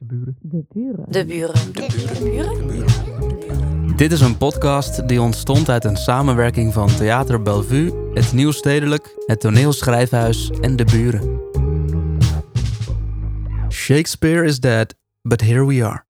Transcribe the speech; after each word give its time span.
De 0.00 0.06
buren. 0.06 0.36
De 0.40 0.64
buren. 0.72 1.04
De 1.12 1.26
buren. 1.26 1.54
De 1.54 2.20
buren? 2.64 3.96
Dit 3.96 4.12
is 4.12 4.20
een 4.20 4.36
podcast 4.36 5.08
die 5.08 5.22
ontstond 5.22 5.68
uit 5.68 5.84
een 5.84 5.96
samenwerking 5.96 6.72
van 6.72 6.86
Theater 6.86 7.42
Bellevue, 7.42 8.10
het 8.14 8.32
Nieuw 8.32 8.50
Stedelijk, 8.50 9.22
het 9.26 9.40
Toneelschrijfhuis 9.40 10.50
en 10.50 10.76
de 10.76 10.84
buren. 10.84 11.40
Shakespeare 13.68 14.44
is 14.44 14.60
dead, 14.60 14.94
but 15.22 15.40
here 15.40 15.66
we 15.66 15.84
are. 15.84 16.04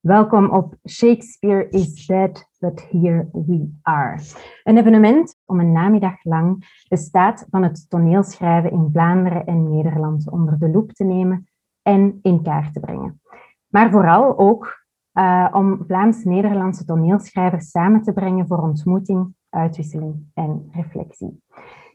Welkom 0.00 0.50
op 0.50 0.74
Shakespeare 0.88 1.68
is 1.70 2.06
Dead, 2.06 2.48
but 2.58 2.86
here 2.90 3.28
we 3.32 3.78
are. 3.82 4.20
Een 4.62 4.78
evenement 4.78 5.36
om 5.44 5.60
een 5.60 5.72
namiddag 5.72 6.24
lang 6.24 6.66
de 6.88 6.96
staat 6.96 7.46
van 7.50 7.62
het 7.62 7.86
toneelschrijven 7.88 8.70
in 8.70 8.88
Vlaanderen 8.92 9.44
en 9.44 9.70
Nederland 9.70 10.30
onder 10.30 10.58
de 10.58 10.68
loep 10.68 10.92
te 10.92 11.04
nemen 11.04 11.48
en 11.84 12.18
in 12.22 12.42
kaart 12.42 12.72
te 12.72 12.80
brengen. 12.80 13.20
Maar 13.66 13.90
vooral 13.90 14.38
ook 14.38 14.84
uh, 15.12 15.48
om 15.52 15.84
Vlaams-Nederlandse 15.86 16.84
toneelschrijvers 16.84 17.70
samen 17.70 18.02
te 18.02 18.12
brengen 18.12 18.46
voor 18.46 18.58
ontmoeting, 18.58 19.34
uitwisseling 19.48 20.30
en 20.34 20.68
reflectie. 20.72 21.42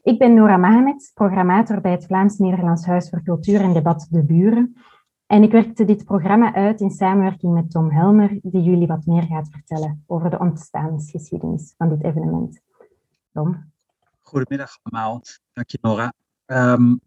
Ik 0.03 0.19
ben 0.19 0.33
Nora 0.33 0.57
Mahamed, 0.57 1.11
programmator 1.13 1.81
bij 1.81 1.91
het 1.91 2.05
Vlaams-Nederlands 2.05 2.85
Huis 2.85 3.09
voor 3.09 3.23
Cultuur 3.23 3.61
en 3.61 3.73
Debat 3.73 4.07
De 4.09 4.23
Buren. 4.23 4.75
En 5.25 5.43
ik 5.43 5.51
werkte 5.51 5.85
dit 5.85 6.05
programma 6.05 6.53
uit 6.53 6.81
in 6.81 6.91
samenwerking 6.91 7.53
met 7.53 7.71
Tom 7.71 7.91
Helmer, 7.91 8.39
die 8.41 8.61
jullie 8.61 8.87
wat 8.87 9.05
meer 9.05 9.23
gaat 9.23 9.49
vertellen 9.49 10.03
over 10.07 10.29
de 10.29 10.39
ontstaansgeschiedenis 10.39 11.73
van 11.77 11.89
dit 11.89 12.03
evenement. 12.03 12.61
Tom? 13.31 13.71
Goedemiddag 14.19 14.77
allemaal. 14.81 15.21
Dank 15.53 15.69
je, 15.69 15.77
Nora. 15.81 16.13
Um, 16.45 16.99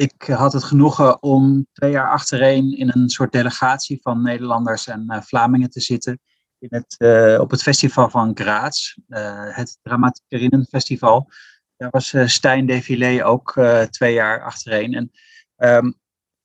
ik 0.00 0.22
had 0.22 0.52
het 0.52 0.64
genoegen 0.64 1.22
om 1.22 1.66
twee 1.72 1.90
jaar 1.90 2.10
achtereen 2.10 2.76
in 2.76 2.90
een 2.94 3.08
soort 3.08 3.32
delegatie 3.32 3.98
van 4.02 4.22
Nederlanders 4.22 4.86
en 4.86 5.06
uh, 5.08 5.20
Vlamingen 5.20 5.70
te 5.70 5.80
zitten 5.80 6.20
in 6.58 6.68
het, 6.70 6.94
uh, 6.98 7.40
op 7.40 7.50
het 7.50 7.62
festival 7.62 8.10
van 8.10 8.30
Graz, 8.34 8.96
uh, 9.08 9.56
het 9.56 9.78
Dramatikerinnen 9.82 10.66
Festival. 10.66 11.30
Daar 11.76 11.90
was 11.90 12.14
Stijn 12.24 12.66
Defilé 12.66 13.24
ook 13.24 13.60
twee 13.90 14.14
jaar 14.14 14.42
achtereen. 14.42 14.94
En 14.94 15.10
um, 15.56 15.94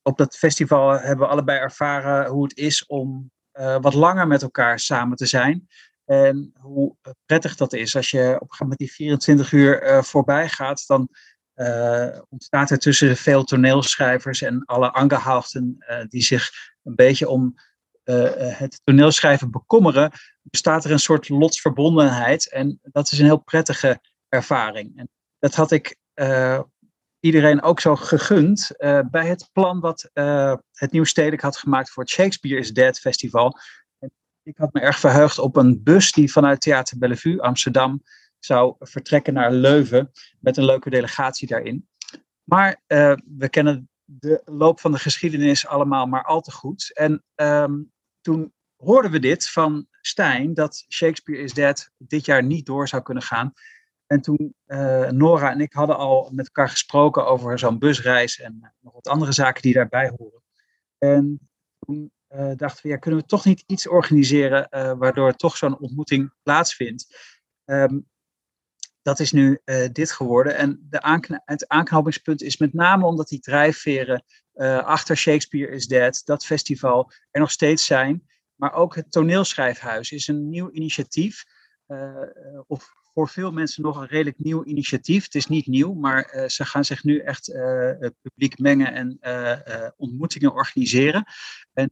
op 0.01 0.17
dat 0.17 0.37
festival 0.37 0.91
hebben 0.91 1.25
we 1.25 1.31
allebei 1.31 1.59
ervaren 1.59 2.27
hoe 2.29 2.43
het 2.43 2.57
is 2.57 2.85
om 2.85 3.31
wat 3.81 3.93
langer 3.93 4.27
met 4.27 4.41
elkaar 4.41 4.79
samen 4.79 5.17
te 5.17 5.25
zijn. 5.25 5.67
En 6.05 6.53
hoe 6.59 6.95
prettig 7.25 7.55
dat 7.55 7.73
is 7.73 7.95
als 7.95 8.11
je 8.11 8.37
op 8.39 8.55
een 8.59 8.69
die 8.69 8.91
24 8.91 9.51
uur 9.51 10.03
voorbij 10.03 10.49
gaat, 10.49 10.83
dan 10.87 11.09
uh, 11.11 11.34
ontstaat 12.29 12.69
er 12.69 12.77
tussen 12.77 13.17
veel 13.17 13.43
toneelschrijvers 13.43 14.41
en 14.41 14.65
alle 14.65 14.91
angehouden 14.91 15.75
uh, 15.79 15.97
die 16.07 16.21
zich 16.21 16.51
een 16.83 16.95
beetje 16.95 17.29
om 17.29 17.55
uh, 18.03 18.29
het 18.35 18.81
toneelschrijven 18.83 19.51
bekommeren, 19.51 20.11
bestaat 20.41 20.85
er 20.85 20.91
een 20.91 20.99
soort 20.99 21.29
lotsverbondenheid. 21.29 22.51
En 22.51 22.79
dat 22.83 23.11
is 23.11 23.19
een 23.19 23.25
heel 23.25 23.43
prettige 23.43 23.99
ervaring. 24.29 24.97
En 24.97 25.09
dat 25.39 25.55
had 25.55 25.71
ik 25.71 25.97
iedereen 27.19 27.61
ook 27.61 27.79
zo 27.79 27.95
gegund 27.95 28.71
bij 29.11 29.27
het 29.27 29.49
plan 29.53 29.79
wat 29.79 30.09
het 30.71 30.91
Nieuw 30.91 31.03
Stedelijk 31.03 31.41
had 31.41 31.57
gemaakt 31.57 31.89
voor 31.89 32.03
het 32.03 32.11
Shakespeare 32.11 32.59
is 32.59 32.73
Dead 32.73 32.99
Festival. 32.99 33.59
Ik 34.43 34.57
had 34.57 34.73
me 34.73 34.79
erg 34.79 34.99
verheugd 34.99 35.39
op 35.39 35.55
een 35.55 35.83
bus 35.83 36.11
die 36.11 36.31
vanuit 36.31 36.61
Theater 36.61 36.97
Bellevue, 36.97 37.41
Amsterdam, 37.41 38.03
zou 38.45 38.75
vertrekken 38.79 39.33
naar 39.33 39.51
Leuven 39.51 40.11
met 40.39 40.57
een 40.57 40.65
leuke 40.65 40.89
delegatie 40.89 41.47
daarin. 41.47 41.87
Maar 42.43 42.81
uh, 42.87 43.13
we 43.37 43.49
kennen 43.49 43.89
de 44.03 44.41
loop 44.45 44.79
van 44.79 44.91
de 44.91 44.99
geschiedenis 44.99 45.67
allemaal 45.67 46.05
maar 46.05 46.23
al 46.23 46.41
te 46.41 46.51
goed. 46.51 46.91
En 46.93 47.23
um, 47.35 47.91
toen 48.21 48.53
hoorden 48.75 49.11
we 49.11 49.19
dit 49.19 49.49
van 49.49 49.87
Stijn, 50.01 50.53
dat 50.53 50.85
Shakespeare 50.89 51.43
is 51.43 51.53
Dead 51.53 51.91
dit 51.97 52.25
jaar 52.25 52.43
niet 52.43 52.65
door 52.65 52.87
zou 52.87 53.01
kunnen 53.01 53.23
gaan. 53.23 53.53
En 54.05 54.21
toen 54.21 54.55
uh, 54.67 55.09
Nora 55.09 55.51
en 55.51 55.59
ik 55.59 55.73
hadden 55.73 55.97
al 55.97 56.29
met 56.33 56.45
elkaar 56.45 56.69
gesproken 56.69 57.27
over 57.27 57.59
zo'n 57.59 57.79
busreis 57.79 58.39
en 58.39 58.73
nog 58.79 58.93
wat 58.93 59.07
andere 59.07 59.31
zaken 59.31 59.61
die 59.61 59.73
daarbij 59.73 60.11
horen. 60.17 60.43
En 60.97 61.49
toen 61.79 62.11
uh, 62.29 62.51
dachten 62.55 62.83
we, 62.83 62.89
ja, 62.89 62.97
kunnen 62.97 63.19
we 63.19 63.25
toch 63.25 63.45
niet 63.45 63.63
iets 63.67 63.87
organiseren 63.87 64.67
waardoor 64.97 65.33
toch 65.33 65.57
zo'n 65.57 65.79
ontmoeting 65.79 66.33
plaatsvindt. 66.43 67.33
Um, 67.65 68.07
dat 69.05 69.19
is 69.19 69.31
nu 69.31 69.59
uh, 69.65 69.87
dit 69.91 70.11
geworden. 70.11 70.55
En 70.55 70.87
de 70.89 71.41
het 71.45 71.67
aanknopingspunt 71.67 72.41
is 72.41 72.57
met 72.57 72.73
name 72.73 73.05
omdat 73.05 73.27
die 73.27 73.39
drijfveren 73.39 74.23
uh, 74.55 74.77
achter 74.77 75.17
Shakespeare 75.17 75.71
is 75.71 75.87
Dead, 75.87 76.21
dat 76.23 76.45
festival, 76.45 77.11
er 77.31 77.39
nog 77.39 77.51
steeds 77.51 77.85
zijn. 77.85 78.27
Maar 78.55 78.73
ook 78.73 78.95
het 78.95 79.11
Toneelschrijfhuis 79.11 80.11
is 80.11 80.27
een 80.27 80.49
nieuw 80.49 80.71
initiatief. 80.71 81.43
Uh, 81.87 82.11
of 82.67 82.89
voor 83.13 83.29
veel 83.29 83.51
mensen 83.51 83.83
nog 83.83 83.97
een 83.97 84.07
redelijk 84.07 84.39
nieuw 84.39 84.63
initiatief. 84.63 85.23
Het 85.23 85.35
is 85.35 85.47
niet 85.47 85.67
nieuw, 85.67 85.93
maar 85.93 86.43
ze 86.47 86.65
gaan 86.65 86.85
zich 86.85 87.03
nu 87.03 87.19
echt 87.19 87.51
publiek 88.21 88.59
mengen 88.59 88.93
en 88.93 89.19
ontmoetingen 89.97 90.53
organiseren. 90.53 91.25
En 91.73 91.91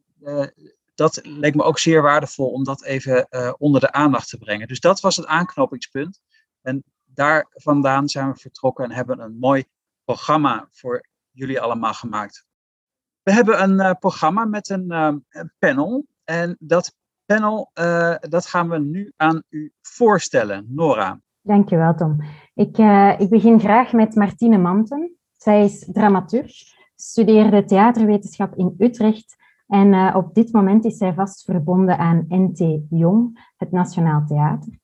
dat 0.96 1.20
leek 1.24 1.56
me 1.56 1.64
ook 1.64 1.80
zeer 1.80 2.02
waardevol 2.02 2.52
om 2.52 2.64
dat 2.64 2.84
even 2.84 3.28
onder 3.60 3.82
de 3.82 3.92
aandacht 3.92 4.30
te 4.30 4.38
brengen. 4.38 4.68
Dus 4.68 4.80
dat 4.80 5.00
was 5.00 5.16
het 5.16 5.26
aanknopingspunt. 5.26 6.20
En 6.62 6.84
daar 7.14 7.48
vandaan 7.50 8.10
zijn 8.10 8.32
we 8.32 8.40
vertrokken 8.40 8.84
en 8.84 8.92
hebben 8.92 9.20
een 9.20 9.38
mooi 9.40 9.66
programma 10.04 10.68
voor 10.72 11.06
jullie 11.32 11.62
allemaal 11.62 11.94
gemaakt. 11.94 12.46
We 13.24 13.32
hebben 13.32 13.64
een 13.64 13.80
uh, 13.80 13.92
programma 14.00 14.46
met 14.46 14.70
een, 14.70 14.86
uh, 14.92 15.14
een, 15.30 15.52
panel. 15.60 16.06
En 16.24 16.56
dat 16.60 16.96
panel 17.26 17.72
uh, 17.80 18.16
dat 18.20 18.46
gaan 18.46 18.70
we 18.70 18.80
nu 18.80 19.14
aan 19.16 19.44
u 19.50 19.74
voorstellen. 19.82 20.66
Nora. 20.68 21.20
Dankjewel, 21.42 21.96
Tom. 21.96 22.22
Ik, 22.54 22.78
ik 23.18 23.30
begin 23.30 23.60
graag 23.60 23.92
met 23.92 24.16
Martine 24.16 24.58
Manten. 24.58 25.18
Zij 25.38 25.64
is 25.64 25.90
dramaturg, 25.92 26.52
studeerde 26.96 27.66
theaterwetenschap 27.66 28.56
in 28.56 28.76
Utrecht 28.78 29.36
en 29.68 30.16
op 30.16 30.34
dit 30.34 30.52
moment 30.52 30.86
is 30.86 30.98
zij 30.98 31.14
vast 31.14 31.44
verbonden 31.44 31.98
aan 31.98 32.26
NT 32.28 32.82
Jong, 32.90 33.52
het 33.58 33.72
Nationaal 33.72 34.26
Theater. 34.28 34.80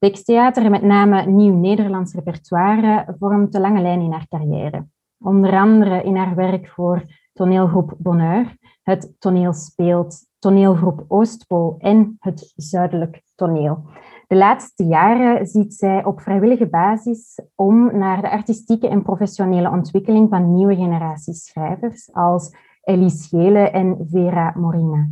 Teksttheater, 0.00 0.70
met 0.70 0.82
name 0.82 1.26
nieuw-Nederlands 1.26 2.14
repertoire, 2.14 3.16
vormt 3.18 3.52
de 3.52 3.60
lange 3.60 3.80
lijn 3.80 4.00
in 4.00 4.12
haar 4.12 4.26
carrière. 4.28 4.86
Onder 5.18 5.52
andere 5.58 6.02
in 6.02 6.16
haar 6.16 6.34
werk 6.34 6.68
voor 6.68 7.04
toneelgroep 7.32 7.94
Bonheur, 7.98 8.56
het 8.82 9.14
toneel 9.18 9.52
speelt, 9.52 10.26
toneelgroep 10.38 11.04
Oostpool 11.08 11.76
en 11.78 12.16
het 12.18 12.52
Zuidelijk 12.56 13.22
Toneel. 13.34 13.84
De 14.26 14.36
laatste 14.36 14.84
jaren 14.84 15.46
ziet 15.46 15.74
zij 15.74 16.04
op 16.04 16.20
vrijwillige 16.20 16.68
basis 16.68 17.42
om 17.54 17.98
naar 17.98 18.20
de 18.20 18.30
artistieke 18.30 18.88
en 18.88 19.02
professionele 19.02 19.70
ontwikkeling 19.70 20.28
van 20.28 20.54
nieuwe 20.54 20.74
generaties 20.74 21.44
schrijvers 21.44 22.12
als 22.12 22.56
Elise 22.82 23.28
Gele 23.28 23.70
en 23.70 24.06
Vera 24.10 24.52
Morina. 24.56 25.08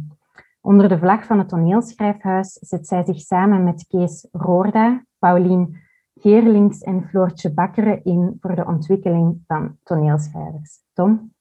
Onder 0.68 0.88
de 0.88 0.98
vlag 0.98 1.24
van 1.24 1.38
het 1.38 1.48
toneelschrijfhuis 1.48 2.52
zet 2.52 2.86
zij 2.86 3.04
zich 3.04 3.20
samen 3.20 3.64
met 3.64 3.86
Kees 3.86 4.26
Roorda, 4.32 5.04
Paulien 5.18 5.78
Geerlings 6.14 6.80
en 6.80 7.08
Floortje 7.08 7.52
Bakkeren 7.52 8.04
in 8.04 8.36
voor 8.40 8.54
de 8.54 8.64
ontwikkeling 8.64 9.42
van 9.46 9.78
toneelschrijvers. 9.82 10.78
Tom? 10.92 11.34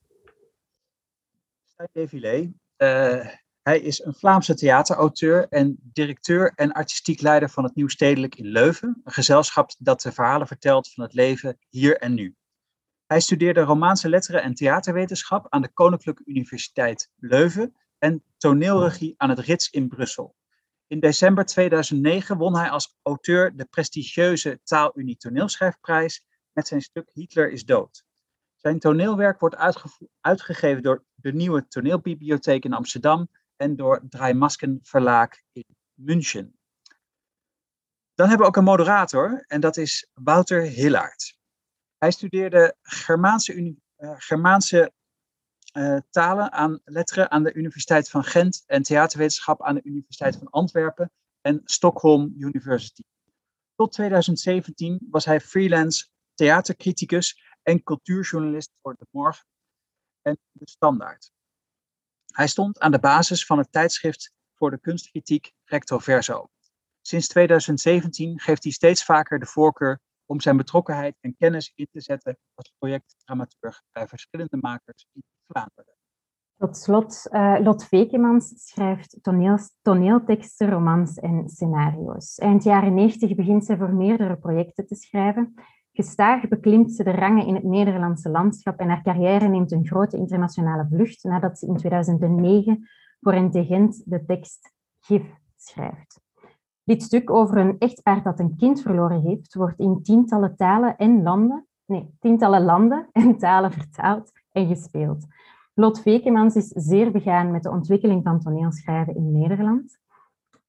Stijn. 1.65 2.59
Uh, 2.77 3.25
hij 3.61 3.79
is 3.79 4.03
een 4.03 4.13
Vlaamse 4.13 4.55
theaterauteur 4.55 5.47
en 5.49 5.77
directeur 5.81 6.51
en 6.55 6.71
artistiek 6.71 7.21
leider 7.21 7.49
van 7.49 7.63
het 7.63 7.75
Nieuw 7.75 7.87
Stedelijk 7.87 8.35
in 8.35 8.47
Leuven, 8.47 9.01
een 9.03 9.11
gezelschap 9.11 9.71
dat 9.77 10.01
de 10.01 10.11
verhalen 10.11 10.47
vertelt 10.47 10.93
van 10.93 11.03
het 11.03 11.13
leven 11.13 11.57
hier 11.69 11.97
en 11.97 12.13
nu. 12.13 12.35
Hij 13.05 13.19
studeerde 13.19 13.61
Romaanse 13.61 14.09
letteren 14.09 14.43
en 14.43 14.53
theaterwetenschap 14.53 15.45
aan 15.49 15.61
de 15.61 15.73
Koninklijke 15.73 16.23
Universiteit 16.25 17.09
Leuven 17.15 17.75
en 17.97 18.23
toneelregie 18.37 19.13
aan 19.17 19.29
het 19.29 19.39
Rits 19.39 19.69
in 19.69 19.87
Brussel. 19.87 20.35
In 20.87 20.99
december 20.99 21.45
2009 21.45 22.37
won 22.37 22.55
hij 22.55 22.69
als 22.69 22.97
auteur 23.01 23.55
de 23.55 23.65
prestigieuze 23.65 24.59
Taalunie 24.63 25.17
Toneelschrijfprijs 25.17 26.23
met 26.51 26.67
zijn 26.67 26.81
stuk 26.81 27.09
Hitler 27.13 27.51
is 27.51 27.65
dood. 27.65 28.05
Zijn 28.55 28.79
toneelwerk 28.79 29.39
wordt 29.39 29.55
uitgegeven 30.21 30.83
door 30.83 31.05
de 31.13 31.33
Nieuwe 31.33 31.67
Toneelbibliotheek 31.67 32.65
in 32.65 32.73
Amsterdam 32.73 33.29
en 33.55 33.75
door 33.75 34.01
Dreimasken 34.09 34.79
Verlaag 34.81 35.29
in 35.51 35.65
München. 35.93 36.59
Dan 38.13 38.27
hebben 38.27 38.45
we 38.45 38.51
ook 38.51 38.57
een 38.57 38.63
moderator 38.63 39.43
en 39.47 39.61
dat 39.61 39.77
is 39.77 40.09
Wouter 40.13 40.61
Hillaert. 40.61 41.37
Hij 41.97 42.11
studeerde 42.11 42.75
Germaanse, 42.81 43.53
uh, 43.53 44.13
Germaanse 44.17 44.91
uh, 45.77 45.97
talen 46.09 46.51
aan 46.51 46.79
letteren 46.83 47.31
aan 47.31 47.43
de 47.43 47.53
Universiteit 47.53 48.09
van 48.09 48.23
Gent 48.23 48.63
en 48.65 48.83
theaterwetenschap 48.83 49.63
aan 49.63 49.75
de 49.75 49.83
Universiteit 49.83 50.35
van 50.35 50.49
Antwerpen 50.49 51.11
en 51.41 51.61
Stockholm 51.63 52.33
University. 52.37 53.01
Tot 53.75 53.91
2017 53.91 55.07
was 55.09 55.25
hij 55.25 55.41
freelance 55.41 56.07
theatercriticus 56.33 57.55
en 57.63 57.83
cultuurjournalist 57.83 58.71
voor 58.81 58.95
De 58.95 59.07
Morgen 59.11 59.45
en 60.21 60.39
De 60.51 60.69
Standaard. 60.69 61.31
Hij 62.33 62.47
stond 62.47 62.79
aan 62.79 62.91
de 62.91 62.99
basis 62.99 63.45
van 63.45 63.57
het 63.57 63.71
tijdschrift 63.71 64.33
voor 64.55 64.71
de 64.71 64.79
kunstkritiek 64.79 65.51
Recto 65.63 65.99
Verso. 65.99 66.49
Sinds 67.01 67.27
2017 67.27 68.39
geeft 68.39 68.63
hij 68.63 68.71
steeds 68.71 69.03
vaker 69.03 69.39
de 69.39 69.45
voorkeur 69.45 69.99
om 70.25 70.41
zijn 70.41 70.57
betrokkenheid 70.57 71.17
en 71.19 71.35
kennis 71.37 71.71
in 71.75 71.87
te 71.91 72.01
zetten 72.01 72.37
als 72.53 72.73
projectdramaturg 72.77 73.83
bij 73.91 74.07
verschillende 74.07 74.57
makers 74.57 75.07
in 75.13 75.23
Tot 76.57 76.77
slot, 76.77 77.27
uh, 77.31 77.57
Lot 77.59 77.83
Vekemans 77.83 78.53
schrijft 78.55 79.17
toneel, 79.21 79.57
toneelteksten, 79.81 80.69
romans 80.69 81.17
en 81.17 81.49
scenario's. 81.49 82.37
Eind 82.37 82.63
jaren 82.63 82.93
90 82.93 83.35
begint 83.35 83.65
zij 83.65 83.77
voor 83.77 83.93
meerdere 83.93 84.37
projecten 84.37 84.87
te 84.87 84.95
schrijven. 84.95 85.53
Gestaag 85.91 86.47
beklimt 86.47 86.93
ze 86.93 87.03
de 87.03 87.11
rangen 87.11 87.45
in 87.45 87.55
het 87.55 87.63
Nederlandse 87.63 88.29
landschap 88.29 88.79
en 88.79 88.89
haar 88.89 89.03
carrière 89.03 89.47
neemt 89.47 89.71
een 89.71 89.87
grote 89.87 90.17
internationale 90.17 90.87
vlucht 90.89 91.23
nadat 91.23 91.59
ze 91.59 91.67
in 91.67 91.77
2009 91.77 92.87
voor 93.21 93.33
Intelligent 93.33 94.01
de 94.05 94.25
tekst 94.25 94.73
Gif 94.99 95.23
schrijft. 95.55 96.19
Dit 96.83 97.03
stuk 97.03 97.29
over 97.29 97.57
een 97.57 97.75
echtpaar 97.79 98.23
dat 98.23 98.39
een 98.39 98.55
kind 98.55 98.81
verloren 98.81 99.21
heeft, 99.21 99.53
wordt 99.53 99.79
in 99.79 100.03
tientallen 100.03 100.55
talen 100.55 100.97
en 100.97 101.23
landen, 101.23 101.67
nee, 101.85 102.15
tientallen 102.19 102.63
landen 102.63 103.09
en 103.11 103.37
talen 103.37 103.71
vertaald 103.71 104.31
en 104.57 104.67
gespeeld. 104.67 105.25
Lot 105.73 106.01
Vekemans 106.01 106.55
is 106.55 106.67
zeer 106.67 107.11
begaan 107.11 107.51
met 107.51 107.63
de 107.63 107.69
ontwikkeling 107.69 108.23
van 108.23 108.39
toneelschrijven 108.39 109.15
in 109.15 109.31
Nederland. 109.31 109.97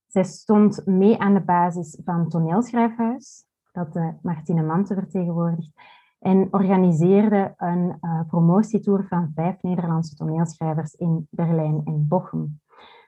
Zij 0.06 0.24
stond 0.24 0.86
mee 0.86 1.18
aan 1.18 1.34
de 1.34 1.40
basis 1.40 1.98
van 2.04 2.28
Toneelschrijfhuis, 2.28 3.44
dat 3.72 3.92
de 3.92 4.12
Martine 4.22 4.62
Mante 4.62 4.94
vertegenwoordigt, 4.94 5.72
en 6.18 6.48
organiseerde 6.50 7.54
een 7.56 7.98
uh, 8.00 8.20
promotietour 8.26 9.06
van 9.08 9.32
vijf 9.34 9.62
Nederlandse 9.62 10.14
toneelschrijvers 10.14 10.94
in 10.94 11.26
Berlijn 11.30 11.80
en 11.84 12.08
Bochum. 12.08 12.60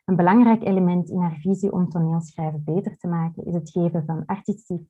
Een 0.05 0.17
belangrijk 0.17 0.63
element 0.63 1.11
in 1.11 1.21
haar 1.21 1.37
visie 1.41 1.73
om 1.73 1.89
toneelschrijven 1.89 2.65
beter 2.65 2.97
te 2.97 3.09
maken 3.09 3.45
is 3.45 3.55
het 3.55 3.71
geven 3.71 4.05
van 4.05 4.25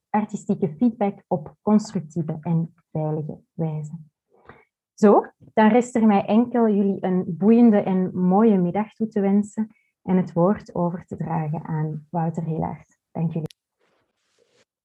artistieke 0.09 0.75
feedback 0.77 1.23
op 1.27 1.55
constructieve 1.61 2.37
en 2.41 2.73
veilige 2.91 3.39
wijze. 3.53 4.10
Zo, 5.01 5.25
dan 5.53 5.69
rest 5.69 5.95
er 5.95 6.05
mij 6.05 6.25
enkel 6.25 6.67
jullie 6.67 6.97
een 6.99 7.23
boeiende 7.27 7.77
en 7.77 8.11
mooie 8.13 8.57
middag 8.57 8.93
toe 8.93 9.07
te 9.07 9.19
wensen 9.19 9.75
en 10.03 10.17
het 10.17 10.33
woord 10.33 10.75
over 10.75 11.05
te 11.05 11.15
dragen 11.15 11.63
aan 11.63 12.07
Wouter 12.09 12.43
Helaert. 12.43 12.97
Dank 13.11 13.33
jullie. 13.33 13.47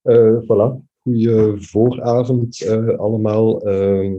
Uh, 0.03 0.41
voilà, 0.41 0.81
goede 1.01 1.61
vooravond 1.61 2.61
uh, 2.61 2.97
allemaal. 2.97 3.67
Uh, 3.67 4.15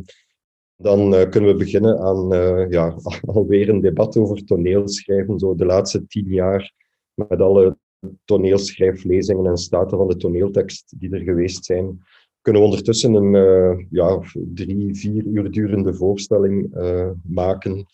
dan 0.77 1.15
uh, 1.15 1.29
kunnen 1.29 1.51
we 1.51 1.57
beginnen 1.57 1.99
aan 1.99 2.29
ja, 2.71 2.95
alweer 3.35 3.69
een 3.69 3.81
debat 3.81 4.17
over 4.17 4.45
toneelschrijven. 4.45 5.39
Zo 5.39 5.55
de 5.55 5.67
laatste 5.67 6.07
tien 6.07 6.29
jaar 6.29 6.73
met 7.15 7.41
alle 7.41 7.77
toneelschrijflezingen 8.25 9.47
en 9.47 9.57
staten 9.57 9.99
van 9.99 10.09
de 10.09 10.17
toneeltekst 10.17 10.95
die 10.99 11.11
er 11.11 11.21
geweest 11.21 11.65
zijn 11.65 12.03
kunnen 12.43 12.63
we 12.63 12.69
ondertussen 12.69 13.15
een 13.15 13.35
uh, 13.35 13.85
ja, 13.91 14.21
drie, 14.33 14.95
vier 14.95 15.25
uur 15.25 15.51
durende 15.51 15.95
voorstelling 15.95 16.77
uh, 16.77 17.11
maken. 17.23 17.87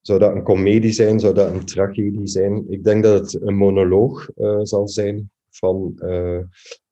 Zou 0.00 0.18
dat 0.18 0.34
een 0.34 0.42
komedie 0.42 0.92
zijn? 0.92 1.20
Zou 1.20 1.34
dat 1.34 1.52
een 1.52 1.64
tragedie 1.64 2.26
zijn? 2.26 2.64
Ik 2.68 2.84
denk 2.84 3.02
dat 3.02 3.20
het 3.20 3.42
een 3.42 3.56
monoloog 3.56 4.30
uh, 4.36 4.58
zal 4.62 4.88
zijn 4.88 5.30
van 5.50 5.92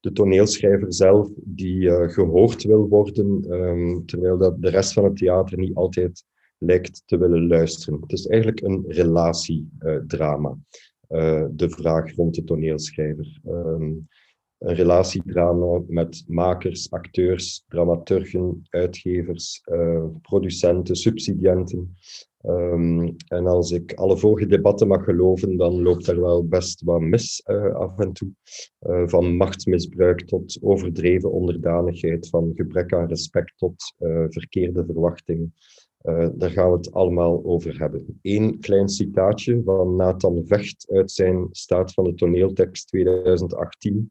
de 0.01 0.13
toneelschrijver 0.13 0.95
zelf, 0.95 1.29
die 1.37 1.91
gehoord 1.91 2.65
wil 2.65 2.89
worden, 2.89 3.53
um, 3.53 4.07
terwijl 4.07 4.39
dat 4.39 4.63
de 4.63 4.69
rest 4.69 4.93
van 4.93 5.05
het 5.05 5.17
theater 5.17 5.59
niet 5.59 5.75
altijd 5.75 6.25
lijkt 6.59 7.03
te 7.07 7.19
willen 7.19 7.47
luisteren. 7.47 8.01
Het 8.01 8.13
is 8.13 8.27
eigenlijk 8.27 8.61
een 8.61 8.85
relatiedrama, 8.89 10.59
de 11.51 11.67
vraag 11.69 12.15
rond 12.15 12.35
de 12.35 12.45
toneelschrijver. 12.45 13.41
Um, 13.47 14.09
een 14.59 14.75
relatiedrama 14.75 15.81
met 15.87 16.25
makers, 16.27 16.91
acteurs, 16.91 17.65
dramaturgen, 17.69 18.63
uitgevers, 18.71 19.63
uh, 19.73 20.05
producenten, 20.23 20.97
subsidiënten. 20.97 21.97
Um, 22.43 23.17
en 23.29 23.47
als 23.47 23.71
ik 23.71 23.95
alle 23.95 24.17
vorige 24.17 24.47
debatten 24.47 24.89
mag 24.89 25.05
geloven, 25.05 25.57
dan 25.57 25.83
loopt 25.83 26.07
er 26.07 26.21
wel 26.21 26.47
best 26.47 26.83
wat 26.83 27.01
mis 27.01 27.43
uh, 27.47 27.75
af 27.75 27.99
en 27.99 28.13
toe. 28.13 28.31
Uh, 28.81 29.03
van 29.07 29.37
machtsmisbruik 29.37 30.21
tot 30.27 30.59
overdreven 30.61 31.33
onderdanigheid, 31.33 32.29
van 32.29 32.53
gebrek 32.55 32.93
aan 32.93 33.09
respect 33.09 33.53
tot 33.57 33.95
verkeerde 34.29 34.85
verwachtingen. 34.85 35.55
Daar 36.35 36.51
gaan 36.51 36.71
we 36.71 36.77
het 36.77 36.93
allemaal 36.93 37.45
over 37.45 37.79
hebben. 37.79 38.19
Eén 38.23 38.61
klein 38.61 38.89
citaatje 38.89 39.63
van 39.65 39.97
Nathan 39.97 40.43
Vecht 40.47 40.87
uit 40.91 41.11
zijn 41.11 41.49
Staat 41.51 41.93
van 41.93 42.05
de 42.05 42.15
Toneeltekst 42.15 42.89
2018. 42.89 44.11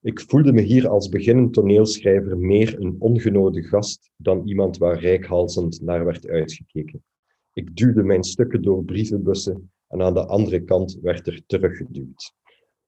Ik 0.00 0.20
voelde 0.20 0.52
me 0.52 0.60
hier 0.60 0.88
als 0.88 1.08
beginnend 1.08 1.52
toneelschrijver 1.52 2.38
meer 2.38 2.80
een 2.80 2.96
ongenode 2.98 3.62
gast 3.62 4.10
dan 4.16 4.48
iemand 4.48 4.78
waar 4.78 5.00
rijkhalsend 5.00 5.80
naar 5.80 6.04
werd 6.04 6.28
uitgekeken. 6.28 7.02
Ik 7.52 7.76
duwde 7.76 8.02
mijn 8.02 8.24
stukken 8.24 8.62
door 8.62 8.84
brievenbussen 8.84 9.72
en 9.88 10.02
aan 10.02 10.14
de 10.14 10.26
andere 10.26 10.64
kant 10.64 10.98
werd 11.02 11.26
er 11.26 11.42
teruggeduwd. 11.46 12.32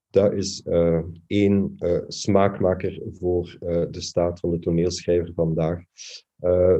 Dat 0.09 0.33
is 0.33 0.63
uh, 0.65 1.01
één 1.27 1.75
uh, 1.79 1.99
smaakmaker 2.07 3.01
voor 3.11 3.57
de 3.91 4.01
staat 4.01 4.39
van 4.39 4.51
de 4.51 4.59
toneelschrijver 4.59 5.33
vandaag. 5.33 5.83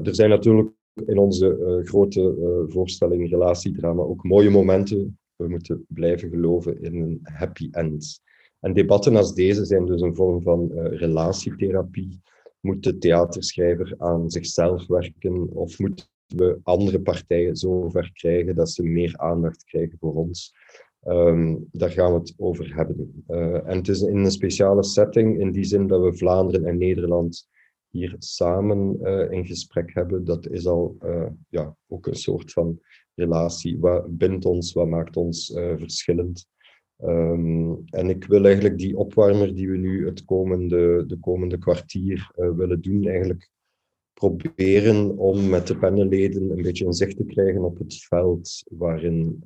er 0.04 0.16
zijn 0.16 0.30
natuurlijk 0.30 0.72
in 1.06 1.18
onze 1.18 1.82
grote 1.84 2.66
voorstelling 2.68 3.30
relatiedrama 3.30 4.02
ook 4.02 4.24
mooie 4.24 4.50
momenten. 4.50 5.20
We 5.36 5.48
moeten 5.48 5.86
blijven 5.88 6.30
geloven 6.30 6.82
in 6.82 6.96
een 6.96 7.20
happy 7.24 7.68
end. 7.72 8.22
En 8.60 8.74
debatten 8.74 9.16
als 9.16 9.34
deze 9.34 9.66
zijn 9.66 9.86
dus 9.86 10.02
een 10.02 10.16
vorm 10.16 10.42
van 10.42 10.72
uh, 10.74 10.98
relatietherapie. 11.00 12.22
Moet 12.60 12.84
de 12.84 12.98
theaterschrijver 12.98 13.94
aan 13.98 14.30
zichzelf 14.30 14.88
werken 14.88 15.50
of 15.54 15.80
moeten 15.80 16.06
we 16.28 16.60
andere 16.64 17.02
partijen 17.02 17.56
zover 17.56 18.12
krijgen 18.14 18.56
dat 18.56 18.70
ze 18.70 18.84
meer 18.84 19.18
aandacht 19.18 19.64
krijgen 19.64 19.98
voor 20.00 20.14
ons? 20.14 20.54
Um, 21.08 21.68
daar 21.72 21.90
gaan 21.90 22.14
we 22.14 22.20
het 22.20 22.34
over 22.38 22.76
hebben. 22.76 23.24
En 23.66 23.78
het 23.78 23.88
is 23.88 24.02
in 24.02 24.18
een 24.18 24.32
speciale 24.32 24.84
setting, 24.84 25.40
in 25.40 25.52
die 25.52 25.64
zin 25.64 25.88
dat 25.88 26.02
we 26.02 26.14
Vlaanderen 26.14 26.66
en 26.66 26.78
Nederland 26.78 27.48
hier 27.92 28.16
samen 28.20 28.98
uh, 29.02 29.32
in 29.32 29.46
gesprek 29.46 29.94
hebben. 29.94 30.26
Dat 30.26 30.48
is 30.48 30.68
al 30.68 30.98
ja, 31.50 31.76
ook 31.88 32.08
een 32.08 32.16
soort 32.16 32.52
van 32.52 32.80
relatie. 33.16 33.80
Wat 33.80 34.18
bindt 34.18 34.46
ons, 34.46 34.74
wat 34.74 34.88
maakt 34.88 35.18
ons 35.18 35.52
verschillend? 35.78 36.46
Um, 37.04 37.84
en 37.86 38.10
ik 38.10 38.26
wil 38.26 38.46
eigenlijk 38.46 38.78
die 38.78 38.98
opwarmer 38.98 39.56
die 39.56 39.70
we 39.70 39.78
nu 39.78 40.06
het 40.06 40.26
komende, 40.26 41.04
de 41.08 41.18
komende 41.20 41.58
kwartier 41.58 42.32
willen 42.36 42.82
doen, 42.82 43.08
eigenlijk 43.08 43.50
proberen 44.14 45.18
om 45.18 45.50
met 45.50 45.68
de 45.68 45.78
panelleden 45.78 46.50
een 46.50 46.62
beetje 46.62 46.86
een 46.86 46.94
zicht 46.94 47.18
te 47.18 47.26
krijgen 47.26 47.64
op 47.64 47.78
het 47.78 47.96
veld 47.96 48.64
waarin 48.70 49.44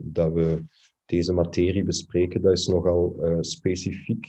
dat 0.00 0.32
we 0.32 0.64
deze 1.04 1.32
materie 1.32 1.84
bespreken. 1.84 2.42
Dat 2.42 2.52
is 2.52 2.66
nogal 2.66 3.16
specifiek. 3.40 4.26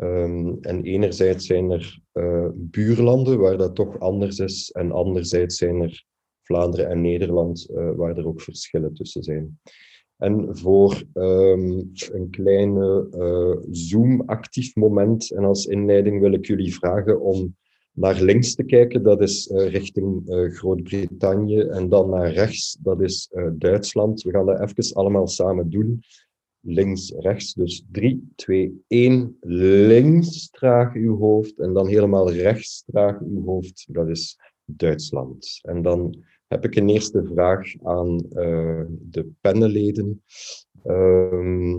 Um, 0.00 0.58
en 0.60 0.82
enerzijds 0.82 1.46
zijn 1.46 1.70
er 1.70 2.00
buurlanden 2.54 3.38
waar 3.38 3.56
dat 3.56 3.74
toch 3.74 3.98
anders 3.98 4.38
is, 4.38 4.70
en 4.70 4.92
anderzijds 4.92 5.56
zijn 5.56 5.80
er 5.80 6.04
Vlaanderen 6.42 6.88
en 6.88 7.00
Nederland 7.00 7.66
waar 7.96 8.16
er 8.16 8.26
ook 8.26 8.40
verschillen 8.40 8.94
tussen 8.94 9.22
zijn. 9.22 9.58
En 10.16 10.56
voor 10.56 11.02
um, 11.14 11.92
een 12.12 12.30
kleine 12.30 13.08
uh, 13.14 13.66
Zoom-actief 13.70 14.74
moment 14.74 15.30
en 15.30 15.44
als 15.44 15.66
inleiding 15.66 16.20
wil 16.20 16.32
ik 16.32 16.46
jullie 16.46 16.74
vragen 16.74 17.20
om 17.20 17.56
naar 17.92 18.20
links 18.20 18.54
te 18.54 18.64
kijken, 18.64 19.02
dat 19.02 19.20
is 19.20 19.50
richting 19.52 20.22
Groot-Brittannië, 20.54 21.60
en 21.60 21.88
dan 21.88 22.10
naar 22.10 22.32
rechts, 22.32 22.76
dat 22.80 23.00
is 23.00 23.30
Duitsland. 23.52 24.22
We 24.22 24.30
gaan 24.30 24.46
dat 24.46 24.60
even 24.60 24.94
allemaal 24.94 25.26
samen 25.26 25.70
doen. 25.70 26.02
Links, 26.64 27.12
rechts, 27.18 27.54
dus 27.54 27.84
3, 27.90 28.32
2, 28.34 28.84
1. 28.86 29.36
Links 29.40 30.50
traag 30.50 30.94
uw 30.94 31.18
hoofd 31.18 31.58
en 31.58 31.72
dan 31.72 31.86
helemaal 31.86 32.32
rechts 32.32 32.84
traag 32.86 33.20
uw 33.20 33.44
hoofd, 33.44 33.86
dat 33.88 34.08
is 34.08 34.38
Duitsland. 34.64 35.58
En 35.62 35.82
dan 35.82 36.24
heb 36.46 36.64
ik 36.64 36.76
een 36.76 36.88
eerste 36.88 37.24
vraag 37.24 37.72
aan 37.82 38.24
uh, 38.32 38.84
de 38.88 39.30
panelleden. 39.40 40.22
Uh, 40.84 41.76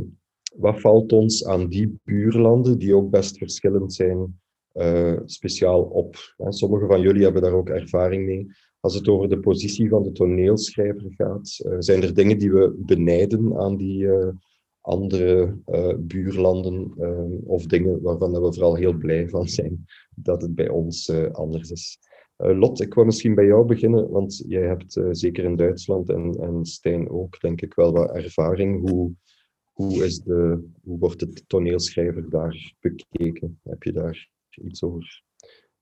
wat 0.55 0.81
valt 0.81 1.11
ons 1.11 1.45
aan 1.45 1.67
die 1.67 1.99
buurlanden, 2.03 2.77
die 2.77 2.95
ook 2.95 3.09
best 3.09 3.37
verschillend 3.37 3.93
zijn, 3.93 4.39
uh, 4.73 5.19
speciaal 5.25 5.81
op? 5.81 6.35
Sommige 6.49 6.85
van 6.85 7.01
jullie 7.01 7.23
hebben 7.23 7.41
daar 7.41 7.53
ook 7.53 7.69
ervaring 7.69 8.25
mee. 8.25 8.47
Als 8.79 8.95
het 8.95 9.07
over 9.07 9.29
de 9.29 9.39
positie 9.39 9.89
van 9.89 10.03
de 10.03 10.11
toneelschrijver 10.11 11.13
gaat, 11.15 11.59
uh, 11.65 11.75
zijn 11.79 12.03
er 12.03 12.13
dingen 12.13 12.37
die 12.37 12.51
we 12.51 12.73
benijden 12.85 13.57
aan 13.57 13.77
die 13.77 14.07
andere 14.83 15.57
buurlanden, 15.97 16.93
of 17.45 17.65
dingen 17.65 18.01
waarvan 18.01 18.31
we 18.31 18.53
vooral 18.53 18.75
heel 18.75 18.93
blij 18.93 19.29
van 19.29 19.47
zijn 19.47 19.85
dat 20.15 20.41
het 20.41 20.55
bij 20.55 20.69
ons 20.69 21.11
anders 21.31 21.71
is? 21.71 21.99
Uh, 22.37 22.59
Lot, 22.59 22.81
ik 22.81 22.93
wou 22.93 23.05
misschien 23.05 23.35
bij 23.35 23.45
jou 23.45 23.65
beginnen, 23.65 24.09
want 24.09 24.43
jij 24.47 24.67
hebt 24.67 24.99
zeker 25.11 25.43
in 25.43 25.55
Duitsland 25.55 26.09
en, 26.09 26.37
en 26.39 26.65
Stijn 26.65 27.09
ook, 27.09 27.39
denk 27.39 27.61
ik, 27.61 27.73
wel 27.73 27.91
wat 27.91 28.15
ervaring. 28.15 28.89
Hoe, 28.89 29.11
hoe, 29.71 30.05
is 30.05 30.19
de, 30.19 30.69
hoe 30.83 30.99
wordt 30.99 31.19
de 31.19 31.45
toneelschrijver 31.47 32.29
daar 32.29 32.73
bekeken? 32.79 33.59
Heb 33.63 33.83
je 33.83 33.91
daar 33.91 34.29
iets 34.61 34.83
over 34.83 35.23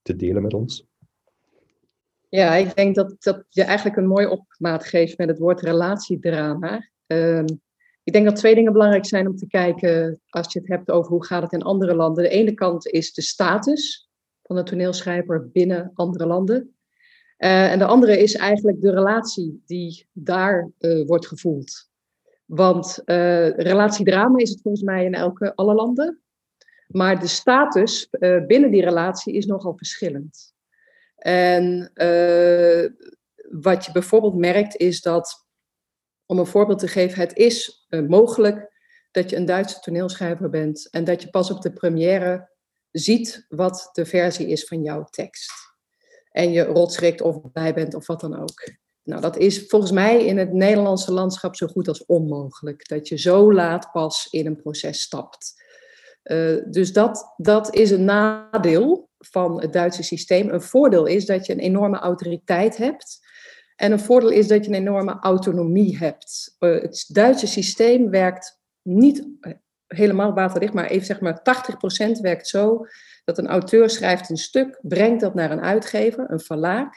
te 0.01 0.15
delen 0.15 0.41
met 0.41 0.53
ons? 0.53 0.89
Ja, 2.29 2.55
ik 2.55 2.75
denk 2.75 2.95
dat, 2.95 3.15
dat 3.19 3.45
je 3.49 3.63
eigenlijk 3.63 3.97
een 3.97 4.07
mooi 4.07 4.25
opmaat 4.25 4.85
geeft 4.85 5.17
met 5.17 5.27
het 5.27 5.39
woord 5.39 5.61
relatiedrama. 5.61 6.89
Uh, 7.07 7.43
ik 8.03 8.13
denk 8.13 8.25
dat 8.25 8.35
twee 8.35 8.55
dingen 8.55 8.71
belangrijk 8.71 9.05
zijn 9.05 9.27
om 9.27 9.35
te 9.35 9.47
kijken 9.47 10.21
als 10.29 10.53
je 10.53 10.59
het 10.59 10.67
hebt 10.67 10.91
over 10.91 11.11
hoe 11.11 11.25
gaat 11.25 11.43
het 11.43 11.53
in 11.53 11.61
andere 11.61 11.95
landen. 11.95 12.23
De 12.23 12.29
ene 12.29 12.53
kant 12.53 12.87
is 12.87 13.13
de 13.13 13.21
status 13.21 14.09
van 14.41 14.55
de 14.55 14.63
toneelschrijver 14.63 15.49
binnen 15.51 15.91
andere 15.93 16.25
landen. 16.25 16.75
Uh, 17.37 17.71
en 17.71 17.79
de 17.79 17.85
andere 17.85 18.21
is 18.21 18.35
eigenlijk 18.35 18.81
de 18.81 18.91
relatie 18.91 19.61
die 19.65 20.07
daar 20.11 20.71
uh, 20.79 21.07
wordt 21.07 21.27
gevoeld. 21.27 21.89
Want 22.45 23.01
uh, 23.05 23.49
relatiedrama 23.49 24.37
is 24.37 24.49
het 24.49 24.61
volgens 24.61 24.83
mij 24.83 25.05
in 25.05 25.13
elke, 25.13 25.55
alle 25.55 25.73
landen. 25.73 26.21
Maar 26.87 27.19
de 27.19 27.27
status 27.27 28.09
binnen 28.47 28.71
die 28.71 28.83
relatie 28.83 29.33
is 29.33 29.45
nogal 29.45 29.77
verschillend. 29.77 30.53
En 31.15 31.91
wat 33.51 33.85
je 33.85 33.91
bijvoorbeeld 33.91 34.35
merkt 34.35 34.75
is 34.75 35.01
dat 35.01 35.45
om 36.25 36.39
een 36.39 36.45
voorbeeld 36.45 36.79
te 36.79 36.87
geven, 36.87 37.19
het 37.19 37.37
is 37.37 37.80
uh, 37.91 38.07
mogelijk 38.07 38.71
dat 39.11 39.29
je 39.29 39.35
een 39.35 39.45
Duitse 39.45 39.79
toneelschrijver 39.79 40.49
bent 40.49 40.89
en 40.89 41.03
dat 41.03 41.21
je 41.21 41.29
pas 41.29 41.51
op 41.51 41.61
de 41.61 41.73
première 41.73 42.49
ziet 42.91 43.45
wat 43.49 43.89
de 43.91 44.05
versie 44.05 44.47
is 44.47 44.63
van 44.63 44.83
jouw 44.83 45.03
tekst. 45.03 45.51
En 46.31 46.51
je 46.51 46.63
rotschrikt 46.63 47.21
of 47.21 47.51
bij 47.51 47.73
bent 47.73 47.93
of 47.93 48.07
wat 48.07 48.19
dan 48.19 48.39
ook. 48.41 48.79
Nou, 49.03 49.21
dat 49.21 49.37
is 49.37 49.65
volgens 49.67 49.91
mij 49.91 50.25
in 50.25 50.37
het 50.37 50.53
Nederlandse 50.53 51.11
landschap 51.11 51.55
zo 51.55 51.67
goed 51.67 51.87
als 51.87 52.05
onmogelijk. 52.05 52.87
Dat 52.87 53.07
je 53.07 53.17
zo 53.17 53.53
laat 53.53 53.91
pas 53.91 54.27
in 54.29 54.45
een 54.45 54.55
proces 54.55 55.01
stapt. 55.01 55.63
Uh, 56.23 56.57
dus 56.69 56.93
dat, 56.93 57.33
dat 57.37 57.75
is 57.75 57.91
een 57.91 58.03
nadeel 58.03 59.09
van 59.17 59.61
het 59.61 59.73
Duitse 59.73 60.03
systeem. 60.03 60.49
Een 60.49 60.61
voordeel 60.61 61.05
is 61.05 61.25
dat 61.25 61.45
je 61.45 61.53
een 61.53 61.59
enorme 61.59 61.97
autoriteit 61.97 62.77
hebt 62.77 63.20
en 63.81 63.91
een 63.91 63.99
voordeel 63.99 64.29
is 64.29 64.47
dat 64.47 64.65
je 64.65 64.71
een 64.71 64.77
enorme 64.77 65.17
autonomie 65.19 65.97
hebt. 65.97 66.55
Uh, 66.59 66.81
het 66.81 67.05
Duitse 67.07 67.47
systeem 67.47 68.09
werkt 68.09 68.59
niet 68.81 69.27
eh, 69.39 69.53
helemaal 69.87 70.33
waterdicht, 70.33 70.73
maar 70.73 70.85
even 70.85 71.05
zeg 71.05 71.19
maar 71.19 71.41
80% 72.17 72.21
werkt 72.21 72.47
zo 72.47 72.85
dat 73.23 73.37
een 73.37 73.47
auteur 73.47 73.89
schrijft 73.89 74.29
een 74.29 74.37
stuk, 74.37 74.79
brengt 74.81 75.21
dat 75.21 75.33
naar 75.33 75.51
een 75.51 75.61
uitgever, 75.61 76.31
een 76.31 76.39
verlaag. 76.39 76.89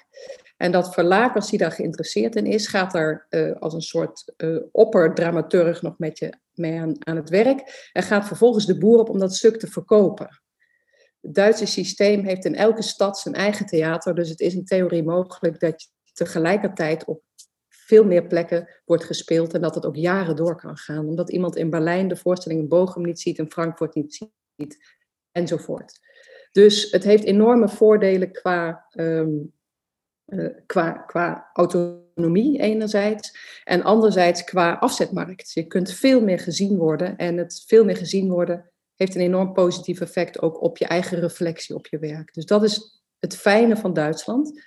En 0.56 0.72
dat 0.72 0.94
verlaag, 0.94 1.34
als 1.34 1.50
die 1.50 1.58
daar 1.58 1.72
geïnteresseerd 1.72 2.36
in 2.36 2.46
is, 2.46 2.66
gaat 2.66 2.94
er 2.94 3.26
uh, 3.30 3.56
als 3.58 3.74
een 3.74 3.82
soort 3.82 4.34
opperdramaturg 4.72 5.82
nog 5.82 5.98
met 5.98 6.18
je 6.18 6.32
mee 6.54 6.80
aan, 6.80 7.06
aan 7.06 7.16
het 7.16 7.30
werk. 7.30 7.88
En 7.92 8.02
gaat 8.02 8.26
vervolgens 8.26 8.66
de 8.66 8.78
boer 8.78 8.98
op 8.98 9.08
om 9.08 9.18
dat 9.18 9.34
stuk 9.34 9.58
te 9.58 9.66
verkopen. 9.66 10.40
Het 11.20 11.34
Duitse 11.34 11.66
systeem 11.66 12.24
heeft 12.24 12.44
in 12.44 12.54
elke 12.54 12.82
stad 12.82 13.18
zijn 13.18 13.34
eigen 13.34 13.66
theater, 13.66 14.14
dus 14.14 14.28
het 14.28 14.40
is 14.40 14.54
in 14.54 14.64
theorie 14.64 15.04
mogelijk 15.04 15.60
dat 15.60 15.92
tegelijkertijd 16.14 17.04
op 17.04 17.22
veel 17.68 18.04
meer 18.04 18.26
plekken 18.26 18.68
wordt 18.84 19.04
gespeeld 19.04 19.54
en 19.54 19.60
dat 19.60 19.74
het 19.74 19.86
ook 19.86 19.96
jaren 19.96 20.36
door 20.36 20.56
kan 20.56 20.76
gaan. 20.76 21.08
Omdat 21.08 21.30
iemand 21.30 21.56
in 21.56 21.70
Berlijn 21.70 22.08
de 22.08 22.16
voorstelling 22.16 22.60
in 22.60 22.68
Bochum 22.68 23.04
niet 23.04 23.20
ziet, 23.20 23.38
in 23.38 23.50
Frankfurt 23.50 23.94
niet 23.94 24.14
ziet, 24.56 24.78
enzovoort. 25.32 26.00
Dus 26.52 26.90
het 26.90 27.04
heeft 27.04 27.24
enorme 27.24 27.68
voordelen 27.68 28.32
qua, 28.32 28.86
um, 28.96 29.52
uh, 30.26 30.50
qua, 30.66 30.92
qua 30.92 31.50
autonomie 31.52 32.60
enerzijds 32.60 33.36
en 33.64 33.82
anderzijds 33.82 34.44
qua 34.44 34.74
afzetmarkt. 34.74 35.52
Je 35.52 35.66
kunt 35.66 35.92
veel 35.92 36.20
meer 36.20 36.38
gezien 36.38 36.76
worden 36.76 37.16
en 37.16 37.36
het 37.36 37.64
veel 37.66 37.84
meer 37.84 37.96
gezien 37.96 38.30
worden 38.30 38.70
heeft 38.94 39.14
een 39.14 39.20
enorm 39.20 39.52
positief 39.52 40.00
effect 40.00 40.42
ook 40.42 40.62
op 40.62 40.76
je 40.78 40.86
eigen 40.86 41.20
reflectie 41.20 41.74
op 41.74 41.86
je 41.86 41.98
werk. 41.98 42.34
Dus 42.34 42.46
dat 42.46 42.62
is 42.62 43.02
het 43.18 43.36
fijne 43.36 43.76
van 43.76 43.92
Duitsland. 43.92 44.62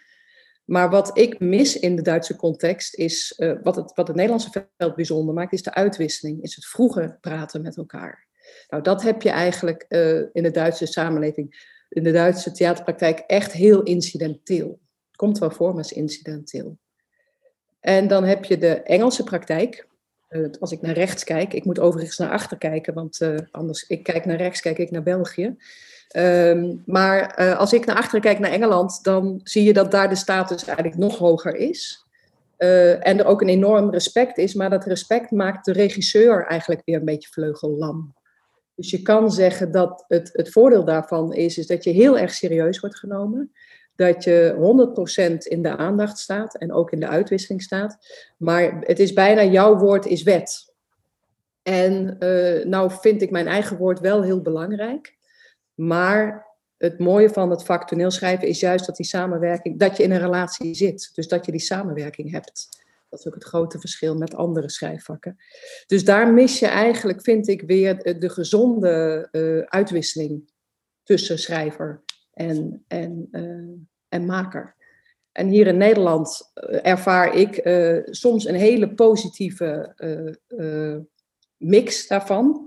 Maar 0.67 0.89
wat 0.89 1.17
ik 1.17 1.39
mis 1.39 1.79
in 1.79 1.95
de 1.95 2.01
Duitse 2.01 2.35
context 2.35 2.95
is, 2.95 3.33
uh, 3.37 3.53
wat, 3.63 3.75
het, 3.75 3.91
wat 3.95 4.07
het 4.07 4.15
Nederlandse 4.15 4.69
veld 4.77 4.95
bijzonder 4.95 5.33
maakt, 5.33 5.53
is 5.53 5.63
de 5.63 5.73
uitwisseling, 5.73 6.43
is 6.43 6.55
het 6.55 6.65
vroege 6.65 7.17
praten 7.21 7.61
met 7.61 7.77
elkaar. 7.77 8.27
Nou, 8.69 8.83
dat 8.83 9.01
heb 9.01 9.21
je 9.21 9.29
eigenlijk 9.29 9.85
uh, 9.89 10.17
in 10.17 10.43
de 10.43 10.51
Duitse 10.51 10.85
samenleving, 10.85 11.75
in 11.89 12.03
de 12.03 12.11
Duitse 12.11 12.51
theaterpraktijk 12.51 13.19
echt 13.19 13.51
heel 13.51 13.83
incidenteel. 13.83 14.79
Komt 15.15 15.37
wel 15.37 15.51
voor, 15.51 15.73
maar 15.73 15.83
is 15.83 15.91
incidenteel. 15.91 16.77
En 17.79 18.07
dan 18.07 18.23
heb 18.23 18.45
je 18.45 18.57
de 18.57 18.81
Engelse 18.81 19.23
praktijk. 19.23 19.86
Uh, 20.29 20.47
als 20.59 20.71
ik 20.71 20.81
naar 20.81 20.93
rechts 20.93 21.23
kijk, 21.23 21.53
ik 21.53 21.65
moet 21.65 21.79
overigens 21.79 22.17
naar 22.17 22.31
achter 22.31 22.57
kijken, 22.57 22.93
want 22.93 23.19
anders, 23.51 23.87
ik 23.87 24.03
kijk 24.03 24.25
naar 24.25 24.37
rechts, 24.37 24.61
kijk 24.61 24.77
ik 24.77 24.91
naar 24.91 25.03
België. 25.03 25.55
Um, 26.15 26.83
maar 26.85 27.39
uh, 27.39 27.57
als 27.57 27.73
ik 27.73 27.85
naar 27.85 27.95
achteren 27.95 28.21
kijk 28.21 28.39
naar 28.39 28.51
Engeland, 28.51 29.03
dan 29.03 29.39
zie 29.43 29.63
je 29.63 29.73
dat 29.73 29.91
daar 29.91 30.09
de 30.09 30.15
status 30.15 30.65
eigenlijk 30.65 30.97
nog 30.97 31.17
hoger 31.17 31.55
is. 31.55 32.05
Uh, 32.57 33.07
en 33.07 33.19
er 33.19 33.25
ook 33.25 33.41
een 33.41 33.49
enorm 33.49 33.91
respect 33.91 34.37
is, 34.37 34.53
maar 34.53 34.69
dat 34.69 34.85
respect 34.85 35.31
maakt 35.31 35.65
de 35.65 35.71
regisseur 35.71 36.45
eigenlijk 36.45 36.81
weer 36.85 36.97
een 36.97 37.05
beetje 37.05 37.29
vleugellam. 37.29 38.15
Dus 38.75 38.91
je 38.91 39.01
kan 39.01 39.31
zeggen 39.31 39.71
dat 39.71 40.05
het, 40.07 40.29
het 40.33 40.51
voordeel 40.51 40.85
daarvan 40.85 41.33
is, 41.33 41.57
is 41.57 41.67
dat 41.67 41.83
je 41.83 41.89
heel 41.89 42.17
erg 42.17 42.33
serieus 42.33 42.79
wordt 42.79 42.97
genomen. 42.97 43.51
Dat 43.97 44.23
je 44.23 44.55
100% 45.33 45.37
in 45.37 45.61
de 45.61 45.77
aandacht 45.77 46.17
staat 46.17 46.55
en 46.57 46.71
ook 46.71 46.91
in 46.91 46.99
de 46.99 47.07
uitwisseling 47.07 47.61
staat. 47.61 47.97
Maar 48.37 48.79
het 48.79 48.99
is 48.99 49.13
bijna 49.13 49.43
jouw 49.43 49.77
woord 49.77 50.05
is 50.05 50.23
wet. 50.23 50.73
En 51.61 52.15
uh, 52.19 52.65
nou 52.65 52.91
vind 52.91 53.21
ik 53.21 53.31
mijn 53.31 53.47
eigen 53.47 53.77
woord 53.77 53.99
wel 53.99 54.23
heel 54.23 54.41
belangrijk. 54.41 55.17
Maar 55.73 56.47
het 56.77 56.99
mooie 56.99 57.29
van 57.29 57.49
het 57.49 57.63
vak 57.63 57.87
toneelschrijven 57.87 58.47
is 58.47 58.59
juist 58.59 58.85
dat 58.85 58.95
die 58.95 59.05
samenwerking, 59.05 59.79
dat 59.79 59.97
je 59.97 60.03
in 60.03 60.11
een 60.11 60.19
relatie 60.19 60.75
zit. 60.75 61.11
Dus 61.13 61.27
dat 61.27 61.45
je 61.45 61.51
die 61.51 61.61
samenwerking 61.61 62.31
hebt. 62.31 62.67
Dat 63.09 63.19
is 63.19 63.27
ook 63.27 63.33
het 63.33 63.43
grote 63.43 63.79
verschil 63.79 64.15
met 64.15 64.35
andere 64.35 64.69
schrijfvakken. 64.69 65.37
Dus 65.85 66.05
daar 66.05 66.33
mis 66.33 66.59
je 66.59 66.67
eigenlijk, 66.67 67.21
vind 67.21 67.47
ik, 67.47 67.61
weer 67.61 68.19
de 68.19 68.29
gezonde 68.29 69.27
uh, 69.31 69.59
uitwisseling 69.65 70.51
tussen 71.03 71.39
schrijver 71.39 72.03
en, 72.37 72.83
en, 72.87 73.27
uh, 73.31 73.79
en 74.09 74.25
maker. 74.25 74.75
En 75.31 75.47
hier 75.47 75.67
in 75.67 75.77
Nederland 75.77 76.51
uh, 76.55 76.79
ervaar 76.85 77.35
ik 77.35 77.61
soms 78.05 78.45
een 78.45 78.55
hele 78.55 78.93
positieve 78.93 79.95
mix 81.57 82.07
daarvan. 82.07 82.65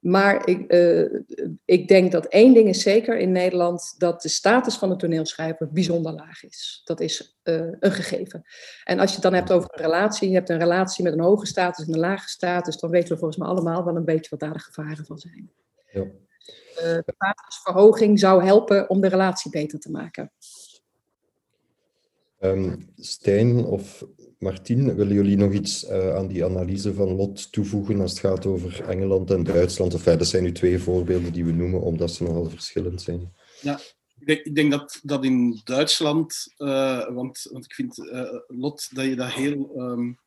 Maar 0.00 0.48
ik, 0.48 0.72
ik 1.64 1.88
denk 1.88 2.12
dat 2.12 2.26
één 2.26 2.54
ding 2.54 2.68
is 2.68 2.82
zeker 2.82 3.18
in 3.18 3.32
Nederland, 3.32 3.94
dat 3.98 4.22
de 4.22 4.28
status 4.28 4.76
van 4.76 4.88
de 4.88 4.96
toneelschrijver 4.96 5.72
bijzonder 5.72 6.12
laag 6.12 6.44
is. 6.44 6.80
Dat 6.84 7.00
is 7.00 7.38
een 7.42 7.76
gegeven. 7.92 8.42
En 8.84 8.98
als 8.98 9.08
je 9.08 9.14
het 9.14 9.24
dan 9.24 9.34
hebt 9.34 9.52
over 9.52 9.70
een 9.72 9.82
relatie, 9.82 10.28
je 10.28 10.34
hebt 10.34 10.48
een 10.48 10.58
relatie 10.58 11.04
met 11.04 11.12
een 11.12 11.20
hoge 11.20 11.46
status 11.46 11.86
en 11.86 11.92
een 11.92 12.00
lage 12.00 12.28
status, 12.28 12.76
dan 12.76 12.90
weten 12.90 13.12
we 13.12 13.18
volgens 13.18 13.38
mij 13.38 13.48
allemaal 13.48 13.84
wel 13.84 13.96
een 13.96 14.04
beetje 14.04 14.30
wat 14.30 14.40
daar 14.40 14.52
de 14.52 14.58
gevaren 14.58 15.04
van 15.04 15.18
zijn. 15.18 15.50
Ja. 15.92 16.04
Uh, 16.82 16.98
statusverhoging 17.06 18.18
zou 18.18 18.44
helpen 18.44 18.90
om 18.90 19.00
de 19.00 19.08
relatie 19.08 19.50
beter 19.50 19.78
te 19.78 19.90
maken. 19.90 20.32
Um, 22.40 22.92
Stijn 22.96 23.64
of 23.64 24.04
Martien, 24.38 24.94
willen 24.94 25.14
jullie 25.14 25.36
nog 25.36 25.52
iets 25.52 25.84
uh, 25.84 26.14
aan 26.16 26.28
die 26.28 26.44
analyse 26.44 26.94
van 26.94 27.14
Lot 27.14 27.52
toevoegen 27.52 28.00
als 28.00 28.10
het 28.10 28.20
gaat 28.20 28.46
over 28.46 28.88
Engeland 28.88 29.30
en 29.30 29.44
Duitsland? 29.44 29.94
Of 29.94 30.02
dat 30.02 30.26
zijn 30.26 30.42
nu 30.42 30.52
twee 30.52 30.78
voorbeelden 30.78 31.32
die 31.32 31.44
we 31.44 31.52
noemen, 31.52 31.80
omdat 31.80 32.10
ze 32.10 32.22
nogal 32.22 32.50
verschillend 32.50 33.02
zijn. 33.02 33.32
Ja, 33.60 33.80
ik 34.18 34.26
denk, 34.26 34.40
ik 34.40 34.54
denk 34.54 34.70
dat, 34.70 35.00
dat 35.02 35.24
in 35.24 35.60
Duitsland, 35.64 36.54
uh, 36.58 37.08
want, 37.08 37.48
want 37.52 37.64
ik 37.64 37.74
vind 37.74 37.98
uh, 37.98 38.34
Lot 38.46 38.94
dat 38.94 39.04
je 39.04 39.16
dat 39.16 39.32
heel 39.32 39.70
um, 39.76 40.18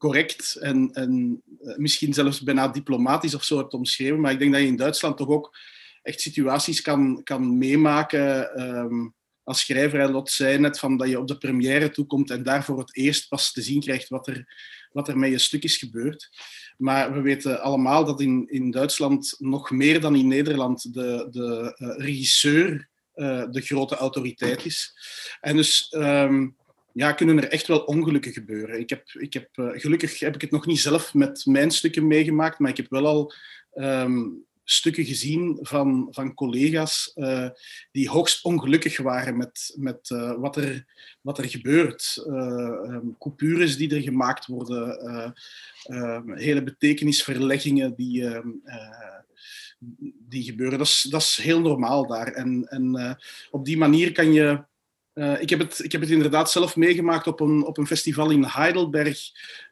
correct 0.00 0.54
en, 0.54 0.90
en 0.92 1.42
misschien 1.76 2.14
zelfs 2.14 2.40
bijna 2.40 2.68
diplomatisch 2.68 3.34
of 3.34 3.44
zo 3.44 3.56
hebt 3.56 3.74
omschreven, 3.74 4.20
maar 4.20 4.32
ik 4.32 4.38
denk 4.38 4.52
dat 4.52 4.60
je 4.60 4.66
in 4.66 4.76
Duitsland 4.76 5.16
toch 5.16 5.28
ook 5.28 5.56
echt 6.02 6.20
situaties 6.20 6.82
kan, 6.82 7.22
kan 7.22 7.58
meemaken. 7.58 8.60
Um, 8.60 9.14
als 9.42 9.60
schrijver, 9.60 10.10
Lot 10.10 10.30
zei 10.30 10.58
net 10.58 10.78
van 10.78 10.96
dat 10.96 11.08
je 11.08 11.18
op 11.18 11.28
de 11.28 11.38
première 11.38 11.90
toekomt 11.90 12.30
en 12.30 12.42
daar 12.42 12.64
voor 12.64 12.78
het 12.78 12.96
eerst 12.96 13.28
pas 13.28 13.52
te 13.52 13.62
zien 13.62 13.80
krijgt 13.80 14.08
wat 14.08 14.26
er, 14.26 14.54
wat 14.92 15.08
er 15.08 15.18
met 15.18 15.30
je 15.30 15.38
stuk 15.38 15.62
is 15.62 15.76
gebeurd. 15.76 16.30
Maar 16.76 17.12
we 17.12 17.20
weten 17.20 17.62
allemaal 17.62 18.04
dat 18.04 18.20
in, 18.20 18.46
in 18.48 18.70
Duitsland 18.70 19.34
nog 19.38 19.70
meer 19.70 20.00
dan 20.00 20.16
in 20.16 20.28
Nederland 20.28 20.94
de, 20.94 21.26
de 21.30 21.76
uh, 21.78 22.06
regisseur 22.06 22.88
uh, 23.14 23.44
de 23.50 23.60
grote 23.60 23.96
autoriteit 23.96 24.64
is. 24.64 24.94
En 25.40 25.56
dus 25.56 25.92
um, 25.96 26.56
ja, 26.92 27.12
kunnen 27.12 27.36
er 27.36 27.48
echt 27.48 27.66
wel 27.66 27.80
ongelukken 27.80 28.32
gebeuren. 28.32 28.80
Ik 28.80 28.90
heb, 28.90 29.08
ik 29.12 29.32
heb, 29.32 29.48
uh, 29.54 29.68
gelukkig 29.72 30.18
heb 30.18 30.34
ik 30.34 30.40
het 30.40 30.50
nog 30.50 30.66
niet 30.66 30.80
zelf 30.80 31.14
met 31.14 31.46
mijn 31.46 31.70
stukken 31.70 32.06
meegemaakt, 32.06 32.58
maar 32.58 32.70
ik 32.70 32.76
heb 32.76 32.90
wel 32.90 33.06
al 33.06 33.32
um, 33.74 34.44
stukken 34.64 35.04
gezien 35.04 35.58
van, 35.60 36.08
van 36.10 36.34
collega's 36.34 37.12
uh, 37.16 37.48
die 37.92 38.08
hoogst 38.08 38.44
ongelukkig 38.44 38.98
waren 38.98 39.36
met, 39.36 39.74
met 39.76 40.10
uh, 40.10 40.34
wat, 40.38 40.56
er, 40.56 40.86
wat 41.20 41.38
er 41.38 41.48
gebeurt. 41.48 42.24
Um, 42.26 43.16
coupures 43.18 43.76
die 43.76 43.94
er 43.94 44.02
gemaakt 44.02 44.46
worden, 44.46 45.34
um, 45.90 46.36
hele 46.36 46.62
betekenisverleggingen 46.62 47.94
die, 47.94 48.28
die 50.28 50.42
gebeuren. 50.42 50.78
Dat 50.78 50.86
is, 50.86 51.06
dat 51.10 51.20
is 51.20 51.40
heel 51.42 51.60
normaal 51.60 52.06
daar. 52.06 52.32
En, 52.32 52.66
en 52.68 53.18
op 53.50 53.64
die 53.64 53.76
manier 53.76 54.12
kan 54.12 54.32
je. 54.32 54.68
Uh, 55.14 55.40
ik, 55.40 55.50
heb 55.50 55.58
het, 55.58 55.84
ik 55.84 55.92
heb 55.92 56.00
het 56.00 56.10
inderdaad 56.10 56.50
zelf 56.50 56.76
meegemaakt 56.76 57.26
op 57.26 57.40
een, 57.40 57.64
op 57.66 57.78
een 57.78 57.86
festival 57.86 58.30
in 58.30 58.44
Heidelberg, 58.44 59.18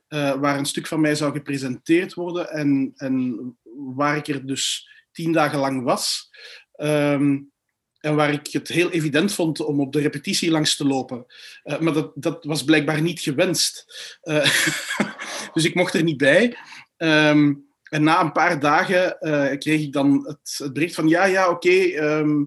uh, 0.09 0.35
waar 0.35 0.59
een 0.59 0.66
stuk 0.66 0.87
van 0.87 1.00
mij 1.00 1.14
zou 1.14 1.33
gepresenteerd 1.33 2.14
worden 2.14 2.50
en, 2.50 2.92
en 2.97 3.57
waar 3.73 4.16
ik 4.16 4.28
er 4.28 4.47
dus 4.47 4.90
tien 5.12 5.33
dagen 5.33 5.59
lang 5.59 5.83
was. 5.83 6.30
Um, 6.76 7.52
en 7.99 8.14
waar 8.14 8.33
ik 8.33 8.47
het 8.47 8.68
heel 8.68 8.90
evident 8.90 9.35
vond 9.35 9.61
om 9.61 9.80
op 9.80 9.92
de 9.92 10.00
repetitie 10.00 10.50
langs 10.50 10.76
te 10.76 10.87
lopen. 10.87 11.26
Uh, 11.64 11.78
maar 11.78 11.92
dat, 11.92 12.12
dat 12.14 12.45
was 12.45 12.64
blijkbaar 12.64 13.02
niet 13.02 13.21
gewenst. 13.21 13.85
Dus 15.52 15.64
ik 15.64 15.75
mocht 15.75 15.95
er 15.95 16.02
niet 16.02 16.16
bij. 16.16 16.57
Um, 16.97 17.67
en 17.88 18.02
na 18.02 18.21
een 18.21 18.33
paar 18.33 18.61
dagen 18.61 19.16
uh, 19.21 19.59
kreeg 19.59 19.80
ik 19.80 19.92
dan 19.92 20.26
het, 20.26 20.54
het, 20.59 20.73
bericht 20.73 20.95
van 20.95 21.09
ja, 21.09 21.25
ja, 21.25 21.49
oké, 21.49 21.68
okay, 21.68 22.18
um, 22.18 22.47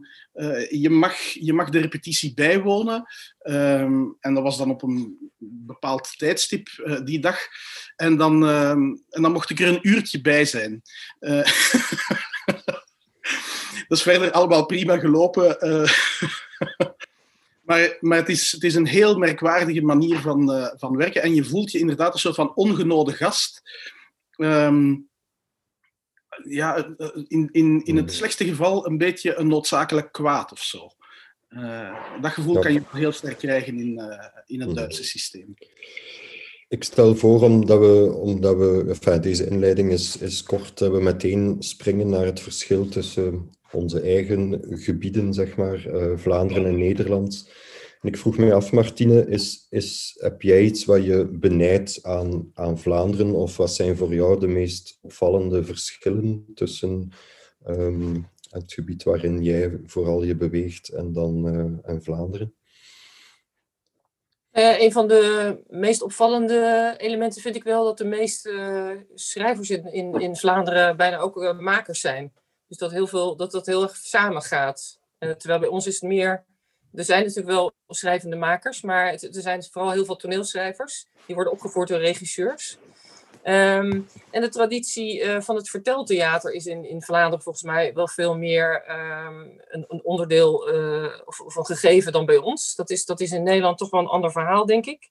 je, 0.70 0.90
mag, 0.90 1.20
je 1.20 1.54
mag 1.54 1.70
de 1.70 1.80
repetitie 1.80 2.34
bijwonen. 2.34 3.06
Um, 3.44 4.18
en 4.20 4.34
dat 4.34 4.44
was 4.44 4.58
dan 4.58 4.70
op 4.70 4.84
een 4.84 5.32
bepaald 5.40 6.18
tijdstip 6.18 6.68
die 7.04 7.20
dag. 7.20 7.40
En 7.96 8.18
dan, 8.18 8.50
en 9.10 9.22
dan 9.22 9.32
mocht 9.32 9.50
ik 9.50 9.60
er 9.60 9.68
een 9.68 9.88
uurtje 9.88 10.22
bij 10.22 10.46
zijn. 10.46 10.82
dat 13.88 13.98
is 13.98 14.02
verder 14.02 14.32
allemaal 14.32 14.66
prima 14.66 15.00
gelopen. 15.00 15.58
Maar 17.62 17.98
maar 18.00 18.18
het, 18.18 18.30
is, 18.30 18.52
het 18.52 18.64
is 18.64 18.76
een 18.76 18.88
heel 18.88 19.18
merkwaardige 19.18 19.82
manier 19.82 20.20
van, 20.20 20.72
van 20.76 20.98
werken. 20.98 21.22
En 21.22 21.36
je 21.36 21.44
voelt 21.44 21.72
je 21.72 21.80
inderdaad 21.80 22.14
een 22.14 22.20
soort 22.20 22.36
van 22.36 22.56
ongenode 22.56 23.12
gast. 23.12 23.62
Um, 24.38 25.10
ja, 26.44 26.96
in, 27.28 27.50
in, 27.52 27.82
in 27.84 27.96
het 27.96 28.14
slechtste 28.14 28.46
geval 28.46 28.88
een 28.88 28.98
beetje 28.98 29.36
een 29.36 29.48
noodzakelijk 29.48 30.12
kwaad 30.12 30.52
of 30.52 30.60
zo. 30.60 30.90
Uh, 31.50 31.96
dat 32.22 32.32
gevoel 32.32 32.54
ja. 32.54 32.62
kan 32.62 32.74
je 32.74 32.82
heel 32.92 33.12
sterk 33.12 33.38
krijgen 33.38 33.80
in, 33.80 34.02
in 34.46 34.62
het 34.62 34.76
Duitse 34.76 35.04
systeem. 35.04 35.54
Ik 36.68 36.84
stel 36.84 37.16
voor, 37.16 37.42
omdat 37.42 37.80
we, 37.80 38.14
omdat 38.14 38.58
we 38.58 38.86
enfin, 38.88 39.22
deze 39.22 39.48
inleiding 39.48 39.92
is, 39.92 40.18
is 40.18 40.44
kort, 40.44 40.78
dat 40.78 40.92
we 40.92 41.02
meteen 41.02 41.56
springen 41.60 42.10
naar 42.10 42.26
het 42.26 42.40
verschil 42.40 42.88
tussen 42.88 43.50
onze 43.72 44.02
eigen 44.02 44.66
gebieden, 44.70 45.34
zeg 45.34 45.56
maar, 45.56 45.88
uh, 45.88 46.18
Vlaanderen 46.18 46.66
en 46.66 46.78
Nederland. 46.78 47.52
Ik 48.02 48.18
vroeg 48.18 48.38
me 48.38 48.54
af, 48.54 48.72
Martine, 48.72 49.28
is, 49.28 49.68
is, 49.70 50.18
heb 50.20 50.42
jij 50.42 50.62
iets 50.62 50.86
wat 50.86 51.04
je 51.04 51.26
benijdt 51.26 52.04
aan, 52.04 52.52
aan 52.54 52.80
Vlaanderen? 52.80 53.34
Of 53.34 53.58
wat 53.58 53.74
zijn 53.74 53.98
voor 53.98 54.14
jou 54.14 54.40
de 54.40 54.48
meest 54.48 55.00
opvallende 55.02 55.64
verschillen 55.64 56.46
tussen 56.56 57.12
um, 57.68 58.28
het 58.50 58.74
gebied 58.74 59.04
waarin 59.04 59.44
jij 59.44 59.80
vooral 59.86 60.24
je 60.24 60.36
beweegt 60.36 60.90
en 60.90 61.14
dan 61.14 61.48
uh, 61.48 61.90
en 61.90 62.04
Vlaanderen? 62.04 62.54
Uh, 64.54 64.82
een 64.82 64.92
van 64.92 65.08
de 65.08 65.58
meest 65.68 66.02
opvallende 66.02 66.94
elementen 66.98 67.42
vind 67.42 67.56
ik 67.56 67.64
wel 67.64 67.84
dat 67.84 67.98
de 67.98 68.06
meeste 68.06 68.52
uh, 68.52 69.02
schrijvers 69.14 69.70
in, 69.70 69.94
in, 69.94 70.14
in, 70.22 70.36
Vlaanderen 70.36 70.98
bijna 70.98 71.18
ook 71.18 71.60
makers 71.60 72.00
zijn. 72.00 72.34
Dus 72.68 72.78
dat, 72.78 72.92
heel 72.92 73.08
veel, 73.08 73.36
dat 73.36 73.52
dat 73.52 73.66
heel 73.66 73.84
erg 73.84 73.96
samen 73.96 74.42
gaat. 74.42 75.00
terwijl 75.18 75.60
bij 75.60 75.70
ons 75.70 75.88
is 75.88 75.94
het 75.94 76.10
meer. 76.10 76.46
Er 76.94 77.04
zijn 77.04 77.22
natuurlijk 77.22 77.48
wel 77.48 77.72
schrijvende 77.88 78.36
makers, 78.36 78.82
maar 78.82 79.08
er 79.14 79.30
zijn 79.32 79.64
vooral 79.64 79.92
heel 79.92 80.06
veel 80.06 80.16
toneelschrijvers. 80.16 81.06
Die 81.26 81.36
worden 81.36 81.54
opgevoerd 81.54 81.88
door 81.88 82.00
regisseurs. 82.00 82.78
Um, 83.44 84.08
en 84.32 84.42
de 84.42 84.50
traditie 84.50 85.22
uh, 85.22 85.42
van 85.42 85.56
het 85.56 85.70
verteltheater 85.70 86.54
is 86.54 86.66
in, 86.66 86.86
in 86.86 87.02
Vlaanderen 87.02 87.42
volgens 87.44 87.64
mij 87.64 87.94
wel 87.94 88.08
veel 88.08 88.38
meer 88.38 88.84
um, 88.90 89.62
een, 89.68 89.86
een, 89.88 90.04
onderdeel 90.04 90.54
of, 91.26 91.56
een 91.56 91.66
gegeven 91.66 92.12
dan 92.12 92.26
bij 92.26 92.38
ons. 92.38 92.76
Dat 92.76 92.90
is, 92.90 93.06
dat 93.06 93.20
is 93.20 93.32
in 93.32 93.44
Nederland 93.44 93.78
toch 93.78 93.90
wel 93.90 94.02
een 94.02 94.08
ander 94.08 94.32
verhaal, 94.32 94.66
denk 94.66 94.86
ik. 94.86 95.10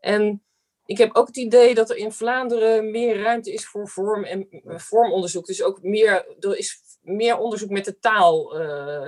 En 0.00 0.42
ik 0.88 0.98
heb 0.98 1.16
ook 1.16 1.26
het 1.26 1.36
idee 1.36 1.74
dat 1.74 1.90
er 1.90 1.96
in 1.96 2.12
Vlaanderen 2.12 2.90
meer 2.90 3.22
ruimte 3.22 3.52
is 3.52 3.66
voor 3.66 3.88
vorm 3.88 4.24
en 4.24 4.48
uh, 4.50 4.78
vormonderzoek. 4.78 5.46
Dus 5.46 5.62
ook 5.62 5.82
meer, 5.82 6.36
er 6.40 6.56
is 6.56 6.80
meer 7.02 7.38
onderzoek 7.38 7.70
met 7.70 7.84
de 7.84 7.98
taal 7.98 8.54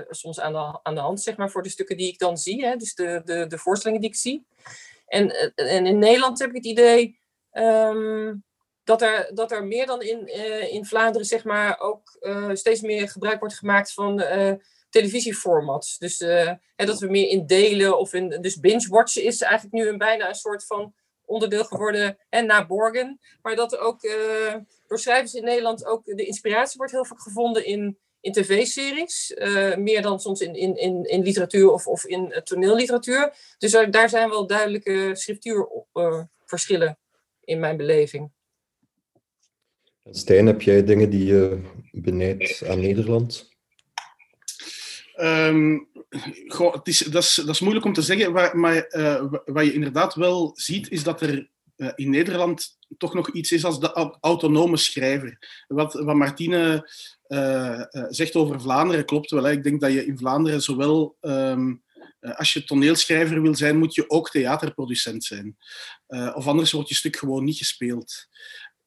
soms 0.09 0.41
aan 0.41 0.53
de, 0.53 0.79
aan 0.83 0.95
de 0.95 1.01
hand, 1.01 1.21
zeg 1.21 1.37
maar, 1.37 1.51
voor 1.51 1.63
de 1.63 1.69
stukken 1.69 1.97
die 1.97 2.09
ik 2.09 2.19
dan 2.19 2.37
zie. 2.37 2.65
Hè? 2.65 2.77
Dus 2.77 2.95
de, 2.95 3.23
de, 3.25 3.47
de 3.47 3.59
voorstellingen 3.59 4.01
die 4.01 4.11
ik 4.11 4.17
zie. 4.17 4.47
En, 5.07 5.55
en 5.55 5.87
in 5.87 5.99
Nederland 5.99 6.39
heb 6.39 6.49
ik 6.49 6.57
het 6.57 6.67
idee 6.67 7.19
Um, 7.53 8.45
dat, 8.85 9.03
er, 9.03 9.31
dat 9.35 9.53
er 9.53 9.65
meer 9.65 9.87
dan 9.87 10.03
in, 10.03 10.27
in 10.71 10.85
Vlaanderen, 10.85 11.27
zeg 11.27 11.45
maar, 11.45 11.81
ook 11.81 12.19
steeds 12.53 12.81
meer 12.81 13.09
gebruik 13.09 13.41
wordt 13.41 13.55
gemaakt 13.55 13.93
van 13.93 14.25
televisieformats. 14.91 15.99
Dus 15.99 16.19
hè, 16.19 16.85
dat 16.85 16.99
we 16.99 17.07
meer 17.07 17.29
in 17.29 17.47
delen 17.47 17.99
of 17.99 18.13
in. 18.13 18.29
Dus 18.41 18.61
binge-watchen 18.61 19.25
is 19.25 19.41
eigenlijk 19.41 19.75
nu 19.75 19.89
een, 19.89 19.99
bijna 19.99 20.29
een 20.29 20.35
soort 20.35 20.67
van 20.67 20.95
onderdeel 21.31 21.65
geworden 21.65 22.19
en 22.29 22.47
na 22.47 22.67
Borgen. 22.67 23.21
Maar 23.43 23.57
dat 23.57 23.79
ook 23.79 24.01
door 24.87 24.99
schrijvers 24.99 25.35
in 25.35 25.45
Nederland 25.45 25.85
ook 25.87 26.05
de 26.05 26.27
inspiratie 26.27 26.77
wordt 26.77 26.93
heel 26.93 27.05
vaak 27.05 27.21
gevonden 27.21 27.67
in, 27.67 27.99
in 28.21 28.33
tv-series. 28.33 29.35
meer 29.77 30.03
dan 30.03 30.21
soms 30.21 30.41
in, 30.41 30.55
in, 30.55 30.77
in, 30.77 31.05
in 31.05 31.23
literatuur 31.23 31.71
of, 31.71 31.87
of 31.87 32.05
in 32.05 32.41
toneelliteratuur. 32.45 33.35
Dus 33.59 33.73
daar 33.91 34.09
zijn 34.09 34.29
wel 34.29 34.47
duidelijke 34.47 35.11
schriftuurverschillen 35.13 36.99
in 37.45 37.61
mijn 37.61 37.77
beleving. 37.77 38.31
Stijn, 40.11 40.47
heb 40.47 40.63
jij 40.63 40.85
dingen 40.85 41.11
die 41.11 41.25
je 41.25 41.61
benijdt 41.93 42.63
aan 42.67 42.81
Nederland? 42.81 43.50
Um, 45.23 45.89
het 46.73 46.87
is, 46.89 46.99
dat, 46.99 47.23
is, 47.23 47.35
dat 47.35 47.49
is 47.49 47.61
moeilijk 47.61 47.87
om 47.87 47.93
te 47.93 48.03
zeggen, 48.03 48.33
maar, 48.61 48.87
uh, 48.91 49.25
wat 49.45 49.65
je 49.65 49.73
inderdaad 49.73 50.15
wel 50.15 50.53
ziet, 50.55 50.91
is 50.91 51.03
dat 51.03 51.21
er 51.21 51.49
uh, 51.77 51.93
in 51.95 52.11
Nederland 52.11 52.79
toch 52.99 53.15
nog 53.15 53.31
iets 53.31 53.53
is 53.53 53.65
als 53.65 53.81
de 53.81 54.19
autonome 54.21 54.77
schrijver. 54.77 55.65
Wat, 55.69 55.93
wat 55.93 56.17
Martine 56.17 56.91
uh, 57.29 57.83
zegt 58.09 58.35
over 58.35 58.61
Vlaanderen 58.61 59.05
klopt 59.05 59.31
wel. 59.31 59.45
Hè. 59.45 59.51
Ik 59.51 59.63
denk 59.63 59.81
dat 59.81 59.93
je 59.93 60.07
in 60.07 60.19
Vlaanderen 60.19 60.63
zowel 60.63 61.17
uh, 61.21 61.73
als 62.21 62.53
je 62.53 62.65
toneelschrijver 62.65 63.43
wil 63.43 63.55
zijn, 63.55 63.79
moet 63.79 63.95
je 63.95 64.11
ook 64.11 64.31
theaterproducent 64.31 65.25
zijn. 65.25 65.57
Of 66.35 66.47
anders 66.47 66.73
wordt 66.73 66.89
je 66.89 66.95
stuk 66.95 67.17
gewoon 67.17 67.45
niet 67.45 67.57
gespeeld. 67.57 68.27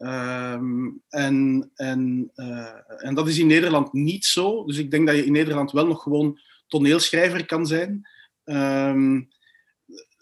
Um, 0.03 1.01
en, 1.09 1.69
en, 1.75 2.31
uh, 2.35 3.03
en 3.05 3.15
dat 3.15 3.27
is 3.27 3.39
in 3.39 3.47
Nederland 3.47 3.93
niet 3.93 4.25
zo. 4.25 4.65
Dus 4.65 4.77
ik 4.77 4.91
denk 4.91 5.07
dat 5.07 5.15
je 5.15 5.25
in 5.25 5.31
Nederland 5.31 5.71
wel 5.71 5.87
nog 5.87 6.03
gewoon 6.03 6.39
toneelschrijver 6.67 7.45
kan 7.45 7.65
zijn. 7.65 8.09
Um, 8.43 9.27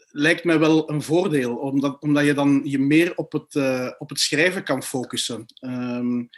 lijkt 0.08 0.44
mij 0.44 0.60
wel 0.60 0.90
een 0.90 1.02
voordeel, 1.02 1.56
omdat, 1.56 2.02
omdat 2.02 2.26
je 2.26 2.34
dan 2.34 2.62
je 2.64 2.80
meer 2.80 3.16
op 3.16 3.32
het, 3.32 3.56
op 3.98 4.10
het 4.10 4.20
schrijven 4.20 4.64
kan 4.64 4.84
focussen. 4.84 5.46
Um, 5.60 6.30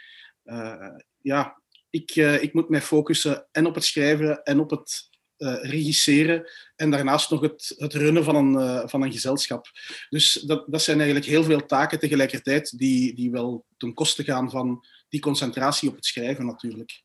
ja, 1.20 1.62
ik, 1.90 2.14
ik 2.16 2.52
moet 2.52 2.68
mij 2.68 2.82
focussen 2.82 3.46
en 3.52 3.66
op 3.66 3.74
het 3.74 3.84
schrijven 3.84 4.42
en 4.42 4.60
op 4.60 4.70
het 4.70 5.10
regisseren 5.52 6.50
en 6.76 6.90
daarnaast 6.90 7.30
nog 7.30 7.40
het, 7.40 7.74
het 7.78 7.94
runnen 7.94 8.24
van 8.24 8.36
een, 8.36 8.52
uh, 8.52 8.82
van 8.86 9.02
een 9.02 9.12
gezelschap. 9.12 9.66
Dus 10.08 10.32
dat, 10.32 10.64
dat 10.66 10.82
zijn 10.82 10.96
eigenlijk 10.96 11.26
heel 11.26 11.44
veel 11.44 11.66
taken 11.66 11.98
tegelijkertijd 11.98 12.78
die, 12.78 13.14
die 13.14 13.30
wel 13.30 13.64
ten 13.76 13.94
koste 13.94 14.24
gaan 14.24 14.50
van 14.50 14.84
die 15.08 15.20
concentratie 15.20 15.88
op 15.88 15.94
het 15.94 16.04
schrijven 16.04 16.46
natuurlijk. 16.46 17.02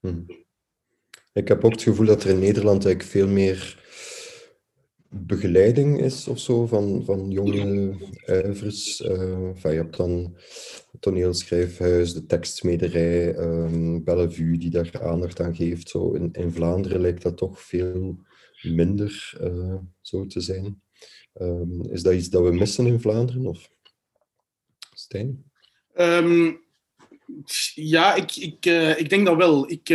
Hmm. 0.00 0.26
Ik 1.32 1.48
heb 1.48 1.64
ook 1.64 1.72
het 1.72 1.82
gevoel 1.82 2.06
dat 2.06 2.24
er 2.24 2.30
in 2.30 2.38
Nederland 2.38 2.84
eigenlijk 2.84 3.14
veel 3.14 3.28
meer 3.28 3.86
begeleiding 5.08 6.00
is 6.00 6.28
of 6.28 6.38
zo 6.38 6.66
van, 6.66 7.04
van 7.04 7.30
jonge 7.30 7.94
uivers. 8.26 9.00
Uh, 9.00 9.48
enfin, 9.48 9.70
je 9.70 9.76
hebt 9.76 9.96
dan 9.96 10.36
toneelschrijfhuis, 11.00 12.12
de 12.12 12.26
tekstsmederij, 12.26 13.36
um, 13.36 14.04
Bellevue 14.04 14.58
die 14.58 14.70
daar 14.70 15.02
aandacht 15.02 15.40
aan 15.40 15.56
geeft. 15.56 15.88
Zo 15.88 16.12
in, 16.12 16.52
Vlaanderen 16.52 17.00
lijkt 17.00 17.22
dat 17.22 17.36
toch 17.36 17.60
veel 17.60 18.18
minder 18.62 19.38
uh, 19.40 19.74
zo 20.00 20.26
te 20.26 20.40
zijn. 20.40 20.82
Um, 21.40 21.82
is 21.90 22.02
dat 22.02 22.14
iets 22.14 22.28
dat 22.28 22.42
we 22.42 22.52
missen 22.52 22.86
in 22.86 23.00
Vlaanderen? 23.00 23.46
Of? 23.46 23.70
Stijn? 24.94 25.44
Um, 25.94 26.60
ja, 27.74 28.14
ik, 28.14 28.36
ik, 28.36 28.66
uh, 28.66 28.98
ik 28.98 29.08
denk 29.08 29.26
dat 29.26 29.36
wel. 29.36 29.70
Ik, 29.70 29.88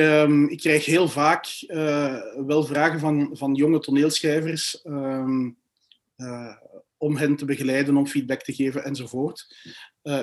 ik 0.47 0.57
krijg 0.57 0.85
heel 0.85 1.07
vaak 1.07 1.63
uh, 1.67 2.21
wel 2.45 2.63
vragen 2.63 2.99
van, 2.99 3.29
van 3.33 3.53
jonge 3.53 3.79
toneelschrijvers 3.79 4.81
om 6.97 7.17
hen 7.17 7.35
te 7.35 7.45
begeleiden, 7.45 7.97
om 7.97 8.07
feedback 8.07 8.41
te 8.41 8.53
geven 8.53 8.83
enzovoort. 8.83 9.55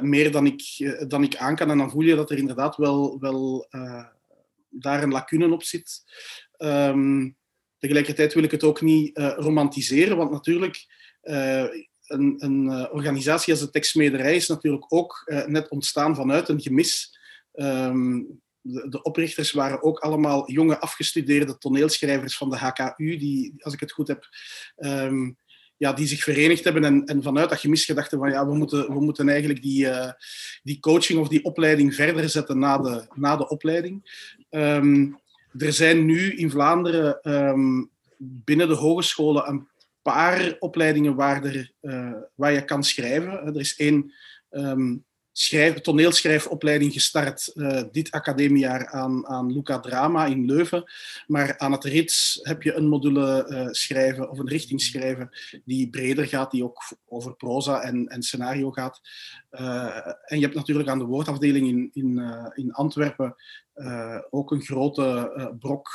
Meer 0.00 0.32
dan 0.32 0.46
ik, 0.46 0.94
dan 1.08 1.22
ik 1.22 1.36
aan 1.36 1.56
kan. 1.56 1.70
En 1.70 1.78
dan 1.78 1.90
voel 1.90 2.02
je 2.02 2.14
dat 2.14 2.30
er 2.30 2.38
inderdaad 2.38 2.76
wel, 2.76 3.18
wel 3.20 3.68
daar 4.70 5.02
een 5.02 5.12
lacune 5.12 5.52
op 5.52 5.62
zit. 5.62 6.02
Ehm, 6.56 7.30
tegelijkertijd 7.78 8.34
wil 8.34 8.42
ik 8.42 8.50
het 8.50 8.64
ook 8.64 8.80
niet 8.80 9.18
uh, 9.18 9.32
romantiseren, 9.36 10.16
want 10.16 10.30
natuurlijk, 10.30 10.86
uh, 11.22 11.64
een, 12.06 12.34
een 12.38 12.64
uh, 12.64 12.86
organisatie 12.92 13.52
als 13.52 13.62
de 13.62 13.70
tekstmederij 13.70 14.36
is 14.36 14.48
natuurlijk 14.48 14.84
ook 14.88 15.32
net 15.46 15.68
ontstaan 15.68 16.14
vanuit 16.14 16.48
een 16.48 16.60
gemis. 16.60 17.18
Um, 17.52 18.40
de, 18.62 19.02
oprichters 19.02 19.52
waren 19.52 19.82
ook 19.82 19.98
allemaal 19.98 20.50
jonge 20.50 20.78
afgestudeerde 20.78 21.58
toneelschrijvers 21.58 22.36
van 22.36 22.50
de 22.50 22.56
HKU, 22.56 23.16
die, 23.16 23.54
als 23.58 23.74
ik 23.74 23.80
het 23.80 23.92
goed 23.92 24.08
heb, 24.08 24.28
um, 24.76 25.36
ja, 25.80 25.92
die 25.92 26.06
zich 26.06 26.22
verenigd 26.22 26.64
hebben 26.64 26.84
en, 26.84 27.04
en 27.04 27.22
vanuit 27.22 27.48
dat 27.48 27.58
gemis 27.58 27.84
gedachten 27.84 28.18
van 28.18 28.30
ja, 28.30 28.46
we 28.46 28.54
moeten, 28.54 28.92
we 28.92 29.00
moeten 29.00 29.28
eigenlijk 29.28 29.62
die, 29.62 29.84
uh, 29.84 30.10
die 30.62 30.80
coaching 30.80 31.20
of 31.20 31.28
die 31.28 31.44
opleiding 31.44 31.94
verder 31.94 32.28
zetten 32.28 32.58
na 32.58 32.78
de, 32.78 33.06
na 33.14 33.36
de 33.36 33.48
opleiding. 33.48 34.02
Um, 34.50 35.18
er 35.58 35.72
zijn 35.72 36.04
nu 36.04 36.32
in 36.32 36.50
Vlaanderen 36.50 37.18
um, 37.22 37.90
binnen 38.16 38.68
de 38.68 38.74
hogescholen 38.74 39.48
een 39.48 39.68
paar 40.02 40.56
opleidingen 40.58 41.14
waar, 41.14 41.44
er, 41.44 41.72
uh, 41.82 42.12
waar 42.34 42.52
je 42.52 42.64
kan 42.64 42.84
schrijven. 42.84 43.32
Er 43.46 43.60
is 43.60 43.76
één 43.76 44.12
um, 44.50 45.04
schrijf, 45.32 45.80
toneelschrijfopleiding 45.80 46.92
gestart 46.92 47.50
uh, 47.54 47.82
dit 47.90 48.10
academiejaar 48.10 48.86
aan, 48.86 49.26
aan 49.26 49.52
Luca 49.52 49.80
Drama 49.80 50.26
in 50.26 50.44
Leuven. 50.44 50.84
Maar 51.26 51.58
aan 51.58 51.72
het 51.72 51.84
RITS 51.84 52.38
heb 52.42 52.62
je 52.62 52.74
een 52.74 52.88
module 52.88 53.46
uh, 53.48 53.66
schrijven 53.70 54.30
of 54.30 54.38
een 54.38 54.48
richting 54.48 54.80
schrijven 54.80 55.30
die 55.64 55.90
breder 55.90 56.26
gaat, 56.26 56.50
die 56.50 56.64
ook 56.64 56.82
over 57.06 57.34
proza 57.34 57.80
en, 57.80 58.06
en 58.06 58.22
scenario 58.22 58.70
gaat. 58.70 59.00
Uh, 59.50 60.06
en 60.06 60.38
je 60.38 60.44
hebt 60.44 60.54
natuurlijk 60.54 60.88
aan 60.88 60.98
de 60.98 61.04
woordafdeling 61.04 61.68
in, 61.68 61.90
in, 61.92 62.18
in 62.54 62.72
Antwerpen 62.72 63.34
ook 64.30 64.50
een 64.50 64.62
grote 64.62 65.56
brok. 65.58 65.88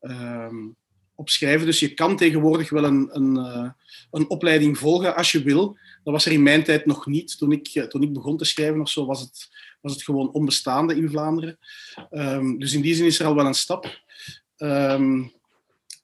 Um, 0.00 0.76
opschrijven. 1.20 1.66
Dus 1.66 1.80
je 1.80 1.94
kan 1.94 2.16
tegenwoordig 2.16 2.70
wel 2.70 2.84
een, 2.84 3.08
een, 3.12 3.36
een 4.10 4.28
opleiding 4.28 4.78
volgen 4.78 5.16
als 5.16 5.32
je 5.32 5.42
wil. 5.42 5.78
Dat 6.04 6.12
was 6.12 6.26
er 6.26 6.32
in 6.32 6.42
mijn 6.42 6.64
tijd 6.64 6.86
nog 6.86 7.06
niet. 7.06 7.38
Toen 7.38 7.52
ik, 7.52 7.68
eh, 7.68 7.84
toen 7.84 8.02
ik 8.02 8.12
begon 8.12 8.36
te 8.36 8.44
schrijven 8.44 8.80
of 8.80 8.88
zo, 8.88 9.06
was 9.06 9.20
het, 9.20 9.48
was 9.80 9.92
het 9.92 10.02
gewoon 10.02 10.32
onbestaande 10.32 10.96
in 10.96 11.10
Vlaanderen. 11.10 11.58
Um, 12.10 12.58
dus 12.58 12.72
in 12.72 12.80
die 12.80 12.94
zin 12.94 13.06
is 13.06 13.20
er 13.20 13.26
al 13.26 13.34
wel 13.34 13.46
een 13.46 13.54
stap. 13.54 14.00
Um, 14.56 15.32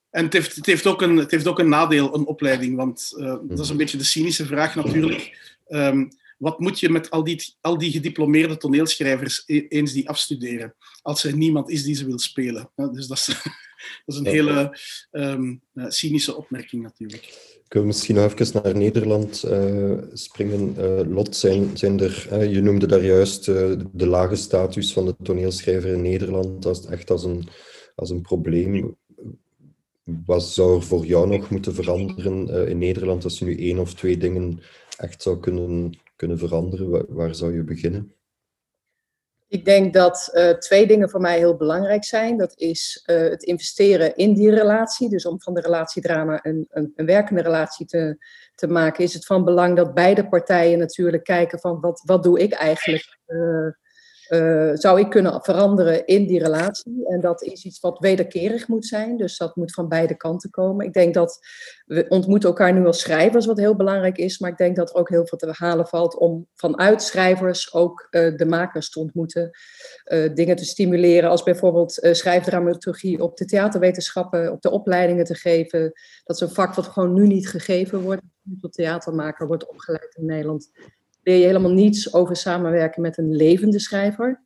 en 0.09 0.23
het 0.23 0.33
heeft, 0.33 0.55
het, 0.55 0.65
heeft 0.65 0.87
ook 0.87 1.01
een, 1.01 1.17
het 1.17 1.31
heeft 1.31 1.47
ook 1.47 1.59
een 1.59 1.69
nadeel, 1.69 2.15
een 2.15 2.25
opleiding. 2.25 2.75
Want 2.75 3.13
uh, 3.17 3.35
dat 3.43 3.59
is 3.59 3.69
een 3.69 3.77
beetje 3.77 3.97
de 3.97 4.03
cynische 4.03 4.45
vraag 4.45 4.75
natuurlijk. 4.75 5.55
Um, 5.67 6.09
wat 6.37 6.59
moet 6.59 6.79
je 6.79 6.89
met 6.89 7.09
al 7.09 7.23
die, 7.23 7.55
al 7.61 7.77
die 7.77 7.91
gediplomeerde 7.91 8.57
toneelschrijvers 8.57 9.43
e-, 9.45 9.65
eens 9.67 9.93
die 9.93 10.09
afstuderen, 10.09 10.75
als 11.01 11.23
er 11.23 11.37
niemand 11.37 11.69
is 11.69 11.83
die 11.83 11.95
ze 11.95 12.05
wil 12.05 12.19
spelen? 12.19 12.71
Dus 12.75 13.07
dat 13.07 13.17
is, 13.17 13.25
dat 14.05 14.15
is 14.15 14.17
een 14.17 14.25
hele 14.25 14.77
um, 15.11 15.61
cynische 15.73 16.35
opmerking 16.35 16.83
natuurlijk. 16.83 17.55
Ik 17.65 17.73
wil 17.73 17.83
misschien 17.83 18.15
nog 18.15 18.33
even 18.33 18.61
naar 18.63 18.77
Nederland 18.77 19.43
uh, 19.45 19.97
springen. 20.13 20.75
Uh, 20.77 21.13
Lot, 21.13 21.35
zijn, 21.35 21.77
zijn 21.77 21.99
er, 21.99 22.27
uh, 22.31 22.53
je 22.53 22.61
noemde 22.61 22.87
daar 22.87 23.03
juist 23.03 23.45
de 23.45 24.07
lage 24.07 24.35
status 24.35 24.93
van 24.93 25.05
de 25.05 25.15
toneelschrijver 25.23 25.89
in 25.89 26.01
Nederland 26.01 26.65
als, 26.65 26.85
echt 26.85 27.09
als 27.09 27.23
een, 27.23 27.47
als 27.95 28.09
een 28.09 28.21
probleem. 28.21 28.95
Wat 30.03 30.43
zou 30.43 30.75
er 30.75 30.83
voor 30.83 31.05
jou 31.05 31.27
nog 31.27 31.49
moeten 31.49 31.73
veranderen 31.73 32.67
in 32.67 32.77
Nederland 32.77 33.23
als 33.23 33.39
je 33.39 33.45
nu 33.45 33.57
één 33.57 33.79
of 33.79 33.93
twee 33.93 34.17
dingen 34.17 34.59
echt 34.97 35.21
zou 35.21 35.39
kunnen, 35.39 35.97
kunnen 36.17 36.37
veranderen? 36.37 37.05
Waar, 37.15 37.35
zou 37.35 37.55
je 37.55 37.63
beginnen? 37.63 38.11
Ik 39.47 39.65
denk 39.65 39.93
dat 39.93 40.29
uh, 40.33 40.49
twee 40.49 40.87
dingen 40.87 41.09
voor 41.09 41.21
mij 41.21 41.37
heel 41.37 41.55
belangrijk 41.55 42.03
zijn. 42.03 42.37
Dat 42.37 42.53
is 42.57 43.03
uh, 43.05 43.17
het 43.17 43.43
investeren 43.43 44.15
in 44.15 44.33
die 44.33 44.49
relatie. 44.49 45.09
Dus 45.09 45.25
om 45.25 45.41
van 45.41 45.53
de 45.53 45.61
relatiedrama 45.61 46.39
een, 46.45 46.65
een, 46.69 46.91
een, 46.95 47.05
werkende 47.05 47.41
relatie 47.41 47.85
te, 47.85 48.17
te 48.55 48.67
maken, 48.67 49.03
is 49.03 49.13
het 49.13 49.25
van 49.25 49.43
belang 49.43 49.75
dat 49.75 49.93
beide 49.93 50.27
partijen 50.27 50.79
natuurlijk 50.79 51.23
kijken 51.23 51.59
van 51.59 51.79
wat, 51.79 52.01
wat 52.05 52.23
doe 52.23 52.39
ik 52.39 52.53
eigenlijk 52.53 53.17
uh, 53.27 53.67
uh, 54.29 54.71
zou 54.73 54.99
ik 54.99 55.09
kunnen 55.09 55.41
veranderen 55.41 56.05
in 56.05 56.27
die 56.27 56.43
relatie. 56.43 57.07
En 57.07 57.21
dat 57.21 57.43
is 57.43 57.63
iets 57.63 57.79
wat 57.79 57.99
wederkerig 57.99 58.67
moet 58.67 58.85
zijn. 58.85 59.17
Dus 59.17 59.37
dat 59.37 59.55
moet 59.55 59.73
van 59.73 59.87
beide 59.87 60.15
kanten 60.17 60.49
komen. 60.49 60.85
Ik 60.85 60.93
denk 60.93 61.13
dat 61.13 61.39
we 61.85 62.05
ontmoeten 62.09 62.49
elkaar 62.49 62.73
nu 62.73 62.85
als 62.85 62.99
schrijvers, 62.99 63.45
wat 63.45 63.57
heel 63.57 63.75
belangrijk 63.75 64.17
is. 64.17 64.39
Maar 64.39 64.51
ik 64.51 64.57
denk 64.57 64.75
dat 64.75 64.89
er 64.89 64.95
ook 64.95 65.09
heel 65.09 65.27
veel 65.27 65.37
te 65.37 65.49
halen 65.51 65.87
valt 65.87 66.17
om 66.17 66.47
vanuit 66.55 67.01
schrijvers 67.01 67.73
ook 67.73 68.07
uh, 68.11 68.37
de 68.37 68.45
makers 68.45 68.89
te 68.89 68.99
ontmoeten. 68.99 69.51
Uh, 70.05 70.33
dingen 70.33 70.55
te 70.55 70.65
stimuleren, 70.65 71.29
als 71.29 71.43
bijvoorbeeld 71.43 72.07
schrijfdramaturgie 72.11 73.21
op 73.21 73.37
de 73.37 73.45
theaterwetenschappen, 73.45 74.51
op 74.51 74.61
de 74.61 74.71
opleidingen 74.71 75.25
te 75.25 75.35
geven. 75.35 75.93
Dat 76.23 76.35
is 76.35 76.41
een 76.41 76.55
vak 76.55 76.73
wat 76.73 76.87
gewoon 76.87 77.13
nu 77.13 77.27
niet 77.27 77.49
gegeven 77.49 78.01
wordt. 78.01 78.21
Tot 78.61 78.73
theatermaker 78.73 79.47
wordt 79.47 79.67
opgeleid 79.67 80.15
in 80.15 80.25
Nederland 80.25 80.69
leer 81.27 81.37
je 81.37 81.45
helemaal 81.45 81.71
niets 81.71 82.13
over 82.13 82.35
samenwerken 82.35 83.01
met 83.01 83.17
een 83.17 83.35
levende 83.35 83.79
schrijver. 83.79 84.45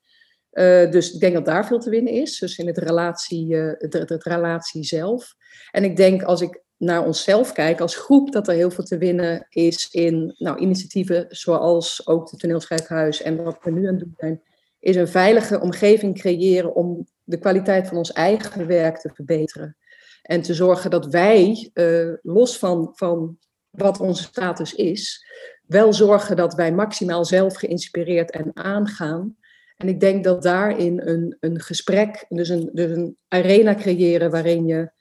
Uh, 0.52 0.92
dus 0.92 1.14
ik 1.14 1.20
denk 1.20 1.34
dat 1.34 1.46
daar 1.46 1.68
veel 1.68 1.80
te 1.80 1.90
winnen 1.90 2.14
is, 2.14 2.40
dus 2.40 2.58
in 2.58 2.68
het 2.68 2.78
relatie, 2.78 3.48
uh, 3.48 3.72
het, 3.78 3.94
het, 3.94 4.24
relatie 4.24 4.84
zelf. 4.84 5.36
En 5.72 5.84
ik 5.84 5.96
denk 5.96 6.24
als 6.24 6.42
ik 6.42 6.62
naar 6.78 7.06
onszelf 7.06 7.54
kijk 7.54 7.80
als 7.80 7.96
groep, 7.96 8.32
dat 8.32 8.48
er 8.48 8.54
heel 8.54 8.72
veel 8.72 8.84
te 8.84 8.98
winnen 8.98 9.48
is 9.50 9.90
in 9.92 10.36
nou, 10.38 10.58
initiatieven 10.58 11.26
zoals 11.30 12.08
ook 12.08 12.30
de 12.30 12.38
toneelschrijfhuis 12.38 13.22
en 13.22 13.44
wat 13.44 13.58
we 13.62 13.72
nu 13.72 13.88
aan 13.88 13.94
het 13.94 14.04
doen 14.04 14.14
zijn, 14.18 14.42
is 14.80 14.96
een 14.96 15.08
veilige 15.08 15.60
omgeving 15.60 16.20
creëren 16.20 16.76
om 16.76 17.08
de 17.24 17.38
kwaliteit 17.38 17.88
van 17.88 17.98
ons 17.98 18.12
eigen 18.12 18.68
werk 18.68 18.98
te 18.98 19.10
verbeteren. 19.14 19.78
En 20.22 20.42
te 20.42 20.54
zorgen 20.54 20.90
dat 20.90 21.06
wij, 21.06 21.72
uh, 21.74 22.14
los 22.22 22.58
van, 22.58 22.92
van 22.94 23.38
wat 23.70 24.00
onze 24.00 24.24
status 24.24 24.76
is, 24.76 25.26
wel 25.72 25.94
zorgen 25.94 26.36
dat 26.36 26.54
wij 26.54 26.72
maximaal 26.72 27.26
zelf 27.26 27.56
geïnspireerd 27.56 28.32
en 28.32 28.52
aangaan. 28.54 29.36
En 29.78 29.88
ik 29.88 30.00
denk 30.00 30.24
dat 30.24 30.44
daarin 30.44 31.02
een, 31.08 31.38
een 31.40 31.60
gesprek, 31.60 32.26
dus 32.30 32.50
een, 32.50 32.70
dus 32.74 32.92
een 32.92 33.18
arena 33.28 33.76
creëren 33.76 34.32
waarin 34.32 34.66
je 34.66 34.92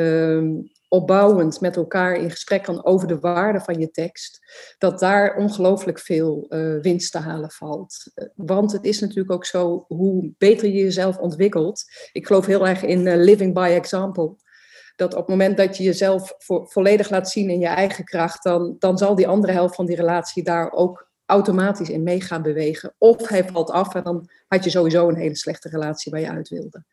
um, 0.00 0.72
opbouwend 0.88 1.60
met 1.60 1.76
elkaar 1.76 2.16
in 2.16 2.30
gesprek 2.30 2.62
kan 2.62 2.84
over 2.84 3.08
de 3.08 3.18
waarde 3.18 3.60
van 3.60 3.78
je 3.78 3.90
tekst, 3.90 4.40
dat 4.78 4.98
daar 4.98 5.36
ongelooflijk 5.36 5.98
veel 5.98 6.46
uh, 6.48 6.80
winst 6.80 7.12
te 7.12 7.18
halen 7.18 7.50
valt. 7.50 8.12
Want 8.34 8.72
het 8.72 8.84
is 8.84 9.00
natuurlijk 9.00 9.32
ook 9.32 9.44
zo, 9.44 9.84
hoe 9.88 10.32
beter 10.38 10.68
je 10.68 10.82
jezelf 10.82 11.18
ontwikkelt. 11.18 11.84
Ik 12.12 12.26
geloof 12.26 12.46
heel 12.46 12.66
erg 12.66 12.82
in 12.82 13.06
uh, 13.06 13.14
living 13.16 13.54
by 13.54 13.72
example 13.74 14.36
dat 14.96 15.12
op 15.12 15.20
het 15.20 15.28
moment 15.28 15.56
dat 15.56 15.76
je 15.76 15.82
jezelf 15.82 16.34
volledig 16.64 17.10
laat 17.10 17.30
zien 17.30 17.50
in 17.50 17.60
je 17.60 17.66
eigen 17.66 18.04
kracht, 18.04 18.42
dan, 18.42 18.76
dan 18.78 18.98
zal 18.98 19.14
die 19.14 19.28
andere 19.28 19.52
helft 19.52 19.74
van 19.74 19.86
die 19.86 19.96
relatie 19.96 20.42
daar 20.42 20.72
ook 20.72 21.12
automatisch 21.26 21.90
in 21.90 22.02
mee 22.02 22.20
gaan 22.20 22.42
bewegen. 22.42 22.94
Of 22.98 23.28
hij 23.28 23.44
valt 23.44 23.70
af 23.70 23.94
en 23.94 24.02
dan 24.02 24.28
had 24.46 24.64
je 24.64 24.70
sowieso 24.70 25.08
een 25.08 25.16
hele 25.16 25.36
slechte 25.36 25.68
relatie 25.68 26.12
waar 26.12 26.20
je 26.20 26.30
uit 26.30 26.48
wilde. 26.48 26.84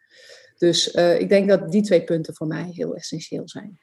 Dus 0.58 0.96
uh, 0.96 1.20
ik 1.20 1.30
denk 1.30 1.50
dat 1.50 1.72
die 1.72 1.82
twee 1.82 2.04
punten 2.04 2.36
voor 2.36 2.48
mij 2.48 2.70
heel 2.72 2.96
essentieel 2.96 3.50
zijn. 3.50 3.80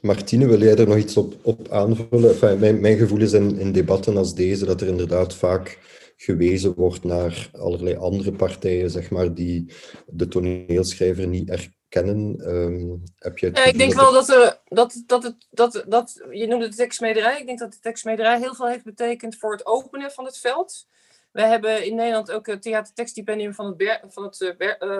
Martine, 0.00 0.46
wil 0.46 0.62
jij 0.62 0.76
er 0.76 0.88
nog 0.88 0.96
iets 0.96 1.16
op, 1.16 1.34
op 1.42 1.68
aanvullen? 1.68 2.58
Mijn, 2.60 2.80
mijn 2.80 2.96
gevoel 2.96 3.20
is 3.20 3.32
in, 3.32 3.58
in 3.58 3.72
debatten 3.72 4.16
als 4.16 4.34
deze 4.34 4.64
dat 4.64 4.80
er 4.80 4.86
inderdaad 4.86 5.34
vaak 5.34 5.78
gewezen 6.16 6.74
wordt 6.74 7.04
naar 7.04 7.50
allerlei 7.52 7.96
andere 7.96 8.32
partijen, 8.32 8.90
zeg 8.90 9.10
maar, 9.10 9.34
die 9.34 9.72
de 10.06 10.28
toneelschrijver 10.28 11.26
niet 11.26 11.50
erkennen. 11.50 11.74
Um, 11.90 13.02
heb 13.18 13.38
je 13.38 13.50
ja, 13.54 13.64
ik 13.64 13.78
denk 13.78 13.94
wel 13.94 14.12
dat, 14.12 14.28
er, 14.28 14.60
dat, 14.64 15.02
dat, 15.06 15.22
het, 15.22 15.46
dat, 15.50 15.84
dat, 15.86 16.26
je 16.30 16.46
noemde 16.46 16.68
de 16.68 16.74
tekstmederij, 16.74 17.40
ik 17.40 17.46
denk 17.46 17.58
dat 17.58 17.72
de 17.72 17.78
tekstmederij 17.78 18.38
heel 18.38 18.54
veel 18.54 18.68
heeft 18.68 18.84
betekend 18.84 19.36
voor 19.36 19.52
het 19.52 19.66
openen 19.66 20.10
van 20.10 20.24
het 20.24 20.38
veld. 20.38 20.86
We 21.32 21.42
hebben 21.42 21.84
in 21.84 21.94
Nederland 21.94 22.30
ook 22.30 22.46
het 22.46 22.62
theatertekststipendium 22.62 23.54
van 23.54 23.66
het, 23.66 23.76
Ber, 23.76 24.00
van 24.08 24.24
het 24.24 24.40
uh, 24.40 24.56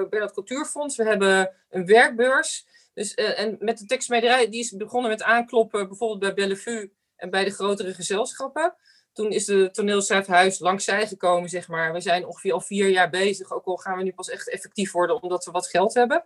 Bernhard 0.08 0.32
Cultuurfonds. 0.32 0.96
We 0.96 1.04
hebben 1.04 1.50
een 1.70 1.86
werkbeurs. 1.86 2.66
Dus, 2.94 3.16
uh, 3.16 3.40
en 3.40 3.56
met 3.60 3.78
de 3.78 3.86
tekstmederij, 3.86 4.50
die 4.50 4.60
is 4.60 4.76
begonnen 4.76 5.10
met 5.10 5.22
aankloppen, 5.22 5.88
bijvoorbeeld 5.88 6.20
bij 6.20 6.34
Bellevue 6.34 6.92
en 7.16 7.30
bij 7.30 7.44
de 7.44 7.50
grotere 7.50 7.94
gezelschappen. 7.94 8.74
Toen 9.12 9.30
is 9.30 9.44
de 9.44 9.70
toneelschrijfhuis 9.72 10.58
langs 10.58 10.84
zij 10.84 11.06
gekomen, 11.06 11.48
zeg 11.48 11.68
maar. 11.68 11.92
We 11.92 12.00
zijn 12.00 12.26
ongeveer 12.26 12.52
al 12.52 12.60
vier 12.60 12.88
jaar 12.88 13.10
bezig, 13.10 13.52
ook 13.52 13.64
al 13.64 13.76
gaan 13.76 13.96
we 13.96 14.02
nu 14.02 14.12
pas 14.12 14.30
echt 14.30 14.48
effectief 14.48 14.92
worden 14.92 15.22
omdat 15.22 15.44
we 15.44 15.50
wat 15.50 15.68
geld 15.68 15.94
hebben. 15.94 16.24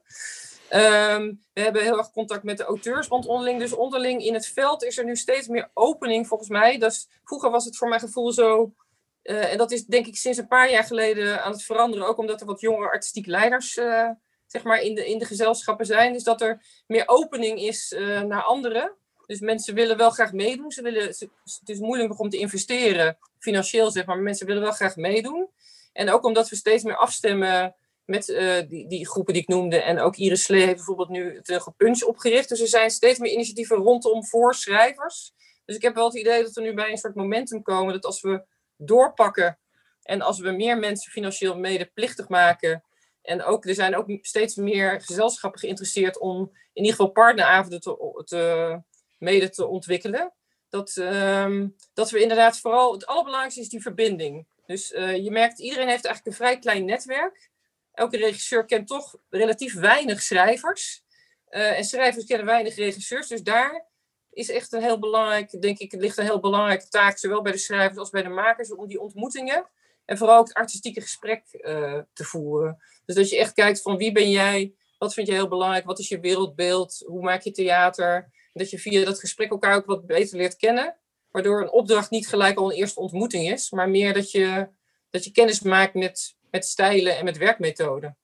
Um, 0.75 1.41
we 1.53 1.61
hebben 1.61 1.83
heel 1.83 1.99
erg 1.99 2.11
contact 2.11 2.43
met 2.43 2.57
de 2.57 2.65
auteurs, 2.65 3.09
want 3.09 3.27
onderling, 3.27 3.59
dus 3.59 3.73
onderling 3.73 4.25
in 4.25 4.35
het 4.35 4.47
veld 4.47 4.85
is 4.85 4.99
er 4.99 5.05
nu 5.05 5.17
steeds 5.17 5.49
meer 5.49 5.71
opening 5.75 6.27
volgens 6.27 6.49
mij. 6.49 6.79
Dus 6.79 7.09
vroeger 7.25 7.51
was 7.51 7.65
het 7.65 7.77
voor 7.77 7.89
mijn 7.89 8.01
gevoel 8.01 8.33
zo, 8.33 8.75
uh, 9.23 9.53
en 9.53 9.59
dat 9.59 9.71
is 9.71 9.85
denk 9.87 10.07
ik 10.07 10.17
sinds 10.17 10.39
een 10.39 10.49
paar 10.49 10.71
jaar 10.71 10.85
geleden 10.85 11.45
aan 11.45 11.53
het 11.53 11.63
veranderen, 11.63 12.07
ook 12.07 12.19
omdat 12.19 12.41
er 12.41 12.47
wat 12.47 12.61
jongere 12.61 12.91
artistiek 12.91 13.27
leiders 13.27 13.77
uh, 13.77 14.11
zeg 14.47 14.63
maar 14.63 14.81
in, 14.81 14.95
de, 14.95 15.07
in 15.07 15.19
de 15.19 15.25
gezelschappen 15.25 15.87
zijn. 15.87 16.13
Dus 16.13 16.25
dat 16.25 16.41
er 16.41 16.63
meer 16.87 17.03
opening 17.07 17.61
is 17.61 17.93
uh, 17.93 18.21
naar 18.21 18.43
anderen. 18.43 18.93
Dus 19.27 19.41
mensen 19.41 19.75
willen 19.75 19.97
wel 19.97 20.11
graag 20.11 20.33
meedoen. 20.33 20.71
Ze 20.71 20.83
willen, 20.83 21.07
het 21.07 21.29
is 21.65 21.79
moeilijk 21.79 22.21
om 22.21 22.29
te 22.29 22.39
investeren, 22.39 23.19
financieel 23.39 23.91
zeg 23.91 24.07
maar, 24.07 24.15
maar 24.15 24.25
mensen 24.25 24.47
willen 24.47 24.63
wel 24.63 24.73
graag 24.73 24.97
meedoen. 24.97 25.49
En 25.93 26.11
ook 26.11 26.25
omdat 26.25 26.49
we 26.49 26.57
steeds 26.57 26.83
meer 26.83 26.97
afstemmen 26.97 27.75
met 28.11 28.29
eh, 28.29 28.69
die, 28.69 28.89
die 28.89 29.09
groepen 29.09 29.33
die 29.33 29.43
ik 29.43 29.49
noemde. 29.49 29.83
En 29.83 30.01
ook 30.01 30.17
Iris 30.17 30.43
Slee 30.43 30.63
heeft 30.63 30.75
bijvoorbeeld 30.75 31.09
nu 31.09 31.35
het 31.35 31.49
uh, 31.49 31.67
Punch 31.77 32.03
opgericht. 32.03 32.49
Dus 32.49 32.61
er 32.61 32.69
zijn 32.69 32.91
steeds 32.91 33.19
meer 33.19 33.33
initiatieven 33.33 33.77
rondom 33.77 34.25
voor 34.25 34.55
schrijvers. 34.55 35.33
Dus 35.65 35.77
ik 35.77 35.83
heb 35.83 35.95
wel 35.95 36.05
het 36.05 36.17
idee 36.17 36.43
dat 36.43 36.53
we 36.53 36.61
nu 36.61 36.75
bij 36.75 36.91
een 36.91 36.99
soort 36.99 37.15
momentum 37.15 37.63
komen 37.63 37.93
dat 37.93 38.05
als 38.05 38.21
we 38.21 38.45
doorpakken 38.77 39.59
en 40.03 40.21
als 40.21 40.41
we 40.41 40.51
meer 40.51 40.79
mensen 40.79 41.13
financieel 41.13 41.59
medeplichtig 41.59 42.29
maken. 42.29 42.85
En 43.23 43.43
ook, 43.43 43.67
er 43.67 43.75
zijn 43.75 43.97
ook 43.97 44.19
steeds 44.21 44.55
meer 44.55 45.01
gezelschappen 45.01 45.61
geïnteresseerd 45.61 46.19
om 46.19 46.39
in 46.73 46.83
ieder 46.83 46.91
geval 46.91 47.13
partneravonden 47.13 47.81
te, 47.81 48.23
te 48.25 48.83
mede 49.19 49.51
te 49.51 49.67
ontwikkelen. 49.67 50.33
Dat, 50.69 50.97
ehm, 50.97 51.69
dat 51.95 52.11
we 52.11 52.21
inderdaad 52.21 52.59
vooral, 52.59 52.93
het 52.93 53.07
allerbelangrijkste 53.07 53.61
is 53.61 53.69
die 53.69 53.83
verbinding. 53.83 54.47
Dus 54.71 54.93
uh, 54.93 55.17
je 55.17 55.31
merkt, 55.31 55.61
iedereen 55.61 55.89
heeft 55.89 56.05
eigenlijk 56.05 56.27
een 56.27 56.45
vrij 56.45 56.59
klein 56.59 56.85
netwerk. 56.85 57.50
Elke 57.93 58.17
regisseur 58.17 58.65
kent 58.65 58.87
toch 58.87 59.17
relatief 59.29 59.75
weinig 59.75 60.23
schrijvers. 60.23 61.05
Uh, 61.51 61.79
en 61.79 61.85
schrijvers 61.85 62.25
kennen 62.25 62.47
weinig 62.47 62.75
regisseurs. 62.75 63.29
Dus 63.29 63.43
daar 63.43 63.89
is 64.31 64.51
echt 64.51 64.73
een 64.73 64.83
heel 64.83 64.99
belangrijk, 64.99 65.61
denk 65.61 65.79
ik, 65.79 65.93
ligt 65.93 66.19
een 66.19 66.25
heel 66.25 66.41
belangrijke 66.41 66.89
taak, 66.89 67.19
zowel 67.19 67.43
bij 67.43 67.53
de 67.53 67.59
schrijvers 67.59 67.99
als 67.99 68.11
bij 68.11 68.23
de 68.23 68.29
makers, 68.29 68.75
om 68.75 68.89
die 68.89 69.01
ontmoetingen 69.01 69.69
en 70.11 70.19
vooral 70.19 70.43
het 70.43 70.55
artistieke 70.55 71.01
gesprek 71.01 71.45
uh, 71.53 71.99
te 72.13 72.25
voeren. 72.25 72.83
Dus 73.07 73.15
dat 73.15 73.31
je 73.31 73.39
echt 73.39 73.53
kijkt 73.53 73.83
van 73.83 73.97
wie 73.97 74.13
ben 74.13 74.31
jij, 74.31 74.75
wat 74.99 75.15
vind 75.15 75.27
je 75.27 75.33
heel 75.33 75.49
belangrijk, 75.49 75.85
wat 75.85 75.99
is 75.99 76.09
je 76.09 76.21
wereldbeeld, 76.21 77.03
hoe 77.07 77.23
maak 77.23 77.43
je 77.43 77.51
theater. 77.51 78.31
Dat 78.53 78.71
je 78.71 78.79
via 78.79 79.05
dat 79.05 79.21
gesprek 79.21 79.51
elkaar 79.51 79.77
ook 79.77 79.87
wat 79.87 80.07
beter 80.07 80.37
leert 80.37 80.57
kennen. 80.57 80.97
Waardoor 81.31 81.63
een 81.63 81.71
opdracht 81.71 82.11
niet 82.11 82.29
gelijk 82.29 82.59
al 82.59 82.71
een 82.71 82.77
eerste 82.77 83.01
ontmoeting 83.01 83.51
is, 83.51 83.71
maar 83.71 83.89
meer 83.89 84.13
dat 84.13 84.31
je, 84.31 84.69
dat 85.11 85.25
je 85.25 85.31
kennis 85.31 85.61
maakt 85.61 85.95
met, 85.95 86.37
met 86.51 86.65
stijlen 86.65 87.17
en 87.17 87.25
met 87.25 87.39
werkmethoden. 87.39 88.17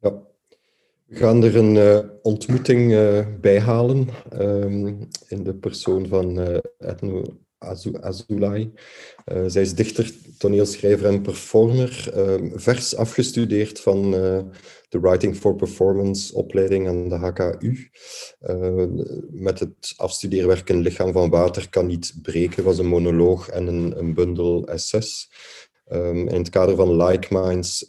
Ja. 0.00 0.28
We 1.10 1.16
gaan 1.16 1.42
er 1.42 1.56
een 1.56 1.74
uh, 1.74 1.98
ontmoeting 2.22 2.92
uh, 2.92 3.26
bij 3.40 3.60
halen 3.60 4.08
um, 4.32 5.08
in 5.28 5.44
de 5.44 5.54
persoon 5.54 6.08
van 6.08 6.38
uh, 6.38 6.58
Etno 6.78 7.22
Azulay. 8.00 8.70
zij 9.46 9.62
is 9.62 9.74
dichter, 9.74 10.12
toneelschrijver 10.38 11.06
en 11.06 11.22
performer, 11.22 12.12
um, 12.16 12.52
vers 12.54 12.96
afgestudeerd 12.96 13.80
van 13.80 14.10
de 14.88 15.00
Writing 15.00 15.36
for 15.36 15.54
Performance 15.56 16.34
opleiding 16.34 16.88
aan 16.88 17.08
de 17.08 17.14
HKU. 17.14 17.90
met 19.30 19.58
het 19.58 19.94
afstudeerwerk 19.96 20.68
Een 20.68 20.80
lichaam 20.80 21.12
van 21.12 21.30
water 21.30 21.68
kan 21.68 21.86
niet 21.86 22.14
breken 22.22 22.64
was 22.64 22.78
een 22.78 22.86
monoloog 22.86 23.48
en 23.48 23.66
een, 23.66 23.98
een 23.98 24.14
bundel 24.14 24.68
essays. 24.68 25.30
Um, 25.92 26.28
in 26.28 26.38
het 26.38 26.48
kader 26.48 26.76
van 26.76 26.96
Like 27.04 27.26
Minds 27.30 27.84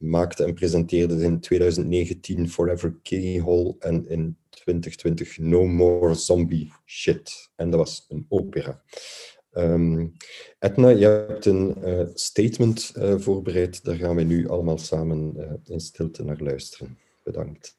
maakte 0.00 0.44
en 0.44 0.54
presenteerde 0.54 1.22
in 1.22 1.40
2019 1.40 2.48
Forever 2.48 2.98
Keyhole 3.02 3.76
en 3.78 4.08
in 4.08 4.36
2020 4.50 5.38
No 5.38 5.66
More 5.66 6.14
Zombie 6.14 6.72
Shit. 6.86 7.50
En 7.56 7.70
dat 7.70 7.80
was 7.80 8.06
een 8.08 8.26
opera. 8.28 8.82
Um, 9.52 10.12
Edna, 10.58 10.88
je 10.88 11.06
hebt 11.06 11.46
een 11.46 11.74
uh, 11.78 12.06
statement 12.14 12.92
uh, 12.96 13.18
voorbereid. 13.18 13.84
Daar 13.84 13.96
gaan 13.96 14.16
we 14.16 14.22
nu 14.22 14.48
allemaal 14.48 14.78
samen 14.78 15.34
uh, 15.36 15.52
in 15.64 15.80
stilte 15.80 16.24
naar 16.24 16.40
luisteren. 16.40 16.98
Bedankt. 17.22 17.78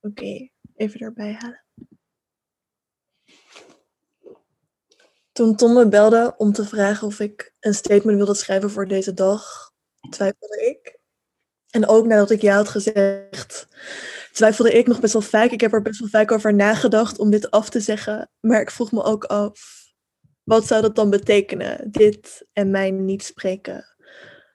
Oké, 0.00 0.48
even 0.76 1.00
erbij 1.00 1.32
halen. 1.32 1.64
Toen 5.38 5.56
Tom 5.56 5.72
me 5.72 5.88
belde 5.88 6.34
om 6.36 6.52
te 6.52 6.64
vragen 6.64 7.06
of 7.06 7.20
ik 7.20 7.54
een 7.60 7.74
statement 7.74 8.16
wilde 8.16 8.34
schrijven 8.34 8.70
voor 8.70 8.88
deze 8.88 9.14
dag, 9.14 9.72
twijfelde 10.10 10.66
ik. 10.66 10.98
En 11.70 11.88
ook 11.88 12.06
nadat 12.06 12.30
ik 12.30 12.40
ja 12.40 12.56
had 12.56 12.68
gezegd, 12.68 13.68
twijfelde 14.32 14.72
ik 14.72 14.86
nog 14.86 15.00
best 15.00 15.12
wel 15.12 15.22
vaak. 15.22 15.50
Ik 15.50 15.60
heb 15.60 15.72
er 15.72 15.82
best 15.82 16.00
wel 16.00 16.08
vaak 16.08 16.32
over 16.32 16.54
nagedacht 16.54 17.18
om 17.18 17.30
dit 17.30 17.50
af 17.50 17.70
te 17.70 17.80
zeggen. 17.80 18.30
Maar 18.40 18.60
ik 18.60 18.70
vroeg 18.70 18.92
me 18.92 19.02
ook 19.02 19.24
af, 19.24 19.84
wat 20.44 20.66
zou 20.66 20.82
dat 20.82 20.96
dan 20.96 21.10
betekenen? 21.10 21.90
Dit 21.90 22.46
en 22.52 22.70
mij 22.70 22.90
niet 22.90 23.24
spreken 23.24 23.96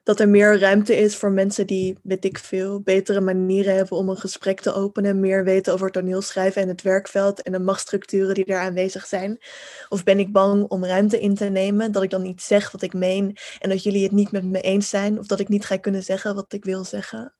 dat 0.04 0.20
er 0.20 0.28
meer 0.28 0.58
ruimte 0.58 0.96
is 0.96 1.16
voor 1.16 1.32
mensen 1.32 1.66
die, 1.66 1.98
weet 2.02 2.24
ik 2.24 2.38
veel, 2.38 2.80
betere 2.80 3.20
manieren 3.20 3.74
hebben 3.74 3.96
om 3.96 4.08
een 4.08 4.16
gesprek 4.16 4.60
te 4.60 4.74
openen, 4.74 5.20
meer 5.20 5.44
weten 5.44 5.72
over 5.72 5.90
toneelschrijven 5.90 6.62
en 6.62 6.68
het 6.68 6.82
werkveld 6.82 7.42
en 7.42 7.52
de 7.52 7.58
machtsstructuren 7.58 8.34
die 8.34 8.44
daar 8.44 8.60
aanwezig 8.60 9.06
zijn? 9.06 9.38
Of 9.88 10.02
ben 10.02 10.18
ik 10.18 10.32
bang 10.32 10.64
om 10.68 10.84
ruimte 10.84 11.20
in 11.20 11.34
te 11.34 11.44
nemen, 11.44 11.92
dat 11.92 12.02
ik 12.02 12.10
dan 12.10 12.22
niet 12.22 12.42
zeg 12.42 12.70
wat 12.70 12.82
ik 12.82 12.92
meen 12.92 13.36
en 13.58 13.68
dat 13.68 13.82
jullie 13.82 14.02
het 14.02 14.12
niet 14.12 14.32
met 14.32 14.44
me 14.44 14.60
eens 14.60 14.88
zijn, 14.88 15.18
of 15.18 15.26
dat 15.26 15.40
ik 15.40 15.48
niet 15.48 15.64
ga 15.64 15.76
kunnen 15.76 16.02
zeggen 16.02 16.34
wat 16.34 16.52
ik 16.52 16.64
wil 16.64 16.84
zeggen? 16.84 17.34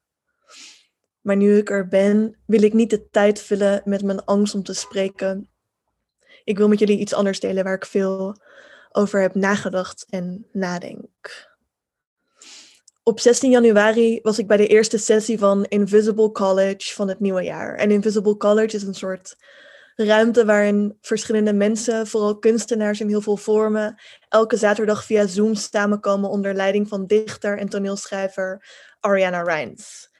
Maar 1.20 1.36
nu 1.36 1.56
ik 1.56 1.70
er 1.70 1.88
ben, 1.88 2.38
wil 2.46 2.62
ik 2.62 2.72
niet 2.72 2.90
de 2.90 3.08
tijd 3.10 3.40
vullen 3.40 3.82
met 3.84 4.02
mijn 4.02 4.24
angst 4.24 4.54
om 4.54 4.62
te 4.62 4.74
spreken. 4.74 5.48
Ik 6.44 6.56
wil 6.56 6.68
met 6.68 6.78
jullie 6.78 6.98
iets 6.98 7.14
anders 7.14 7.40
delen 7.40 7.64
waar 7.64 7.74
ik 7.74 7.86
veel 7.86 8.36
over 8.92 9.20
heb 9.20 9.34
nagedacht 9.34 10.06
en 10.08 10.46
nadenk. 10.52 11.13
Op 13.06 13.20
16 13.20 13.50
januari 13.50 14.20
was 14.22 14.38
ik 14.38 14.46
bij 14.46 14.56
de 14.56 14.66
eerste 14.66 14.98
sessie 14.98 15.38
van 15.38 15.64
Invisible 15.64 16.32
College 16.32 16.94
van 16.94 17.08
het 17.08 17.20
nieuwe 17.20 17.42
jaar. 17.42 17.74
En 17.74 17.90
Invisible 17.90 18.36
College 18.36 18.76
is 18.76 18.82
een 18.82 18.94
soort 18.94 19.36
ruimte 19.96 20.44
waarin 20.44 20.98
verschillende 21.00 21.52
mensen, 21.52 22.06
vooral 22.06 22.38
kunstenaars 22.38 23.00
in 23.00 23.08
heel 23.08 23.20
veel 23.20 23.36
vormen, 23.36 24.00
elke 24.28 24.56
zaterdag 24.56 25.04
via 25.04 25.26
Zoom 25.26 25.54
samenkomen 25.54 26.30
onder 26.30 26.54
leiding 26.54 26.88
van 26.88 27.06
dichter 27.06 27.58
en 27.58 27.68
toneelschrijver 27.68 28.66
Ariana 29.00 29.42
Reins. 29.42 30.10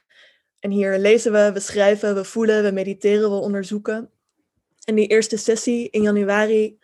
En 0.59 0.71
hier 0.71 0.97
lezen 0.97 1.31
we, 1.31 1.51
we 1.53 1.59
schrijven, 1.59 2.15
we 2.15 2.23
voelen, 2.23 2.63
we 2.63 2.71
mediteren, 2.71 3.29
we 3.29 3.35
onderzoeken. 3.35 4.09
En 4.83 4.95
die 4.95 5.07
eerste 5.07 5.37
sessie 5.37 5.89
in 5.89 6.01
januari 6.01 6.79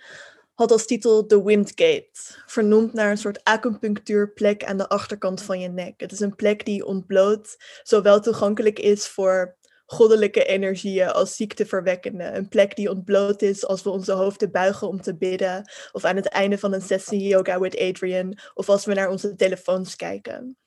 had 0.61 0.71
als 0.71 0.85
titel 0.85 1.25
The 1.25 1.43
Windgate, 1.43 2.09
vernoemd 2.45 2.93
naar 2.93 3.11
een 3.11 3.17
soort 3.17 3.43
acupunctuurplek 3.43 4.63
aan 4.63 4.77
de 4.77 4.89
achterkant 4.89 5.41
van 5.41 5.59
je 5.59 5.67
nek. 5.67 6.01
Het 6.01 6.11
is 6.11 6.19
een 6.19 6.35
plek 6.35 6.65
die 6.65 6.85
ontbloot, 6.85 7.57
zowel 7.83 8.19
toegankelijk 8.19 8.79
is 8.79 9.07
voor 9.07 9.57
goddelijke 9.85 10.45
energieën 10.45 11.11
als 11.11 11.35
ziekteverwekkende. 11.35 12.23
Een 12.23 12.47
plek 12.47 12.75
die 12.75 12.89
ontbloot 12.89 13.41
is 13.41 13.65
als 13.65 13.83
we 13.83 13.89
onze 13.89 14.11
hoofden 14.11 14.51
buigen 14.51 14.87
om 14.87 15.01
te 15.01 15.17
bidden, 15.17 15.71
of 15.91 16.03
aan 16.03 16.15
het 16.15 16.27
einde 16.27 16.57
van 16.57 16.73
een 16.73 16.81
sessie 16.81 17.27
Yoga 17.27 17.59
with 17.59 17.79
Adrian, 17.79 18.37
of 18.53 18.69
als 18.69 18.85
we 18.85 18.93
naar 18.93 19.09
onze 19.09 19.35
telefoons 19.35 19.95
kijken. 19.95 20.57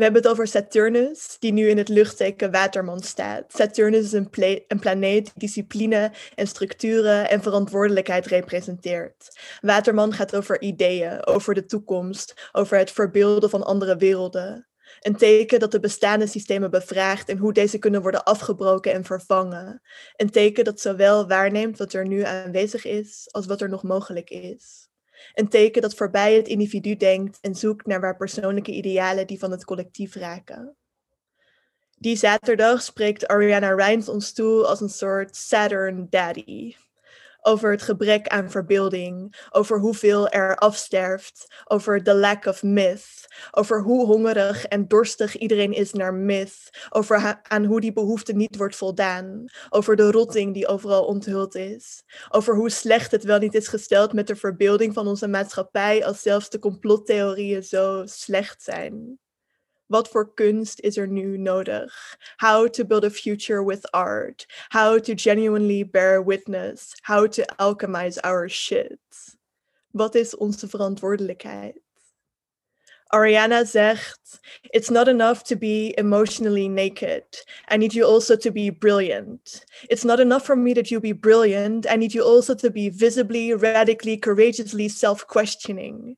We 0.00 0.06
hebben 0.06 0.22
het 0.22 0.32
over 0.32 0.46
Saturnus, 0.46 1.36
die 1.38 1.52
nu 1.52 1.68
in 1.68 1.78
het 1.78 1.88
luchtteken 1.88 2.50
Waterman 2.50 3.00
staat. 3.00 3.44
Saturnus 3.48 4.04
is 4.04 4.12
een, 4.12 4.30
planeet 4.80 5.24
die 5.24 5.32
discipline 5.34 6.12
en 6.34 6.46
structuren 6.46 7.30
en 7.30 7.42
verantwoordelijkheid 7.42 8.26
representeert. 8.26 9.38
Waterman 9.60 10.12
gaat 10.12 10.36
over 10.36 10.60
ideeën, 10.60 11.26
over 11.26 11.54
de 11.54 11.64
toekomst, 11.64 12.48
over 12.52 12.78
het 12.78 12.90
verbeelden 12.90 13.50
van 13.50 13.62
andere 13.62 13.96
werelden. 13.96 14.68
Een 15.00 15.16
teken 15.16 15.60
dat 15.60 15.72
de 15.72 15.80
bestaande 15.80 16.26
systemen 16.26 16.70
bevraagt 16.70 17.28
en 17.28 17.38
hoe 17.38 17.52
deze 17.52 17.78
kunnen 17.78 18.02
worden 18.02 18.24
afgebroken 18.24 18.92
en 18.92 19.04
vervangen. 19.04 19.82
Een 20.16 20.30
teken 20.30 20.64
dat 20.64 20.80
zowel 20.80 21.28
waarneemt 21.28 21.78
wat 21.78 21.92
er 21.92 22.06
nu 22.06 22.22
aanwezig 22.22 22.84
is 22.84 23.28
als 23.30 23.46
wat 23.46 23.60
er 23.60 23.68
nog 23.68 23.82
mogelijk 23.82 24.30
is. 24.30 24.89
Een 25.32 25.48
teken 25.48 25.82
dat 25.82 25.94
voorbij 25.94 26.34
het 26.34 26.48
individu 26.48 26.96
denkt 26.96 27.38
en 27.40 27.54
zoekt 27.54 27.86
naar 27.86 28.00
waar 28.00 28.16
persoonlijke 28.16 28.72
idealen 28.72 29.26
die 29.26 29.38
van 29.38 29.50
het 29.50 29.64
collectief 29.64 30.14
raken. 30.14 30.76
Die 31.98 32.16
zaterdag 32.16 32.82
spreekt 32.82 33.26
Ariana 33.26 33.74
Reins 33.74 34.08
ons 34.08 34.32
toe 34.32 34.66
als 34.66 34.80
een 34.80 34.88
soort 34.88 35.36
Saturn 35.36 36.06
Daddy 36.10 36.74
over 37.42 37.70
het 37.70 37.82
gebrek 37.82 38.28
aan 38.28 38.50
verbeelding, 38.50 39.36
over 39.50 39.78
hoeveel 39.78 40.28
er 40.28 40.56
afsterft, 40.56 41.54
over 41.64 42.02
the 42.02 42.14
lack 42.14 42.44
of 42.44 42.62
myth, 42.62 43.26
over 43.50 43.82
hoe 43.82 44.06
hongerig 44.06 44.64
en 44.64 44.88
dorstig 44.88 45.36
iedereen 45.36 45.72
is 45.72 45.92
naar 45.92 46.14
myth, 46.14 46.86
over 46.90 47.40
aan 47.42 47.64
hoe 47.64 47.80
die 47.80 47.92
behoefte 47.92 48.32
niet 48.32 48.56
wordt 48.56 48.76
voldaan, 48.76 49.44
over 49.68 49.96
de 49.96 50.10
rotting 50.10 50.54
die 50.54 50.66
overal 50.66 51.04
onthuld 51.04 51.54
is, 51.54 52.02
over 52.28 52.54
hoe 52.54 52.70
slecht 52.70 53.10
het 53.10 53.24
wel 53.24 53.38
niet 53.38 53.54
is 53.54 53.68
gesteld 53.68 54.12
met 54.12 54.26
de 54.26 54.36
verbeelding 54.36 54.94
van 54.94 55.06
onze 55.06 55.28
maatschappij 55.28 56.04
als 56.04 56.22
zelfs 56.22 56.50
de 56.50 56.58
complottheorieën 56.58 57.62
zo 57.62 58.02
slecht 58.06 58.62
zijn. 58.62 59.18
Wat 59.90 60.08
voor 60.08 60.34
kunst 60.34 60.80
is 60.80 60.96
er 60.96 61.08
nu 61.08 61.38
nodig? 61.38 62.16
How 62.36 62.68
to 62.68 62.84
build 62.84 63.04
a 63.04 63.10
future 63.10 63.64
with 63.64 63.92
art. 63.92 64.46
How 64.68 65.00
to 65.00 65.12
genuinely 65.14 65.84
bear 65.84 66.24
witness. 66.24 66.92
How 67.02 67.28
to 67.28 67.42
alchemize 67.56 68.20
our 68.20 68.50
shit. 68.50 68.98
Wat 69.90 70.14
is 70.14 70.36
onze 70.36 70.68
verantwoordelijkheid? 70.68 71.80
Ariana 73.12 73.64
zegt, 73.64 74.40
it's 74.72 74.90
not 74.90 75.08
enough 75.08 75.42
to 75.42 75.56
be 75.56 75.94
emotionally 75.98 76.68
naked. 76.68 77.24
I 77.68 77.76
need 77.76 77.92
you 77.92 78.04
also 78.04 78.36
to 78.36 78.52
be 78.52 78.70
brilliant. 78.70 79.64
It's 79.88 80.04
not 80.04 80.20
enough 80.20 80.46
for 80.46 80.56
me 80.56 80.72
that 80.74 80.90
you 80.90 81.00
be 81.00 81.12
brilliant. 81.12 81.86
I 81.90 81.96
need 81.96 82.14
you 82.14 82.22
also 82.22 82.54
to 82.54 82.70
be 82.70 82.90
visibly, 82.90 83.54
radically, 83.54 84.16
courageously 84.16 84.88
self-questioning. 84.88 86.16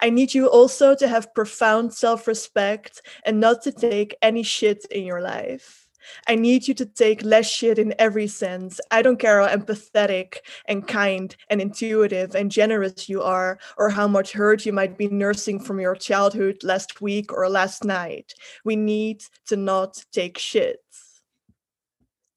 I 0.00 0.10
need 0.10 0.34
you 0.34 0.46
also 0.46 0.94
to 0.94 1.08
have 1.08 1.34
profound 1.34 1.92
self 1.92 2.26
respect 2.26 3.02
and 3.24 3.40
not 3.40 3.62
to 3.62 3.72
take 3.72 4.16
any 4.22 4.42
shit 4.42 4.84
in 4.90 5.04
your 5.04 5.20
life. 5.20 5.82
I 6.28 6.34
need 6.34 6.66
you 6.66 6.74
to 6.74 6.86
take 6.86 7.22
less 7.22 7.48
shit 7.48 7.78
in 7.78 7.94
every 7.98 8.26
sense. 8.26 8.80
I 8.90 9.02
don't 9.02 9.18
care 9.18 9.40
how 9.40 9.54
empathetic 9.54 10.38
and 10.66 10.86
kind 10.86 11.34
and 11.48 11.60
intuitive 11.60 12.34
and 12.34 12.50
generous 12.50 13.08
you 13.08 13.22
are, 13.22 13.58
or 13.78 13.90
how 13.90 14.08
much 14.08 14.32
hurt 14.32 14.66
you 14.66 14.72
might 14.72 14.98
be 14.98 15.08
nursing 15.08 15.60
from 15.60 15.80
your 15.80 15.94
childhood 15.94 16.58
last 16.62 17.00
week 17.00 17.32
or 17.32 17.48
last 17.48 17.84
night. 17.84 18.34
We 18.64 18.76
need 18.76 19.24
to 19.46 19.56
not 19.56 20.04
take 20.12 20.38
shit. 20.38 20.80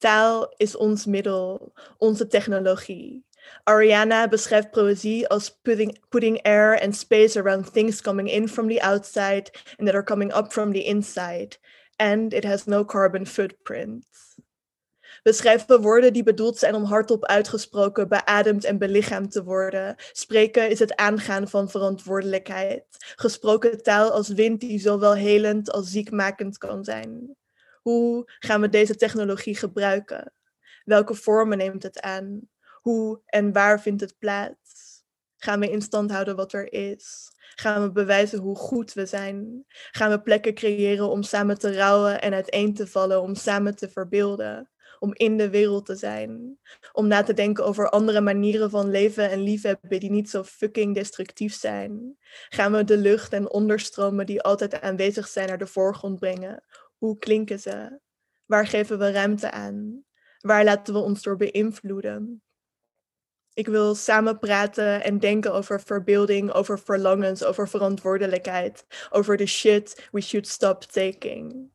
Taal 0.02 0.50
is 0.60 0.76
ons 0.76 1.08
middel, 1.08 1.74
onze 2.02 2.30
technologie. 2.30 3.24
Ariana 3.64 4.28
beschrijft 4.28 4.72
poëzie 4.72 5.28
als 5.28 5.50
putting, 5.62 6.00
putting 6.10 6.42
air 6.44 6.82
and 6.82 6.96
space 6.96 7.40
around 7.40 7.74
things 7.74 8.02
coming 8.02 8.30
in 8.30 8.48
from 8.48 8.68
the 8.68 8.82
outside 8.82 9.52
and 9.78 9.88
that 9.88 9.96
are 9.96 10.04
coming 10.04 10.34
up 10.34 10.52
from 10.52 10.72
the 10.72 10.84
inside. 10.84 11.58
And 11.96 12.34
it 12.34 12.44
has 12.44 12.66
no 12.66 12.86
carbon 12.86 13.26
footprint. 13.26 14.06
Beschrijven 15.24 15.82
woorden 15.82 16.14
die 16.14 16.24
bedoeld 16.24 16.58
zijn 16.58 16.76
om 16.76 16.84
hardop 16.84 17.26
uitgesproken, 17.26 18.08
beademd 18.08 18.64
en 18.64 18.78
belichaamd 18.78 19.32
te 19.32 19.44
worden. 19.44 19.96
Spreken 20.12 20.70
is 20.70 20.80
het 20.80 20.96
aangaan 20.96 21.48
van 21.48 21.70
verantwoordelijkheid. 21.70 22.84
Gesproken 23.16 23.84
taal 23.84 24.12
als 24.12 24.30
wind 24.30 24.60
die 24.60 24.80
zowel 24.80 25.16
helend 25.16 25.72
als 25.72 25.92
ziekmakend 25.92 26.58
kan 26.58 26.84
zijn. 26.84 27.36
Hoe 27.82 28.24
gaan 28.40 28.62
we 28.62 28.70
deze 28.70 28.96
technologie 28.96 29.56
gebruiken? 29.56 30.34
Welke 30.84 31.16
vormen 31.16 31.58
neemt 31.58 31.84
het 31.84 32.02
aan? 32.02 32.42
Hoe 32.86 33.22
en 33.26 33.52
waar 33.52 33.82
vindt 33.82 34.02
het 34.02 34.18
plaats? 34.18 35.04
Gaan 35.38 35.60
we 35.60 35.72
in 35.72 35.82
stand 35.82 36.12
houden 36.12 36.36
wat 36.36 36.54
er 36.54 36.74
is? 36.74 37.32
Gaan 37.56 37.82
we 37.82 37.92
bewijzen 37.92 38.40
hoe 38.40 38.56
goed 38.56 38.94
we 38.94 39.06
zijn? 39.06 39.66
Gaan 39.68 40.10
we 40.10 40.22
plekken 40.22 40.54
creëren 40.54 41.10
om 41.10 41.24
samen 41.24 41.60
te 41.60 41.76
rouwen 41.76 42.22
en 42.22 42.34
uiteen 42.34 42.74
te 42.74 42.88
vallen, 42.88 43.22
om 43.22 43.36
samen 43.36 43.76
te 43.76 43.90
verbeelden? 43.90 44.70
Om 45.00 45.12
in 45.14 45.38
de 45.38 45.50
wereld 45.50 45.86
te 45.86 45.96
zijn. 45.96 46.60
Om 46.92 47.08
na 47.08 47.24
te 47.24 47.34
denken 47.34 47.66
over 47.66 47.90
andere 47.90 48.22
manieren 48.22 48.70
van 48.70 48.90
leven 48.90 49.32
en 49.32 49.40
liefhebben 49.40 50.00
die 50.00 50.12
niet 50.12 50.30
zo 50.30 50.44
fucking 50.44 50.96
destructief 50.96 51.54
zijn. 51.54 52.18
Gaan 52.50 52.72
we 52.72 52.84
de 52.84 52.98
lucht 52.98 53.34
en 53.34 53.52
onderstromen 53.52 54.26
die 54.26 54.42
altijd 54.42 54.82
aanwezig 54.82 55.28
zijn 55.28 55.48
naar 55.48 55.58
de 55.58 55.68
voorgrond 55.68 56.20
brengen? 56.20 56.64
Hoe 56.98 57.18
klinken 57.18 57.60
ze? 57.60 58.00
Waar 58.46 58.68
geven 58.68 59.00
we 59.00 59.12
ruimte 59.12 59.52
aan? 59.52 60.04
Waar 60.40 60.64
laten 60.64 60.94
we 60.94 61.00
ons 61.00 61.22
door 61.22 61.36
beïnvloeden? 61.36 62.40
Ik 63.56 63.68
wil 63.68 63.96
samen 63.96 64.40
praten 64.40 65.04
en 65.04 65.20
denken 65.20 65.54
over 65.54 65.82
verbeelding, 65.82 66.52
over 66.52 66.80
verlangens, 66.80 67.44
over 67.44 67.70
verantwoordelijkheid, 67.70 68.86
over 69.10 69.38
de 69.38 69.46
shit 69.46 70.08
we 70.12 70.22
should 70.22 70.48
stop 70.48 70.84
taking. 70.84 71.70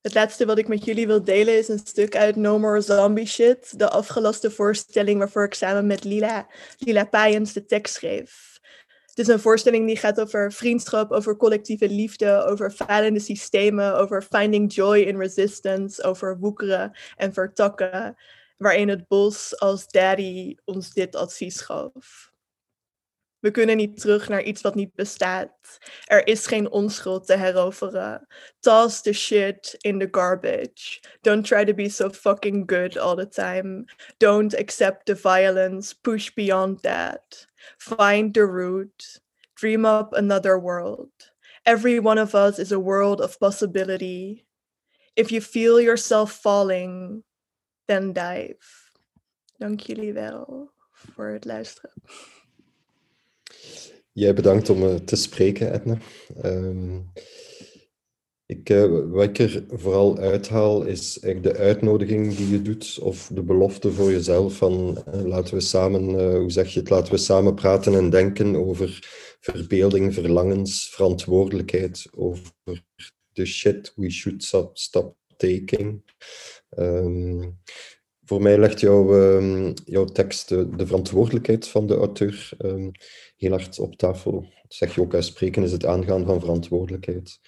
Het 0.00 0.14
laatste 0.14 0.46
wat 0.46 0.58
ik 0.58 0.68
met 0.68 0.84
jullie 0.84 1.06
wil 1.06 1.24
delen 1.24 1.58
is 1.58 1.68
een 1.68 1.78
stuk 1.78 2.16
uit 2.16 2.36
No 2.36 2.58
More 2.58 2.80
Zombie 2.80 3.26
Shit, 3.26 3.78
de 3.78 3.88
afgelaste 3.88 4.50
voorstelling 4.50 5.18
waarvoor 5.18 5.44
ik 5.44 5.54
samen 5.54 5.86
met 5.86 6.04
Lila, 6.04 6.46
Lila 6.78 7.08
de 7.10 7.64
tekst 7.66 7.94
schreef. 7.94 8.60
Het 9.06 9.18
is 9.18 9.28
een 9.28 9.40
voorstelling 9.40 9.86
die 9.86 9.96
gaat 9.96 10.20
over 10.20 10.52
vriendschap, 10.52 11.10
over 11.10 11.36
collectieve 11.36 11.88
liefde, 11.88 12.44
over 12.44 12.70
falende 12.70 13.20
systemen, 13.20 13.96
over 13.96 14.22
finding 14.22 14.74
joy 14.74 14.98
in 14.98 15.16
resistance, 15.16 16.02
over 16.02 16.38
woekeren 16.38 16.96
en 17.16 17.32
vertakken 17.32 18.16
waarin 18.58 18.88
het 18.88 19.08
bos 19.08 19.58
als 19.58 19.86
daddy 19.86 20.56
ons 20.64 20.92
dit 20.92 21.16
advies 21.16 21.60
gaf. 21.60 22.32
We 23.38 23.50
kunnen 23.50 23.76
niet 23.76 24.00
terug 24.00 24.28
naar 24.28 24.42
iets 24.42 24.62
wat 24.62 24.74
niet 24.74 24.94
bestaat. 24.94 25.78
Er 26.04 26.26
is 26.26 26.46
geen 26.46 26.70
onschuld 26.70 27.26
te 27.26 27.36
heroveren. 27.36 28.26
Toss 28.60 29.02
the 29.02 29.12
shit 29.12 29.74
in 29.78 29.98
the 29.98 30.08
garbage. 30.10 31.00
Don't 31.20 31.46
try 31.46 31.64
to 31.64 31.74
be 31.74 31.88
so 31.88 32.10
fucking 32.10 32.70
good 32.70 32.98
all 32.98 33.16
the 33.16 33.28
time. 33.28 33.84
Don't 34.16 34.58
accept 34.58 35.06
the 35.06 35.16
violence. 35.16 35.94
Push 36.00 36.30
beyond 36.34 36.82
that. 36.82 37.46
Find 37.76 38.34
the 38.34 38.46
root. 38.46 39.20
Dream 39.54 39.84
up 39.84 40.12
another 40.12 40.60
world. 40.60 41.10
Every 41.64 42.00
one 42.00 42.18
of 42.18 42.34
us 42.34 42.58
is 42.58 42.72
a 42.72 42.80
world 42.80 43.20
of 43.20 43.38
possibility. 43.38 44.46
If 45.14 45.30
you 45.30 45.40
feel 45.40 45.80
yourself 45.80 46.32
falling, 46.32 47.22
then 47.88 48.12
dive. 48.12 48.56
Dank 49.56 49.80
jullie 49.80 50.12
wel 50.12 50.70
voor 50.92 51.28
het 51.28 51.44
luisteren. 51.44 51.92
Jij 54.12 54.34
bedankt 54.34 54.70
om 54.70 54.82
uh, 54.82 54.94
te 54.94 55.16
spreken, 55.16 55.72
Edna. 55.72 55.98
Um, 56.44 57.12
ik, 58.46 58.70
uh, 58.70 59.10
wat 59.10 59.24
ik 59.24 59.38
er 59.38 59.64
vooral 59.68 60.18
uithaal 60.18 60.82
is 60.82 61.12
de 61.12 61.56
uitnodiging 61.56 62.36
die 62.36 62.50
je 62.50 62.62
doet, 62.62 62.98
of 63.02 63.30
de 63.32 63.42
belofte 63.42 63.92
voor 63.92 64.10
jezelf 64.10 64.56
van 64.56 65.04
uh, 65.14 65.24
laten 65.24 65.54
we 65.54 65.60
samen, 65.60 66.34
hoe 66.36 66.50
zeg 66.50 66.72
je 66.72 66.80
het, 66.80 66.90
laten 66.90 67.12
we 67.12 67.18
samen 67.18 67.54
praten 67.54 67.94
en 67.94 68.10
denken 68.10 68.56
over 68.56 68.98
verbeelding, 69.40 70.14
verlangens, 70.14 70.88
verantwoordelijkheid, 70.88 72.06
over 72.14 72.52
the 73.32 73.44
shit 73.44 73.92
we 73.96 74.10
should 74.10 74.52
stop 74.72 75.16
taking. 75.36 76.02
Um, 76.76 77.58
voor 78.24 78.42
mij 78.42 78.58
legt 78.58 78.80
jouw, 78.80 79.14
um, 79.14 79.72
jouw 79.84 80.04
tekst 80.04 80.48
de, 80.48 80.76
de, 80.76 80.86
verantwoordelijkheid 80.86 81.68
van 81.68 81.86
de 81.86 81.94
auteur 81.94 82.50
um, 82.58 82.90
heel 83.36 83.50
hard 83.50 83.78
op 83.78 83.96
tafel. 83.96 84.40
Dat 84.40 84.74
zeg 84.74 84.94
je 84.94 85.00
ook 85.00 85.14
uit 85.14 85.24
spreken, 85.24 85.62
is 85.62 85.72
het 85.72 85.86
aangaan 85.86 86.24
van 86.24 86.40
verantwoordelijkheid. 86.40 87.40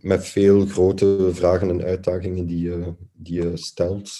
Met 0.00 0.26
veel 0.26 0.66
grote 0.66 1.28
vragen 1.32 1.70
en 1.70 1.82
uitdagingen 1.82 2.46
die 2.46 2.60
je, 2.60 2.94
die 3.12 3.42
je 3.42 3.56
stelt. 3.56 4.10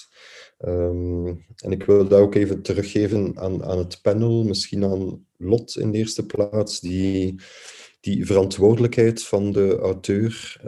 en 1.55 1.71
ik 1.71 1.83
wil 1.83 2.07
dat 2.07 2.19
ook 2.19 2.35
even 2.35 2.61
teruggeven 2.61 3.37
aan, 3.37 3.63
aan 3.63 3.77
het 3.77 3.99
panel, 4.01 4.43
misschien 4.43 4.83
aan 4.83 5.25
Lot 5.37 5.77
in 5.77 5.91
de 5.91 5.97
eerste 5.97 6.25
plaats, 6.25 6.79
die, 6.79 7.35
die 7.99 8.25
verantwoordelijkheid 8.25 9.23
van 9.23 9.51
de 9.51 9.77
auteur. 9.77 10.61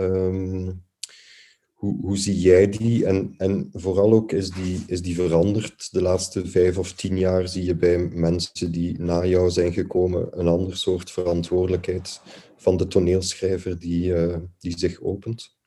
Hoe, 1.79 1.97
hoe 2.01 2.17
zie 2.17 2.39
jij 2.39 2.69
die? 2.69 3.05
En, 3.05 3.33
en 3.37 3.69
vooral 3.73 4.13
ook, 4.13 4.31
is 4.31 4.49
die, 4.49 4.83
is 4.87 5.01
die 5.01 5.15
veranderd 5.15 5.91
de 5.91 6.01
laatste 6.01 6.45
vijf 6.45 6.77
of 6.77 6.93
tien 6.93 7.17
jaar? 7.17 7.47
Zie 7.47 7.63
je 7.63 7.75
bij 7.75 7.97
mensen 7.97 8.71
die 8.71 9.01
na 9.01 9.25
jou 9.25 9.49
zijn 9.49 9.73
gekomen 9.73 10.39
een 10.39 10.47
ander 10.47 10.77
soort 10.77 11.11
verantwoordelijkheid 11.11 12.21
van 12.55 12.77
de 12.77 12.87
toneelschrijver 12.87 13.79
die, 13.79 14.11
uh, 14.11 14.37
die 14.57 14.77
zich 14.77 15.01
opent? 15.01 15.57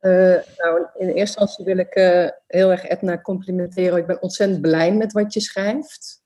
Uh, 0.00 0.36
nou, 0.56 0.86
in 0.94 1.08
eerste 1.08 1.18
instantie 1.18 1.64
wil 1.64 1.78
ik 1.78 1.96
uh, 1.96 2.28
heel 2.46 2.70
erg 2.70 2.88
Edna 2.88 3.20
complimenteren. 3.20 3.98
Ik 3.98 4.06
ben 4.06 4.22
ontzettend 4.22 4.60
blij 4.60 4.94
met 4.94 5.12
wat 5.12 5.32
je 5.32 5.40
schrijft. 5.40 6.22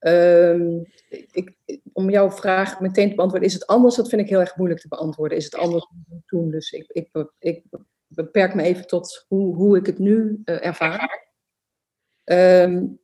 Uh, 0.00 0.80
ik, 1.08 1.56
om 1.92 2.10
jouw 2.10 2.30
vraag 2.30 2.80
meteen 2.80 3.08
te 3.08 3.14
beantwoorden, 3.14 3.48
is 3.48 3.54
het 3.54 3.66
anders? 3.66 3.94
Dat 3.94 4.08
vind 4.08 4.22
ik 4.22 4.28
heel 4.28 4.40
erg 4.40 4.56
moeilijk 4.56 4.80
te 4.80 4.88
beantwoorden. 4.88 5.38
Is 5.38 5.44
het 5.44 5.54
anders 5.54 5.86
dan 6.06 6.22
toen? 6.26 6.50
Dus 6.50 6.70
ik, 6.70 6.84
ik, 6.88 7.08
ik 7.38 7.62
beperk 8.14 8.54
me 8.54 8.62
even 8.62 8.86
tot 8.86 9.24
hoe, 9.28 9.54
hoe 9.54 9.76
ik 9.76 9.86
het 9.86 9.98
nu 9.98 10.40
uh, 10.44 10.66
ervaar. 10.66 11.30
Um, 12.24 13.00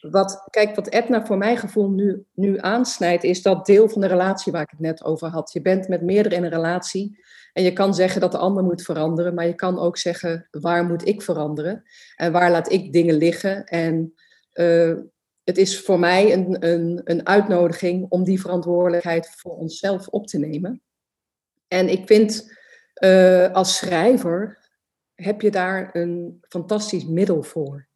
wat, 0.00 0.46
kijk, 0.50 0.74
wat 0.74 0.88
Edna 0.88 1.26
voor 1.26 1.38
mijn 1.38 1.56
gevoel 1.56 1.90
nu, 1.90 2.24
nu 2.34 2.58
aansnijdt, 2.58 3.24
is 3.24 3.42
dat 3.42 3.66
deel 3.66 3.88
van 3.88 4.00
de 4.00 4.06
relatie 4.06 4.52
waar 4.52 4.62
ik 4.62 4.70
het 4.70 4.80
net 4.80 5.04
over 5.04 5.28
had. 5.28 5.52
Je 5.52 5.62
bent 5.62 5.88
met 5.88 6.02
meerdere 6.02 6.34
in 6.34 6.44
een 6.44 6.50
relatie 6.50 7.18
en 7.52 7.62
je 7.62 7.72
kan 7.72 7.94
zeggen 7.94 8.20
dat 8.20 8.32
de 8.32 8.38
ander 8.38 8.64
moet 8.64 8.82
veranderen, 8.82 9.34
maar 9.34 9.46
je 9.46 9.54
kan 9.54 9.78
ook 9.78 9.98
zeggen 9.98 10.48
waar 10.50 10.84
moet 10.84 11.06
ik 11.06 11.22
veranderen 11.22 11.82
en 12.16 12.32
waar 12.32 12.50
laat 12.50 12.72
ik 12.72 12.92
dingen 12.92 13.14
liggen. 13.14 13.64
En 13.64 14.14
uh, 14.54 14.94
het 15.44 15.58
is 15.58 15.80
voor 15.80 15.98
mij 15.98 16.32
een, 16.32 16.66
een, 16.66 17.00
een 17.04 17.26
uitnodiging 17.26 18.06
om 18.08 18.24
die 18.24 18.40
verantwoordelijkheid 18.40 19.34
voor 19.36 19.56
onszelf 19.56 20.08
op 20.08 20.26
te 20.26 20.38
nemen. 20.38 20.82
En 21.68 21.88
ik 21.88 22.06
vind 22.06 22.60
uh, 23.00 23.52
als 23.52 23.76
schrijver 23.76 24.70
heb 25.14 25.40
je 25.40 25.50
daar 25.50 25.90
een 25.92 26.38
fantastisch 26.48 27.06
middel 27.06 27.42
voor. 27.42 27.88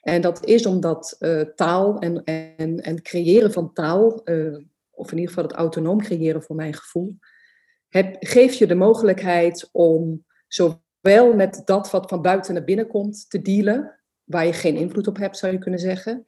En 0.00 0.20
dat 0.20 0.46
is 0.46 0.66
omdat 0.66 1.16
uh, 1.18 1.40
taal 1.40 1.98
en, 1.98 2.24
en, 2.24 2.80
en 2.80 3.02
creëren 3.02 3.52
van 3.52 3.72
taal, 3.72 4.20
uh, 4.24 4.58
of 4.90 5.10
in 5.10 5.18
ieder 5.18 5.34
geval 5.34 5.48
het 5.48 5.58
autonoom 5.58 6.00
creëren 6.00 6.42
voor 6.42 6.56
mijn 6.56 6.74
gevoel, 6.74 7.16
geeft 8.18 8.58
je 8.58 8.66
de 8.66 8.74
mogelijkheid 8.74 9.68
om 9.72 10.24
zowel 10.48 11.34
met 11.34 11.62
dat 11.64 11.90
wat 11.90 12.08
van 12.08 12.22
buiten 12.22 12.54
naar 12.54 12.64
binnen 12.64 12.86
komt 12.86 13.30
te 13.30 13.42
dealen, 13.42 14.00
waar 14.24 14.46
je 14.46 14.52
geen 14.52 14.76
invloed 14.76 15.06
op 15.06 15.16
hebt, 15.16 15.36
zou 15.36 15.52
je 15.52 15.58
kunnen 15.58 15.80
zeggen, 15.80 16.24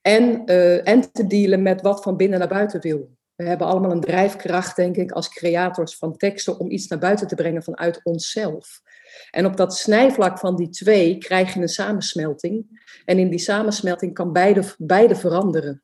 en, 0.00 0.44
en 0.84 1.12
te 1.12 1.26
dealen 1.26 1.62
met 1.62 1.82
wat 1.82 2.02
van 2.02 2.16
binnen 2.16 2.38
naar 2.38 2.48
buiten 2.48 2.80
wil. 2.80 3.18
We 3.40 3.48
hebben 3.48 3.66
allemaal 3.66 3.90
een 3.90 4.00
drijfkracht, 4.00 4.76
denk 4.76 4.96
ik, 4.96 5.12
als 5.12 5.28
creators 5.28 5.96
van 5.96 6.16
teksten 6.16 6.58
om 6.58 6.70
iets 6.70 6.86
naar 6.86 6.98
buiten 6.98 7.26
te 7.26 7.34
brengen 7.34 7.62
vanuit 7.62 8.00
onszelf. 8.02 8.82
En 9.30 9.46
op 9.46 9.56
dat 9.56 9.76
snijvlak 9.76 10.38
van 10.38 10.56
die 10.56 10.68
twee 10.68 11.18
krijg 11.18 11.54
je 11.54 11.60
een 11.60 11.68
samensmelting. 11.68 12.84
En 13.04 13.18
in 13.18 13.30
die 13.30 13.38
samensmelting 13.38 14.14
kan 14.14 14.32
beide, 14.32 14.64
beide 14.78 15.16
veranderen. 15.16 15.82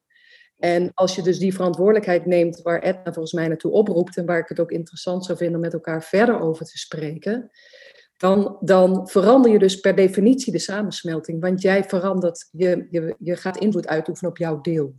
En 0.57 0.91
als 0.95 1.15
je 1.15 1.23
dus 1.23 1.39
die 1.39 1.55
verantwoordelijkheid 1.55 2.27
neemt 2.27 2.63
waar 2.63 2.83
Edna 2.83 3.13
volgens 3.13 3.33
mij 3.33 3.49
naartoe 3.49 3.73
oproept 3.73 4.17
en 4.17 4.27
waar 4.27 4.39
ik 4.39 4.49
het 4.49 4.61
ook 4.61 4.71
interessant 4.71 5.25
zou 5.25 5.39
vinden 5.39 5.57
om 5.57 5.63
met 5.63 5.73
elkaar 5.73 6.03
verder 6.03 6.41
over 6.41 6.65
te 6.65 6.79
spreken, 6.79 7.51
dan, 8.17 8.57
dan 8.61 9.09
verander 9.09 9.51
je 9.51 9.59
dus 9.59 9.81
per 9.81 9.95
definitie 9.95 10.53
de 10.53 10.59
samensmelting. 10.59 11.41
Want 11.41 11.63
jij 11.63 11.85
verandert, 11.85 12.49
je, 12.53 12.87
je, 12.91 13.15
je 13.19 13.37
gaat 13.37 13.59
invloed 13.59 13.87
uitoefenen 13.87 14.31
op 14.31 14.39
jouw 14.39 14.61
deel. 14.61 14.95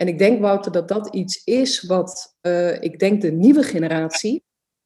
En 0.00 0.08
ik 0.08 0.18
denk, 0.18 0.40
Wouter, 0.40 0.72
dat 0.72 0.88
dat 0.88 1.14
iets 1.14 1.44
is 1.44 1.82
wat 1.82 2.36
uh, 2.42 2.82
ik 2.82 2.98
denk 2.98 3.20
de 3.20 3.32
nieuwe 3.32 3.62
generatie 3.62 4.44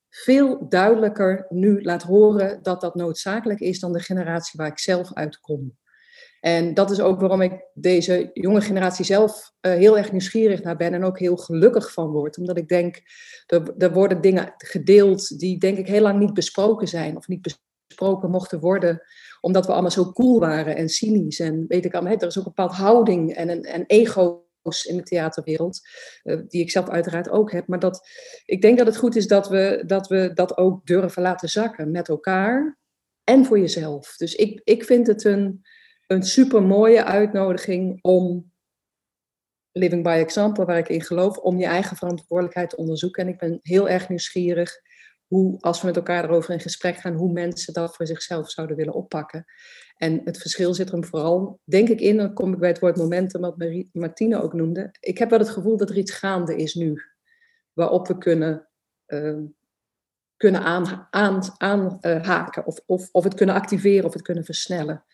veel 0.09 0.69
duidelijker 0.69 1.47
nu 1.49 1.83
laat 1.83 2.03
horen 2.03 2.63
dat 2.63 2.81
dat 2.81 2.95
noodzakelijk 2.95 3.61
is 3.61 3.81
dan 3.81 3.93
de 3.93 4.01
generatie 4.01 4.61
waar 4.61 4.71
ik 4.71 4.79
zelf 4.79 5.13
uitkom. 5.13 5.77
En 6.41 6.75
dat 6.75 6.91
is 6.91 7.01
ook 7.01 7.21
waarom 7.21 7.41
ik 7.41 7.65
deze 7.75 8.31
jonge 8.33 8.61
generatie 8.61 9.05
zelf 9.05 9.53
uh, 9.61 9.73
heel 9.73 9.99
erg 9.99 10.13
nieuwsgierig 10.13 10.63
naar 10.63 10.77
ben 10.77 10.95
en 10.95 11.05
ook 11.05 11.19
heel 11.19 11.37
gelukkig 11.37 11.93
van 11.93 12.11
word. 12.11 12.39
Omdat 12.39 12.59
ik 12.59 12.69
denk, 12.69 13.03
er, 13.47 13.75
er 13.79 13.93
worden 13.93 14.21
dingen 14.21 14.55
gedeeld 14.57 15.39
die 15.39 15.59
denk 15.59 15.79
ik 15.79 15.87
heel 15.87 16.03
lang 16.03 16.19
niet 16.19 16.35
besproken 16.35 16.89
zijn 16.89 17.17
of 17.17 17.29
niet 17.29 17.49
besproken 17.87 18.31
mochten 18.31 18.61
worden. 18.61 19.03
Omdat 19.41 19.67
we 19.67 19.73
allemaal 19.73 19.91
zo 19.91 20.13
cool 20.13 20.41
waren 20.41 20.77
en 20.77 20.89
cynisch 20.89 21.41
en 21.41 21.65
weet 21.69 21.85
ik 21.85 21.95
allemaal. 21.95 22.13
Er 22.13 22.27
is 22.27 22.39
ook 22.39 22.47
een 22.47 22.53
bepaalde 22.55 22.83
houding 22.83 23.35
en, 23.35 23.49
een, 23.49 23.63
en 23.63 23.85
ego's 23.87 24.43
in 24.87 24.97
de 24.97 25.03
theaterwereld, 25.03 25.81
uh, 26.25 26.41
die 26.49 26.61
ik 26.63 26.71
zelf 26.71 26.89
uiteraard 26.89 27.29
ook 27.29 27.53
heb. 27.53 27.67
Maar 27.67 27.79
dat, 27.79 28.09
ik 28.45 28.63
denk 28.63 28.79
dat 28.79 28.87
het 28.87 28.97
goed 28.97 29.17
is 29.17 29.27
dat 29.27 29.49
we, 29.49 29.83
dat 29.87 30.09
we 30.09 30.31
dat 30.35 30.57
ook 30.57 30.87
durven 30.87 31.23
laten 31.23 31.49
zakken 31.49 31.91
met 31.91 32.09
elkaar 32.09 32.79
en 33.25 33.45
voor 33.45 33.59
jezelf. 33.59 34.17
Dus 34.17 34.35
ik, 34.35 34.61
ik 34.65 34.85
vind 34.85 35.07
het 35.07 35.25
een 35.25 35.65
een 36.07 36.23
super 36.23 36.63
mooie 36.63 37.05
uitnodiging 37.05 37.99
om 38.03 38.53
Living 39.73 40.03
by 40.03 40.09
Example, 40.09 40.65
waar 40.65 40.79
ik 40.79 40.89
in 40.89 41.03
geloof, 41.03 41.37
om 41.37 41.59
je 41.59 41.67
eigen 41.67 41.97
verantwoordelijkheid 41.97 42.71
te 42.71 42.77
onderzoeken. 42.77 43.23
En 43.23 43.33
ik 43.33 43.39
ben 43.39 43.59
heel 43.63 43.89
erg 43.89 44.09
nieuwsgierig 44.09 44.81
hoe, 45.27 45.61
als 45.61 45.81
we 45.81 45.87
met 45.87 45.97
elkaar 45.97 46.25
erover 46.25 46.55
in 46.55 46.61
gesprek 46.61 46.97
gaan, 46.97 47.15
hoe 47.15 47.33
mensen 47.33 47.73
dat 47.73 47.97
voor 47.97 48.07
zichzelf 48.07 48.51
zouden 48.51 48.77
willen 48.77 48.95
oppakken. 48.95 49.45
En 49.95 50.21
het 50.25 50.39
verschil 50.39 50.75
zit 50.75 50.87
er 50.87 50.93
hem 50.93 51.05
vooral, 51.05 51.61
denk 51.65 51.89
ik, 51.89 52.01
in, 52.01 52.17
dan 52.17 52.33
kom 52.33 52.53
ik 52.53 52.59
bij 52.59 52.69
het 52.69 52.79
woord 52.79 52.97
momentum, 52.97 53.41
wat 53.41 53.57
Martine 53.93 54.43
ook 54.43 54.53
noemde. 54.53 54.95
Ik 55.01 55.19
heb 55.19 55.31
wel 55.31 55.39
het 55.39 55.49
gevoel 55.51 55.77
dat 55.77 55.91
er 55.91 55.99
iets 55.99 56.13
gaande 56.13 56.57
is 56.57 56.75
nu, 56.75 57.03
waarop 57.73 58.07
we 58.07 58.19
kunnen, 58.19 58.69
uh, 59.07 59.39
kunnen 60.37 60.61
aanhaken 60.61 61.07
aan, 61.11 61.43
aan, 61.59 61.99
uh, 62.01 62.49
of, 62.65 62.81
of, 62.87 63.09
of 63.13 63.25
het 63.25 63.35
kunnen 63.35 63.55
activeren 63.55 64.05
of 64.05 64.13
het 64.13 64.23
kunnen 64.23 64.45
versnellen. 64.45 65.05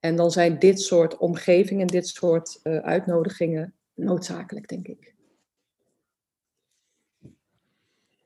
En 0.00 0.16
dan 0.16 0.30
zijn 0.30 0.58
dit 0.58 0.80
soort 0.80 1.16
omgevingen, 1.16 1.86
dit 1.86 2.08
soort 2.08 2.60
uh, 2.62 2.78
uitnodigingen 2.78 3.74
noodzakelijk, 3.94 4.68
denk 4.68 4.88
ik. 4.88 5.14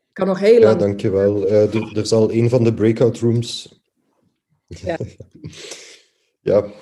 Ik 0.08 0.22
kan 0.22 0.26
nog 0.26 0.38
heel 0.38 0.60
ja, 0.60 0.66
lang... 0.66 0.78
dankjewel. 0.78 1.46
Uh, 1.46 1.74
er, 1.74 1.98
er 1.98 2.06
zal 2.06 2.32
een 2.32 2.48
van 2.48 2.64
de 2.64 2.74
breakout 2.74 3.18
rooms... 3.18 3.75
Ja, 4.66 4.98
ja 6.40 6.72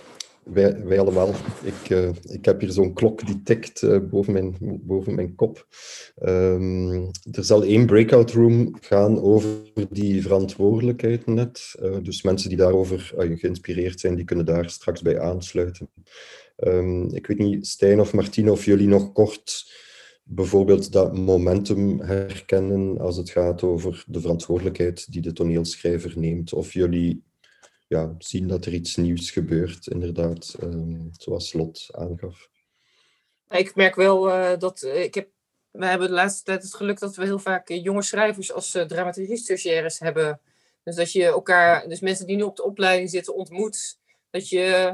wij, 0.44 0.84
wij 0.84 1.00
allemaal. 1.00 1.34
Ik, 1.62 1.90
uh, 1.90 2.08
ik 2.22 2.44
heb 2.44 2.60
hier 2.60 2.70
zo'n 2.70 2.92
klok 2.92 3.26
die 3.26 3.42
tikt 3.42 3.82
uh, 3.82 3.98
boven, 4.10 4.32
mijn, 4.32 4.56
boven 4.82 5.14
mijn 5.14 5.34
kop. 5.34 5.66
Um, 6.22 7.10
er 7.32 7.44
zal 7.44 7.64
één 7.64 7.86
breakout 7.86 8.30
room 8.30 8.76
gaan 8.80 9.20
over 9.20 9.48
die 9.90 10.22
verantwoordelijkheid 10.22 11.26
net. 11.26 11.74
Uh, 11.82 11.96
dus 12.02 12.22
mensen 12.22 12.48
die 12.48 12.58
daarover 12.58 13.12
geïnspireerd 13.16 14.00
zijn, 14.00 14.14
die 14.14 14.24
kunnen 14.24 14.44
daar 14.44 14.70
straks 14.70 15.02
bij 15.02 15.20
aansluiten. 15.20 15.90
Um, 16.56 17.14
ik 17.14 17.26
weet 17.26 17.38
niet, 17.38 17.66
Stijn 17.66 18.00
of 18.00 18.12
Martine, 18.12 18.52
of 18.52 18.64
jullie 18.64 18.88
nog 18.88 19.12
kort 19.12 19.72
bijvoorbeeld 20.24 20.92
dat 20.92 21.16
momentum 21.16 22.00
herkennen 22.00 22.98
als 22.98 23.16
het 23.16 23.30
gaat 23.30 23.62
over 23.62 24.04
de 24.06 24.20
verantwoordelijkheid 24.20 25.12
die 25.12 25.20
de 25.20 25.32
toneelschrijver 25.32 26.12
neemt. 26.16 26.52
Of 26.52 26.72
jullie 26.72 27.22
ja, 27.94 28.14
zien 28.18 28.48
dat 28.48 28.64
er 28.64 28.72
iets 28.72 28.96
nieuws 28.96 29.30
gebeurt, 29.30 29.86
inderdaad, 29.86 30.54
um, 30.62 31.10
zoals 31.12 31.52
Lot 31.52 31.88
aangaf. 31.90 32.48
Ik 33.48 33.74
merk 33.74 33.94
wel 33.94 34.28
uh, 34.28 34.58
dat 34.58 34.82
uh, 34.82 35.02
ik 35.02 35.14
heb, 35.14 35.28
we 35.70 35.86
hebben 35.86 36.08
de 36.08 36.14
laatste 36.14 36.44
tijd 36.44 36.62
het 36.62 36.74
geluk 36.74 36.98
dat 36.98 37.16
we 37.16 37.24
heel 37.24 37.38
vaak 37.38 37.70
uh, 37.70 37.82
jonge 37.82 38.02
schrijvers 38.02 38.52
als 38.52 38.74
uh, 38.74 38.82
dramaturgie-stagiaires 38.82 39.98
hebben. 39.98 40.40
Dus 40.84 40.96
dat 40.96 41.12
je 41.12 41.24
elkaar, 41.24 41.88
dus 41.88 42.00
mensen 42.00 42.26
die 42.26 42.36
nu 42.36 42.42
op 42.42 42.56
de 42.56 42.64
opleiding 42.64 43.10
zitten, 43.10 43.34
ontmoet. 43.34 43.98
Dat 44.30 44.48
je, 44.48 44.92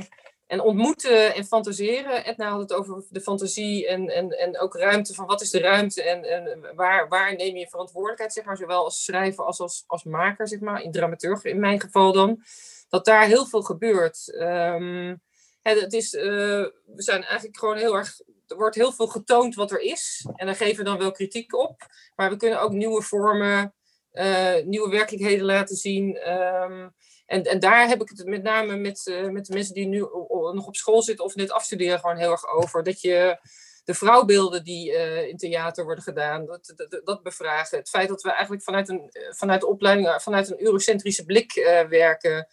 en 0.50 0.60
ontmoeten 0.60 1.34
en 1.34 1.44
fantaseren. 1.44 2.24
Edna 2.24 2.50
had 2.50 2.60
het 2.60 2.72
over 2.72 3.04
de 3.08 3.20
fantasie 3.20 3.88
en, 3.88 4.08
en, 4.08 4.38
en 4.38 4.58
ook 4.58 4.74
ruimte 4.74 5.14
van 5.14 5.26
wat 5.26 5.40
is 5.40 5.50
de 5.50 5.60
ruimte 5.60 6.02
en, 6.02 6.24
en 6.24 6.74
waar, 6.74 7.08
waar 7.08 7.36
neem 7.36 7.56
je 7.56 7.68
verantwoordelijkheid, 7.68 8.32
zeg 8.32 8.44
maar, 8.44 8.56
zowel 8.56 8.84
als 8.84 9.04
schrijver 9.04 9.44
als 9.44 9.60
als, 9.60 9.84
als 9.86 10.04
maker, 10.04 10.48
zeg 10.48 10.60
maar, 10.60 10.82
in 10.82 10.92
dramaturg 10.92 11.44
in 11.44 11.60
mijn 11.60 11.80
geval 11.80 12.12
dan 12.12 12.42
dat 12.88 13.04
daar 13.04 13.26
heel 13.26 13.46
veel 13.46 13.62
gebeurt. 13.62 14.32
Um, 14.34 15.22
het 15.62 15.92
is, 15.92 16.14
uh, 16.14 16.22
we 16.22 17.02
zijn 17.02 17.24
eigenlijk 17.24 17.58
gewoon 17.58 17.76
heel 17.76 17.96
erg. 17.96 18.20
Er 18.46 18.56
wordt 18.56 18.76
heel 18.76 18.92
veel 18.92 19.06
getoond 19.06 19.54
wat 19.54 19.70
er 19.70 19.80
is. 19.80 20.26
En 20.34 20.46
daar 20.46 20.56
geven 20.56 20.76
we 20.76 20.90
dan 20.90 20.98
wel 20.98 21.10
kritiek 21.10 21.54
op. 21.54 21.86
Maar 22.16 22.30
we 22.30 22.36
kunnen 22.36 22.60
ook 22.60 22.72
nieuwe 22.72 23.02
vormen, 23.02 23.74
uh, 24.12 24.56
nieuwe 24.64 24.90
werkelijkheden 24.90 25.44
laten 25.44 25.76
zien. 25.76 26.30
Um, 26.30 26.94
en, 27.30 27.44
en 27.44 27.60
daar 27.60 27.88
heb 27.88 28.02
ik 28.02 28.08
het 28.08 28.26
met 28.26 28.42
name 28.42 28.76
met, 28.76 29.06
uh, 29.06 29.28
met 29.28 29.46
de 29.46 29.54
mensen 29.54 29.74
die 29.74 29.86
nu 29.86 29.98
nog 29.98 30.66
op 30.66 30.76
school 30.76 31.02
zitten 31.02 31.24
of 31.24 31.34
net 31.34 31.50
afstuderen 31.50 31.98
gewoon 31.98 32.16
heel 32.16 32.30
erg 32.30 32.48
over. 32.48 32.82
Dat 32.82 33.00
je 33.00 33.38
de 33.84 33.94
vrouwbeelden 33.94 34.64
die 34.64 34.92
uh, 34.92 35.28
in 35.28 35.36
theater 35.36 35.84
worden 35.84 36.04
gedaan, 36.04 36.46
dat, 36.46 36.72
dat, 36.76 37.00
dat, 37.04 37.22
bevragen. 37.22 37.78
Het 37.78 37.88
feit 37.88 38.08
dat 38.08 38.22
we 38.22 38.32
eigenlijk 38.32 38.62
vanuit, 38.62 38.88
een, 38.88 39.10
vanuit 39.30 39.60
de 39.60 39.66
opleiding, 39.66 40.22
vanuit 40.22 40.50
een 40.50 40.62
eurocentrische 40.62 41.24
blik 41.24 41.52
werken. 41.88 42.48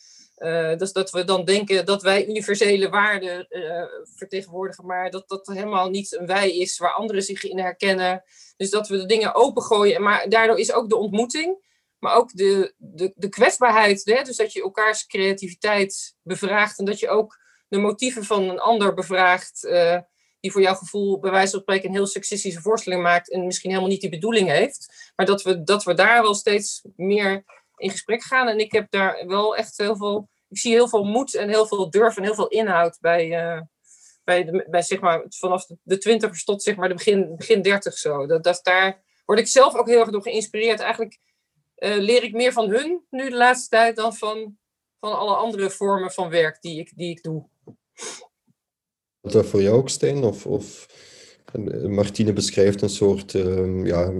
Dus 0.77 0.91
dat 0.91 1.11
we 1.11 1.23
dan 1.23 1.45
denken 1.45 1.85
dat 1.85 2.01
wij 2.01 2.27
universele 2.27 2.89
waarden 2.89 3.47
vertegenwoordigen, 4.15 4.85
maar 4.85 5.09
dat 5.09 5.27
dat 5.27 5.47
helemaal 5.47 5.89
niet 5.89 6.17
een 6.17 6.25
wij 6.25 6.57
is 6.57 6.77
waar 6.77 6.93
anderen 6.93 7.21
zich 7.21 7.43
in 7.43 7.59
herkennen. 7.59 8.23
Dus 8.57 8.69
dat 8.69 8.87
we 8.87 8.97
de 8.97 9.05
dingen 9.05 9.35
opengooien. 9.35 10.01
Maar 10.01 10.29
daardoor 10.29 10.59
is 10.59 10.71
ook 10.71 10.89
de 10.89 10.97
ontmoeting, 10.97 11.57
maar 11.99 12.15
ook 12.15 12.33
de, 12.33 12.73
de, 12.77 13.11
de 13.15 13.29
kwetsbaarheid. 13.29 14.01
Hè? 14.05 14.23
Dus 14.23 14.35
dat 14.35 14.53
je 14.53 14.61
elkaars 14.61 15.05
creativiteit 15.05 16.15
bevraagt 16.21 16.79
en 16.79 16.85
dat 16.85 16.99
je 16.99 17.09
ook 17.09 17.37
de 17.67 17.77
motieven 17.77 18.23
van 18.23 18.49
een 18.49 18.59
ander 18.59 18.93
bevraagt. 18.93 19.63
Uh, 19.63 19.97
die 20.39 20.51
voor 20.51 20.61
jouw 20.61 20.75
gevoel 20.75 21.19
bij 21.19 21.31
wijze 21.31 21.51
van 21.51 21.59
spreken 21.59 21.89
een 21.89 21.95
heel 21.95 22.07
seksistische 22.07 22.61
voorstelling 22.61 23.01
maakt 23.01 23.31
en 23.31 23.45
misschien 23.45 23.69
helemaal 23.69 23.91
niet 23.91 24.01
die 24.01 24.09
bedoeling 24.09 24.49
heeft. 24.49 25.11
Maar 25.15 25.25
dat 25.25 25.41
we, 25.41 25.63
dat 25.63 25.83
we 25.83 25.93
daar 25.93 26.21
wel 26.21 26.33
steeds 26.33 26.81
meer 26.95 27.43
in 27.75 27.89
gesprek 27.89 28.23
gaan. 28.23 28.47
En 28.47 28.59
ik 28.59 28.71
heb 28.71 28.91
daar 28.91 29.27
wel 29.27 29.55
echt 29.55 29.77
heel 29.77 29.95
veel. 29.95 30.29
Ik 30.49 30.57
zie 30.57 30.71
heel 30.71 30.87
veel 30.87 31.03
moed 31.03 31.35
en 31.35 31.49
heel 31.49 31.67
veel 31.67 31.89
durf 31.89 32.17
en 32.17 32.23
heel 32.23 32.35
veel 32.35 32.47
inhoud 32.47 32.97
bij. 33.01 33.55
Uh, 33.55 33.61
bij, 34.23 34.43
de, 34.43 34.67
bij 34.69 34.81
zeg 34.81 34.99
maar, 34.99 35.25
vanaf 35.29 35.65
de 35.83 35.97
twintigers 35.97 36.43
tot 36.43 36.63
zeg 36.63 36.75
maar 36.75 36.87
de 36.87 36.93
begin, 36.93 37.35
begin 37.35 37.61
dertig 37.61 37.97
zo. 37.97 38.25
Dat, 38.25 38.43
dat 38.43 38.59
daar 38.63 39.03
word 39.25 39.39
ik 39.39 39.47
zelf 39.47 39.75
ook 39.75 39.87
heel 39.87 39.99
erg 39.99 40.09
door 40.09 40.21
geïnspireerd. 40.21 40.79
Eigenlijk 40.79 41.19
uh, 41.77 41.97
leer 41.97 42.23
ik 42.23 42.33
meer 42.33 42.51
van 42.51 42.69
hun 42.69 43.01
nu 43.09 43.29
de 43.29 43.35
laatste 43.35 43.69
tijd 43.69 43.95
dan 43.95 44.15
van, 44.15 44.57
van 44.99 45.17
alle 45.17 45.35
andere 45.35 45.69
vormen 45.69 46.11
van 46.11 46.29
werk 46.29 46.61
die 46.61 46.79
ik, 46.79 46.91
die 46.95 47.09
ik 47.09 47.23
doe. 47.23 47.45
Is 49.21 49.31
dat 49.31 49.45
voor 49.45 49.61
jou 49.61 49.77
ook, 49.77 49.89
Stijn? 49.89 50.23
Of, 50.23 50.45
of 50.45 50.87
Martine 51.87 52.33
beschrijft 52.33 52.81
een 52.81 52.89
soort 52.89 53.33
uh, 53.33 53.85
ja, 53.85 54.13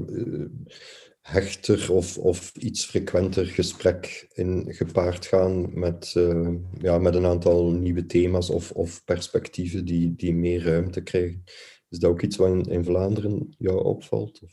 hechter 1.22 1.92
of, 1.92 2.18
of 2.18 2.56
iets 2.56 2.86
frequenter 2.86 3.46
gesprek 3.46 4.28
in 4.34 4.66
gepaard 4.68 5.26
gaan 5.26 5.80
met, 5.80 6.14
uh, 6.18 6.54
ja, 6.78 6.98
met 6.98 7.16
een 7.16 7.26
aantal 7.26 7.72
nieuwe 7.72 8.06
thema's 8.06 8.50
of, 8.50 8.72
of 8.72 9.04
perspectieven 9.06 9.86
die, 9.86 10.16
die 10.16 10.34
meer 10.34 10.64
ruimte 10.64 11.02
krijgen. 11.02 11.44
Is 11.90 12.00
dat 12.00 12.12
ook 12.12 12.22
iets 12.22 12.38
wat 12.38 12.50
in, 12.50 12.64
in 12.64 12.84
Vlaanderen 12.84 13.56
jou 13.58 13.84
opvalt? 13.84 14.42
Of? 14.44 14.52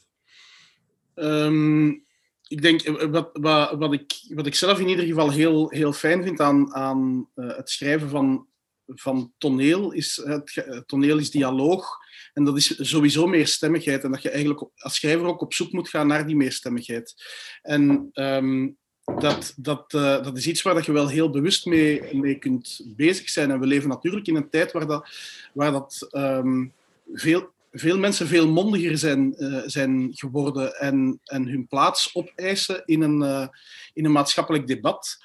Um, 1.15 2.05
ik 2.49 2.63
denk, 2.63 2.81
eh, 2.83 3.11
wat, 3.11 3.31
wat, 3.33 3.75
wat, 3.79 3.93
ik, 3.93 4.13
wat 4.29 4.47
ik 4.47 4.55
zelf 4.55 4.81
in 4.81 4.89
ieder 4.89 5.05
geval 5.05 5.31
heel, 5.31 5.71
heel 5.71 5.93
fijn 5.93 6.23
vind 6.23 6.41
aan, 6.41 6.75
aan 6.75 7.29
uh, 7.35 7.57
het 7.57 7.71
schrijven 7.71 8.09
van, 8.09 8.47
van 8.87 9.33
toneel, 9.39 9.93
is 9.93 10.23
het 10.25 10.85
toneel 10.87 11.19
is 11.19 11.31
dialoog. 11.31 12.03
En 12.33 12.45
dat 12.45 12.57
is 12.57 12.89
sowieso 12.91 13.27
meerstemmigheid. 13.27 14.05
En 14.05 14.11
dat 14.11 14.23
je 14.23 14.31
eigenlijk 14.31 14.65
als 14.77 14.95
schrijver 14.95 15.27
ook 15.27 15.41
op 15.41 15.55
zoek 15.55 15.73
moet 15.73 15.89
gaan 15.89 16.07
naar 16.07 16.27
die 16.27 16.37
meerstemmigheid. 16.37 17.15
En 17.63 18.11
um, 18.13 18.77
dat, 19.19 19.55
dat, 19.57 19.91
dat 19.91 20.37
is 20.37 20.47
iets 20.47 20.63
waar 20.63 20.75
dat 20.75 20.87
je 20.87 20.93
wel 20.93 21.09
heel 21.09 21.31
bewust 21.31 21.67
mee, 21.67 22.15
mee 22.17 22.39
kunt 22.39 22.81
bezig 22.97 23.29
zijn. 23.29 23.51
En 23.51 23.61
we 23.61 23.67
leven 23.67 23.89
natuurlijk 23.89 24.27
in 24.27 24.37
een 24.37 24.51
tijd 24.51 24.73
waar 24.73 24.87
dat, 24.87 25.09
waar 25.53 25.73
dat 25.73 26.09
um, 26.13 26.73
veel, 27.13 27.54
veel 27.77 27.99
mensen 27.99 28.27
veel 28.27 28.49
mondiger 28.49 28.99
zijn, 28.99 29.35
uh, 29.39 29.63
zijn 29.65 30.09
geworden 30.13 30.75
en, 30.75 31.21
en 31.25 31.49
hun 31.49 31.67
plaats 31.67 32.15
opeisen 32.15 32.83
in 32.85 33.03
een, 33.03 33.23
uh, 33.23 33.47
in 33.93 34.05
een 34.05 34.13
maatschappelijk 34.13 34.67
debat. 34.67 35.17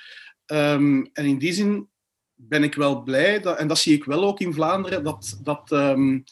Um, 0.45 1.10
en 1.14 1.26
in 1.26 1.38
die 1.38 1.54
zin 1.54 1.89
ben 2.36 2.64
ik 2.64 2.76
wel 2.76 3.02
blij, 3.02 3.39
dat, 3.39 3.58
en 3.58 3.68
dat 3.68 3.78
zie 3.78 3.95
ik 3.95 4.04
wel 4.04 4.24
ook 4.24 4.39
in 4.39 4.54
Vlaanderen, 4.54 5.04
dat, 5.04 5.39
dat 5.43 5.72
um, 5.72 6.24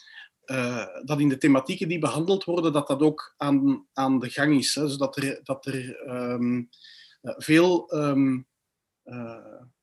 eh, 0.48 0.86
dat 1.04 1.20
in 1.20 1.30
de 1.30 1.38
thematieken 1.38 1.88
die 1.88 2.00
behandeld 2.00 2.44
worden, 2.44 2.74
dat 2.74 2.88
dat 2.88 3.02
ook 3.02 3.34
aan, 3.38 3.88
aan 3.94 4.20
de 4.20 4.30
gang 4.30 4.58
is. 4.58 4.76
Hè. 4.76 4.88
Zodat 4.88 5.18
er, 5.18 5.40
dat 5.44 5.66
er 5.66 5.96
ehm, 5.96 6.64
eh, 7.22 7.34
veel 7.38 7.90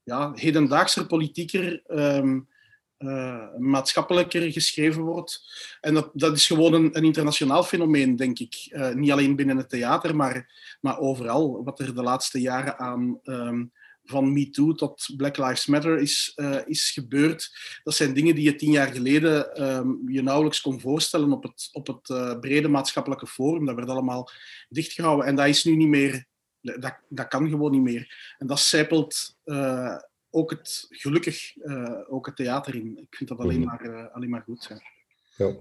ja, 0.03 0.33
hedendaagser, 0.35 1.07
politieker, 1.07 1.83
um, 2.99 3.69
maatschappelijker 3.71 4.53
geschreven 4.53 5.03
wordt. 5.03 5.43
En 5.81 5.95
dat, 5.95 6.11
dat 6.13 6.37
is 6.37 6.47
gewoon 6.47 6.73
een, 6.73 6.93
internationaal 6.93 7.63
fenomeen, 7.63 8.17
denk 8.17 8.39
ik. 8.39 8.77
niet 8.95 9.13
alleen 9.13 9.37
binnen 9.37 9.57
het 9.57 9.69
theater, 9.69 10.17
maar, 10.17 10.51
maar 10.81 10.99
overal. 10.99 11.65
Wat 11.65 11.81
er 11.81 11.95
de 11.95 12.03
laatste 12.03 12.41
jaren 12.41 12.79
aan 12.79 13.21
van 14.05 14.33
MeToo 14.33 14.75
tot 14.75 15.13
Black 15.17 15.37
Lives 15.37 15.67
Matter 15.67 15.99
is, 15.99 16.33
uh, 16.37 16.61
is 16.67 16.91
gebeurd. 16.91 17.51
Dat 17.83 17.95
zijn 17.95 18.15
dingen 18.15 18.35
die 18.35 18.45
je 18.45 18.55
tien 18.55 18.71
jaar 18.71 18.93
geleden 18.93 19.63
um, 19.63 20.11
je 20.11 20.23
nauwelijks 20.23 20.61
kon 20.61 20.81
voorstellen 20.81 21.33
op 21.33 21.43
het, 21.43 21.69
op 21.73 21.87
het 21.87 22.41
brede 22.41 22.69
maatschappelijke 22.69 23.27
forum. 23.27 23.67
Dat 23.67 23.75
werd 23.75 23.89
allemaal 23.89 24.31
dichtgehouden. 24.69 25.27
En 25.27 25.37
dat 25.37 25.47
is 25.47 25.65
nu 25.65 25.77
niet 25.77 25.89
meer, 25.89 26.25
dat, 26.61 26.99
dat 27.09 27.29
kan 27.29 27.49
gewoon 27.49 27.71
niet 27.71 27.83
meer. 27.83 28.35
En 28.39 28.47
dat 28.47 28.61
zijpelt 28.61 29.37
ook 30.35 30.51
het, 30.51 30.87
gelukkig 30.89 31.53
ook 32.09 32.27
het 32.27 32.37
theater 32.37 32.75
in. 32.75 32.99
Ik 32.99 33.17
vind 33.17 33.29
dat 33.29 33.39
alleen, 33.39 33.63
-hmm. 33.63 33.93
maar, 33.93 34.11
alleen 34.11 34.31
maar 34.31 34.43
goed 34.47 34.63
zijn. 34.63 34.81
Ja. 35.37 35.57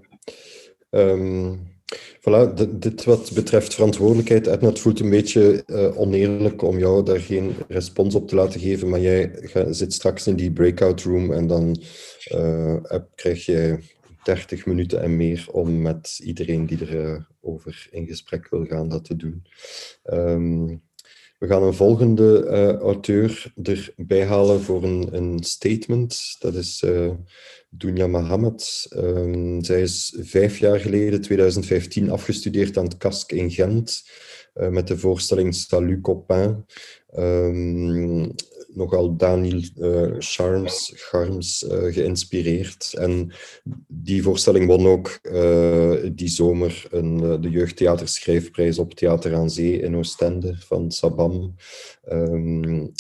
Um... 0.90 1.72
Voilà, 2.20 2.54
dit 2.72 3.04
wat 3.04 3.32
betreft 3.34 3.74
verantwoordelijkheid. 3.74 4.48
Edna, 4.48 4.68
het 4.68 4.80
voelt 4.80 5.00
een 5.00 5.10
beetje 5.10 5.64
uh, 5.68 6.00
oneerlijk 6.00 6.62
om 6.62 6.78
jou 6.78 7.04
daar 7.04 7.20
geen 7.20 7.56
respons 7.68 8.16
op 8.16 8.28
te 8.28 8.36
laten 8.36 8.60
geven, 8.60 8.90
maar 8.90 9.00
jij 9.00 9.50
zit 9.70 9.94
straks 9.94 10.28
in 10.28 10.36
die 10.36 10.52
breakout 10.52 11.02
room 11.02 11.32
en 11.34 11.48
dan 11.48 11.82
uh, 12.36 12.76
krijg 13.16 13.46
je 13.46 13.80
30 14.24 14.66
minuten 14.66 15.02
en 15.02 15.16
meer 15.16 15.48
om 15.52 15.82
met 15.82 16.20
iedereen 16.24 16.66
die 16.66 16.82
erover 16.82 17.28
over 17.42 17.88
in 17.92 18.08
gesprek 18.08 18.50
wil 18.50 18.66
gaan 18.66 18.90
dat 18.90 19.06
te 19.06 19.16
doen. 19.16 19.44
Um, 20.04 20.82
we 21.44 21.50
gaan 21.50 21.64
een 21.64 21.74
volgende 21.74 22.46
uh, 22.46 22.80
auteur 22.80 23.54
erbij 23.96 24.26
halen 24.26 24.62
voor 24.62 24.84
een, 24.84 25.08
een 25.12 25.44
statement. 25.44 26.36
Dat 26.40 26.54
is 26.54 26.82
uh, 26.86 27.12
Dunja 27.70 28.08
Mohammed. 28.08 28.88
Um, 28.96 29.64
zij 29.64 29.82
is 29.82 30.18
vijf 30.20 30.58
jaar 30.58 30.80
geleden, 30.80 31.22
2015, 31.22 32.12
afgestudeerd 32.12 32.78
aan 32.78 32.84
het 32.84 32.98
KASK 32.98 33.32
in 33.32 33.52
Gent 33.52 34.10
uh, 34.56 34.68
met 34.68 34.88
de 34.88 34.98
voorstelling 34.98 35.56
Salut 35.56 36.02
Copain. 36.02 36.66
Um, 37.18 38.34
nogal 38.76 39.16
Daniel 39.16 39.62
uh, 39.78 40.16
Charms, 40.18 41.64
uh, 41.64 41.94
geïnspireerd. 41.94 42.94
En 42.98 43.32
die 43.88 44.24
voorstelling 44.24 44.68
won 44.68 44.88
ook 44.88 45.20
uh, 45.24 45.96
die 46.12 46.28
zomer 46.28 46.86
een, 46.90 47.42
de 47.42 47.50
jeugdtheaterschrijfprijs 47.50 48.80
op 48.80 48.94
Theater 48.94 49.36
aan 49.36 49.50
Zee 49.50 49.80
in 49.80 49.96
Oostende 49.96 50.56
van 50.58 50.92
Sabam. 50.92 51.56
Um, 52.12 52.92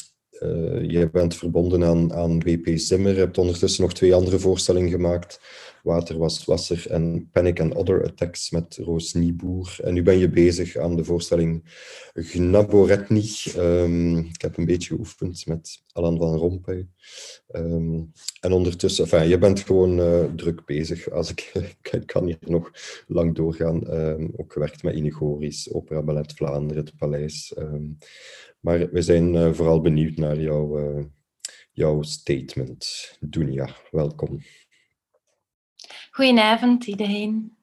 jij 0.82 1.09
bent 1.09 1.36
verbonden 1.36 1.84
aan, 1.84 2.13
aan 2.13 2.39
WP 2.39 2.69
Zimmer, 2.76 3.15
hebt 3.15 3.38
ondertussen 3.38 3.84
nog 3.84 3.93
twee 3.93 4.15
andere 4.15 4.39
voorstellingen 4.39 4.89
gemaakt. 4.89 5.39
Water 5.84 6.17
was 6.17 6.45
wasser 6.45 6.91
en 6.91 7.29
Panic 7.31 7.59
and 7.59 7.75
Other 7.75 8.03
Attacks 8.03 8.51
met 8.51 8.77
Roos 8.77 9.13
Nieboer. 9.13 9.77
En 9.84 9.93
nu 9.93 10.03
ben 10.03 10.17
je 10.17 10.29
bezig 10.29 10.75
aan 10.75 10.95
de 10.95 11.03
voorstelling 11.03 11.63
Gnaboretni. 12.13 13.25
Um, 13.57 14.17
ik 14.17 14.41
heb 14.41 14.57
een 14.57 14.65
beetje 14.65 14.93
geoefend 14.93 15.45
met 15.45 15.84
Alan 15.91 16.17
van 16.17 16.38
Rompuy. 16.38 16.88
Um, 17.51 18.11
en 18.41 18.51
ondertussen, 18.51 19.03
enfin, 19.03 19.27
je 19.27 19.38
bent 19.38 19.59
gewoon 19.59 19.99
uh, 19.99 20.23
druk 20.36 20.65
bezig. 20.65 21.09
Als 21.09 21.31
ik, 21.31 21.51
ik 21.91 22.05
kan 22.05 22.25
hier 22.25 22.38
nog 22.39 22.71
lang 23.07 23.36
doorgaan. 23.36 23.93
Um, 23.93 24.34
ook 24.36 24.53
gewerkt 24.53 24.84
met 24.84 24.95
Inigoris, 24.95 25.73
Opera 25.73 26.01
Ballet 26.01 26.34
Vlaanderen, 26.34 26.84
het 26.84 26.97
Paleis. 26.97 27.53
maar 28.59 28.89
we 28.91 29.01
zijn 29.01 29.34
uh, 29.34 29.53
vooral 29.53 29.81
benieuwd 29.81 30.17
naar 30.17 30.39
jouw, 30.39 30.79
uh, 30.79 31.03
jouw 31.71 32.01
statement. 32.01 33.15
Dunia, 33.19 33.75
welkom. 33.91 34.41
Goedenavond 36.11 36.86
iedereen. 36.86 37.57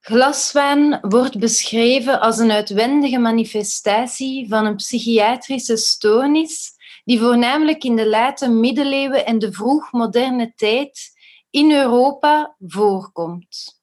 Glaswaan 0.00 0.98
wordt 1.00 1.38
beschreven 1.38 2.20
als 2.20 2.38
een 2.38 2.50
uitwendige 2.50 3.18
manifestatie 3.18 4.48
van 4.48 4.66
een 4.66 4.76
psychiatrische 4.76 5.76
stoornis 5.76 6.70
die 7.04 7.18
voornamelijk 7.18 7.84
in 7.84 7.96
de 7.96 8.08
late 8.08 8.48
middeleeuwen 8.48 9.26
en 9.26 9.38
de 9.38 9.52
vroegmoderne 9.52 10.52
tijd 10.54 11.10
in 11.50 11.72
Europa 11.72 12.56
voorkomt. 12.58 13.82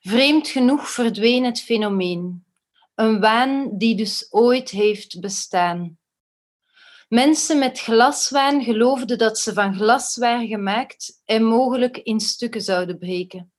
Vreemd 0.00 0.48
genoeg 0.48 0.90
verdween 0.90 1.44
het 1.44 1.60
fenomeen, 1.60 2.44
een 2.94 3.20
waan 3.20 3.78
die 3.78 3.94
dus 3.96 4.26
ooit 4.30 4.70
heeft 4.70 5.20
bestaan. 5.20 5.98
Mensen 7.08 7.58
met 7.58 7.80
glaswaan 7.80 8.62
geloofden 8.62 9.18
dat 9.18 9.38
ze 9.38 9.52
van 9.52 9.74
glas 9.74 10.16
waren 10.16 10.46
gemaakt 10.46 11.22
en 11.24 11.44
mogelijk 11.44 11.98
in 11.98 12.20
stukken 12.20 12.60
zouden 12.60 12.98
breken. 12.98 13.52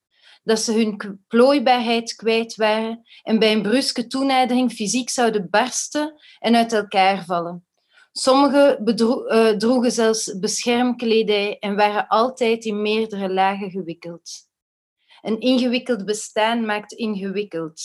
Dat 0.43 0.59
ze 0.59 0.73
hun 0.73 1.23
plooibaarheid 1.27 2.15
kwijt 2.15 2.55
waren 2.55 3.07
en 3.23 3.39
bij 3.39 3.51
een 3.51 3.61
bruske 3.61 4.07
toenadering 4.07 4.71
fysiek 4.71 5.09
zouden 5.09 5.49
barsten 5.49 6.13
en 6.39 6.55
uit 6.55 6.73
elkaar 6.73 7.25
vallen. 7.25 7.67
Sommigen 8.11 8.81
uh, 8.83 9.49
droegen 9.49 9.91
zelfs 9.91 10.39
beschermkledij 10.39 11.59
en 11.59 11.75
waren 11.75 12.07
altijd 12.07 12.65
in 12.65 12.81
meerdere 12.81 13.33
lagen 13.33 13.71
gewikkeld. 13.71 14.31
Een 15.21 15.39
ingewikkeld 15.39 16.05
bestaan 16.05 16.65
maakt 16.65 16.91
ingewikkeld. 16.91 17.81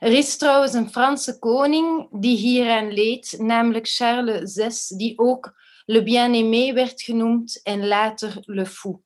Er 0.00 0.12
is 0.12 0.36
trouwens 0.36 0.72
een 0.72 0.90
Franse 0.90 1.38
koning 1.38 2.08
die 2.10 2.36
hieraan 2.36 2.92
leed, 2.92 3.34
namelijk 3.38 3.88
Charles 3.88 4.52
VI, 4.54 4.96
die 4.96 5.18
ook 5.18 5.60
Le 5.84 6.02
Bien-Aimé 6.02 6.72
werd 6.72 7.02
genoemd 7.02 7.60
en 7.62 7.86
later 7.86 8.42
Le 8.46 8.66
Fou. 8.66 9.00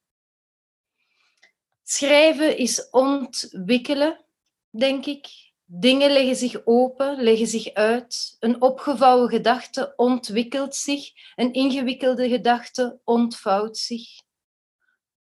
Schrijven 1.83 2.57
is 2.59 2.91
ontwikkelen, 2.91 4.25
denk 4.71 5.07
ik. 5.07 5.29
Dingen 5.65 6.13
leggen 6.13 6.37
zich 6.37 6.61
open, 6.65 7.23
leggen 7.23 7.47
zich 7.47 7.75
uit. 7.75 8.37
Een 8.41 8.63
opgevouwen 8.63 9.29
gedachte 9.29 9.93
ontwikkelt 9.97 10.75
zich, 10.75 11.11
een 11.37 11.53
ingewikkelde 11.53 12.29
gedachte 12.29 13.01
ontvouwt 13.05 13.77
zich. 13.77 14.09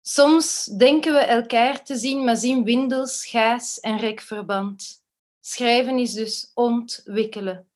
Soms 0.02 0.64
denken 0.64 1.12
we 1.12 1.18
elkaar 1.18 1.84
te 1.84 1.96
zien, 1.96 2.24
maar 2.24 2.36
zien 2.36 2.64
windels, 2.64 3.26
gaas 3.26 3.80
en 3.80 3.98
rekverband. 3.98 5.03
Schrijven 5.46 5.98
is 5.98 6.12
dus 6.12 6.50
ontwikkelen. 6.54 7.68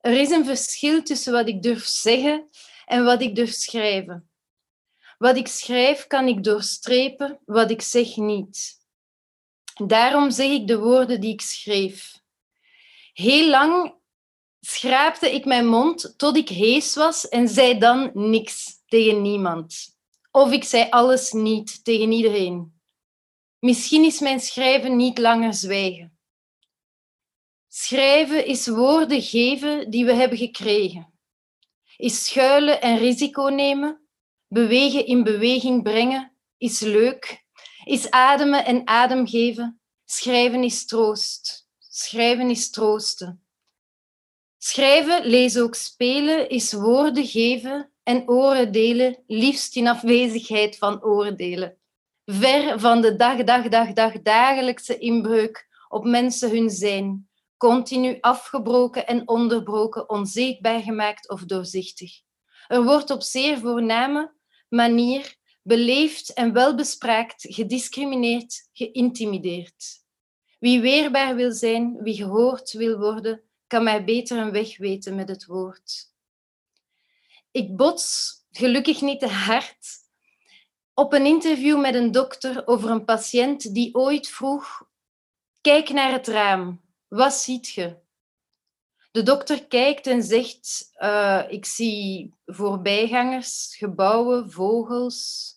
Er 0.00 0.20
is 0.20 0.30
een 0.30 0.44
verschil 0.44 1.02
tussen 1.02 1.32
wat 1.32 1.48
ik 1.48 1.62
durf 1.62 1.84
zeggen 1.84 2.48
en 2.86 3.04
wat 3.04 3.22
ik 3.22 3.34
durf 3.34 3.52
schrijven. 3.52 4.30
Wat 5.18 5.36
ik 5.36 5.48
schrijf 5.48 6.06
kan 6.06 6.28
ik 6.28 6.44
doorstrepen, 6.44 7.40
wat 7.44 7.70
ik 7.70 7.82
zeg 7.82 8.16
niet. 8.16 8.78
Daarom 9.86 10.30
zeg 10.30 10.50
ik 10.50 10.66
de 10.66 10.78
woorden 10.78 11.20
die 11.20 11.32
ik 11.32 11.40
schreef. 11.40 12.20
Heel 13.12 13.48
lang 13.48 13.94
schraapte 14.60 15.34
ik 15.34 15.44
mijn 15.44 15.66
mond 15.66 16.14
tot 16.16 16.36
ik 16.36 16.48
hees 16.48 16.94
was 16.94 17.28
en 17.28 17.48
zei 17.48 17.78
dan 17.78 18.10
niks 18.14 18.82
tegen 18.86 19.22
niemand. 19.22 19.96
Of 20.30 20.52
ik 20.52 20.64
zei 20.64 20.90
alles 20.90 21.32
niet 21.32 21.84
tegen 21.84 22.12
iedereen. 22.12 22.80
Misschien 23.58 24.04
is 24.04 24.20
mijn 24.20 24.40
schrijven 24.40 24.96
niet 24.96 25.18
langer 25.18 25.54
zwijgen. 25.54 26.11
Schrijven 27.74 28.46
is 28.46 28.66
woorden 28.66 29.22
geven 29.22 29.90
die 29.90 30.04
we 30.04 30.12
hebben 30.12 30.38
gekregen. 30.38 31.12
Is 31.96 32.24
schuilen 32.24 32.80
en 32.80 32.98
risico 32.98 33.42
nemen. 33.42 34.00
Bewegen 34.48 35.06
in 35.06 35.22
beweging 35.22 35.82
brengen 35.82 36.36
is 36.58 36.80
leuk. 36.80 37.44
Is 37.84 38.10
ademen 38.10 38.64
en 38.64 38.86
adem 38.86 39.26
geven. 39.26 39.80
Schrijven 40.04 40.62
is 40.62 40.86
troost. 40.86 41.68
Schrijven 41.78 42.50
is 42.50 42.70
troosten. 42.70 43.44
Schrijven, 44.58 45.26
lezen 45.26 45.62
ook 45.62 45.74
spelen, 45.74 46.48
is 46.48 46.72
woorden 46.72 47.26
geven 47.26 47.92
en 48.02 48.28
oren 48.28 48.72
delen, 48.72 49.22
liefst 49.26 49.76
in 49.76 49.88
afwezigheid 49.88 50.78
van 50.78 51.02
oordelen. 51.02 51.76
Ver 52.24 52.80
van 52.80 53.00
de 53.00 53.16
dag, 53.16 53.44
dag, 53.44 53.68
dag, 53.68 53.92
dag, 53.92 54.22
dagelijkse 54.22 54.98
inbreuk 54.98 55.68
op 55.88 56.04
mensen 56.04 56.50
hun 56.50 56.70
zijn 56.70 57.30
continu 57.62 58.18
afgebroken 58.20 59.06
en 59.06 59.28
onderbroken, 59.28 60.08
onzichtbaar 60.08 60.80
gemaakt 60.80 61.28
of 61.28 61.44
doorzichtig. 61.44 62.20
Er 62.66 62.84
wordt 62.84 63.10
op 63.10 63.22
zeer 63.22 63.58
voorname 63.58 64.34
manier 64.68 65.36
beleefd 65.62 66.32
en 66.32 66.52
welbespraakt, 66.52 67.46
gediscrimineerd, 67.48 68.68
geïntimideerd. 68.72 69.84
Wie 70.58 70.80
weerbaar 70.80 71.34
wil 71.34 71.52
zijn, 71.52 72.02
wie 72.02 72.14
gehoord 72.14 72.72
wil 72.72 72.98
worden, 72.98 73.42
kan 73.66 73.84
mij 73.84 74.04
beter 74.04 74.38
een 74.38 74.52
weg 74.52 74.78
weten 74.78 75.14
met 75.14 75.28
het 75.28 75.46
woord. 75.46 76.12
Ik 77.50 77.76
bots 77.76 78.34
gelukkig 78.50 79.00
niet 79.00 79.20
te 79.20 79.28
hard 79.28 80.00
Op 80.94 81.12
een 81.12 81.26
interview 81.26 81.80
met 81.80 81.94
een 81.94 82.12
dokter 82.12 82.66
over 82.66 82.90
een 82.90 83.04
patiënt 83.04 83.74
die 83.74 83.94
ooit 83.94 84.28
vroeg: 84.28 84.88
Kijk 85.60 85.90
naar 85.90 86.12
het 86.12 86.26
raam, 86.26 86.80
wat 87.12 87.34
ziet 87.34 87.68
je? 87.68 88.00
De 89.10 89.22
dokter 89.22 89.66
kijkt 89.66 90.06
en 90.06 90.22
zegt: 90.22 90.90
uh, 90.98 91.44
Ik 91.48 91.64
zie 91.64 92.34
voorbijgangers, 92.46 93.76
gebouwen, 93.76 94.50
vogels, 94.50 95.50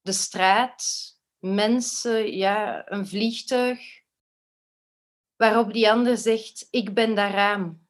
de 0.00 0.12
straat, 0.12 0.84
mensen, 1.38 2.36
ja, 2.36 2.90
een 2.90 3.06
vliegtuig. 3.06 4.02
Waarop 5.36 5.72
die 5.72 5.90
ander 5.90 6.16
zegt: 6.16 6.66
Ik 6.70 6.94
ben 6.94 7.14
dat 7.14 7.30
raam. 7.30 7.88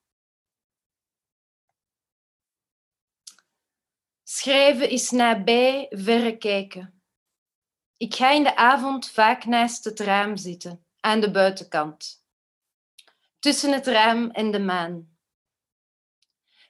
Schrijven 4.23 4.91
is 4.91 5.11
nabij 5.11 5.87
verrekijken. 5.91 7.03
Ik 7.97 8.15
ga 8.15 8.31
in 8.31 8.43
de 8.43 8.57
avond 8.57 9.11
vaak 9.11 9.45
naast 9.45 9.85
het 9.85 10.01
raam 10.01 10.37
zitten, 10.37 10.87
aan 11.01 11.21
de 11.21 11.31
buitenkant. 11.31 12.20
Tussen 13.41 13.73
het 13.73 13.87
raam 13.87 14.31
en 14.31 14.51
de 14.51 14.59
maan. 14.59 15.09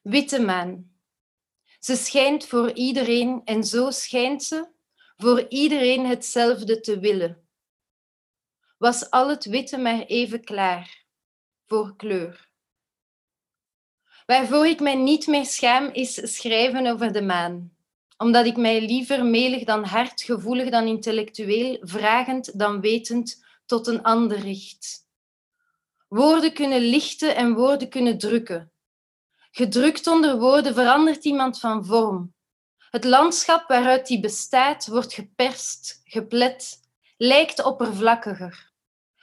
Witte 0.03 0.41
maan. 0.41 0.93
Ze 1.79 1.97
schijnt 1.97 2.47
voor 2.47 2.73
iedereen 2.73 3.43
en 3.45 3.65
zo 3.65 3.91
schijnt 3.91 4.43
ze 4.43 4.69
voor 5.17 5.47
iedereen 5.49 6.07
hetzelfde 6.07 6.81
te 6.81 6.99
willen. 6.99 7.49
Was 8.79 9.11
al 9.11 9.29
het 9.29 9.45
witte 9.45 9.79
maar 9.79 10.01
even 10.01 10.45
klaar 10.45 11.05
voor 11.67 11.97
kleur. 11.97 12.51
Waarvoor 14.27 14.67
ik 14.67 14.81
mij 14.81 14.95
niet 14.95 15.27
meer 15.27 15.47
schaam, 15.47 15.91
is 15.93 16.37
schrijven 16.37 16.87
over 16.87 17.13
de 17.13 17.23
maan. 17.23 17.77
Omdat 18.17 18.47
ik 18.47 18.57
mij 18.57 18.81
liever 18.81 19.25
melig 19.25 19.65
dan 19.65 19.85
hard, 19.85 20.23
gevoelig 20.23 20.71
dan 20.71 20.87
intellectueel, 20.87 21.79
vragend 21.81 22.59
dan 22.59 22.81
wetend 22.81 23.45
tot 23.67 23.87
een 23.87 24.03
ander 24.03 24.39
richt. 24.39 25.09
Woorden 26.11 26.53
kunnen 26.53 26.81
lichten 26.81 27.37
en 27.37 27.55
woorden 27.55 27.89
kunnen 27.89 28.19
drukken. 28.19 28.73
Gedrukt 29.51 30.07
onder 30.07 30.39
woorden 30.39 30.75
verandert 30.75 31.25
iemand 31.25 31.61
van 31.61 31.85
vorm. 31.85 32.35
Het 32.91 33.05
landschap 33.05 33.69
waaruit 33.69 34.07
die 34.07 34.21
bestaat 34.21 34.87
wordt 34.87 35.13
geperst, 35.13 36.01
geplet, 36.05 36.81
lijkt 37.17 37.63
oppervlakkiger. 37.65 38.73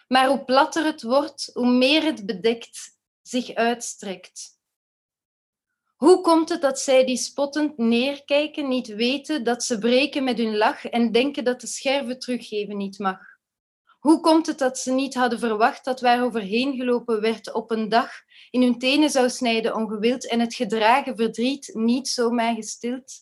Maar 0.08 0.28
hoe 0.28 0.44
platter 0.44 0.86
het 0.86 1.02
wordt, 1.02 1.50
hoe 1.54 1.72
meer 1.72 2.04
het 2.04 2.26
bedekt, 2.26 2.98
zich 3.22 3.54
uitstrekt. 3.54 4.60
Hoe 5.96 6.22
komt 6.22 6.50
het 6.50 6.62
dat 6.62 6.80
zij 6.80 7.06
die 7.06 7.18
spottend 7.18 7.78
neerkijken 7.78 8.68
niet 8.68 8.88
weten 8.88 9.44
dat 9.44 9.64
ze 9.64 9.80
breken 9.80 10.24
met 10.24 10.38
hun 10.38 10.58
lach 10.58 10.86
en 10.86 11.12
denken 11.12 11.44
dat 11.44 11.62
de 11.62 11.68
scherven 11.68 12.20
teruggeven 12.20 12.78
niet 12.78 13.00
mag? 13.00 13.37
Hoe 14.08 14.20
komt 14.20 14.47
het 14.47 14.58
dat 14.58 14.78
ze 14.78 14.91
niet 14.91 15.14
hadden 15.14 15.39
verwacht 15.39 15.86
dat 15.86 16.01
waar 16.01 16.24
overheen 16.24 16.76
gelopen 16.76 17.22
werd 17.22 17.53
op 17.53 17.72
een 17.72 17.89
dag 17.89 18.12
in 18.49 18.62
hun 18.62 18.80
tenen 18.80 19.10
zou 19.10 19.30
snijden 19.30 19.76
ongewild 19.76 20.30
en 20.30 20.39
het 20.39 20.55
gedragen 20.55 21.16
verdriet 21.16 21.70
niet 21.74 22.08
zomaar 22.08 22.55
gestild? 22.55 23.14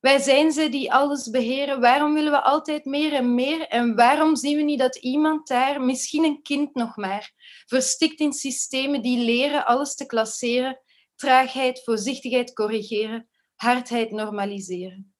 Wij 0.00 0.18
zijn 0.18 0.52
ze 0.52 0.68
die 0.68 0.92
alles 0.92 1.30
beheren. 1.30 1.80
Waarom 1.80 2.14
willen 2.14 2.32
we 2.32 2.42
altijd 2.42 2.84
meer 2.84 3.12
en 3.12 3.34
meer? 3.34 3.68
En 3.68 3.94
waarom 3.94 4.36
zien 4.36 4.56
we 4.56 4.62
niet 4.62 4.78
dat 4.78 4.96
iemand 4.96 5.48
daar, 5.48 5.80
misschien 5.80 6.24
een 6.24 6.42
kind 6.42 6.74
nog 6.74 6.96
maar, 6.96 7.32
verstikt 7.66 8.20
in 8.20 8.32
systemen 8.32 9.02
die 9.02 9.18
leren 9.18 9.66
alles 9.66 9.94
te 9.94 10.06
klasseren, 10.06 10.80
traagheid, 11.14 11.82
voorzichtigheid 11.84 12.52
corrigeren, 12.52 13.28
hardheid 13.54 14.10
normaliseren. 14.10 15.14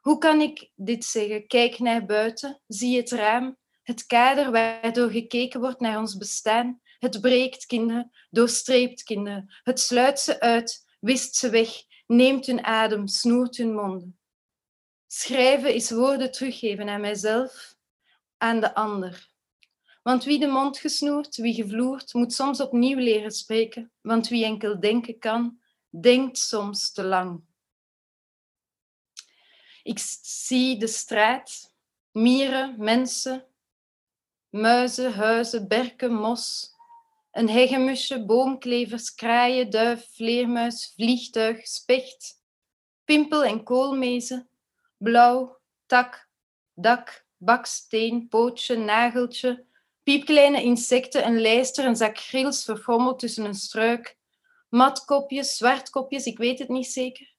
Hoe 0.00 0.18
kan 0.18 0.40
ik 0.40 0.70
dit 0.74 1.04
zeggen? 1.04 1.46
Kijk 1.46 1.78
naar 1.78 2.06
buiten, 2.06 2.62
zie 2.66 2.96
het 2.96 3.10
raam, 3.10 3.60
het 3.82 4.06
kader 4.06 4.50
waardoor 4.50 5.10
gekeken 5.10 5.60
wordt 5.60 5.80
naar 5.80 5.98
ons 5.98 6.16
bestaan. 6.16 6.80
Het 6.98 7.20
breekt 7.20 7.66
kinderen, 7.66 8.10
doorstreept 8.30 9.02
kinderen, 9.02 9.54
het 9.62 9.80
sluit 9.80 10.20
ze 10.20 10.40
uit, 10.40 10.84
wist 11.00 11.36
ze 11.36 11.50
weg, 11.50 11.68
neemt 12.06 12.46
hun 12.46 12.64
adem, 12.64 13.06
snoert 13.06 13.56
hun 13.56 13.74
monden. 13.74 14.18
Schrijven 15.06 15.74
is 15.74 15.90
woorden 15.90 16.32
teruggeven 16.32 16.88
aan 16.88 17.00
mijzelf, 17.00 17.74
aan 18.38 18.60
de 18.60 18.74
ander. 18.74 19.30
Want 20.02 20.24
wie 20.24 20.38
de 20.38 20.46
mond 20.46 20.78
gesnoerd, 20.78 21.36
wie 21.36 21.54
gevloerd, 21.54 22.14
moet 22.14 22.32
soms 22.32 22.60
opnieuw 22.60 22.98
leren 22.98 23.30
spreken. 23.30 23.92
Want 24.00 24.28
wie 24.28 24.44
enkel 24.44 24.80
denken 24.80 25.18
kan, 25.18 25.60
denkt 25.88 26.38
soms 26.38 26.92
te 26.92 27.04
lang. 27.04 27.40
Ik 29.82 29.98
zie 30.22 30.78
de 30.78 30.86
straat, 30.86 31.74
mieren, 32.10 32.74
mensen, 32.78 33.46
muizen, 34.52 35.12
huizen, 35.12 35.68
berken, 35.68 36.14
mos, 36.14 36.70
een 37.32 37.48
hegemusje, 37.48 38.24
boomklevers, 38.24 39.14
kraaien, 39.14 39.70
duif, 39.70 40.06
vleermuis, 40.14 40.92
vliegtuig, 40.94 41.66
specht, 41.66 42.38
pimpel 43.04 43.44
en 43.44 43.62
koolmezen, 43.64 44.48
blauw, 44.98 45.56
tak, 45.86 46.28
dak, 46.74 47.24
baksteen, 47.36 48.28
pootje, 48.28 48.76
nageltje, 48.76 49.64
Piepkleine 50.02 50.62
insecten, 50.62 51.26
een 51.26 51.40
lijster, 51.40 51.84
een 51.84 51.96
zak 51.96 52.18
grils 52.18 52.64
verfrommeld 52.64 53.18
tussen 53.18 53.44
een 53.44 53.54
struik. 53.54 54.16
Matkopjes, 54.68 55.56
zwartkopjes, 55.56 56.24
ik 56.24 56.38
weet 56.38 56.58
het 56.58 56.68
niet 56.68 56.86
zeker. 56.86 57.34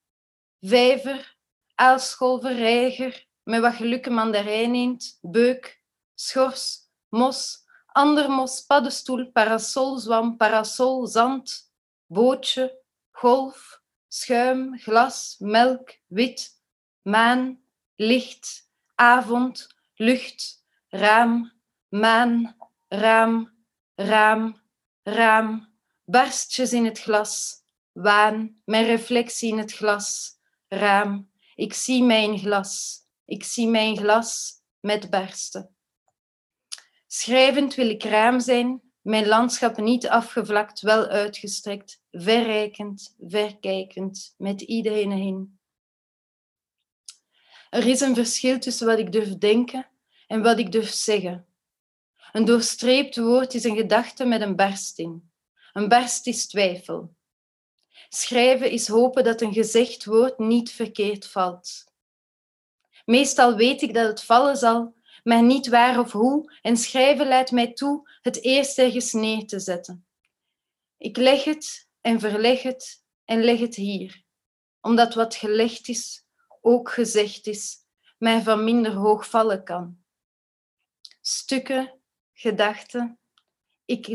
Vijver, 0.62 1.36
aalscholver, 1.76 2.56
reiger, 2.56 3.28
met 3.44 3.62
wat 3.62 3.74
geluk 3.74 4.06
een 4.06 4.14
mandarijn 4.14 4.76
eend, 4.76 5.18
beuk, 5.22 5.82
schors, 6.16 6.83
mos, 7.14 7.64
andermos, 7.94 8.62
paddenstoel, 8.66 9.28
parasol, 9.32 10.00
zwam, 10.02 10.34
parasol, 10.38 11.06
zand, 11.08 11.50
bootje, 12.10 12.72
golf, 13.22 13.80
schuim, 14.10 14.74
glas, 14.82 15.38
melk, 15.40 15.94
wit, 16.10 16.50
maan, 17.06 17.60
licht, 18.02 18.66
avond, 18.96 19.68
lucht, 20.02 20.66
raam, 20.90 21.52
maan, 21.90 22.56
raam, 22.90 23.52
raam, 23.96 24.56
raam, 25.04 25.50
barstjes 26.06 26.74
in 26.74 26.86
het 26.86 27.00
glas, 27.00 27.62
waan, 27.94 28.62
mijn 28.66 28.86
reflectie 28.86 29.52
in 29.52 29.58
het 29.58 29.74
glas, 29.74 30.38
raam, 30.68 31.30
ik 31.56 31.74
zie 31.74 32.04
mijn 32.04 32.38
glas, 32.40 33.06
ik 33.26 33.44
zie 33.44 33.68
mijn 33.68 33.98
glas 33.98 34.62
met 34.80 35.10
barsten. 35.10 35.76
Schrijvend 37.16 37.76
wil 37.76 37.90
ik 37.90 38.04
raam 38.04 38.40
zijn, 38.40 38.82
mijn 39.02 39.28
landschap 39.28 39.78
niet 39.78 40.08
afgevlakt, 40.08 40.82
wel 40.82 41.06
uitgestrekt, 41.06 42.02
verrijkend, 42.12 43.16
verkijkend, 43.20 44.34
met 44.38 44.62
iedereen 44.62 45.12
heen. 45.12 45.60
Er 47.70 47.88
is 47.88 48.02
een 48.02 48.16
verschil 48.16 48.60
tussen 48.60 48.88
wat 48.88 49.00
ik 49.00 49.12
durf 49.12 49.38
denken 49.38 49.88
en 50.28 50.42
wat 50.42 50.60
ik 50.60 50.72
durf 50.72 50.90
zeggen. 50.90 51.48
Een 52.32 52.46
doorstreept 52.46 53.18
woord 53.18 53.54
is 53.54 53.64
een 53.64 53.76
gedachte 53.76 54.26
met 54.26 54.42
een 54.42 54.56
barsting. 54.56 55.24
Een 55.74 55.88
barst 55.88 56.28
is 56.28 56.48
twijfel. 56.48 57.16
Schrijven 58.10 58.72
is 58.72 58.88
hopen 58.88 59.24
dat 59.24 59.42
een 59.42 59.54
gezegd 59.54 60.06
woord 60.06 60.40
niet 60.40 60.72
verkeerd 60.72 61.28
valt. 61.28 61.86
Meestal 63.06 63.56
weet 63.56 63.82
ik 63.82 63.94
dat 63.94 64.08
het 64.08 64.24
vallen 64.24 64.58
zal, 64.58 65.02
maar 65.24 65.44
niet 65.44 65.68
waar 65.68 66.00
of 66.00 66.12
hoe, 66.12 66.54
en 66.62 66.78
schrijven 66.78 67.28
leidt 67.28 67.52
mij 67.52 67.74
toe 67.74 68.10
het 68.22 68.44
eerst 68.44 68.78
ergens 68.78 69.12
neer 69.12 69.48
te 69.48 69.60
zetten. 69.60 70.08
Ik 70.98 71.18
leg 71.18 71.44
het 71.44 71.90
en 72.02 72.20
verleg 72.20 72.62
het 72.62 73.04
en 73.26 73.44
leg 73.44 73.60
het 73.60 73.76
hier, 73.76 74.24
omdat 74.82 75.14
wat 75.14 75.36
gelegd 75.36 75.88
is 75.88 76.26
ook 76.62 76.90
gezegd 76.90 77.48
is, 77.48 77.78
mij 78.18 78.42
van 78.42 78.64
minder 78.64 78.94
hoog 78.94 79.30
vallen 79.30 79.64
kan. 79.64 80.04
Stukken 81.22 82.00
gedachten. 82.34 83.20
Ik, 83.86 84.08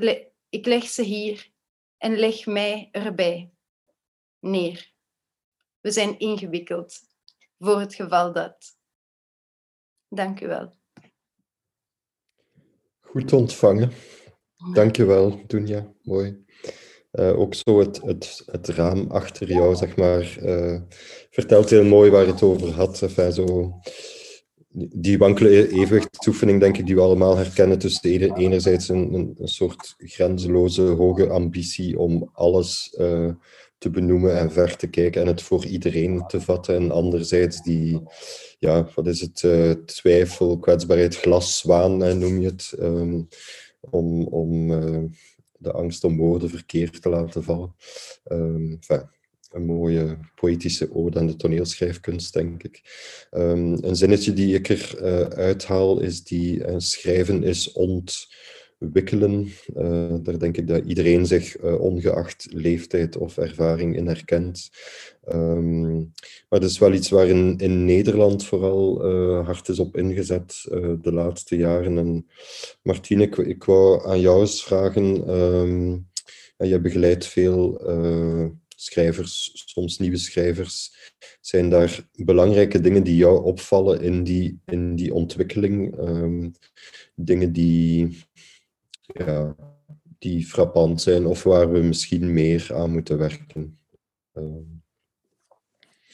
ik 0.49 0.67
leg 0.67 0.85
ze 0.85 1.03
hier 1.03 1.51
en 1.97 2.17
leg 2.17 2.47
mij 2.47 2.89
erbij 2.93 3.53
neer. 4.39 4.93
We 5.81 5.91
zijn 5.91 6.19
ingewikkeld 6.19 7.01
voor 7.59 7.81
het 7.81 7.95
geval 7.95 8.33
dat. 8.33 8.79
Dank 10.09 10.41
u 10.41 10.47
wel. 10.47 10.78
Goed 13.11 13.33
ontvangen. 13.33 13.91
Dank 14.73 14.97
je 14.97 15.05
wel, 15.05 15.41
Dunja. 15.47 15.93
Mooi. 16.03 16.45
Uh, 17.13 17.39
ook 17.39 17.55
zo 17.55 17.79
het, 17.79 18.01
het, 18.03 18.43
het 18.47 18.69
raam 18.69 19.07
achter 19.11 19.49
jou, 19.49 19.75
zeg 19.75 19.97
maar, 19.97 20.39
uh, 20.43 20.81
vertelt 21.31 21.71
heel 21.71 21.85
mooi 21.85 22.11
waar 22.11 22.27
het 22.27 22.43
over 22.43 22.71
had. 22.71 23.03
Enfin, 23.03 23.33
zo, 23.33 23.73
die 24.95 25.19
wankele 25.19 25.49
e-, 25.49 25.67
evenwichtsoefening, 25.67 26.61
denk 26.61 26.79
ik, 26.79 26.87
die 26.87 26.95
we 26.95 27.01
allemaal 27.01 27.37
herkennen 27.37 27.79
tussen 27.79 28.35
enerzijds 28.37 28.89
een, 28.89 29.15
een, 29.15 29.35
een 29.39 29.49
soort 29.49 29.95
grenzeloze 29.99 30.83
hoge 30.83 31.29
ambitie 31.29 31.99
om 31.99 32.31
alles 32.33 32.95
uh, 33.01 33.31
te 33.79 33.91
benoemen 33.91 34.39
en 34.39 34.53
ver 34.53 34.77
te 34.77 34.87
kijken 34.87 35.21
en 35.21 35.27
het 35.27 35.43
voor 35.43 35.65
iedereen 35.65 36.27
te 36.27 36.41
vatten. 36.41 36.75
En 36.75 36.91
anderzijds 36.91 37.63
die, 37.63 38.03
ja, 38.59 38.89
wat 38.95 39.07
is 39.07 39.21
het, 39.21 39.43
uh, 39.43 39.71
twijfel, 39.71 40.59
kwetsbaarheid, 40.59 41.17
glaszwaan 41.17 42.03
uh, 42.03 42.13
noem 42.13 42.41
je 42.41 42.47
het, 42.47 42.75
um, 42.81 43.29
om, 43.81 44.27
om 44.27 44.71
uh, 44.71 45.05
de 45.59 45.73
angst 45.73 46.05
om 46.05 46.17
woorden 46.17 46.51
verkeerd 46.51 47.03
te 47.03 47.09
laten 47.09 47.43
vallen. 47.43 47.75
Um, 48.33 48.79
een 49.49 49.65
mooie 49.65 50.19
poëtische 50.35 50.95
ode 50.95 51.19
aan 51.19 51.27
de 51.27 51.37
toneelschrijfkunst, 51.37 52.33
denk 52.33 52.63
ik. 52.63 52.83
Um, 53.31 53.85
een 53.85 53.97
zinnetje 53.97 54.33
die 54.33 54.55
ik 54.55 54.69
er 54.69 54.97
uithaal 55.35 56.01
is 56.01 56.25
die 56.25 56.81
schrijven 56.81 57.43
is 57.43 57.73
ont 57.73 58.29
wikkelen. 58.79 59.49
Uh, 59.77 60.15
daar 60.23 60.39
denk 60.39 60.57
ik 60.57 60.69
dat 60.69 60.85
iedereen 60.85 61.27
zich 61.27 61.63
uh, 61.63 61.81
ongeacht 61.81 62.47
leeftijd 62.51 63.17
of 63.17 63.39
ervaring 63.39 63.97
in 63.97 64.07
herkent. 64.07 64.71
Um, 65.33 66.13
maar 66.49 66.61
het 66.61 66.71
is 66.71 66.79
wel 66.79 66.93
iets 66.93 67.09
waar 67.09 67.29
in, 67.29 67.59
in 67.59 67.85
Nederland 67.85 68.45
vooral 68.45 69.11
uh, 69.11 69.47
hard 69.47 69.69
is 69.69 69.79
op 69.79 69.97
ingezet 69.97 70.65
de 71.03 71.13
laatste 71.13 71.57
jaren. 71.57 71.99
En 71.99 72.27
Martine, 72.83 73.23
ik, 73.23 73.37
ik 73.37 73.65
wou 73.65 74.09
aan 74.09 74.21
jou 74.21 74.41
eens 74.41 74.65
vragen. 74.65 75.31
Um, 75.31 76.07
je 76.57 76.81
begeleidt 76.81 77.27
veel 77.27 77.81
schrijvers, 78.69 79.51
soms 79.67 79.99
nieuwe 79.99 80.17
schrijvers. 80.17 80.97
Zijn 81.41 81.71
daar 81.71 82.09
belangrijke 82.13 82.81
dingen 82.81 83.03
die 83.03 83.17
jou 83.17 83.45
opvallen 83.45 84.01
in 84.01 84.25
die, 84.25 84.61
in 84.67 84.95
die 84.95 85.15
ontwikkeling? 85.15 85.99
Um, 85.99 86.53
dingen 87.15 87.53
die 87.53 88.19
ja, 89.15 89.55
die 90.19 90.47
frappant 90.47 91.03
zijn 91.03 91.27
of 91.27 91.43
waar 91.43 91.73
we 91.73 91.79
misschien 91.79 92.33
meer 92.33 92.71
aan 92.75 92.91
moeten 92.91 93.19
werken. 93.19 93.81
Uh. 94.35 94.45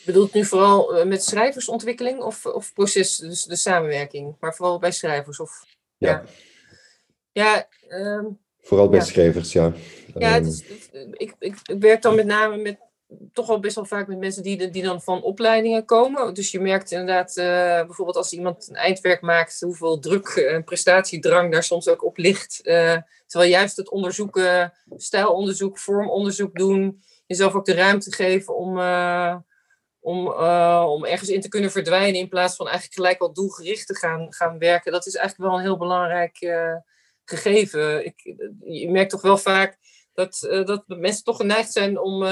Bedoelt 0.05 0.33
nu 0.33 0.45
vooral 0.45 0.97
eh, 0.97 1.07
met 1.07 1.25
schrijversontwikkeling 1.25 2.23
of, 2.23 2.47
of 2.47 2.73
proces, 2.73 3.17
dus 3.17 3.45
de 3.45 3.57
samenwerking, 3.57 4.37
maar 4.41 4.55
vooral 4.55 4.79
bij 4.79 4.93
schrijvers? 4.93 5.41
Of, 5.41 5.65
ja. 5.97 6.25
Ja, 7.33 7.69
ja 7.89 8.17
um, 8.17 8.39
vooral 8.61 8.89
bij 8.89 8.99
ja. 8.99 9.05
schrijvers, 9.05 9.53
ja. 9.53 9.73
Ja, 10.15 10.37
is, 10.37 10.63
ik, 11.13 11.35
ik, 11.39 11.59
ik 11.63 11.81
werk 11.81 12.03
dan 12.03 12.15
met 12.15 12.27
name 12.27 12.57
met 12.57 12.79
toch 13.33 13.47
wel 13.47 13.61
best 13.61 13.75
wel 13.75 13.85
vaak 13.85 14.07
met 14.07 14.19
mensen 14.19 14.43
die, 14.43 14.71
die 14.71 14.83
dan 14.83 15.03
van 15.03 15.23
opleidingen 15.23 15.85
komen. 15.85 16.35
Dus 16.35 16.51
je 16.51 16.61
merkt 16.61 16.91
inderdaad, 16.91 17.37
uh, 17.37 17.45
bijvoorbeeld 17.85 18.17
als 18.17 18.33
iemand 18.33 18.69
een 18.69 18.77
eindwerk 18.77 19.21
maakt, 19.21 19.61
hoeveel 19.61 19.99
druk 19.99 20.29
en 20.29 20.65
prestatiedrang 20.65 21.53
daar 21.53 21.63
soms 21.63 21.89
ook 21.89 22.05
op 22.05 22.17
ligt. 22.17 22.61
Uh, 22.63 22.97
terwijl 23.27 23.51
juist 23.51 23.77
het 23.77 23.91
onderzoeken, 23.91 24.73
stijlonderzoek, 24.97 25.79
vormonderzoek 25.79 26.55
doen, 26.55 27.03
jezelf 27.27 27.55
ook 27.55 27.65
de 27.65 27.75
ruimte 27.75 28.13
geven 28.13 28.57
om, 28.57 28.79
uh, 28.79 29.37
om, 30.01 30.29
om 30.83 31.05
ergens 31.05 31.31
in 31.31 31.41
te 31.41 31.49
kunnen 31.49 31.71
verdwijnen 31.71 32.21
in 32.21 32.29
plaats 32.29 32.57
van 32.57 32.67
eigenlijk 32.67 32.97
gelijk 32.97 33.21
al 33.21 33.33
doelgericht 33.33 33.87
te 33.87 33.97
gaan, 33.97 34.27
gaan 34.33 34.59
werken. 34.59 34.93
Dat 34.93 35.07
is 35.07 35.15
eigenlijk 35.15 35.51
wel 35.51 35.59
een 35.59 35.65
heel 35.65 35.79
belangrijk 35.79 36.39
gegeven. 37.25 38.05
Ik, 38.05 38.35
je 38.65 38.91
merkt 38.91 39.11
toch 39.11 39.23
wel 39.23 39.39
vaak 39.39 39.79
dat, 40.15 40.39
dat 40.65 40.85
mensen 40.87 41.25
toch 41.25 41.37
geneigd 41.37 41.73
zijn 41.73 41.99
om 41.99 42.23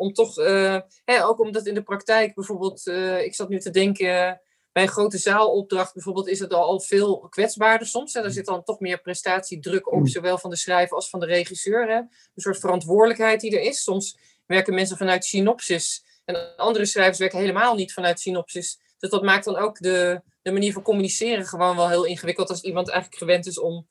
om 0.00 0.12
toch, 0.12 0.38
uh, 0.38 0.78
hè, 1.04 1.24
ook 1.24 1.40
omdat 1.40 1.66
in 1.66 1.74
de 1.74 1.82
praktijk 1.82 2.34
bijvoorbeeld, 2.34 2.86
uh, 2.86 3.22
ik 3.24 3.34
zat 3.34 3.48
nu 3.48 3.58
te 3.58 3.70
denken, 3.70 4.40
bij 4.72 4.82
een 4.82 4.88
grote 4.88 5.18
zaalopdracht 5.18 5.94
bijvoorbeeld 5.94 6.28
is 6.28 6.38
het 6.38 6.52
al 6.52 6.80
veel 6.80 7.18
kwetsbaarder 7.28 7.86
soms. 7.86 8.14
Hè. 8.14 8.20
Er 8.20 8.30
zit 8.30 8.46
dan 8.46 8.62
toch 8.64 8.80
meer 8.80 9.00
prestatiedruk 9.00 9.92
op, 9.92 9.98
Mm. 9.98 10.06
zowel 10.06 10.38
van 10.38 10.50
de 10.50 10.56
schrijver 10.56 10.96
als 10.96 11.10
van 11.10 11.20
de 11.20 11.26
regisseur. 11.26 11.88
Hè. 11.88 11.96
Een 11.96 12.08
soort 12.34 12.58
verantwoordelijkheid 12.58 13.40
die 13.40 13.58
er 13.58 13.62
is. 13.62 13.82
Soms 13.82 14.18
werken 14.46 14.74
mensen 14.74 14.96
vanuit 14.96 15.24
synopsis 15.24 16.04
en 16.24 16.56
andere 16.56 16.84
schrijvers 16.84 17.18
werken 17.18 17.38
helemaal 17.38 17.74
niet 17.74 17.92
vanuit 17.92 18.20
synopsis. 18.20 18.80
Dus 18.98 19.10
dat 19.10 19.22
maakt 19.22 19.44
dan 19.44 19.56
ook 19.56 19.78
de, 19.78 20.20
de 20.42 20.52
manier 20.52 20.72
van 20.72 20.82
communiceren 20.82 21.46
gewoon 21.46 21.76
wel 21.76 21.88
heel 21.88 22.04
ingewikkeld 22.04 22.50
als 22.50 22.62
iemand 22.62 22.88
eigenlijk 22.88 23.22
gewend 23.22 23.46
is 23.46 23.60
om 23.60 23.88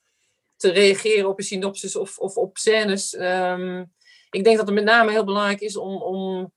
te 0.55 0.69
reageren 0.71 1.29
op 1.29 1.37
een 1.37 1.45
synopsis 1.45 1.95
of, 1.95 2.17
of 2.17 2.35
op 2.35 2.57
scènes. 2.57 3.13
Um, 3.13 3.93
ik 4.29 4.43
denk 4.43 4.57
dat 4.57 4.65
het 4.65 4.75
met 4.75 4.83
name 4.83 5.11
heel 5.11 5.23
belangrijk 5.23 5.61
is 5.61 5.77
om, 5.77 6.01
om, 6.01 6.53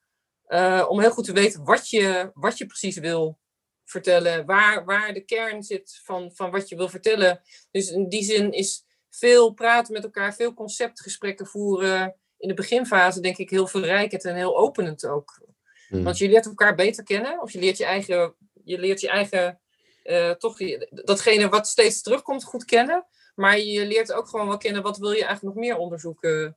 uh, 0.49 0.87
om 0.89 1.01
heel 1.01 1.11
goed 1.11 1.25
te 1.25 1.33
weten 1.33 1.65
wat 1.65 1.91
je, 1.91 2.31
wat 2.35 2.59
je 2.59 2.67
precies 2.67 2.97
wil 2.97 3.39
vertellen. 3.85 4.47
Waar, 4.47 4.85
waar 4.85 5.13
de 5.13 5.25
kern 5.25 5.63
zit 5.63 6.01
van, 6.05 6.31
van 6.35 6.51
wat 6.51 6.69
je 6.69 6.77
wil 6.77 6.89
vertellen. 6.89 7.41
Dus 7.71 7.91
in 7.91 8.09
die 8.09 8.25
zin 8.25 8.53
is 8.53 8.85
veel 9.11 9.53
praten 9.53 9.93
met 9.93 10.05
elkaar, 10.05 10.35
veel 10.35 10.55
conceptgesprekken 10.55 11.47
voeren. 11.47 12.17
In 12.39 12.49
de 12.49 12.55
beginfase 12.55 13.21
denk 13.21 13.37
ik 13.37 13.51
heel 13.51 13.67
verrijkend 13.67 14.25
en 14.25 14.37
heel 14.37 14.59
openend 14.59 15.07
ook. 15.07 15.41
Hmm. 15.89 16.05
Want 16.05 16.19
je 16.19 16.29
leert 16.29 16.47
elkaar 16.47 16.75
beter 16.75 17.05
kennen. 17.05 17.43
Of 17.43 17.51
je 17.51 17.59
leert 17.59 17.79
je 17.79 17.85
eigen, 17.85 18.35
je 18.65 18.79
leert 18.79 19.01
je 19.01 19.09
eigen 19.09 19.61
uh, 20.05 20.31
toch 20.31 20.59
datgene 20.91 21.49
wat 21.49 21.67
steeds 21.67 22.03
terugkomt 22.03 22.45
goed 22.45 22.65
kennen. 22.65 23.07
Maar 23.35 23.59
je 23.59 23.87
leert 23.87 24.13
ook 24.13 24.29
gewoon 24.29 24.47
wel 24.47 24.57
kennen 24.57 24.83
wat 24.83 24.99
wil 24.99 25.11
je 25.11 25.25
eigenlijk 25.25 25.55
nog 25.55 25.65
meer 25.65 25.77
onderzoeken. 25.77 26.57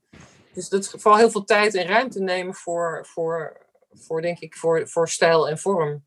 Dus 0.55 0.69
dat 0.69 0.89
vooral 0.89 1.19
heel 1.19 1.31
veel 1.31 1.43
tijd 1.43 1.75
en 1.75 1.87
ruimte 1.87 2.19
nemen 2.19 2.53
voor, 2.53 3.05
voor, 3.07 3.57
voor 3.91 4.21
denk 4.21 4.39
ik, 4.39 4.55
voor, 4.55 4.87
voor 4.87 5.09
stijl 5.09 5.49
en 5.49 5.57
vorm. 5.57 6.03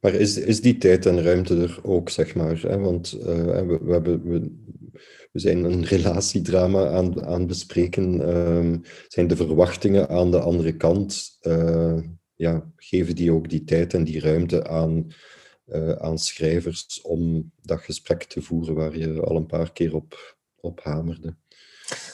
Maar 0.00 0.14
is, 0.14 0.36
is 0.36 0.60
die 0.60 0.78
tijd 0.78 1.06
en 1.06 1.22
ruimte 1.22 1.62
er 1.62 1.78
ook, 1.82 2.08
zeg 2.10 2.34
maar? 2.34 2.60
Hè? 2.60 2.78
Want 2.78 3.16
uh, 3.18 3.24
we, 3.24 3.78
we, 3.82 3.92
hebben, 3.92 4.22
we, 4.22 4.50
zijn 5.32 5.64
een 5.64 5.84
relatiedrama 5.84 6.88
aan, 6.88 7.24
aan 7.24 7.46
bespreken. 7.46 8.14
Uh, 8.14 8.78
zijn 9.08 9.26
de 9.26 9.36
verwachtingen 9.36 10.08
aan 10.08 10.30
de 10.30 10.40
andere 10.40 10.76
kant, 10.76 11.38
uh, 11.42 12.02
ja, 12.34 12.72
geven 12.76 13.14
die 13.14 13.32
ook 13.32 13.48
die 13.48 13.64
tijd 13.64 13.94
en 13.94 14.04
die 14.04 14.20
ruimte 14.20 14.66
aan, 14.66 15.06
uh, 15.66 15.92
aan 15.92 16.18
schrijvers 16.18 17.00
om 17.02 17.52
dat 17.62 17.80
gesprek 17.80 18.22
te 18.22 18.42
voeren 18.42 18.74
waar 18.74 18.96
je 18.96 19.20
al 19.20 19.36
een 19.36 19.46
paar 19.46 19.72
keer 19.72 19.94
op, 19.94 20.36
op 20.60 20.80
hamerde? 20.82 21.36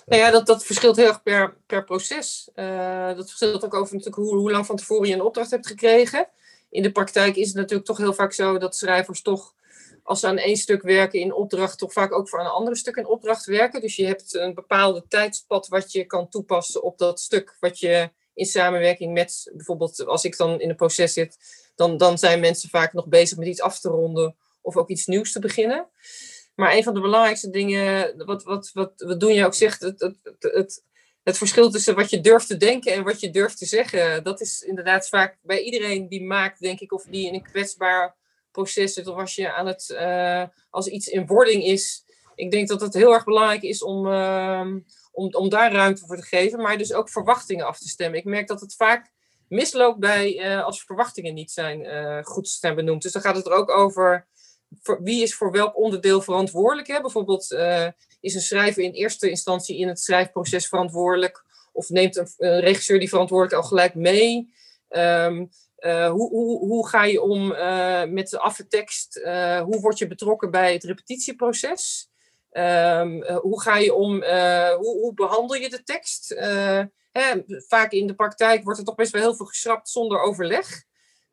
Nou 0.06 0.22
ja, 0.22 0.30
dat, 0.30 0.46
dat 0.46 0.64
verschilt 0.64 0.96
heel 0.96 1.06
erg 1.06 1.22
per, 1.22 1.56
per 1.66 1.84
proces. 1.84 2.50
Uh, 2.54 3.06
dat 3.16 3.28
verschilt 3.28 3.64
ook 3.64 3.74
over 3.74 3.94
natuurlijk 3.94 4.22
hoe, 4.22 4.36
hoe 4.36 4.50
lang 4.50 4.66
van 4.66 4.76
tevoren 4.76 5.08
je 5.08 5.14
een 5.14 5.22
opdracht 5.22 5.50
hebt 5.50 5.66
gekregen. 5.66 6.28
In 6.70 6.82
de 6.82 6.92
praktijk 6.92 7.36
is 7.36 7.46
het 7.46 7.56
natuurlijk 7.56 7.86
toch 7.86 7.98
heel 7.98 8.14
vaak 8.14 8.32
zo 8.32 8.58
dat 8.58 8.76
schrijvers 8.76 9.22
toch, 9.22 9.54
als 10.02 10.20
ze 10.20 10.26
aan 10.26 10.38
één 10.38 10.56
stuk 10.56 10.82
werken 10.82 11.20
in 11.20 11.34
opdracht, 11.34 11.78
toch 11.78 11.92
vaak 11.92 12.12
ook 12.12 12.28
voor 12.28 12.40
een 12.40 12.46
ander 12.46 12.76
stuk 12.76 12.96
in 12.96 13.06
opdracht 13.06 13.44
werken. 13.44 13.80
Dus 13.80 13.96
je 13.96 14.06
hebt 14.06 14.34
een 14.34 14.54
bepaalde 14.54 15.04
tijdspad 15.08 15.68
wat 15.68 15.92
je 15.92 16.04
kan 16.04 16.28
toepassen 16.28 16.82
op 16.82 16.98
dat 16.98 17.20
stuk 17.20 17.56
wat 17.60 17.78
je 17.78 18.10
in 18.34 18.46
samenwerking 18.46 19.12
met, 19.12 19.50
bijvoorbeeld 19.54 20.06
als 20.06 20.24
ik 20.24 20.36
dan 20.36 20.60
in 20.60 20.70
een 20.70 20.76
proces 20.76 21.12
zit, 21.12 21.36
dan, 21.74 21.96
dan 21.96 22.18
zijn 22.18 22.40
mensen 22.40 22.68
vaak 22.68 22.92
nog 22.92 23.06
bezig 23.06 23.38
met 23.38 23.48
iets 23.48 23.60
af 23.60 23.80
te 23.80 23.88
ronden 23.88 24.36
of 24.60 24.76
ook 24.76 24.88
iets 24.88 25.06
nieuws 25.06 25.32
te 25.32 25.38
beginnen. 25.38 25.88
Maar 26.56 26.74
een 26.74 26.82
van 26.82 26.94
de 26.94 27.00
belangrijkste 27.00 27.50
dingen, 27.50 28.16
wat, 28.26 28.42
wat, 28.42 28.70
wat, 28.72 28.92
wat 28.96 29.20
Doenja 29.20 29.46
ook 29.46 29.54
zegt, 29.54 29.80
het, 29.80 30.00
het, 30.00 30.16
het, 30.38 30.84
het 31.22 31.38
verschil 31.38 31.70
tussen 31.70 31.94
wat 31.94 32.10
je 32.10 32.20
durft 32.20 32.46
te 32.46 32.56
denken 32.56 32.92
en 32.92 33.04
wat 33.04 33.20
je 33.20 33.30
durft 33.30 33.58
te 33.58 33.66
zeggen, 33.66 34.24
dat 34.24 34.40
is 34.40 34.62
inderdaad 34.62 35.08
vaak 35.08 35.38
bij 35.42 35.62
iedereen 35.62 36.08
die 36.08 36.22
maakt, 36.22 36.60
denk 36.60 36.80
ik, 36.80 36.92
of 36.92 37.04
die 37.04 37.26
in 37.26 37.34
een 37.34 37.42
kwetsbaar 37.42 38.14
proces 38.50 38.92
zit, 38.92 39.06
of 39.06 39.16
als 39.16 39.34
je 39.34 39.52
aan 39.52 39.66
het, 39.66 39.88
uh, 39.92 40.42
als 40.70 40.86
iets 40.86 41.06
in 41.06 41.26
wording 41.26 41.64
is. 41.64 42.04
Ik 42.34 42.50
denk 42.50 42.68
dat 42.68 42.80
het 42.80 42.94
heel 42.94 43.12
erg 43.12 43.24
belangrijk 43.24 43.62
is 43.62 43.82
om, 43.82 44.06
uh, 44.06 44.66
om, 45.12 45.34
om 45.34 45.48
daar 45.48 45.72
ruimte 45.72 46.06
voor 46.06 46.16
te 46.16 46.22
geven, 46.22 46.62
maar 46.62 46.78
dus 46.78 46.92
ook 46.92 47.10
verwachtingen 47.10 47.66
af 47.66 47.78
te 47.78 47.88
stemmen. 47.88 48.18
Ik 48.18 48.24
merk 48.24 48.46
dat 48.46 48.60
het 48.60 48.74
vaak 48.74 49.12
misloopt 49.48 49.98
bij 49.98 50.50
uh, 50.50 50.64
als 50.64 50.84
verwachtingen 50.84 51.34
niet 51.34 51.50
zijn 51.50 52.24
goed 52.24 52.48
zijn 52.48 52.74
benoemd. 52.74 53.02
Dus 53.02 53.12
dan 53.12 53.22
gaat 53.22 53.36
het 53.36 53.46
er 53.46 53.52
ook 53.52 53.70
over 53.70 54.26
wie 54.82 55.22
is 55.22 55.34
voor 55.34 55.52
welk 55.52 55.76
onderdeel 55.76 56.20
verantwoordelijk? 56.20 56.88
Hè? 56.88 57.00
Bijvoorbeeld, 57.00 57.52
uh, 57.52 57.86
is 58.20 58.34
een 58.34 58.40
schrijver 58.40 58.82
in 58.82 58.92
eerste 58.92 59.30
instantie 59.30 59.78
in 59.78 59.88
het 59.88 60.00
schrijfproces 60.00 60.68
verantwoordelijk? 60.68 61.44
Of 61.72 61.88
neemt 61.88 62.16
een, 62.16 62.60
regisseur 62.60 62.98
die 62.98 63.08
verantwoordelijk 63.08 63.62
al 63.62 63.68
gelijk 63.68 63.94
mee? 63.94 64.54
Um, 64.88 65.50
uh, 65.78 66.10
hoe, 66.10 66.28
hoe, 66.28 66.58
hoe 66.58 66.88
ga 66.88 67.04
je 67.04 67.22
om 67.22 67.52
uh, 67.52 68.04
met 68.04 68.28
de 68.28 68.38
aftekst? 68.38 69.20
hoe 69.64 69.80
word 69.80 69.98
je 69.98 70.06
betrokken 70.06 70.50
bij 70.50 70.72
het 70.72 70.84
repetitieproces? 70.84 72.10
Um, 72.52 73.24
hoe 73.24 73.60
ga 73.60 73.76
je 73.76 73.94
om? 73.94 74.12
hoe, 74.74 74.98
hoe 75.00 75.14
behandel 75.14 75.56
je 75.56 75.68
de 75.68 75.82
tekst? 75.82 76.34
Hè, 77.12 77.42
vaak 77.46 77.92
in 77.92 78.06
de 78.06 78.14
praktijk 78.14 78.64
wordt 78.64 78.78
er 78.78 78.84
toch 78.84 78.94
best 78.94 79.12
wel 79.12 79.22
heel 79.22 79.34
veel 79.34 79.46
geschrapt 79.46 79.88
zonder 79.88 80.20
overleg. 80.20 80.84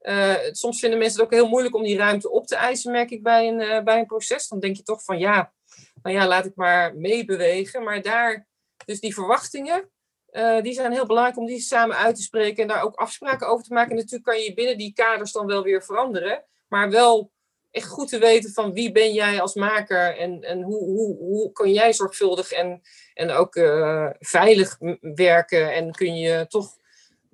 Uh, 0.03 0.35
soms 0.51 0.79
vinden 0.79 0.99
mensen 0.99 1.19
het 1.19 1.25
ook 1.25 1.39
heel 1.39 1.49
moeilijk 1.49 1.75
om 1.75 1.83
die 1.83 1.97
ruimte 1.97 2.29
op 2.29 2.47
te 2.47 2.55
eisen, 2.55 2.91
merk 2.91 3.11
ik 3.11 3.23
bij 3.23 3.47
een, 3.47 3.59
uh, 3.59 3.83
bij 3.83 3.99
een 3.99 4.05
proces. 4.05 4.47
Dan 4.47 4.59
denk 4.59 4.75
je 4.75 4.83
toch 4.83 5.03
van 5.03 5.19
ja, 5.19 5.53
nou 6.01 6.15
ja, 6.15 6.27
laat 6.27 6.45
ik 6.45 6.55
maar 6.55 6.95
meebewegen. 6.95 7.83
Maar 7.83 8.01
daar, 8.01 8.47
dus 8.85 8.99
die 8.99 9.13
verwachtingen, 9.13 9.89
uh, 10.31 10.61
die 10.61 10.73
zijn 10.73 10.91
heel 10.91 11.05
belangrijk 11.05 11.37
om 11.37 11.45
die 11.45 11.59
samen 11.59 11.97
uit 11.97 12.15
te 12.15 12.21
spreken 12.21 12.61
en 12.61 12.67
daar 12.67 12.83
ook 12.83 12.95
afspraken 12.95 13.47
over 13.47 13.65
te 13.65 13.73
maken. 13.73 13.91
En 13.91 13.97
natuurlijk 13.97 14.23
kan 14.23 14.39
je 14.39 14.53
binnen 14.53 14.77
die 14.77 14.93
kaders 14.93 15.31
dan 15.31 15.45
wel 15.45 15.63
weer 15.63 15.83
veranderen, 15.83 16.43
maar 16.67 16.89
wel 16.89 17.31
echt 17.71 17.87
goed 17.87 18.09
te 18.09 18.19
weten 18.19 18.51
van 18.51 18.73
wie 18.73 18.91
ben 18.91 19.13
jij 19.13 19.41
als 19.41 19.53
maker 19.53 20.17
en, 20.17 20.41
en 20.41 20.61
hoe, 20.61 20.83
hoe, 20.83 21.17
hoe 21.17 21.51
kun 21.51 21.73
jij 21.73 21.93
zorgvuldig 21.93 22.51
en, 22.51 22.81
en 23.13 23.31
ook 23.31 23.53
veilig 24.19 24.77
werken 25.01 25.73
en 25.73 25.91
kun 25.91 26.15
je 26.15 26.45
toch 26.47 26.77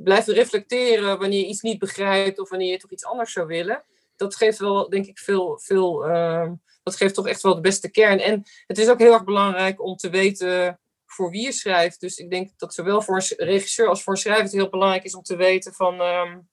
blijven 0.04 0.34
reflecteren 0.34 1.20
wanneer 1.20 1.40
je 1.40 1.46
iets 1.46 1.62
niet 1.62 1.80
begrijpt 1.80 2.40
of 2.40 2.50
wanneer 2.50 2.72
je 2.72 2.78
toch 2.78 2.92
iets 2.92 3.06
anders 3.06 3.32
zou 3.32 3.48
willen. 3.48 3.84
Dat 4.16 4.36
geeft 4.36 4.58
wel, 4.58 4.90
denk 4.90 5.06
ik, 5.06 5.20
veel, 5.20 5.60
veel 5.60 6.10
uh, 6.10 6.52
dat 6.84 6.96
geeft 6.96 7.14
toch 7.14 7.28
echt 7.28 7.42
wel 7.42 7.56
de 7.56 7.62
beste 7.62 7.92
kern. 7.92 8.20
En 8.20 8.44
het 8.68 8.78
is 8.78 8.90
ook 8.90 9.00
heel 9.00 9.14
erg 9.14 9.24
belangrijk 9.24 9.82
om 9.82 9.96
te 9.96 10.10
weten 10.10 10.80
voor 11.06 11.30
wie 11.30 11.44
je 11.44 11.52
schrijft. 11.52 12.00
Dus 12.00 12.18
ik 12.18 12.30
denk 12.30 12.52
dat 12.58 12.74
zowel 12.74 13.02
voor 13.02 13.16
een 13.16 13.46
regisseur 13.46 13.88
als 13.88 14.04
voor 14.04 14.14
een 14.14 14.20
schrijver 14.20 14.44
het 14.44 14.54
heel 14.54 14.70
belangrijk 14.70 15.04
is 15.04 15.16
om 15.16 15.24
te 15.24 15.36
weten 15.36 15.74
van 15.74 16.02
um, 16.02 16.50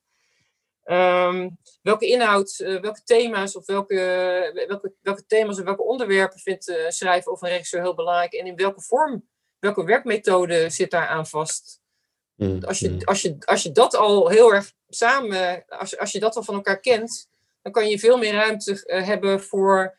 um, 0.85 1.59
welke 1.83 2.07
inhoud, 2.07 2.59
uh, 2.59 2.81
welke 2.81 3.03
thema's 3.05 3.57
of 3.57 3.67
welke, 3.67 4.65
welke, 4.69 4.95
welke 5.01 5.27
thema's 5.27 5.59
en 5.59 5.65
welke 5.65 5.83
onderwerpen 5.83 6.39
vindt 6.39 6.69
een 6.69 6.93
schrijver 6.93 7.33
of 7.33 7.43
een 7.43 7.49
regisseur 7.49 7.81
heel 7.81 7.95
belangrijk 7.95 8.33
en 8.33 8.47
in 8.47 8.57
welke 8.57 8.81
vorm, 8.81 9.29
welke 9.59 9.85
werkmethode 9.85 10.71
zit 10.71 10.91
daar 10.91 11.07
aan 11.07 11.27
vast. 11.27 11.85
Mm, 12.37 12.65
als, 12.65 12.79
je, 12.79 12.97
als, 13.05 13.23
je, 13.23 13.37
als 13.45 13.63
je 13.63 13.73
dat 13.73 13.97
al 13.97 14.29
heel 14.29 14.55
erg 14.55 14.73
samen, 14.89 15.65
als, 15.69 15.99
als 15.99 16.13
je 16.13 16.21
dat 16.21 16.37
al 16.37 16.43
van 16.43 16.55
elkaar 16.55 16.81
kent, 16.81 17.29
dan 17.63 17.73
kan 17.73 17.89
je 17.89 17.99
veel 17.99 18.19
meer 18.19 18.33
ruimte 18.33 18.85
uh, 18.87 19.07
hebben 19.07 19.43
voor 19.43 19.97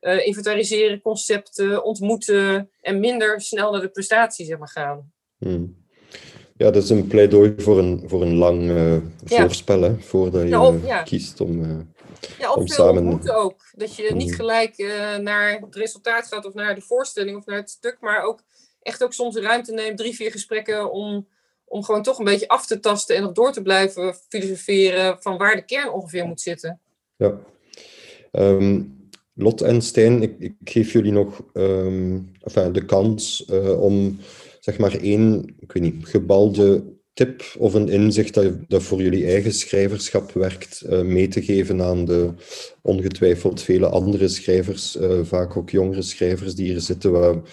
uh, 0.00 0.26
inventariseren, 0.26 1.00
concepten, 1.00 1.84
ontmoeten 1.84 2.70
en 2.80 3.00
minder 3.00 3.40
snel 3.40 3.72
naar 3.72 3.80
de 3.80 3.88
prestatie 3.88 4.46
zeg 4.46 4.58
maar, 4.58 4.68
gaan. 4.68 5.12
Hmm. 5.38 5.86
Ja, 6.56 6.70
dat 6.70 6.82
is 6.82 6.90
een 6.90 7.06
pleidooi 7.06 7.54
voor 7.56 7.78
een, 7.78 8.04
voor 8.06 8.22
een 8.22 8.34
lang 8.34 8.62
uh, 8.62 8.96
ja. 9.24 9.42
voorspel, 9.42 9.82
hè, 9.82 9.98
voordat 10.00 10.42
je 10.42 10.48
ja, 10.48 10.66
of, 10.66 10.86
ja. 10.86 11.02
kiest 11.02 11.40
om, 11.40 11.62
uh, 11.62 11.78
ja, 12.38 12.52
om 12.52 12.66
samen... 12.66 13.02
ontmoeten 13.02 13.36
ook. 13.36 13.60
Dat 13.72 13.96
je 13.96 14.14
niet 14.14 14.34
gelijk 14.34 14.76
naar 15.20 15.60
het 15.60 15.74
resultaat 15.74 16.26
gaat 16.26 16.46
of 16.46 16.54
naar 16.54 16.74
de 16.74 16.80
voorstelling 16.80 17.36
of 17.36 17.46
naar 17.46 17.56
het 17.56 17.70
stuk, 17.70 17.96
maar 18.00 18.22
ook 18.22 18.42
echt 18.82 19.02
ook 19.02 19.12
soms 19.12 19.36
ruimte 19.36 19.72
neemt, 19.72 19.98
drie, 19.98 20.14
vier 20.14 20.30
gesprekken 20.30 20.92
om, 20.92 21.28
om 21.68 21.82
gewoon 21.82 22.02
toch 22.02 22.18
een 22.18 22.24
beetje 22.24 22.48
af 22.48 22.66
te 22.66 22.80
tasten 22.80 23.16
en 23.16 23.22
nog 23.22 23.32
door 23.32 23.52
te 23.52 23.62
blijven 23.62 24.14
filosoferen 24.28 25.16
van 25.20 25.36
waar 25.36 25.56
de 25.56 25.64
kern 25.64 25.92
ongeveer 25.92 26.26
moet 26.26 26.40
zitten. 26.40 26.80
Ja. 27.16 27.38
Um, 28.32 28.96
Lot 29.34 29.60
en 29.60 29.82
Stijn, 29.82 30.22
ik, 30.22 30.34
ik 30.38 30.54
geef 30.64 30.92
jullie 30.92 31.12
nog 31.12 31.42
um, 31.52 32.30
enfin, 32.40 32.72
de 32.72 32.84
kans 32.84 33.46
uh, 33.50 33.80
om 33.80 34.18
zeg 34.60 34.78
maar 34.78 34.96
één, 34.96 35.54
ik 35.60 35.72
weet 35.72 35.82
niet, 35.82 36.06
gebalde 36.06 36.84
tip 37.12 37.42
of 37.58 37.74
een 37.74 37.88
inzicht 37.88 38.34
dat, 38.34 38.52
dat 38.68 38.82
voor 38.82 39.02
jullie 39.02 39.26
eigen 39.26 39.52
schrijverschap 39.52 40.32
werkt, 40.32 40.82
uh, 40.86 41.00
mee 41.00 41.28
te 41.28 41.42
geven 41.42 41.82
aan 41.82 42.04
de 42.04 42.30
ongetwijfeld 42.82 43.62
vele 43.62 43.88
andere 43.88 44.28
schrijvers, 44.28 44.96
uh, 44.96 45.20
vaak 45.22 45.56
ook 45.56 45.70
jongere 45.70 46.02
schrijvers 46.02 46.54
die 46.54 46.70
hier 46.70 46.80
zitten. 46.80 47.12
Wat, 47.12 47.48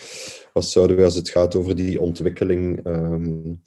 wat 0.53 0.66
zouden 0.66 0.97
we 0.97 1.03
als 1.03 1.16
het 1.16 1.30
gaat 1.30 1.55
over 1.55 1.76
die 1.76 2.01
ontwikkeling, 2.01 2.86
um, 2.86 3.61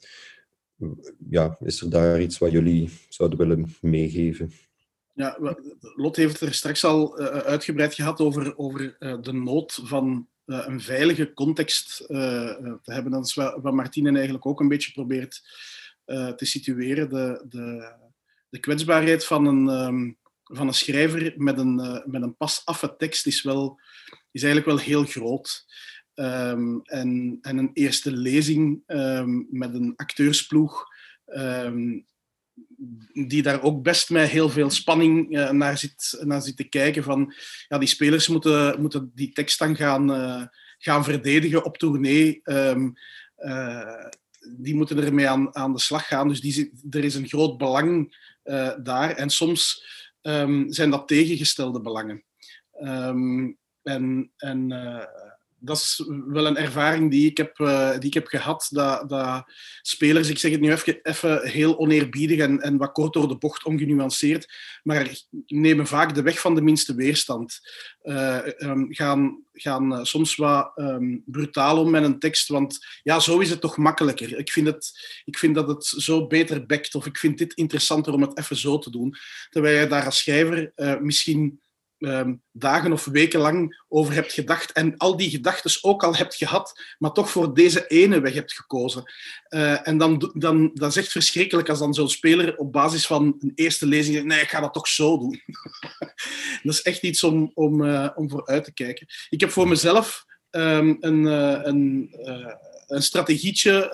ja, 1.29 1.57
is 1.59 1.81
er 1.81 1.89
daar 1.89 2.21
iets 2.21 2.37
wat 2.37 2.51
jullie 2.51 2.89
zouden 3.09 3.37
willen 3.37 3.75
meegeven? 3.81 4.51
Ja, 5.13 5.37
Lot 5.79 6.15
heeft 6.15 6.41
er 6.41 6.53
straks 6.53 6.83
al 6.83 7.21
uh, 7.21 7.27
uitgebreid 7.27 7.93
gehad 7.93 8.19
over, 8.19 8.57
over 8.57 8.95
uh, 8.99 9.21
de 9.21 9.33
nood 9.33 9.79
van 9.83 10.27
een 10.45 10.81
veilige 10.81 11.33
context 11.33 11.97
te 11.97 12.79
hebben. 12.83 13.11
Dat 13.11 13.25
is 13.25 13.33
wat, 13.33 13.73
Martine 13.73 14.11
eigenlijk 14.11 14.45
ook 14.45 14.59
een 14.59 14.67
beetje 14.67 14.91
probeert 14.91 15.41
te 16.05 16.45
situeren. 16.45 17.09
De, 17.09 17.45
de, 17.49 17.93
de 18.49 18.59
kwetsbaarheid 18.59 19.25
van 19.25 19.45
een, 19.45 19.67
um, 19.67 20.17
van 20.43 20.67
een 20.67 20.73
schrijver 20.73 21.33
met 21.37 21.57
een, 21.57 22.03
met 22.05 22.21
een 22.21 22.35
pas 22.35 22.61
affe 22.65 22.95
tekst 22.97 23.27
is, 23.27 23.41
wel, 23.41 23.79
is 24.31 24.43
eigenlijk 24.43 24.65
wel 24.65 24.85
heel 24.85 25.03
groot. 25.03 25.65
Um, 26.19 26.81
en, 26.83 27.37
en 27.41 27.57
een 27.57 27.71
eerste 27.73 28.11
lezing 28.11 28.83
um, 28.87 29.47
met 29.49 29.73
een 29.73 29.93
acteursploeg 29.95 30.87
die 33.13 33.41
daar 33.41 33.61
ook 33.61 33.83
best 33.83 34.09
met 34.09 34.29
heel 34.29 34.49
veel 34.49 34.69
spanning 34.69 35.35
uh, 35.35 35.51
naar, 35.51 35.77
zit, 35.77 36.19
naar 36.23 36.41
zit 36.41 36.57
te 36.57 36.63
kijken. 36.63 37.03
Van, 37.03 37.33
ja, 37.67 37.77
die 37.77 37.87
spelers 37.87 38.27
moeten, 38.27 38.81
moeten 38.81 39.11
die 39.15 39.31
tekst 39.31 39.59
dan 39.59 39.75
gaan, 39.75 40.11
uh, 40.11 40.43
gaan 40.77 41.03
verdedigen 41.03 41.65
op 41.65 41.77
tournee. 41.77 42.41
Uh, 42.43 44.05
die 44.57 44.75
moeten 44.75 45.03
ermee 45.03 45.29
aan, 45.29 45.55
aan 45.55 45.73
de 45.73 45.79
slag 45.79 46.07
gaan. 46.07 46.27
Dus 46.27 46.41
die, 46.41 46.71
er 46.89 47.03
is 47.03 47.15
een 47.15 47.27
groot 47.27 47.57
belang 47.57 48.17
daar. 48.83 49.11
En 49.11 49.29
soms 49.29 49.85
zijn 50.67 50.89
dat 50.89 51.07
tegengestelde 51.07 51.81
belangen. 51.81 52.23
En 53.83 54.31
en 54.37 54.71
dat 55.59 55.77
is 55.77 56.03
wel 56.27 56.45
een 56.45 56.57
ervaring 56.57 57.11
die 57.11 57.29
ik 57.29 57.37
heb, 57.37 57.59
uh, 57.59 57.91
die 57.91 58.07
ik 58.07 58.13
heb 58.13 58.27
gehad. 58.27 58.67
Dat, 58.69 59.09
dat 59.09 59.43
spelers, 59.81 60.29
ik 60.29 60.37
zeg 60.37 60.51
het 60.51 60.59
nu 60.59 60.71
even, 60.71 60.99
even 61.01 61.47
heel 61.47 61.77
oneerbiedig 61.77 62.39
en, 62.39 62.61
en 62.61 62.77
wat 62.77 62.91
kort 62.91 63.13
door 63.13 63.27
de 63.27 63.37
bocht 63.37 63.63
ongenuanceerd, 63.63 64.53
maar 64.83 65.11
nemen 65.47 65.87
vaak 65.87 66.15
de 66.15 66.21
weg 66.21 66.39
van 66.39 66.55
de 66.55 66.61
minste 66.61 66.95
weerstand. 66.95 67.59
Uh, 68.03 68.39
um, 68.57 68.93
gaan 68.93 69.43
gaan 69.53 69.93
uh, 69.93 70.03
soms 70.03 70.35
wat 70.35 70.71
um, 70.75 71.23
brutaal 71.25 71.79
om 71.79 71.89
met 71.89 72.03
een 72.03 72.19
tekst, 72.19 72.47
want 72.47 72.85
ja, 73.03 73.19
zo 73.19 73.39
is 73.39 73.49
het 73.49 73.61
toch 73.61 73.77
makkelijker. 73.77 74.37
Ik 74.37 74.51
vind, 74.51 74.67
het, 74.67 74.91
ik 75.25 75.37
vind 75.37 75.55
dat 75.55 75.67
het 75.67 75.85
zo 75.85 76.27
beter 76.27 76.65
bekt, 76.65 76.95
of 76.95 77.05
ik 77.05 77.17
vind 77.17 77.37
dit 77.37 77.53
interessanter 77.53 78.13
om 78.13 78.21
het 78.21 78.37
even 78.37 78.55
zo 78.55 78.77
te 78.77 78.91
doen. 78.91 79.15
Terwijl 79.49 79.79
je 79.79 79.87
daar 79.87 80.05
als 80.05 80.19
schrijver 80.19 80.71
misschien 81.01 81.59
um, 81.99 82.41
dagen 82.51 82.91
of 82.91 83.05
weken 83.05 83.39
lang 83.39 83.83
over 83.87 84.13
hebt 84.13 84.33
gedacht 84.33 84.71
en 84.71 84.97
al 84.97 85.17
die 85.17 85.29
gedachten 85.29 85.77
ook 85.81 86.03
al 86.03 86.15
hebt 86.15 86.35
gehad, 86.35 86.81
maar 86.97 87.11
toch 87.11 87.29
voor 87.29 87.53
deze 87.53 87.87
ene 87.87 88.19
weg 88.19 88.33
hebt 88.33 88.53
gekozen. 88.53 89.03
Uh, 89.49 89.87
en 89.87 89.97
dan, 89.97 90.31
dan, 90.33 90.71
dat 90.73 90.89
is 90.89 90.95
echt 90.95 91.11
verschrikkelijk 91.11 91.69
als 91.69 91.79
dan 91.79 91.93
zo'n 91.93 92.09
speler 92.09 92.57
op 92.57 92.71
basis 92.71 93.07
van 93.07 93.35
een 93.39 93.51
eerste 93.55 93.85
lezing 93.85 94.15
zegt, 94.15 94.27
nee, 94.27 94.41
ik 94.41 94.49
ga 94.49 94.59
dat 94.59 94.73
toch 94.73 94.87
zo 94.87 95.17
doen. 95.17 95.41
dat 96.63 96.73
is 96.73 96.81
echt 96.81 97.01
iets 97.01 97.23
om, 97.23 97.51
om, 97.53 97.81
uh, 97.81 98.09
om 98.15 98.29
voor 98.29 98.47
uit 98.47 98.63
te 98.63 98.73
kijken. 98.73 99.07
Ik 99.29 99.39
heb 99.39 99.51
voor 99.51 99.67
mezelf 99.67 100.25
um, 100.51 100.97
een, 100.99 101.23
uh, 101.25 101.59
een, 101.61 102.09
een 102.87 103.03
strategietje 103.03 103.91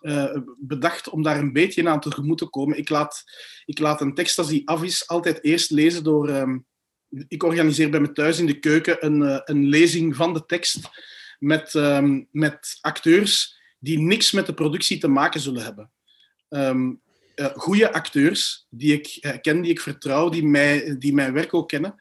uh, 0.00 0.36
bedacht 0.58 1.08
om 1.08 1.22
daar 1.22 1.38
een 1.38 1.52
beetje 1.52 1.88
aan 1.88 2.00
tegemoet 2.00 2.38
te 2.38 2.46
komen. 2.46 2.78
Ik 2.78 2.88
laat, 2.88 3.24
ik 3.64 3.78
laat 3.78 4.00
een 4.00 4.14
tekst 4.14 4.38
als 4.38 4.48
die 4.48 4.68
af 4.68 4.82
is 4.82 5.08
altijd 5.08 5.44
eerst 5.44 5.70
lezen 5.70 6.04
door, 6.04 6.30
ik 7.28 7.42
organiseer 7.42 7.90
bij 7.90 8.00
me 8.00 8.12
thuis 8.12 8.38
in 8.38 8.46
de 8.46 8.58
keuken 8.58 9.04
een, 9.04 9.20
uh, 9.20 9.40
een 9.44 9.68
lezing 9.68 10.16
van 10.16 10.32
de 10.32 10.46
tekst 10.46 10.78
met, 11.38 11.74
um, 11.74 12.28
met 12.30 12.78
acteurs 12.80 13.60
die 13.78 13.98
niks 13.98 14.32
met 14.32 14.46
de 14.46 14.54
productie 14.54 14.98
te 14.98 15.08
maken 15.08 15.40
zullen 15.40 15.64
hebben. 15.64 15.90
Um, 16.48 17.02
uh, 17.36 17.46
goede 17.46 17.92
acteurs 17.92 18.66
die 18.70 18.92
ik 18.92 19.38
ken, 19.42 19.60
die 19.60 19.70
ik 19.70 19.80
vertrouw, 19.80 20.28
die, 20.28 20.44
mij, 20.44 20.96
die 20.98 21.14
mijn 21.14 21.32
werk 21.32 21.54
ook 21.54 21.68
kennen. 21.68 21.94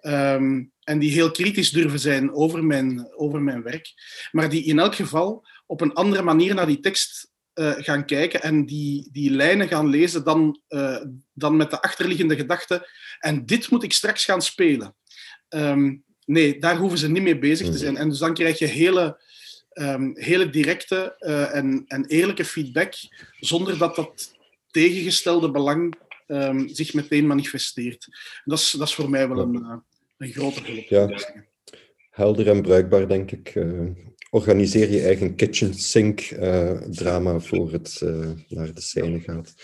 Um, 0.00 0.72
en 0.84 0.98
die 0.98 1.10
heel 1.10 1.30
kritisch 1.30 1.70
durven 1.70 2.00
zijn 2.00 2.32
over 2.32 2.64
mijn, 2.64 3.08
over 3.16 3.42
mijn 3.42 3.62
werk. 3.62 3.92
Maar 4.32 4.48
die 4.48 4.64
in 4.64 4.78
elk 4.78 4.94
geval 4.94 5.46
op 5.66 5.80
een 5.80 5.92
andere 5.92 6.22
manier 6.22 6.54
naar 6.54 6.66
die 6.66 6.80
tekst 6.80 7.30
uh, 7.56 7.72
gaan 7.76 8.04
kijken 8.04 8.42
en 8.42 8.66
die, 8.66 9.08
die 9.12 9.30
lijnen 9.30 9.68
gaan 9.68 9.88
lezen 9.88 10.24
dan, 10.24 10.60
uh, 10.68 11.02
dan 11.32 11.56
met 11.56 11.70
de 11.70 11.82
achterliggende 11.82 12.36
gedachte. 12.36 12.88
En 13.18 13.46
dit 13.46 13.70
moet 13.70 13.82
ik 13.82 13.92
straks 13.92 14.24
gaan 14.24 14.42
spelen. 14.42 14.94
Um, 15.48 16.04
nee, 16.24 16.58
daar 16.58 16.76
hoeven 16.76 16.98
ze 16.98 17.10
niet 17.10 17.22
mee 17.22 17.38
bezig 17.38 17.70
te 17.70 17.78
zijn. 17.78 17.96
En 17.96 18.08
dus 18.08 18.18
dan 18.18 18.34
krijg 18.34 18.58
je 18.58 18.66
hele, 18.66 19.20
um, 19.72 20.12
hele 20.18 20.50
directe 20.50 21.16
uh, 21.18 21.54
en, 21.54 21.84
en 21.86 22.06
eerlijke 22.06 22.44
feedback, 22.44 22.94
zonder 23.40 23.78
dat 23.78 23.96
dat 23.96 24.34
tegengestelde 24.70 25.50
belang 25.50 25.94
um, 26.26 26.68
zich 26.68 26.94
meteen 26.94 27.26
manifesteert. 27.26 28.08
Dat 28.44 28.58
is, 28.58 28.70
dat 28.70 28.88
is 28.88 28.94
voor 28.94 29.10
mij 29.10 29.28
wel 29.28 29.38
een, 29.38 29.82
een 30.18 30.32
grote 30.32 30.60
hulp. 30.64 30.88
Ja. 30.88 31.34
Helder 32.10 32.48
en 32.48 32.62
bruikbaar, 32.62 33.08
denk 33.08 33.30
ik 33.30 33.54
organiseer 34.30 34.90
je 34.90 35.02
eigen 35.02 35.34
kitchen 35.34 35.74
sink 35.74 36.30
uh, 36.30 36.70
drama 36.72 37.38
voor 37.38 37.72
het 37.72 38.00
uh, 38.04 38.30
naar 38.48 38.74
de 38.74 38.80
scène 38.80 39.20
gaat. 39.20 39.54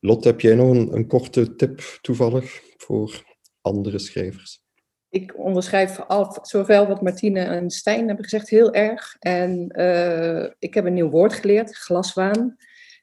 Lot, 0.00 0.24
heb 0.24 0.40
jij 0.40 0.54
nog 0.54 0.70
een, 0.70 0.92
een, 0.92 1.06
korte 1.06 1.56
tip 1.56 1.98
toevallig 2.00 2.62
voor 2.76 3.24
andere 3.60 3.98
schrijvers? 3.98 4.64
Ik 5.08 5.38
onderschrijf 5.38 6.00
al, 6.00 6.38
zowel 6.42 6.86
wat 6.86 7.02
Martine 7.02 7.40
en 7.40 7.70
Stijn 7.70 8.06
hebben 8.06 8.24
gezegd 8.24 8.48
heel 8.48 8.72
erg. 8.72 9.16
En 9.18 9.72
uh, 9.76 10.50
ik 10.58 10.74
heb 10.74 10.84
een 10.84 10.94
nieuw 10.94 11.10
woord 11.10 11.32
geleerd, 11.32 11.76
glaswaan. 11.76 12.56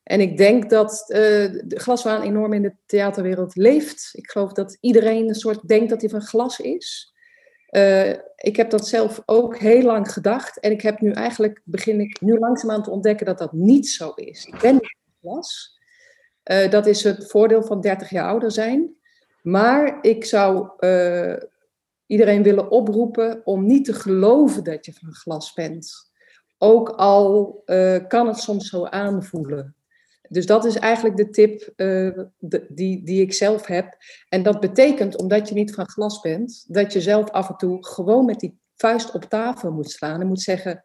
En 0.04 0.22
ik 0.22 0.38
denk 0.38 0.70
dat 0.70 1.06
de 1.08 1.76
glaswaan 1.76 2.22
enorm 2.22 2.54
in 2.54 2.62
de 2.62 2.76
theaterwereld 2.86 3.56
leeft. 3.56 4.10
Ik 4.14 4.30
geloof 4.30 4.52
dat 4.52 4.78
iedereen 4.80 5.28
een 5.28 5.36
soort 5.36 5.68
denkt 5.68 5.90
dat 5.90 6.02
hij 6.02 6.10
van 6.10 6.22
glas 6.22 6.60
is. 6.60 7.14
Ik 8.44 8.56
heb 8.56 8.70
dat 8.70 8.88
zelf 8.88 9.22
ook 9.26 9.58
heel 9.58 9.82
lang 9.82 10.12
gedacht. 10.12 10.60
En 10.60 10.72
ik 10.72 10.82
heb 10.82 11.02
nu 11.02 11.12
eigenlijk, 11.12 11.62
begin 11.64 12.00
ik 12.00 12.22
nu 12.22 12.40
langzaamaan 12.40 12.84
te 12.84 12.90
ontdekken 12.90 13.26
dat 13.26 13.38
dat 13.38 13.54
niet 13.54 13.88
zo 13.88 14.10
is. 14.10 14.46
Ik 14.46 14.60
ben 14.60 14.74
niet. 14.74 14.98
Uh, 16.52 16.70
dat 16.70 16.86
is 16.86 17.04
het 17.04 17.32
voordeel 17.32 17.64
van 17.64 17.82
30 17.82 18.10
jaar 18.10 18.28
ouder 18.28 18.52
zijn. 18.52 18.96
Maar 19.42 19.98
ik 20.02 20.26
zou 20.26 20.70
eh, 20.78 21.36
iedereen 22.06 22.44
willen 22.44 22.72
oproepen 22.72 23.42
om 23.46 23.66
niet 23.66 23.86
te 23.86 23.94
geloven 23.94 24.64
dat 24.64 24.86
je 24.86 24.94
van 24.94 25.14
glas 25.14 25.54
bent. 25.54 26.12
Ook 26.58 26.90
al 26.90 27.62
eh, 27.66 28.08
kan 28.08 28.28
het 28.28 28.38
soms 28.38 28.70
zo 28.70 28.86
aanvoelen. 28.86 29.76
Dus 30.34 30.46
dat 30.46 30.66
is 30.66 30.76
eigenlijk 30.76 31.18
de 31.18 31.30
tip 31.30 31.72
eh, 31.76 32.20
die, 32.70 33.04
die 33.04 33.22
ik 33.22 33.34
zelf 33.34 33.66
heb. 33.66 33.98
En 34.30 34.44
dat 34.44 34.60
betekent, 34.60 35.18
omdat 35.18 35.50
je 35.50 35.56
niet 35.56 35.74
van 35.74 35.90
glas 35.90 36.20
bent, 36.20 36.66
dat 36.68 36.94
je 36.94 37.02
zelf 37.02 37.30
af 37.30 37.50
en 37.50 37.56
toe 37.56 37.86
gewoon 37.86 38.26
met 38.26 38.40
die 38.40 38.60
vuist 38.76 39.12
op 39.12 39.24
tafel 39.24 39.72
moet 39.72 39.92
slaan 39.92 40.22
en 40.22 40.28
moet 40.28 40.42
zeggen: 40.42 40.84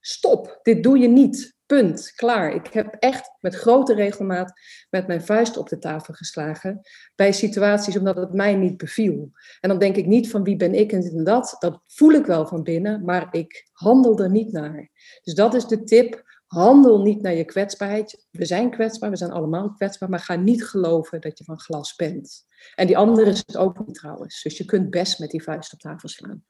Stop, 0.00 0.60
dit 0.62 0.82
doe 0.82 0.98
je 0.98 1.08
niet. 1.08 1.58
Punt, 1.66 2.12
klaar. 2.14 2.54
Ik 2.54 2.66
heb 2.66 2.96
echt 2.98 3.30
met 3.40 3.54
grote 3.54 3.94
regelmaat 3.94 4.52
met 4.90 5.06
mijn 5.06 5.22
vuist 5.22 5.56
op 5.56 5.68
de 5.68 5.78
tafel 5.78 6.14
geslagen 6.14 6.80
bij 7.14 7.32
situaties 7.32 7.96
omdat 7.96 8.16
het 8.16 8.32
mij 8.32 8.54
niet 8.54 8.76
beviel. 8.76 9.30
En 9.60 9.68
dan 9.68 9.78
denk 9.78 9.96
ik 9.96 10.06
niet 10.06 10.30
van 10.30 10.42
wie 10.42 10.56
ben 10.56 10.74
ik 10.74 10.92
en 10.92 11.00
dit 11.00 11.12
en 11.12 11.24
dat. 11.24 11.56
Dat 11.58 11.80
voel 11.86 12.12
ik 12.12 12.26
wel 12.26 12.46
van 12.46 12.62
binnen, 12.62 13.04
maar 13.04 13.28
ik 13.30 13.68
handel 13.72 14.18
er 14.18 14.30
niet 14.30 14.52
naar. 14.52 14.90
Dus 15.22 15.34
dat 15.34 15.54
is 15.54 15.66
de 15.66 15.84
tip. 15.84 16.28
Handel 16.50 17.02
niet 17.02 17.22
naar 17.22 17.34
je 17.34 17.44
kwetsbaarheid. 17.44 18.26
We 18.30 18.44
zijn 18.44 18.70
kwetsbaar, 18.70 19.10
we 19.10 19.16
zijn 19.16 19.30
allemaal 19.30 19.72
kwetsbaar, 19.72 20.08
maar 20.08 20.18
ga 20.18 20.36
niet 20.36 20.64
geloven 20.64 21.20
dat 21.20 21.38
je 21.38 21.44
van 21.44 21.60
glas 21.60 21.94
bent. 21.94 22.46
En 22.74 22.86
die 22.86 22.96
andere 22.96 23.30
is 23.30 23.42
het 23.46 23.56
ook 23.56 23.86
niet 23.86 23.94
trouwens. 23.94 24.42
Dus 24.42 24.58
je 24.58 24.64
kunt 24.64 24.90
best 24.90 25.18
met 25.18 25.30
die 25.30 25.42
vuist 25.42 25.72
op 25.72 25.78
tafel 25.78 26.08
slaan. 26.08 26.44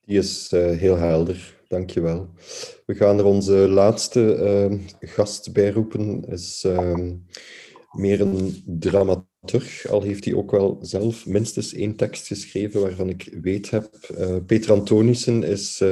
Die 0.00 0.18
is 0.18 0.52
uh, 0.52 0.70
heel 0.70 0.96
helder, 0.96 1.60
dankjewel. 1.68 2.28
We 2.86 2.94
gaan 2.94 3.18
er 3.18 3.24
onze 3.24 3.52
laatste 3.52 4.36
uh, 4.70 4.88
gast 5.00 5.52
bij 5.52 5.70
roepen. 5.70 6.24
Is 6.24 6.64
uh, 6.66 7.10
meer 7.90 8.20
een 8.20 8.62
dramaturg, 8.66 9.88
al 9.88 10.02
heeft 10.02 10.24
hij 10.24 10.34
ook 10.34 10.50
wel 10.50 10.78
zelf 10.80 11.26
minstens 11.26 11.74
één 11.74 11.96
tekst 11.96 12.26
geschreven 12.26 12.80
waarvan 12.80 13.08
ik 13.08 13.38
weet 13.40 13.70
heb. 13.70 13.90
Peter 14.46 14.72
Antonissen 14.72 15.42
is, 15.42 15.82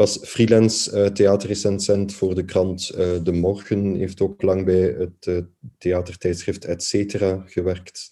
was 0.00 0.18
freelance 0.22 1.12
theaterrecensent 1.12 2.12
voor 2.12 2.34
de 2.34 2.44
krant 2.44 2.86
De 3.24 3.32
Morgen, 3.32 3.94
heeft 3.94 4.20
ook 4.20 4.42
lang 4.42 4.64
bij 4.64 4.96
het 4.98 5.44
theatertijdschrift 5.78 6.64
Etcetera 6.64 7.44
gewerkt. 7.46 8.10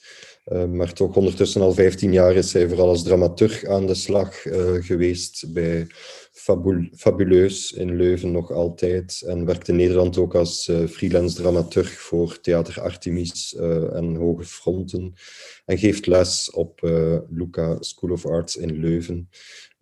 Uh, 0.53 0.65
maar 0.65 0.93
toch 0.93 1.17
ondertussen 1.17 1.61
al 1.61 1.73
15 1.73 2.13
jaar 2.13 2.35
is 2.35 2.53
hij 2.53 2.69
vooral 2.69 2.89
als 2.89 3.03
dramaturg 3.03 3.65
aan 3.65 3.87
de 3.87 3.95
slag 3.95 4.45
uh, 4.45 4.85
geweest 4.85 5.53
bij 5.53 5.87
Fabul 6.33 6.89
Fabuleus 6.97 7.73
in 7.73 7.97
Leuven 7.97 8.33
nog 8.33 8.53
altijd. 8.53 9.23
En 9.27 9.45
werkt 9.45 9.69
in 9.69 9.77
Nederland 9.77 10.19
ook 10.19 10.35
als 10.35 10.69
uh, 10.69 10.87
freelance 10.87 11.37
dramaturg 11.37 11.91
voor 11.91 12.41
Theater 12.41 12.81
Artemis 12.81 13.57
en 13.93 14.15
Hoge 14.15 14.45
Fronten. 14.45 15.13
En 15.65 15.79
geeft 15.79 16.07
les 16.07 16.51
op 16.51 16.81
Luca 17.31 17.77
School 17.81 18.11
of 18.11 18.27
Arts 18.27 18.57
in 18.57 18.81
Leuven. 18.81 19.29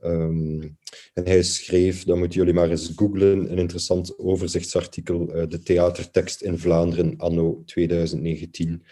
Um, 0.04 0.78
en 1.14 1.24
hij 1.24 1.42
schreef, 1.42 2.04
dan 2.04 2.18
moeten 2.18 2.38
jullie 2.38 2.54
maar 2.54 2.70
eens 2.70 2.92
googlen, 2.96 3.50
een 3.50 3.58
interessant 3.58 4.18
overzichtsartikel, 4.18 5.36
uh, 5.36 5.48
de 5.48 5.58
theatertekst 5.58 6.42
in 6.42 6.58
Vlaanderen 6.58 7.14
anno 7.16 7.62
2019. 7.64 8.84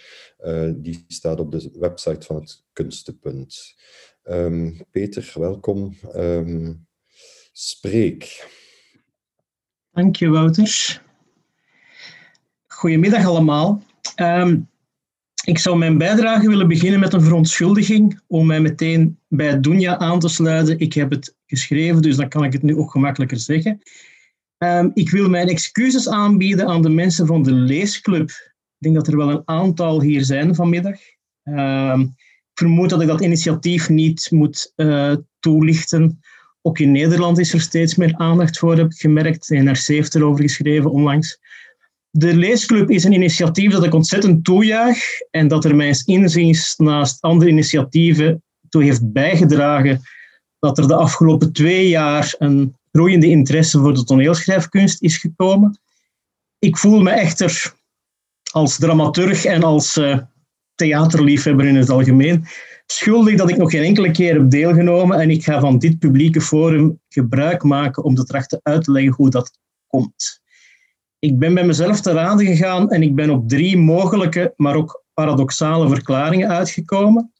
Uh, 0.44 0.70
die 0.76 1.04
staat 1.08 1.40
op 1.40 1.50
de 1.52 1.70
website 1.78 2.26
van 2.26 2.36
het 2.36 2.64
Kunstenpunt. 2.72 3.74
Um, 4.24 4.80
Peter, 4.90 5.32
welkom. 5.34 5.96
Um, 6.16 6.86
spreek. 7.52 8.48
Dank 9.92 10.16
je, 10.16 10.28
Wouter. 10.28 11.02
Goedemiddag 12.66 13.26
allemaal. 13.26 13.82
Ik 15.44 15.58
zou 15.58 15.78
mijn 15.78 15.98
bijdrage 15.98 16.48
willen 16.48 16.68
beginnen 16.68 17.00
met 17.00 17.12
een 17.12 17.22
verontschuldiging 17.22 18.20
om 18.26 18.46
mij 18.46 18.60
meteen 18.60 19.18
bij 19.28 19.60
Dunja 19.60 19.98
aan 19.98 20.20
te 20.20 20.28
sluiten. 20.28 20.78
Ik 20.78 20.92
heb 20.92 21.10
het 21.10 21.36
geschreven, 21.46 22.02
dus 22.02 22.16
dan 22.16 22.28
kan 22.28 22.44
ik 22.44 22.52
het 22.52 22.62
nu 22.62 22.76
ook 22.76 22.90
gemakkelijker 22.90 23.38
zeggen. 23.38 23.82
Um, 24.58 24.90
ik 24.94 25.10
wil 25.10 25.28
mijn 25.28 25.48
excuses 25.48 26.08
aanbieden 26.08 26.66
aan 26.66 26.82
de 26.82 26.88
mensen 26.88 27.26
van 27.26 27.42
de 27.42 27.52
leesclub. 27.52 28.28
Ik 28.28 28.78
denk 28.78 28.94
dat 28.94 29.06
er 29.06 29.16
wel 29.16 29.30
een 29.30 29.42
aantal 29.44 30.00
hier 30.00 30.24
zijn 30.24 30.54
vanmiddag. 30.54 30.98
Um, 31.42 32.00
ik 32.54 32.60
vermoed 32.60 32.90
dat 32.90 33.00
ik 33.00 33.08
dat 33.08 33.20
initiatief 33.20 33.88
niet 33.88 34.28
moet 34.30 34.72
uh, 34.76 35.14
toelichten. 35.40 36.20
Ook 36.62 36.78
in 36.78 36.92
Nederland 36.92 37.38
is 37.38 37.52
er 37.52 37.60
steeds 37.60 37.94
meer 37.94 38.14
aandacht 38.16 38.58
voor, 38.58 38.76
heb 38.76 38.86
ik 38.86 38.98
gemerkt. 39.00 39.48
De 39.48 39.56
NRC 39.56 39.86
heeft 39.86 40.14
erover 40.14 40.42
geschreven 40.42 40.90
onlangs. 40.90 41.38
De 42.16 42.36
leesclub 42.36 42.90
is 42.90 43.04
een 43.04 43.12
initiatief 43.12 43.72
dat 43.72 43.84
ik 43.84 43.94
ontzettend 43.94 44.44
toejuich 44.44 45.20
en 45.30 45.48
dat 45.48 45.64
er 45.64 45.76
mijns 45.76 46.04
inziens 46.04 46.74
naast 46.76 47.20
andere 47.20 47.50
initiatieven 47.50 48.42
toe 48.68 48.82
heeft 48.82 49.12
bijgedragen 49.12 50.00
dat 50.58 50.78
er 50.78 50.88
de 50.88 50.94
afgelopen 50.94 51.52
twee 51.52 51.88
jaar 51.88 52.34
een 52.38 52.76
groeiende 52.92 53.26
interesse 53.26 53.78
voor 53.78 53.94
de 53.94 54.04
toneelschrijfkunst 54.04 55.02
is 55.02 55.16
gekomen. 55.18 55.78
Ik 56.58 56.76
voel 56.76 57.00
me 57.00 57.10
echter 57.10 57.74
als 58.50 58.78
dramaturg 58.78 59.44
en 59.44 59.62
als 59.62 59.96
uh, 59.96 60.18
theaterliefhebber 60.74 61.66
in 61.66 61.76
het 61.76 61.90
algemeen 61.90 62.46
schuldig 62.86 63.36
dat 63.36 63.50
ik 63.50 63.56
nog 63.56 63.70
geen 63.70 63.84
enkele 63.84 64.10
keer 64.10 64.34
heb 64.34 64.50
deelgenomen 64.50 65.20
en 65.20 65.30
ik 65.30 65.44
ga 65.44 65.60
van 65.60 65.78
dit 65.78 65.98
publieke 65.98 66.40
forum 66.40 67.00
gebruik 67.08 67.62
maken 67.62 68.04
om 68.04 68.14
te 68.14 68.24
trachten 68.24 68.60
uit 68.62 68.84
te 68.84 68.92
leggen 68.92 69.14
hoe 69.14 69.30
dat 69.30 69.58
komt. 69.86 70.42
Ik 71.24 71.38
ben 71.38 71.54
bij 71.54 71.64
mezelf 71.64 72.00
te 72.00 72.12
raden 72.12 72.46
gegaan 72.46 72.90
en 72.90 73.02
ik 73.02 73.14
ben 73.14 73.30
op 73.30 73.48
drie 73.48 73.78
mogelijke, 73.78 74.54
maar 74.56 74.76
ook 74.76 75.04
paradoxale 75.14 75.88
verklaringen 75.88 76.48
uitgekomen. 76.48 77.32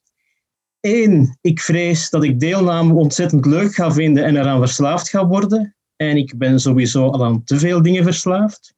Eén, 0.80 1.38
ik 1.40 1.60
vrees 1.60 2.10
dat 2.10 2.24
ik 2.24 2.40
deelname 2.40 2.94
ontzettend 2.94 3.46
leuk 3.46 3.74
ga 3.74 3.92
vinden 3.92 4.24
en 4.24 4.36
eraan 4.36 4.58
verslaafd 4.58 5.08
ga 5.08 5.26
worden. 5.26 5.76
En 5.96 6.16
ik 6.16 6.38
ben 6.38 6.60
sowieso 6.60 7.10
al 7.10 7.24
aan 7.24 7.44
te 7.44 7.58
veel 7.58 7.82
dingen 7.82 8.02
verslaafd. 8.02 8.74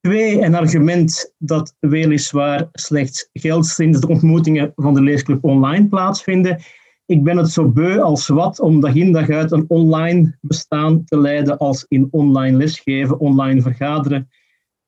Twee, 0.00 0.40
een 0.40 0.54
argument 0.54 1.32
dat 1.38 1.74
weliswaar 1.78 2.68
slechts 2.72 3.28
geldt 3.32 3.66
sinds 3.66 4.00
de 4.00 4.08
ontmoetingen 4.08 4.72
van 4.76 4.94
de 4.94 5.02
leesclub 5.02 5.44
online 5.44 5.88
plaatsvinden. 5.88 6.62
Ik 7.06 7.24
ben 7.24 7.36
het 7.36 7.50
zo 7.50 7.68
beu 7.68 8.00
als 8.00 8.28
wat 8.28 8.60
om 8.60 8.80
dag 8.80 8.94
in 8.94 9.12
dag 9.12 9.30
uit 9.30 9.52
een 9.52 9.64
online 9.68 10.38
bestaan 10.40 11.04
te 11.04 11.20
leiden 11.20 11.58
als 11.58 11.84
in 11.88 12.08
online 12.10 12.56
lesgeven, 12.56 13.18
online 13.18 13.62
vergaderen. 13.62 14.28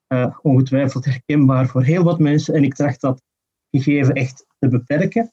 Uh, 0.08 0.38
ongetwijfeld 0.42 1.04
herkenbaar 1.04 1.68
voor 1.68 1.82
heel 1.82 2.02
wat 2.02 2.18
mensen 2.18 2.54
en 2.54 2.64
ik 2.64 2.74
tracht 2.74 3.00
dat 3.00 3.22
gegeven 3.70 4.14
echt 4.14 4.46
te 4.58 4.68
beperken. 4.68 5.32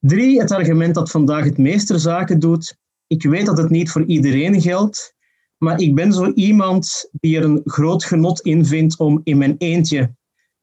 Drie, 0.00 0.40
het 0.40 0.50
argument 0.50 0.94
dat 0.94 1.10
vandaag 1.10 1.44
het 1.44 1.58
meeste 1.58 1.98
zaken 1.98 2.38
doet. 2.38 2.76
Ik 3.06 3.22
weet 3.22 3.46
dat 3.46 3.58
het 3.58 3.70
niet 3.70 3.90
voor 3.90 4.04
iedereen 4.04 4.60
geldt, 4.60 5.14
maar 5.56 5.80
ik 5.80 5.94
ben 5.94 6.12
zo 6.12 6.32
iemand 6.32 7.08
die 7.12 7.36
er 7.36 7.44
een 7.44 7.60
groot 7.64 8.04
genot 8.04 8.40
in 8.40 8.64
vindt 8.64 8.98
om 8.98 9.20
in 9.24 9.38
mijn 9.38 9.54
eentje 9.58 10.14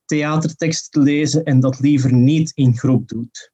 theatertekst 0.06 0.92
te 0.92 1.00
lezen 1.00 1.44
en 1.44 1.60
dat 1.60 1.80
liever 1.80 2.14
niet 2.14 2.52
in 2.56 2.78
groep 2.78 3.08
doet. 3.08 3.54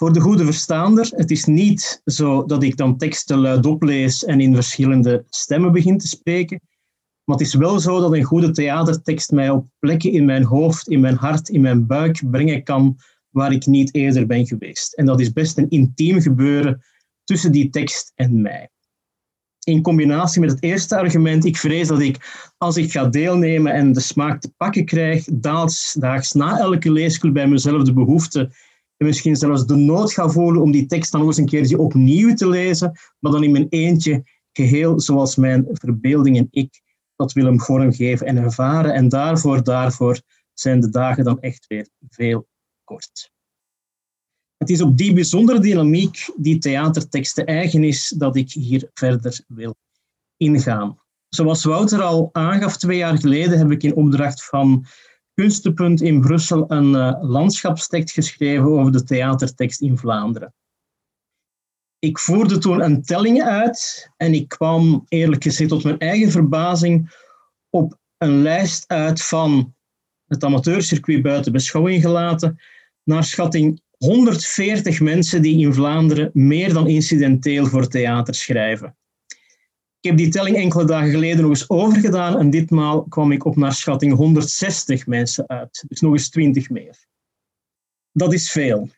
Voor 0.00 0.12
de 0.12 0.20
goede 0.20 0.44
verstaander, 0.44 1.10
het 1.14 1.30
is 1.30 1.44
niet 1.44 2.00
zo 2.04 2.44
dat 2.44 2.62
ik 2.62 2.76
dan 2.76 2.96
teksten 2.96 3.38
luidop 3.38 3.82
lees 3.82 4.24
en 4.24 4.40
in 4.40 4.54
verschillende 4.54 5.24
stemmen 5.28 5.72
begin 5.72 5.98
te 5.98 6.06
spreken, 6.06 6.60
maar 7.24 7.36
het 7.36 7.46
is 7.46 7.54
wel 7.54 7.80
zo 7.80 8.00
dat 8.00 8.12
een 8.12 8.22
goede 8.22 8.50
theatertekst 8.50 9.30
mij 9.30 9.50
op 9.50 9.66
plekken 9.78 10.12
in 10.12 10.24
mijn 10.24 10.44
hoofd, 10.44 10.88
in 10.88 11.00
mijn 11.00 11.16
hart, 11.16 11.48
in 11.48 11.60
mijn 11.60 11.86
buik 11.86 12.30
brengen 12.30 12.62
kan 12.62 12.98
waar 13.30 13.52
ik 13.52 13.66
niet 13.66 13.94
eerder 13.94 14.26
ben 14.26 14.46
geweest. 14.46 14.94
En 14.94 15.06
dat 15.06 15.20
is 15.20 15.32
best 15.32 15.58
een 15.58 15.70
intiem 15.70 16.20
gebeuren 16.20 16.82
tussen 17.24 17.52
die 17.52 17.70
tekst 17.70 18.12
en 18.14 18.40
mij. 18.40 18.68
In 19.64 19.82
combinatie 19.82 20.40
met 20.40 20.50
het 20.50 20.62
eerste 20.62 20.96
argument, 20.96 21.44
ik 21.44 21.56
vrees 21.56 21.88
dat 21.88 22.00
ik, 22.00 22.48
als 22.58 22.76
ik 22.76 22.90
ga 22.90 23.06
deelnemen 23.06 23.72
en 23.72 23.92
de 23.92 24.00
smaak 24.00 24.40
te 24.40 24.52
pakken 24.56 24.84
krijg, 24.84 25.24
daags, 25.32 25.96
daags 25.98 26.32
na 26.32 26.58
elke 26.58 26.92
leesclub 26.92 27.32
bij 27.32 27.48
mezelf 27.48 27.82
de 27.82 27.92
behoefte 27.92 28.50
en 29.00 29.06
misschien 29.06 29.36
zelfs 29.36 29.66
de 29.66 29.76
nood 29.76 30.12
ga 30.12 30.28
voelen 30.28 30.62
om 30.62 30.70
die 30.70 30.86
tekst 30.86 31.12
dan 31.12 31.20
nog 31.20 31.28
eens 31.28 31.38
een 31.38 31.46
keertje 31.46 31.78
opnieuw 31.78 32.34
te 32.34 32.48
lezen, 32.48 32.92
maar 33.18 33.32
dan 33.32 33.44
in 33.44 33.52
mijn 33.52 33.66
eentje, 33.68 34.24
geheel 34.52 35.00
zoals 35.00 35.36
mijn 35.36 35.66
verbeelding 35.72 36.36
en 36.36 36.48
ik 36.50 36.80
dat 37.16 37.32
willen 37.32 37.60
vormgeven 37.60 38.26
en 38.26 38.36
ervaren. 38.36 38.94
En 38.94 39.08
daarvoor, 39.08 39.62
daarvoor 39.62 40.20
zijn 40.54 40.80
de 40.80 40.90
dagen 40.90 41.24
dan 41.24 41.40
echt 41.40 41.66
weer 41.66 41.88
veel 42.08 42.46
kort. 42.84 43.32
Het 44.56 44.70
is 44.70 44.80
op 44.80 44.96
die 44.96 45.12
bijzondere 45.12 45.60
dynamiek 45.60 46.30
die 46.36 46.58
theaterteksten 46.58 47.46
eigen 47.46 47.84
is 47.84 48.08
dat 48.08 48.36
ik 48.36 48.52
hier 48.52 48.90
verder 48.94 49.44
wil 49.48 49.74
ingaan. 50.36 50.98
Zoals 51.28 51.64
Wouter 51.64 52.02
al 52.02 52.28
aangaf, 52.32 52.76
twee 52.76 52.96
jaar 52.96 53.18
geleden 53.18 53.58
heb 53.58 53.70
ik 53.70 53.82
in 53.82 53.94
opdracht 53.94 54.44
van 54.44 54.86
Kunstenpunt 55.34 56.00
in 56.00 56.20
Brussel 56.20 56.64
een 56.70 56.92
uh, 56.92 57.16
landschapstekst 57.20 58.14
geschreven 58.14 58.64
over 58.64 58.92
de 58.92 59.04
theatertekst 59.04 59.80
in 59.80 59.98
Vlaanderen. 59.98 60.54
Ik 61.98 62.18
voerde 62.18 62.58
toen 62.58 62.82
een 62.82 63.02
telling 63.02 63.42
uit 63.42 64.10
en 64.16 64.34
ik 64.34 64.48
kwam 64.48 65.04
eerlijk 65.08 65.42
gezegd 65.42 65.70
tot 65.70 65.84
mijn 65.84 65.98
eigen 65.98 66.30
verbazing 66.30 67.14
op 67.70 67.98
een 68.18 68.42
lijst 68.42 68.88
uit 68.88 69.22
van 69.22 69.74
het 70.26 70.44
amateurcircuit 70.44 71.22
buiten 71.22 71.52
beschouwing 71.52 72.02
gelaten 72.02 72.60
naar 73.04 73.24
schatting 73.24 73.82
140 73.96 75.00
mensen 75.00 75.42
die 75.42 75.66
in 75.66 75.74
Vlaanderen 75.74 76.30
meer 76.32 76.72
dan 76.72 76.86
incidenteel 76.86 77.66
voor 77.66 77.88
theater 77.88 78.34
schrijven. 78.34 78.96
Ik 80.00 80.08
heb 80.10 80.18
die 80.18 80.28
telling 80.28 80.56
enkele 80.56 80.84
dagen 80.84 81.10
geleden 81.10 81.40
nog 81.40 81.50
eens 81.50 81.68
overgedaan 81.68 82.38
en 82.38 82.50
ditmaal 82.50 83.02
kwam 83.02 83.32
ik 83.32 83.44
op 83.44 83.56
naar 83.56 83.72
schatting 83.72 84.14
160 84.14 85.06
mensen 85.06 85.48
uit. 85.48 85.84
Dus 85.88 86.00
nog 86.00 86.12
eens 86.12 86.30
20 86.30 86.70
meer. 86.70 87.06
Dat 88.12 88.32
is 88.32 88.50
veel. 88.50 88.88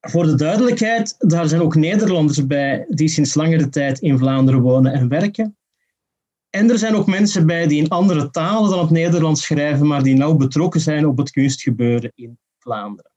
Voor 0.00 0.24
de 0.24 0.34
duidelijkheid, 0.34 1.14
daar 1.18 1.48
zijn 1.48 1.60
ook 1.60 1.74
Nederlanders 1.74 2.46
bij 2.46 2.86
die 2.88 3.08
sinds 3.08 3.34
langere 3.34 3.68
tijd 3.68 3.98
in 3.98 4.18
Vlaanderen 4.18 4.60
wonen 4.60 4.92
en 4.92 5.08
werken. 5.08 5.56
En 6.50 6.70
er 6.70 6.78
zijn 6.78 6.94
ook 6.94 7.06
mensen 7.06 7.46
bij 7.46 7.66
die 7.66 7.82
in 7.82 7.88
andere 7.88 8.30
talen 8.30 8.70
dan 8.70 8.78
het 8.78 8.90
Nederlands 8.90 9.42
schrijven, 9.42 9.86
maar 9.86 10.02
die 10.02 10.14
nauw 10.14 10.34
betrokken 10.34 10.80
zijn 10.80 11.06
op 11.06 11.18
het 11.18 11.30
kunstgebeuren 11.30 12.12
in 12.14 12.38
Vlaanderen. 12.58 13.10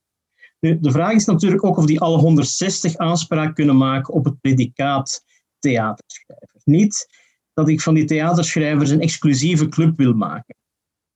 Nu, 0.59 0.79
de 0.79 0.91
vraag 0.91 1.13
is 1.13 1.25
natuurlijk 1.25 1.63
ook 1.63 1.77
of 1.77 1.85
die 1.85 1.99
alle 1.99 2.17
160 2.17 2.97
aanspraak 2.97 3.55
kunnen 3.55 3.77
maken 3.77 4.13
op 4.13 4.25
het 4.25 4.41
predicaat 4.41 5.23
theaterschrijver. 5.65 6.61
Niet 6.63 7.07
dat 7.53 7.69
ik 7.69 7.81
van 7.81 7.93
die 7.93 8.05
theaterschrijvers 8.05 8.89
een 8.89 9.01
exclusieve 9.01 9.69
club 9.69 9.97
wil 9.97 10.13
maken. 10.13 10.55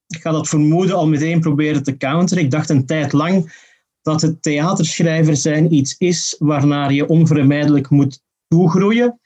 Ik 0.07 0.21
ga 0.21 0.31
dat 0.31 0.47
vermoeden 0.47 0.95
al 0.95 1.07
meteen 1.07 1.39
proberen 1.39 1.83
te 1.83 1.97
counteren. 1.97 2.43
Ik 2.43 2.51
dacht 2.51 2.69
een 2.69 2.85
tijd 2.85 3.13
lang 3.13 3.67
dat 4.01 4.21
het 4.21 4.41
theaterschrijver 4.41 5.35
zijn 5.35 5.73
iets 5.73 5.95
is 5.97 6.35
waarnaar 6.39 6.93
je 6.93 7.07
onvermijdelijk 7.07 7.89
moet 7.89 8.21
toegroeien. 8.47 9.19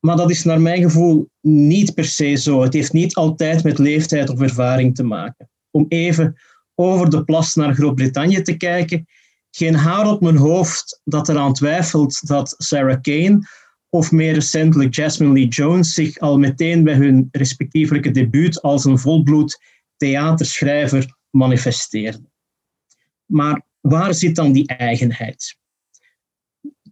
Maar 0.00 0.16
dat 0.16 0.30
is 0.30 0.44
naar 0.44 0.60
mijn 0.60 0.82
gevoel 0.82 1.28
niet 1.40 1.94
per 1.94 2.04
se 2.04 2.34
zo. 2.34 2.62
Het 2.62 2.72
heeft 2.72 2.92
niet 2.92 3.14
altijd 3.14 3.64
met 3.64 3.78
leeftijd 3.78 4.28
of 4.28 4.40
ervaring 4.40 4.94
te 4.94 5.02
maken. 5.02 5.50
Om 5.70 5.86
even 5.88 6.36
over 6.74 7.10
de 7.10 7.24
plas 7.24 7.54
naar 7.54 7.74
Groot-Brittannië 7.74 8.42
te 8.42 8.56
kijken. 8.56 9.06
Geen 9.50 9.74
haar 9.74 10.06
op 10.06 10.20
mijn 10.20 10.36
hoofd 10.36 11.00
dat 11.04 11.28
eraan 11.28 11.52
twijfelt 11.52 12.26
dat 12.26 12.54
Sarah 12.58 13.00
Kane 13.00 13.48
of 13.90 14.12
meer 14.12 14.34
recentelijk 14.34 14.94
Jasmine 14.94 15.32
Lee 15.32 15.48
Jones 15.48 15.94
zich 15.94 16.18
al 16.18 16.38
meteen 16.38 16.84
bij 16.84 16.94
hun 16.94 17.28
respectievelijke 17.32 18.10
debuut 18.10 18.62
als 18.62 18.84
een 18.84 18.98
volbloed 18.98 19.60
theaterschrijver 19.96 21.16
manifesteerden. 21.30 22.30
Maar 23.26 23.62
waar 23.80 24.14
zit 24.14 24.36
dan 24.36 24.52
die 24.52 24.66
eigenheid? 24.66 25.58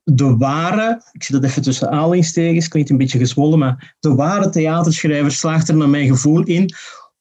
De 0.05 0.37
ware, 0.37 1.03
ik 1.13 1.23
zie 1.23 1.35
dat 1.41 1.51
even 1.51 1.63
tussen 1.63 1.91
aanhalingstekens, 1.91 2.69
klinkt 2.69 2.91
een 2.91 2.97
beetje 2.97 3.19
gezwollen, 3.19 3.59
maar 3.59 3.97
de 4.01 4.15
ware 4.15 4.49
theaterschrijver 4.49 5.33
slaagt 5.33 5.69
er 5.69 5.77
naar 5.77 5.89
mijn 5.89 6.09
gevoel 6.09 6.43
in 6.43 6.75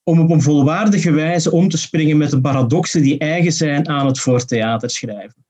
om 0.04 0.20
op 0.20 0.30
een 0.30 0.42
volwaardige 0.42 1.12
wijze 1.12 1.52
om 1.52 1.70
te 1.70 1.78
springen 1.78 2.18
met 2.18 2.30
de 2.30 2.42
paradoxen 2.42 3.02
die 3.02 3.18
eigen 3.18 3.52
zijn 3.52 3.88
aan 3.90 4.06
het 4.06 4.20
voor 4.20 4.46
theaterschrijven. 4.46 5.46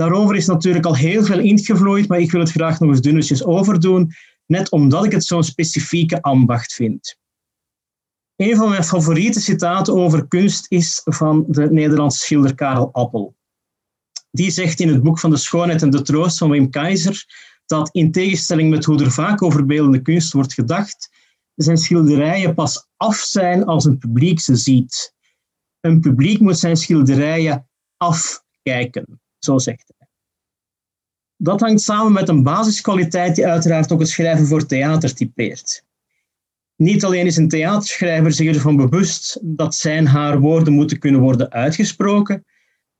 Daarover 0.00 0.36
is 0.36 0.46
natuurlijk 0.46 0.84
al 0.84 0.96
heel 0.96 1.24
veel 1.24 1.38
ingevloeid, 1.38 2.08
maar 2.08 2.20
ik 2.20 2.30
wil 2.30 2.40
het 2.40 2.50
graag 2.50 2.80
nog 2.80 2.90
eens 2.90 3.00
dunnetjes 3.00 3.44
overdoen, 3.44 4.12
net 4.46 4.70
omdat 4.70 5.04
ik 5.04 5.12
het 5.12 5.24
zo'n 5.24 5.44
specifieke 5.44 6.22
ambacht 6.22 6.72
vind. 6.72 7.16
Een 8.36 8.56
van 8.56 8.68
mijn 8.68 8.84
favoriete 8.84 9.40
citaten 9.40 9.94
over 9.94 10.28
kunst 10.28 10.66
is 10.68 11.00
van 11.04 11.44
de 11.48 11.72
Nederlandse 11.72 12.18
schilder 12.18 12.54
Karel 12.54 12.92
Appel. 12.92 13.36
Die 14.30 14.50
zegt 14.50 14.80
in 14.80 14.88
het 14.88 15.02
boek 15.02 15.18
van 15.18 15.30
de 15.30 15.36
schoonheid 15.36 15.82
en 15.82 15.90
de 15.90 16.02
troost 16.02 16.38
van 16.38 16.50
Wim 16.50 16.70
Keizer 16.70 17.24
dat 17.66 17.88
in 17.92 18.12
tegenstelling 18.12 18.70
met 18.70 18.84
hoe 18.84 19.04
er 19.04 19.12
vaak 19.12 19.42
over 19.42 19.66
beeldende 19.66 20.02
kunst 20.02 20.32
wordt 20.32 20.54
gedacht, 20.54 21.10
zijn 21.54 21.76
schilderijen 21.76 22.54
pas 22.54 22.88
af 22.96 23.16
zijn 23.16 23.64
als 23.64 23.84
een 23.84 23.98
publiek 23.98 24.40
ze 24.40 24.56
ziet. 24.56 25.14
Een 25.80 26.00
publiek 26.00 26.40
moet 26.40 26.58
zijn 26.58 26.76
schilderijen 26.76 27.68
afkijken, 27.96 29.20
zo 29.40 29.58
zegt 29.58 29.92
hij. 29.96 30.08
Dat 31.36 31.60
hangt 31.60 31.80
samen 31.80 32.12
met 32.12 32.28
een 32.28 32.42
basiskwaliteit 32.42 33.34
die 33.34 33.46
uiteraard 33.46 33.92
ook 33.92 34.00
het 34.00 34.08
schrijven 34.08 34.46
voor 34.46 34.66
theater 34.66 35.14
typeert. 35.14 35.84
Niet 36.76 37.04
alleen 37.04 37.26
is 37.26 37.36
een 37.36 37.48
theaterschrijver 37.48 38.32
zich 38.32 38.54
ervan 38.54 38.76
bewust 38.76 39.38
dat 39.42 39.74
zijn 39.74 40.06
haar 40.06 40.40
woorden 40.40 40.72
moeten 40.72 40.98
kunnen 40.98 41.20
worden 41.20 41.50
uitgesproken. 41.50 42.44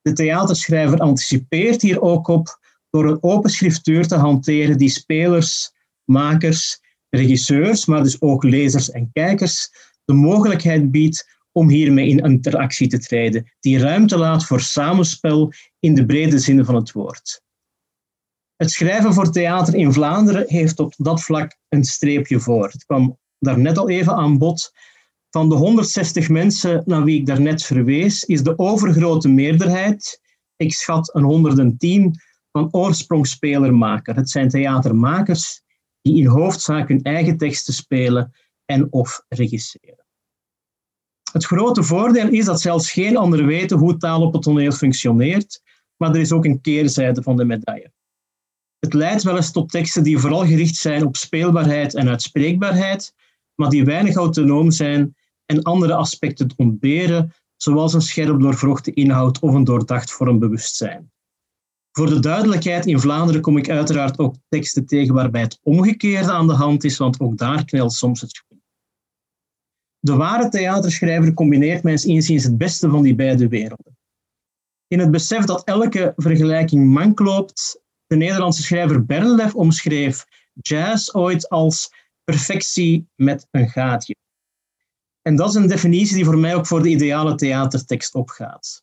De 0.03 0.12
theaterschrijver 0.12 0.99
anticipeert 0.99 1.82
hier 1.82 2.01
ook 2.01 2.28
op 2.28 2.59
door 2.91 3.09
een 3.09 3.22
open 3.22 3.51
schriftuur 3.51 4.07
te 4.07 4.14
hanteren 4.14 4.78
die 4.78 4.88
spelers, 4.88 5.72
makers, 6.05 6.80
regisseurs, 7.09 7.86
maar 7.86 8.03
dus 8.03 8.20
ook 8.20 8.45
lezers 8.45 8.91
en 8.91 9.11
kijkers 9.12 9.70
de 10.05 10.12
mogelijkheid 10.12 10.91
biedt 10.91 11.39
om 11.53 11.68
hiermee 11.68 12.09
in 12.09 12.18
interactie 12.18 12.88
te 12.88 12.98
treden, 12.98 13.53
die 13.61 13.78
ruimte 13.78 14.16
laat 14.18 14.44
voor 14.44 14.61
samenspel 14.61 15.53
in 15.78 15.94
de 15.94 16.07
brede 16.07 16.38
zin 16.38 16.64
van 16.64 16.74
het 16.74 16.92
woord. 16.92 17.42
Het 18.57 18.70
schrijven 18.70 19.14
voor 19.14 19.30
theater 19.30 19.74
in 19.74 19.92
Vlaanderen 19.92 20.44
heeft 20.46 20.78
op 20.78 20.94
dat 20.96 21.22
vlak 21.22 21.57
een 21.68 21.84
streepje 21.84 22.40
voor. 22.40 22.68
Het 22.68 22.84
kwam 22.84 23.18
daar 23.38 23.59
net 23.59 23.78
al 23.78 23.88
even 23.88 24.14
aan 24.14 24.38
bod. 24.38 24.72
Van 25.30 25.48
de 25.48 25.55
160 25.55 26.28
mensen 26.28 26.82
naar 26.86 27.05
wie 27.05 27.18
ik 27.18 27.26
daarnet 27.26 27.62
verwees, 27.62 28.24
is 28.24 28.42
de 28.42 28.59
overgrote 28.59 29.28
meerderheid, 29.28 30.20
ik 30.57 30.72
schat 30.72 31.14
een 31.14 31.22
110, 31.22 32.14
van 32.53 32.68
oorsprong 32.70 33.26
spelermaker. 33.26 34.16
Het 34.16 34.30
zijn 34.30 34.48
theatermakers 34.48 35.62
die 36.03 36.16
in 36.16 36.26
hoofdzaak 36.26 36.88
hun 36.88 37.03
eigen 37.03 37.36
teksten 37.36 37.74
spelen 37.74 38.32
en 38.64 38.92
of 38.92 39.24
regisseren. 39.28 39.99
Het 41.33 41.45
grote 41.45 41.83
voordeel 41.83 42.28
is 42.28 42.45
dat 42.45 42.61
zelfs 42.61 42.93
geen 42.93 43.16
anderen 43.16 43.47
weten 43.47 43.78
hoe 43.78 43.97
taal 43.97 44.22
op 44.22 44.33
het 44.33 44.43
toneel 44.43 44.72
functioneert, 44.72 45.62
maar 45.97 46.11
er 46.11 46.20
is 46.20 46.33
ook 46.33 46.45
een 46.45 46.61
keerzijde 46.61 47.22
van 47.22 47.37
de 47.37 47.45
medaille. 47.45 47.93
Het 48.78 48.95
leidt 48.95 49.22
wel 49.22 49.37
eens 49.37 49.53
tot 49.53 49.70
teksten 49.70 50.03
die 50.03 50.18
vooral 50.18 50.47
gericht 50.47 50.76
zijn 50.76 51.07
op 51.07 51.16
speelbaarheid 51.16 51.95
en 51.95 52.09
uitspreekbaarheid, 52.09 53.14
maar 53.55 53.68
die 53.68 53.85
weinig 53.85 54.14
autonoom 54.14 54.70
zijn 54.70 55.14
en 55.47 55.62
andere 55.62 55.95
aspecten 55.95 56.53
ontberen, 56.57 57.35
zoals 57.57 57.95
een 57.95 58.01
scherp 58.01 58.41
doorvrochte 58.41 58.93
inhoud 58.93 59.39
of 59.39 59.55
een 59.55 59.64
doordacht 59.64 60.12
vormbewustzijn. 60.12 61.12
Voor 61.93 62.09
de 62.09 62.18
duidelijkheid, 62.18 62.87
in 62.87 63.01
Vlaanderen 63.01 63.41
kom 63.41 63.57
ik 63.57 63.70
uiteraard 63.70 64.18
ook 64.18 64.35
teksten 64.49 64.87
tegen 64.87 65.14
waarbij 65.14 65.41
het 65.41 65.59
omgekeerde 65.62 66.33
aan 66.33 66.47
de 66.47 66.53
hand 66.53 66.85
is, 66.85 66.97
want 66.97 67.20
ook 67.20 67.39
daar 67.39 67.64
knelt 67.64 67.93
soms 67.93 68.20
het. 68.20 68.45
De 70.01 70.14
ware 70.14 70.48
theaterschrijver 70.48 71.34
combineert 71.34 71.82
mijns 71.82 72.05
inziens 72.05 72.44
het 72.44 72.59
beste 72.59 72.90
van 72.90 73.03
die 73.03 73.14
beide 73.14 73.48
werelden. 73.48 73.98
In 74.86 74.98
het 74.98 75.11
besef 75.11 75.44
dat 75.44 75.64
elke 75.64 76.12
vergelijking 76.16 76.86
mank 76.86 77.18
loopt, 77.18 77.82
de 78.07 78.16
Nederlandse 78.16 78.62
schrijver 78.62 79.07
Bernlef 79.07 79.55
omschreef 79.55 80.26
jazz 80.55 81.14
ooit 81.14 81.48
als 81.48 81.92
perfectie 82.24 83.09
met 83.14 83.46
een 83.51 83.68
gaatje. 83.68 84.14
En 85.22 85.36
dat 85.36 85.48
is 85.48 85.55
een 85.55 85.66
definitie 85.66 86.14
die 86.14 86.24
voor 86.24 86.38
mij 86.38 86.55
ook 86.55 86.66
voor 86.66 86.82
de 86.82 86.88
ideale 86.88 87.34
theatertekst 87.34 88.14
opgaat. 88.14 88.82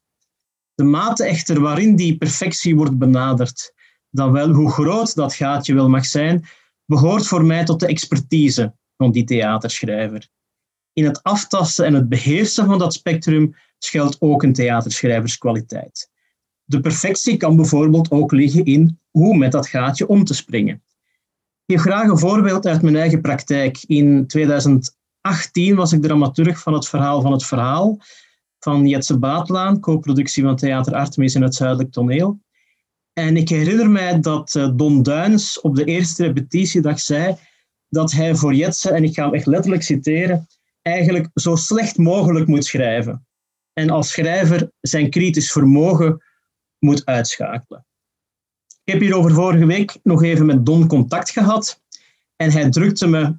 De 0.74 0.84
mate 0.84 1.26
echter 1.26 1.62
waarin 1.62 1.96
die 1.96 2.18
perfectie 2.18 2.76
wordt 2.76 2.98
benaderd, 2.98 3.74
dan 4.10 4.32
wel 4.32 4.50
hoe 4.50 4.72
groot 4.72 5.16
dat 5.16 5.34
gaatje 5.34 5.74
wel 5.74 5.90
mag 5.90 6.06
zijn, 6.06 6.46
behoort 6.86 7.28
voor 7.28 7.46
mij 7.46 7.66
tot 7.66 7.80
de 7.80 7.88
expertise 7.88 8.76
van 8.98 9.12
die 9.12 9.24
theaterschrijver. 9.24 10.30
In 10.98 11.06
het 11.06 11.24
aftasten 11.24 11.86
en 11.86 11.94
het 11.94 12.10
beheersen 12.10 12.66
van 12.66 12.80
dat 12.80 12.94
spectrum 12.94 13.56
schuilt 13.78 14.18
ook 14.20 14.44
een 14.44 14.54
theaterschrijverskwaliteit. 14.54 16.10
De 16.64 16.80
perfectie 16.80 17.38
kan 17.38 17.56
bijvoorbeeld 17.56 18.12
ook 18.12 18.32
liggen 18.32 18.66
in 18.66 19.00
hoe 19.12 19.38
met 19.38 19.52
dat 19.52 19.68
gaatje 19.68 20.08
om 20.08 20.24
te 20.24 20.34
springen. 20.34 20.84
Ik 21.66 21.76
geef 21.76 21.82
graag 21.82 22.10
een 22.10 22.18
voorbeeld 22.18 22.66
uit 22.66 22.82
mijn 22.82 22.96
eigen 22.96 23.22
praktijk. 23.22 23.84
In 23.84 24.28
2018 24.28 25.76
was 25.76 25.92
ik 25.92 26.02
dramaturg 26.02 26.60
van 26.60 26.74
het 26.74 26.88
verhaal 26.88 27.22
van 27.22 27.32
het 27.32 27.46
verhaal 27.46 28.00
van 28.60 28.88
Jetse 28.88 29.18
Baatlaan, 29.18 29.80
co-productie 29.80 30.44
van 30.44 30.56
Theater 30.56 30.94
Artemis 30.94 31.36
in 31.36 31.42
het 31.42 31.56
Zuidelijk 31.56 31.92
Toneel. 31.92 32.40
En 33.14 33.38
ik 33.38 33.50
herinner 33.50 33.90
mij 33.90 34.20
dat 34.20 34.56
eh, 34.56 34.70
Don 34.76 35.04
Duins 35.04 35.62
op 35.62 35.76
de 35.76 35.84
eerste 35.84 36.26
repetitiedag 36.26 37.00
zei 37.00 37.36
dat 37.90 38.12
hij 38.12 38.36
voor 38.36 38.54
Jetse, 38.54 38.92
en 38.92 39.04
ik 39.04 39.14
ga 39.14 39.24
hem 39.24 39.34
echt 39.34 39.46
letterlijk 39.46 39.84
citeren, 39.84 40.48
eigenlijk 40.88 41.30
zo 41.34 41.56
slecht 41.56 41.98
mogelijk 41.98 42.48
moet 42.48 42.66
schrijven. 42.66 43.28
En 43.74 43.90
als 43.90 44.10
schrijver 44.10 44.72
zijn 44.82 45.10
kritisch 45.10 45.52
vermogen 45.52 46.24
moet 46.80 47.06
uitschakelen. 47.06 47.86
Ik 48.84 48.94
heb 48.94 49.02
hierover 49.02 49.34
vorige 49.34 49.66
week 49.66 49.98
nog 50.04 50.24
even 50.24 50.46
met 50.46 50.66
Don 50.66 50.88
contact 50.88 51.32
gehad. 51.32 51.82
En 52.36 52.52
hij 52.52 52.70
drukte 52.70 53.08
me, 53.08 53.38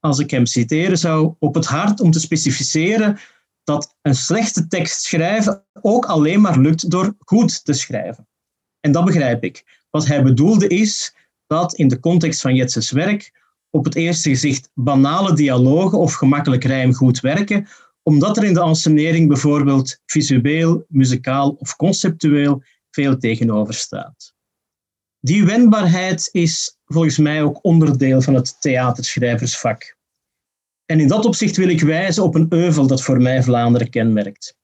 als 0.00 0.18
ik 0.18 0.30
hem 0.30 0.46
citeren 0.46 0.98
zou, 0.98 1.34
op 1.38 1.54
het 1.54 1.66
hart 1.66 2.00
om 2.00 2.10
te 2.10 2.20
specificeren 2.20 3.18
dat 3.64 3.96
een 4.02 4.14
slechte 4.14 4.66
tekst 4.66 5.02
schrijven 5.02 5.64
ook 5.80 6.04
alleen 6.04 6.40
maar 6.40 6.58
lukt 6.58 6.90
door 6.90 7.14
goed 7.18 7.64
te 7.64 7.72
schrijven. 7.72 8.28
En 8.80 8.92
dat 8.92 9.04
begrijp 9.04 9.44
ik. 9.44 9.84
Wat 9.90 10.06
hij 10.06 10.22
bedoelde 10.22 10.68
is 10.68 11.14
dat 11.46 11.74
in 11.74 11.88
de 11.88 12.00
context 12.00 12.40
van 12.40 12.54
Jetses 12.54 12.90
werk 12.90 13.45
op 13.76 13.84
het 13.84 13.94
eerste 13.94 14.28
gezicht 14.28 14.70
banale 14.74 15.34
dialogen 15.34 15.98
of 15.98 16.14
gemakkelijk 16.14 16.64
rijm 16.64 16.94
goed 16.94 17.20
werken, 17.20 17.68
omdat 18.02 18.36
er 18.36 18.44
in 18.44 18.54
de 18.54 18.62
ensenering 18.62 19.28
bijvoorbeeld 19.28 20.00
visueel, 20.06 20.84
muzikaal 20.88 21.50
of 21.50 21.76
conceptueel 21.76 22.62
veel 22.90 23.18
tegenover 23.18 23.74
staat. 23.74 24.34
Die 25.20 25.44
wendbaarheid 25.44 26.28
is 26.32 26.78
volgens 26.84 27.18
mij 27.18 27.42
ook 27.42 27.58
onderdeel 27.62 28.22
van 28.22 28.34
het 28.34 28.60
theaterschrijversvak. 28.60 29.96
En 30.86 31.00
in 31.00 31.08
dat 31.08 31.24
opzicht 31.24 31.56
wil 31.56 31.68
ik 31.68 31.80
wijzen 31.80 32.22
op 32.22 32.34
een 32.34 32.46
euvel 32.48 32.86
dat 32.86 33.02
voor 33.02 33.22
mij 33.22 33.42
Vlaanderen 33.42 33.90
kenmerkt. 33.90 34.56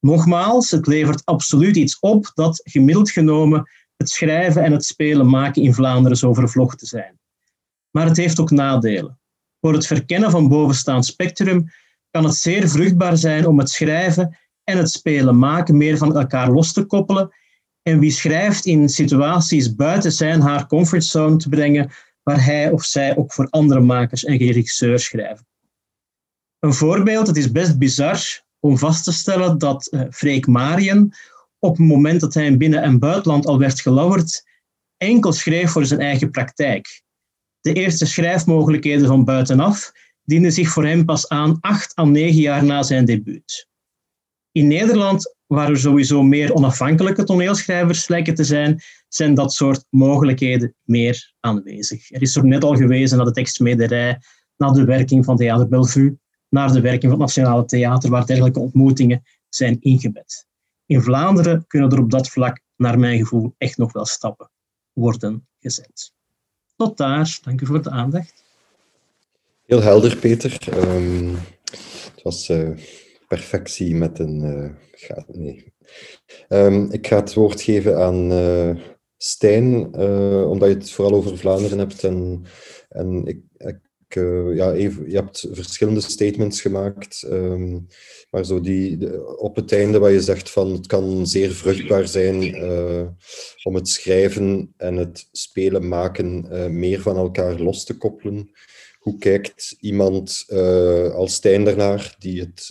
Nogmaals, 0.00 0.70
het 0.70 0.86
levert 0.86 1.24
absoluut 1.24 1.76
iets 1.76 1.98
op 2.00 2.30
dat 2.34 2.60
gemiddeld 2.64 3.10
genomen 3.10 3.70
het 3.96 4.08
schrijven 4.08 4.64
en 4.64 4.72
het 4.72 4.84
spelen 4.84 5.28
maken 5.28 5.62
in 5.62 5.74
Vlaanderen 5.74 6.16
zo 6.16 6.34
vervlochten 6.34 6.86
zijn. 6.86 7.18
Maar 7.98 8.06
het 8.06 8.16
heeft 8.16 8.40
ook 8.40 8.50
nadelen. 8.50 9.18
Voor 9.60 9.72
het 9.72 9.86
verkennen 9.86 10.30
van 10.30 10.48
bovenstaand 10.48 11.06
spectrum 11.06 11.70
kan 12.10 12.24
het 12.24 12.34
zeer 12.34 12.68
vruchtbaar 12.68 13.16
zijn 13.16 13.46
om 13.46 13.58
het 13.58 13.70
schrijven 13.70 14.38
en 14.64 14.78
het 14.78 14.90
spelen 14.90 15.38
maken 15.38 15.76
meer 15.76 15.96
van 15.96 16.16
elkaar 16.16 16.50
los 16.50 16.72
te 16.72 16.84
koppelen 16.84 17.34
en 17.82 17.98
wie 17.98 18.10
schrijft 18.10 18.64
in 18.64 18.88
situaties 18.88 19.74
buiten 19.74 20.12
zijn 20.12 20.40
haar 20.40 20.66
comfortzone 20.66 21.36
te 21.36 21.48
brengen 21.48 21.90
waar 22.22 22.44
hij 22.44 22.70
of 22.70 22.84
zij 22.84 23.16
ook 23.16 23.32
voor 23.32 23.46
andere 23.50 23.80
makers 23.80 24.24
en 24.24 24.36
regisseurs 24.36 25.04
schrijven. 25.04 25.46
Een 26.58 26.74
voorbeeld, 26.74 27.26
het 27.26 27.36
is 27.36 27.52
best 27.52 27.78
bizar 27.78 28.42
om 28.60 28.78
vast 28.78 29.04
te 29.04 29.12
stellen 29.12 29.58
dat 29.58 29.88
uh, 29.90 30.02
Freek 30.10 30.46
Marien 30.46 31.14
op 31.58 31.76
het 31.76 31.86
moment 31.86 32.20
dat 32.20 32.34
hij 32.34 32.46
in 32.46 32.58
binnen- 32.58 32.82
en 32.82 32.98
buitenland 32.98 33.46
al 33.46 33.58
werd 33.58 33.80
gelauwerd, 33.80 34.44
enkel 34.96 35.32
schreef 35.32 35.70
voor 35.70 35.86
zijn 35.86 36.00
eigen 36.00 36.30
praktijk. 36.30 37.06
De 37.68 37.74
eerste 37.74 38.06
schrijfmogelijkheden 38.06 39.06
van 39.06 39.24
buitenaf 39.24 39.92
dienden 40.24 40.52
zich 40.52 40.68
voor 40.68 40.86
hem 40.86 41.04
pas 41.04 41.28
aan 41.28 41.58
acht 41.60 41.98
à 41.98 42.04
negen 42.04 42.40
jaar 42.40 42.64
na 42.64 42.82
zijn 42.82 43.04
debuut. 43.04 43.68
In 44.52 44.66
Nederland, 44.66 45.34
waar 45.46 45.70
er 45.70 45.78
sowieso 45.78 46.22
meer 46.22 46.54
onafhankelijke 46.54 47.24
toneelschrijvers 47.24 48.08
lijken 48.08 48.34
te 48.34 48.44
zijn, 48.44 48.80
zijn 49.08 49.34
dat 49.34 49.52
soort 49.52 49.84
mogelijkheden 49.90 50.74
meer 50.82 51.32
aanwezig. 51.40 52.10
Er 52.10 52.22
is 52.22 52.36
er 52.36 52.44
net 52.44 52.64
al 52.64 52.76
gewezen 52.76 53.16
naar 53.16 53.26
de 53.26 53.32
tekstmederij, 53.32 54.20
naar 54.56 54.72
de 54.72 54.84
werking 54.84 55.24
van 55.24 55.36
Theater 55.36 55.68
Bellevue, 55.68 56.18
naar 56.48 56.72
de 56.72 56.80
werking 56.80 57.02
van 57.02 57.10
het 57.10 57.20
Nationale 57.20 57.64
Theater, 57.64 58.10
waar 58.10 58.26
dergelijke 58.26 58.60
ontmoetingen 58.60 59.22
zijn 59.48 59.76
ingebed. 59.80 60.46
In 60.86 61.02
Vlaanderen 61.02 61.66
kunnen 61.66 61.90
er 61.90 62.00
op 62.00 62.10
dat 62.10 62.28
vlak, 62.28 62.60
naar 62.76 62.98
mijn 62.98 63.18
gevoel, 63.18 63.54
echt 63.58 63.76
nog 63.76 63.92
wel 63.92 64.06
stappen 64.06 64.50
worden 64.92 65.48
gezet. 65.58 66.16
Tot 66.78 66.96
daar, 66.96 67.38
dank 67.42 67.60
u 67.60 67.66
voor 67.66 67.82
de 67.82 67.90
aandacht. 67.90 68.44
Heel 69.66 69.82
helder, 69.82 70.16
Peter. 70.16 70.58
Um, 70.76 71.34
het 72.14 72.22
was 72.22 72.48
uh, 72.48 72.78
perfectie 73.28 73.94
met 73.94 74.18
een. 74.18 74.76
Ga, 74.92 75.24
nee. 75.28 75.72
Um, 76.48 76.90
ik 76.90 77.06
ga 77.06 77.16
het 77.16 77.34
woord 77.34 77.60
geven 77.60 77.98
aan 77.98 78.32
uh, 78.32 78.76
Stijn, 79.16 79.94
omdat 80.44 80.68
je 80.68 80.74
het 80.74 80.90
vooral 80.90 81.14
over 81.14 81.38
Vlaanderen 81.38 81.78
hebt. 81.78 82.04
En, 82.04 82.44
en 82.88 83.26
ik 83.26 83.40
ja, 84.14 84.72
even, 84.72 85.10
je 85.10 85.16
hebt 85.16 85.46
verschillende 85.50 86.00
statements 86.00 86.60
gemaakt, 86.60 87.26
um, 87.30 87.86
maar 88.30 88.44
zo 88.44 88.60
die, 88.60 88.98
op 89.38 89.56
het 89.56 89.72
einde 89.72 89.98
waar 89.98 90.10
je 90.10 90.20
zegt 90.20 90.50
van 90.50 90.72
het 90.72 90.86
kan 90.86 91.26
zeer 91.26 91.50
vruchtbaar 91.50 92.08
zijn 92.08 92.42
uh, 92.42 93.08
om 93.62 93.74
het 93.74 93.88
schrijven 93.88 94.74
en 94.76 94.96
het 94.96 95.28
spelen 95.32 95.88
maken 95.88 96.46
uh, 96.52 96.66
meer 96.66 97.00
van 97.00 97.16
elkaar 97.16 97.60
los 97.60 97.84
te 97.84 97.96
koppelen. 97.96 98.50
Hoe 98.98 99.18
kijkt 99.18 99.76
iemand 99.80 100.44
als 101.14 101.34
Stijn 101.34 101.64
daarnaar 101.64 102.16
die 102.18 102.40
het 102.40 102.70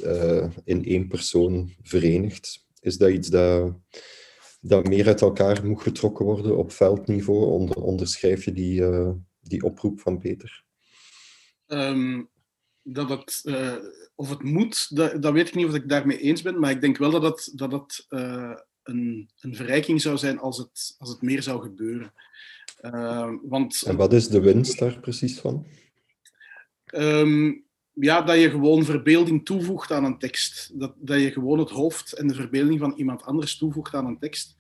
in 0.64 0.86
één 0.86 1.08
persoon 1.08 1.74
verenigt? 1.82 2.66
Is 2.80 2.98
dat 2.98 3.10
iets 3.10 3.28
dat, 3.28 3.74
dat 4.62 4.88
meer 4.88 5.08
uit 5.08 5.22
elkaar 5.22 5.66
moet 5.66 5.82
getrokken 5.82 6.26
worden 6.26 6.58
op 6.58 6.72
veldniveau? 6.72 7.46
Onder, 7.46 7.82
onderschrijf 7.82 8.46
je 8.46 8.52
die, 8.54 8.84
die 9.42 9.64
oproep 9.64 10.00
van 10.00 10.18
Peter? 10.18 10.66
Um, 11.68 12.30
dat 12.84 13.10
het, 13.10 13.42
uh, 13.44 13.76
of 14.16 14.30
het 14.30 14.44
moet, 14.44 14.96
dat, 14.96 15.22
dat, 15.22 15.34
weet 15.34 15.48
ik 15.48 15.56
niet 15.56 15.66
of 15.66 15.74
ik 15.74 15.90
daarmee 15.90 16.20
eens 16.20 16.42
ben, 16.42 16.60
maar 16.60 16.72
ik 16.72 16.82
denk 16.82 16.98
wel 16.98 17.12
dat 17.12 17.24
het, 17.24 17.52
dat 17.54 17.72
het 17.72 18.06
uh, 18.10 18.54
een, 18.84 19.30
een 19.40 19.56
verrijking 19.56 20.02
zou 20.02 20.18
zijn 20.18 20.40
als 20.40 20.58
het, 20.58 20.96
als 20.98 21.10
het 21.10 21.22
meer 21.22 21.44
zou 21.44 21.62
gebeuren. 21.62 22.14
Uh, 22.82 23.32
want, 23.42 23.82
en 23.82 23.96
wat 23.96 24.14
is 24.14 24.28
de 24.28 24.40
winst 24.40 24.80
daar 24.80 25.00
precies 25.00 25.40
van? 25.40 25.66
Um, 26.96 27.66
ja, 27.94 28.22
dat 28.22 28.40
je 28.40 28.50
gewoon 28.50 28.86
verbeelding 28.86 29.46
toevoegt 29.46 29.92
aan 29.92 30.04
een 30.04 30.18
tekst. 30.18 30.72
Dat, 30.74 30.94
dat 30.98 31.22
je 31.22 31.32
gewoon 31.32 31.60
het 31.60 31.70
hoofd 31.70 32.14
en 32.14 32.28
de 32.28 32.34
verbeelding 32.34 32.80
van 32.80 32.94
iemand 32.98 33.24
anders 33.24 33.58
toevoegt 33.58 33.94
aan 33.94 34.06
een 34.06 34.20
tekst. 34.20 34.56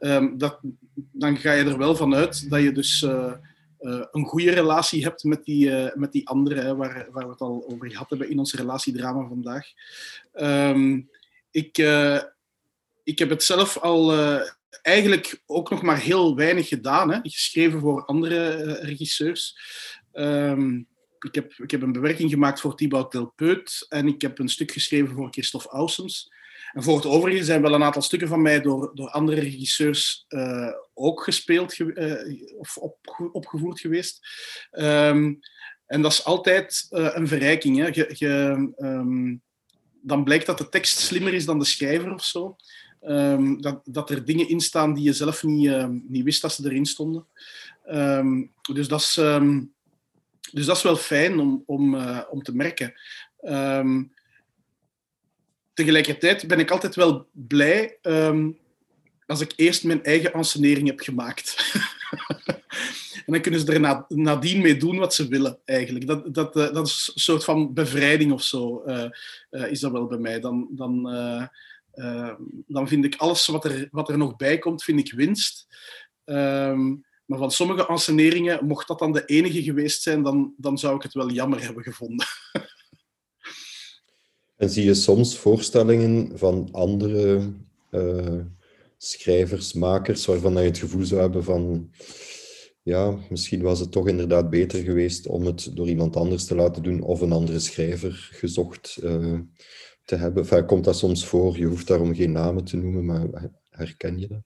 Um, 0.00 0.38
dat, 0.38 0.60
dan 0.94 1.36
ga 1.36 1.52
je 1.52 1.64
er 1.64 1.78
wel 1.78 1.96
van 1.96 2.14
uit 2.14 2.50
dat 2.50 2.62
je 2.62 2.72
dus 2.72 3.02
uh, 3.02 3.32
een 4.10 4.24
goede 4.24 4.50
relatie 4.50 5.02
hebt 5.02 5.24
met 5.24 5.44
die, 5.44 5.68
uh, 5.68 5.94
met 5.94 6.12
die 6.12 6.28
andere, 6.28 6.76
waar, 6.76 7.08
waar 7.10 7.24
we 7.24 7.30
het 7.30 7.40
al 7.40 7.64
over 7.68 7.90
gehad 7.90 8.08
hebben 8.08 8.30
in 8.30 8.38
ons 8.38 8.54
relatiedrama 8.54 9.28
vandaag. 9.28 9.66
Um, 10.34 11.10
ik, 11.50 11.78
uh, 11.78 12.22
ik 13.04 13.18
heb 13.18 13.30
het 13.30 13.42
zelf 13.42 13.78
al 13.78 14.12
eigenlijk 14.82 15.42
ook 15.46 15.70
nog 15.70 15.82
maar 15.82 16.00
heel 16.00 16.36
weinig 16.36 16.68
gedaan, 16.68 17.12
hè, 17.12 17.18
geschreven 17.22 17.80
voor 17.80 18.04
andere 18.04 18.72
regisseurs. 18.72 19.58
Um, 20.12 20.88
ik, 21.18 21.34
heb, 21.34 21.52
ik 21.52 21.70
heb 21.70 21.82
een 21.82 21.92
bewerking 21.92 22.30
gemaakt 22.30 22.60
voor 22.60 22.76
Thibaut 22.76 23.12
Delpeut 23.12 23.86
en 23.88 24.06
ik 24.06 24.22
heb 24.22 24.38
een 24.38 24.48
stuk 24.48 24.70
geschreven 24.70 25.14
voor 25.14 25.30
Christophe 25.30 25.68
Ausens. 25.68 26.32
En 26.76 26.82
voor 26.82 26.96
het 26.96 27.06
overige 27.06 27.44
zijn 27.44 27.62
wel 27.62 27.74
een 27.74 27.82
aantal 27.82 28.02
stukken 28.02 28.28
van 28.28 28.42
mij 28.42 28.60
door, 28.60 28.90
door 28.94 29.08
andere 29.08 29.40
regisseurs 29.40 30.24
uh, 30.28 30.72
ook 30.94 31.22
gespeeld 31.22 31.78
uh, 31.78 32.58
of 32.58 32.76
op, 32.76 32.96
opgevoerd 33.32 33.80
geweest. 33.80 34.26
Um, 34.70 35.38
en 35.86 36.02
dat 36.02 36.12
is 36.12 36.24
altijd 36.24 36.86
uh, 36.90 37.08
een 37.12 37.28
verrijking. 37.28 37.78
Hè. 37.78 37.86
Je, 37.86 38.10
je, 38.14 38.72
um, 38.78 39.42
dan 40.02 40.24
blijkt 40.24 40.46
dat 40.46 40.58
de 40.58 40.68
tekst 40.68 40.98
slimmer 40.98 41.34
is 41.34 41.44
dan 41.44 41.58
de 41.58 41.64
schrijver 41.64 42.12
of 42.12 42.24
zo. 42.24 42.56
Um, 43.02 43.60
dat, 43.60 43.80
dat 43.84 44.10
er 44.10 44.24
dingen 44.24 44.48
in 44.48 44.60
staan 44.60 44.94
die 44.94 45.04
je 45.04 45.12
zelf 45.12 45.42
niet, 45.42 46.08
niet 46.08 46.24
wist 46.24 46.42
dat 46.42 46.52
ze 46.52 46.64
erin 46.64 46.86
stonden. 46.86 47.26
dus, 48.72 48.88
dat 48.88 49.00
is, 49.00 49.14
dus 50.52 50.66
dat 50.66 50.76
is 50.76 50.82
wel 50.82 50.96
fijn 50.96 51.38
om, 51.38 51.62
om, 51.66 51.96
om 52.30 52.42
te 52.42 52.54
merken 52.54 52.94
tegelijkertijd 55.76 56.46
ben 56.46 56.58
ik 56.58 56.70
altijd 56.70 56.94
wel 56.94 57.26
blij 57.32 57.98
um, 58.02 58.58
als 59.26 59.40
ik 59.40 59.52
eerst 59.56 59.84
mijn 59.84 60.04
eigen 60.04 60.32
ansenering 60.32 60.86
heb 60.86 61.00
gemaakt. 61.00 61.72
en 63.26 63.32
dan 63.32 63.40
kunnen 63.40 63.60
ze 63.60 63.72
er 63.72 63.80
na, 63.80 64.04
nadien 64.08 64.62
mee 64.62 64.76
doen 64.76 64.98
wat 64.98 65.14
ze 65.14 65.28
willen, 65.28 65.58
eigenlijk. 65.64 66.06
Dat, 66.06 66.34
dat, 66.34 66.56
uh, 66.56 66.72
dat 66.72 66.86
is 66.86 67.10
een 67.14 67.20
soort 67.20 67.44
van 67.44 67.74
bevrijding 67.74 68.32
of 68.32 68.42
zo, 68.42 68.82
uh, 68.86 69.04
uh, 69.50 69.70
is 69.70 69.80
dat 69.80 69.92
wel 69.92 70.06
bij 70.06 70.18
mij. 70.18 70.40
Dan, 70.40 70.68
dan, 70.70 71.02
dan 72.66 72.88
vind 72.88 73.04
ik 73.04 73.14
alles 73.16 73.46
wat 73.46 73.64
er, 73.64 73.88
wat 73.90 74.08
er 74.08 74.18
nog 74.18 74.36
bij 74.36 74.58
komt, 74.58 74.82
vind 74.82 74.98
ik 74.98 75.12
winst. 75.12 75.66
Um, 76.24 77.04
maar 77.24 77.38
van 77.38 77.50
sommige 77.50 77.86
anseneringen, 77.86 78.66
mocht 78.66 78.88
dat 78.88 78.98
dan 78.98 79.12
de 79.12 79.24
enige 79.24 79.62
geweest 79.62 80.02
zijn, 80.02 80.22
dan, 80.22 80.54
dan 80.56 80.78
zou 80.78 80.96
ik 80.96 81.02
het 81.02 81.14
wel 81.14 81.30
jammer 81.30 81.62
hebben 81.62 81.82
gevonden. 81.82 82.26
En 84.56 84.70
zie 84.70 84.84
je 84.84 84.94
soms 84.94 85.38
voorstellingen 85.38 86.38
van 86.38 86.68
andere 86.72 87.52
uh, 87.90 88.40
schrijvers, 88.96 89.72
makers, 89.72 90.26
waarvan 90.26 90.52
je 90.52 90.58
het 90.58 90.78
gevoel 90.78 91.04
zou 91.04 91.20
hebben 91.20 91.44
van, 91.44 91.90
ja, 92.82 93.18
misschien 93.30 93.62
was 93.62 93.80
het 93.80 93.92
toch 93.92 94.08
inderdaad 94.08 94.50
beter 94.50 94.82
geweest 94.82 95.26
om 95.26 95.46
het 95.46 95.76
door 95.76 95.88
iemand 95.88 96.16
anders 96.16 96.44
te 96.44 96.54
laten 96.54 96.82
doen 96.82 97.02
of 97.02 97.20
een 97.20 97.32
andere 97.32 97.58
schrijver 97.58 98.28
gezocht 98.32 98.98
uh, 99.02 99.38
te 100.04 100.16
hebben. 100.16 100.42
Enfin, 100.42 100.66
komt 100.66 100.84
dat 100.84 100.96
soms 100.96 101.26
voor? 101.26 101.58
Je 101.58 101.66
hoeft 101.66 101.86
daarom 101.86 102.14
geen 102.14 102.32
namen 102.32 102.64
te 102.64 102.76
noemen, 102.76 103.04
maar 103.04 103.50
herken 103.70 104.18
je 104.18 104.26
dat? 104.28 104.42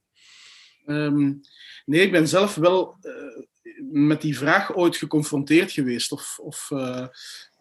Um, 0.87 1.41
nee, 1.85 2.01
ik 2.01 2.13
ben 2.13 2.29
zelf 2.29 2.55
wel 2.55 2.97
uh, 3.03 3.45
met 3.93 4.21
die 4.21 4.39
vraag 4.39 4.77
ooit 4.77 4.97
geconfronteerd 4.97 5.73
geweest. 5.73 6.13
Of, 6.13 6.39
of 6.43 6.71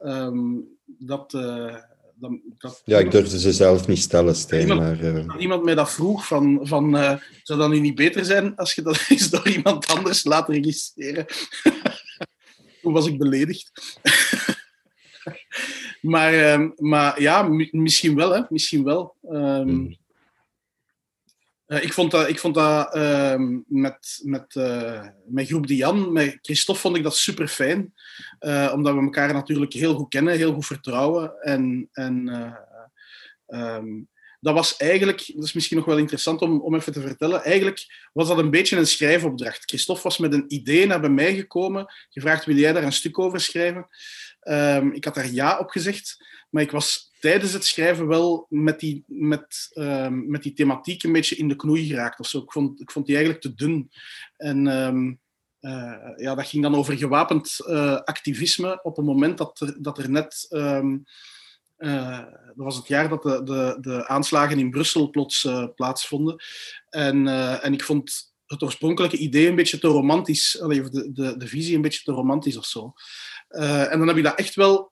um, 0.03 0.67
dat 0.85 1.33
dan, 2.19 2.41
dat, 2.57 2.81
ja, 2.85 2.99
ik 2.99 3.11
durfde 3.11 3.39
ze 3.39 3.53
zelf 3.53 3.87
niet 3.87 3.97
stellen, 3.97 4.35
Stijn. 4.35 4.61
Iemand, 4.61 4.79
maar, 4.79 4.99
uh... 5.03 5.25
iemand 5.37 5.63
mij 5.63 5.75
dat 5.75 5.91
vroeg, 5.91 6.27
van, 6.27 6.59
van 6.61 6.95
uh, 6.95 7.13
zou 7.43 7.59
dat 7.59 7.69
nu 7.69 7.79
niet 7.79 7.95
beter 7.95 8.25
zijn 8.25 8.55
als 8.55 8.73
je 8.73 8.81
dat 8.81 9.05
eens 9.09 9.29
door 9.29 9.49
iemand 9.49 9.87
anders 9.87 10.23
laat 10.23 10.49
registreren? 10.49 11.25
Toen 12.81 12.93
was 12.93 13.07
ik 13.07 13.17
beledigd. 13.17 13.71
maar, 16.01 16.33
uh, 16.33 16.69
maar 16.75 17.21
ja, 17.21 17.43
misschien 17.71 18.15
wel, 18.15 18.31
hè. 18.31 18.41
Misschien 18.49 18.83
wel. 18.83 19.15
Um. 19.31 19.97
Uh, 21.69 21.83
ik 21.83 21.93
vond 21.93 22.11
dat, 22.11 22.29
ik 22.29 22.39
vond 22.39 22.55
dat 22.55 22.95
uh, 22.95 23.35
met, 23.67 24.19
met, 24.23 24.55
uh, 24.55 25.07
met 25.25 25.47
Groep 25.47 25.67
Dian, 25.67 26.11
met 26.11 26.37
Christophe, 26.41 26.81
vond 26.81 26.95
ik 26.95 27.03
dat 27.03 27.15
super 27.15 27.47
fijn. 27.47 27.93
omdat 28.73 28.93
we 28.93 29.01
elkaar 29.01 29.33
natuurlijk 29.33 29.73
heel 29.73 29.95
goed 29.95 30.09
kennen, 30.09 30.37
heel 30.37 30.53
goed 30.53 30.65
vertrouwen. 30.65 31.41
En, 31.41 31.89
en 31.91 32.27
um, 33.47 34.07
dat 34.39 34.53
was 34.53 34.77
eigenlijk, 34.77 35.31
dat 35.35 35.43
is 35.43 35.53
misschien 35.53 35.77
nog 35.77 35.85
wel 35.85 35.97
interessant 35.97 36.41
om, 36.41 36.61
om 36.61 36.75
even 36.75 36.93
te 36.93 37.01
vertellen, 37.01 37.43
eigenlijk 37.43 38.09
was 38.13 38.27
dat 38.27 38.37
een 38.37 38.49
beetje 38.49 38.77
een 38.77 38.87
schrijfopdracht. 38.87 39.63
Christophe 39.65 40.03
was 40.03 40.17
met 40.17 40.33
een 40.33 40.45
idee 40.47 40.85
naar 40.85 40.99
bij 40.99 41.09
mij 41.09 41.35
gekomen, 41.35 41.93
gevraagd, 42.09 42.45
wil 42.45 42.55
jij 42.55 42.73
daar 42.73 42.83
een 42.83 42.91
stuk 42.91 43.19
over 43.19 43.41
schrijven? 43.41 43.87
Ehm, 44.39 44.89
ik 44.91 45.05
had 45.05 45.15
daar 45.15 45.31
ja 45.31 45.59
op 45.59 45.69
gezegd, 45.69 46.25
maar 46.49 46.63
ik 46.63 46.71
was 46.71 47.08
tijdens 47.19 47.53
het 47.53 47.65
schrijven 47.65 48.07
wel 48.07 48.45
met 48.49 48.79
die, 48.79 49.03
met, 49.07 49.69
ehm, 49.73 50.29
met 50.29 50.43
die 50.43 50.53
thematiek 50.53 51.03
een 51.03 51.11
beetje 51.11 51.35
in 51.35 51.47
de 51.47 51.55
knoei 51.55 51.87
geraakt. 51.87 52.19
Of 52.19 52.27
zo. 52.27 52.39
Ik, 52.39 52.51
vond, 52.51 52.81
ik 52.81 52.91
vond 52.91 53.05
die 53.05 53.15
eigenlijk 53.15 53.45
te 53.45 53.55
dun. 53.55 53.91
En 54.37 54.67
ehm, 54.67 55.13
eh, 55.59 56.15
ja, 56.15 56.35
dat 56.35 56.47
ging 56.47 56.63
dan 56.63 56.75
over 56.75 56.97
gewapend 56.97 57.57
uh, 57.67 57.95
activisme 57.95 58.79
op 58.83 58.95
het 58.95 59.05
moment 59.05 59.37
dat 59.37 59.59
er, 59.59 59.81
dat 59.81 59.97
er 59.97 60.09
net... 60.09 60.45
Uh, 60.49 60.97
dat 62.45 62.65
was 62.65 62.75
het 62.75 62.87
jaar 62.87 63.09
dat 63.09 63.23
de, 63.23 63.43
de, 63.43 63.77
de 63.81 64.07
aanslagen 64.07 64.59
in 64.59 64.69
Brussel 64.69 65.09
plots 65.09 65.47
plaatsvonden. 65.75 66.43
En, 66.89 67.27
en 67.61 67.73
ik 67.73 67.83
vond 67.83 68.33
het 68.45 68.63
oorspronkelijke 68.63 69.17
idee 69.17 69.47
een 69.47 69.55
beetje 69.55 69.79
te 69.79 69.87
romantisch, 69.87 70.59
of 70.61 70.89
de, 70.89 71.11
de, 71.11 71.37
de 71.37 71.47
visie 71.47 71.75
een 71.75 71.81
beetje 71.81 72.03
te 72.03 72.11
romantisch 72.11 72.57
of 72.57 72.65
zo. 72.65 72.93
en 73.47 73.99
dan 73.99 74.07
heb 74.07 74.17
ik 74.17 74.23
dat 74.23 74.37
echt 74.37 74.55
wel, 74.55 74.91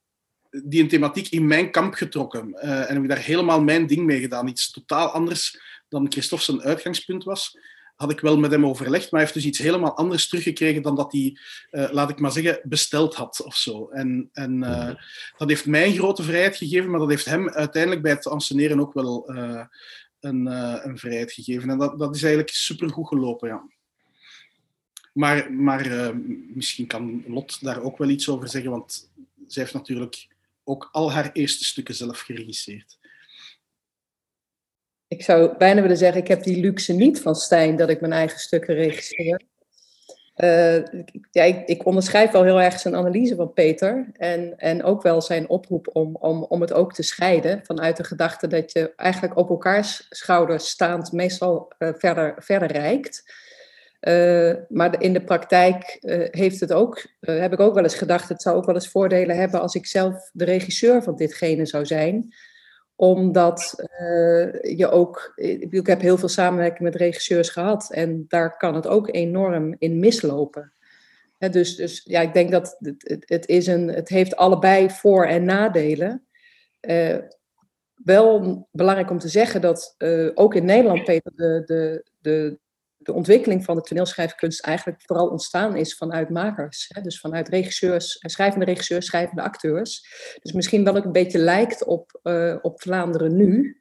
die 0.49 0.81
een 0.81 0.87
thematiek 0.87 1.27
in 1.27 1.47
mijn 1.47 1.71
kamp 1.71 1.93
getrokken. 1.93 2.53
en 2.53 2.93
heb 2.93 3.03
ik 3.03 3.09
daar 3.09 3.17
helemaal 3.17 3.61
mijn 3.61 3.87
ding 3.87 4.05
mee 4.05 4.19
gedaan. 4.19 4.47
Iets 4.47 4.71
totaal 4.71 5.07
anders 5.09 5.59
dan 5.89 6.11
Christophe 6.11 6.45
zijn 6.45 6.61
uitgangspunt 6.61 7.23
was 7.23 7.57
had 7.97 8.11
ik 8.11 8.19
wel 8.19 8.37
met 8.37 8.51
hem 8.51 8.65
overlegd, 8.65 9.11
maar 9.11 9.19
hij 9.19 9.19
heeft 9.19 9.33
dus 9.33 9.45
iets 9.45 9.57
helemaal 9.57 9.97
anders 9.97 10.27
teruggekregen 10.27 10.81
dan 10.81 10.95
dat 10.95 11.11
hij, 11.11 11.37
uh, 11.71 11.87
laat 11.91 12.09
ik 12.09 12.19
maar 12.19 12.31
zeggen, 12.31 12.59
besteld 12.63 13.15
had 13.15 13.43
of 13.43 13.55
zo. 13.55 13.87
En, 13.87 14.29
en 14.33 14.63
uh, 14.63 14.91
dat 15.37 15.49
heeft 15.49 15.65
mij 15.65 15.93
grote 15.93 16.23
vrijheid 16.23 16.55
gegeven, 16.55 16.89
maar 16.89 16.99
dat 16.99 17.09
heeft 17.09 17.25
hem 17.25 17.49
uiteindelijk 17.49 18.01
bij 18.01 18.11
het 18.11 18.27
anseneren 18.27 18.79
ook 18.79 18.93
wel 18.93 19.29
een, 20.19 20.45
een, 20.87 20.97
vrijheid 20.97 21.31
gegeven. 21.31 21.69
En 21.69 21.77
dat, 21.77 21.99
dat 21.99 22.15
is 22.15 22.21
eigenlijk 22.21 22.53
supergoed 22.53 23.07
gelopen, 23.07 23.49
ja. 23.49 23.63
Maar, 25.13 25.53
maar 25.53 26.15
misschien 26.53 26.87
kan 26.87 27.23
Lot 27.27 27.63
daar 27.63 27.81
ook 27.81 27.97
wel 27.97 28.09
iets 28.09 28.29
over 28.29 28.49
zeggen, 28.49 28.71
want 28.71 29.11
zij 29.47 29.61
heeft 29.61 29.73
natuurlijk 29.73 30.27
ook 30.67 30.89
al 30.91 31.11
haar 31.11 31.29
eerste 31.33 31.65
stukken 31.65 31.95
zelf 31.95 32.19
geregisseerd 32.19 32.97
ik 35.07 35.23
zou 35.23 35.57
bijna 35.57 35.81
willen 35.81 35.97
zeggen, 35.97 36.21
ik 36.21 36.27
heb 36.27 36.43
die 36.43 36.59
luxe 36.59 36.93
niet 36.93 37.21
van 37.21 37.35
Stijn 37.35 37.75
dat 37.75 37.89
ik 37.89 38.01
mijn 38.01 38.13
eigen 38.13 38.39
stukken 38.39 38.75
regisseer. 38.75 39.41
Uh, 40.35 40.83
ja, 41.31 41.43
ik, 41.43 41.85
onderschrijf 41.85 42.31
wel 42.31 42.43
heel 42.43 42.61
erg 42.61 42.79
zijn 42.79 42.95
analyse 42.95 43.35
van 43.35 43.53
Peter. 43.53 44.09
En, 44.13 44.57
en 44.57 44.83
ook 44.83 45.01
wel 45.01 45.21
zijn 45.21 45.49
oproep 45.49 45.89
om, 45.93 46.15
om, 46.15 46.43
om 46.43 46.61
het 46.61 46.73
ook 46.73 46.93
te 46.93 47.03
scheiden. 47.03 47.59
Vanuit 47.63 47.97
de 47.97 48.03
gedachte 48.03 48.47
dat 48.47 48.71
je 48.71 48.93
eigenlijk 48.95 49.37
op 49.37 49.49
elkaars 49.49 50.05
schouders 50.09 50.69
staand 50.69 51.11
meestal 51.11 51.71
uh, 51.79 51.89
verder, 51.97 52.35
verder 52.37 52.71
reikt. 52.71 53.33
Uh, 54.01 54.53
maar 54.69 55.01
in 55.01 55.13
de 55.13 55.23
praktijk 55.23 55.97
heeft 56.31 56.59
het 56.59 56.73
ook, 56.73 57.05
heb 57.19 57.53
ik 57.53 57.59
ook 57.59 57.73
wel 57.73 57.83
eens 57.83 57.95
gedacht, 57.95 58.29
het 58.29 58.41
zou 58.41 58.55
ook 58.55 58.65
wel 58.65 58.75
eens 58.75 58.89
voordelen 58.89 59.35
hebben 59.35 59.61
als 59.61 59.75
ik 59.75 59.85
zelf 59.85 60.29
de 60.33 60.45
regisseur 60.45 61.03
van 61.03 61.15
ditgene 61.15 61.65
zou 61.65 61.85
zijn 61.85 62.33
omdat 62.97 63.75
je 64.61 64.89
ook, 64.89 65.31
ik 65.35 65.87
heb 65.87 66.01
heel 66.01 66.17
veel 66.17 66.27
samenwerking 66.27 66.79
met 66.79 66.95
regisseurs 66.95 67.49
gehad 67.49 67.91
en 67.91 68.25
daar 68.27 68.57
kan 68.57 68.75
het 68.75 68.87
ook 68.87 69.13
enorm 69.13 69.75
in 69.77 69.99
mislopen. 69.99 70.73
dus, 71.37 71.75
dus 71.75 72.01
ja, 72.03 72.21
ik 72.21 72.33
denk 72.33 72.51
dat 72.51 72.75
het, 72.79 73.23
het, 73.25 73.47
is 73.47 73.67
een, 73.67 73.87
het 73.87 74.09
heeft 74.09 74.35
allebei 74.35 74.89
voor- 74.89 75.25
en 75.25 75.45
nadelen. 75.45 76.27
Wel 77.95 78.67
belangrijk 78.71 79.09
om 79.09 79.19
te 79.19 79.29
zeggen 79.29 79.61
dat 79.61 79.95
ook 80.33 80.55
in 80.55 80.65
Nederland, 80.65 81.03
Peter, 81.03 81.31
de, 81.35 81.63
de, 81.65 82.05
de, 82.19 82.59
de 83.07 83.13
ontwikkeling 83.13 83.63
van 83.63 83.75
de 83.75 83.81
toneelschrijfkunst 83.81 84.61
eigenlijk 84.65 85.01
vooral 85.01 85.27
ontstaan 85.27 85.75
is 85.75 85.95
vanuit 85.95 86.29
makers. 86.29 86.89
Hè? 86.93 87.01
Dus 87.01 87.19
vanuit 87.19 87.47
regisseurs, 87.47 88.17
schrijvende 88.21 88.65
regisseurs, 88.65 89.05
schrijvende 89.05 89.41
acteurs. 89.41 90.07
Dus 90.41 90.51
misschien 90.51 90.83
wel 90.83 90.95
een 90.95 91.11
beetje 91.11 91.37
lijkt 91.37 91.85
op, 91.85 92.19
uh, 92.23 92.55
op 92.61 92.81
Vlaanderen 92.81 93.35
nu. 93.35 93.77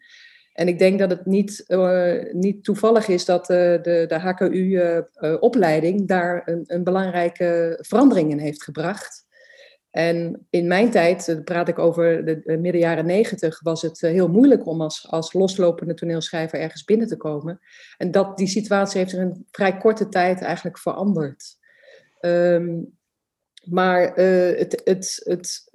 En 0.53 0.69
ik 0.69 0.78
denk 0.78 0.98
dat 0.98 1.11
het 1.11 1.27
niet, 1.27 1.65
uh, 1.69 2.32
niet 2.32 2.65
toevallig 2.65 3.09
is 3.09 3.24
dat 3.24 3.47
de, 3.47 4.07
de 4.09 4.19
HKU-opleiding 4.19 6.09
daar 6.09 6.43
een, 6.44 6.62
een 6.66 6.85
belangrijke 6.85 7.78
verandering 7.81 8.31
in 8.31 8.39
heeft 8.39 8.62
gebracht. 8.62 9.26
En 9.97 10.47
in 10.51 10.66
mijn 10.66 10.90
tijd, 10.90 11.28
uh, 11.28 11.40
praat 11.44 11.68
ik 11.68 11.78
over 11.78 12.24
de, 12.24 12.40
de 12.44 12.56
midden 12.56 12.81
jaren 12.81 13.06
negentig, 13.06 13.60
was 13.62 13.82
het 13.82 14.02
uh, 14.02 14.10
heel 14.10 14.28
moeilijk 14.28 14.66
om 14.66 14.81
als, 14.81 15.06
als 15.10 15.32
loslopende 15.32 15.94
toneelschrijver 15.94 16.60
ergens 16.60 16.85
binnen 16.85 17.06
te 17.06 17.16
komen. 17.16 17.60
En 17.97 18.10
dat, 18.10 18.36
die 18.36 18.47
situatie 18.47 18.98
heeft 18.98 19.12
er 19.12 19.20
in 19.20 19.47
vrij 19.51 19.77
korte 19.77 20.09
tijd 20.09 20.40
eigenlijk 20.43 20.78
veranderd. 20.78 21.56
Um, 22.20 22.94
maar 23.64 24.14
het, 24.14 24.82
het, 24.85 25.20
het, 25.24 25.70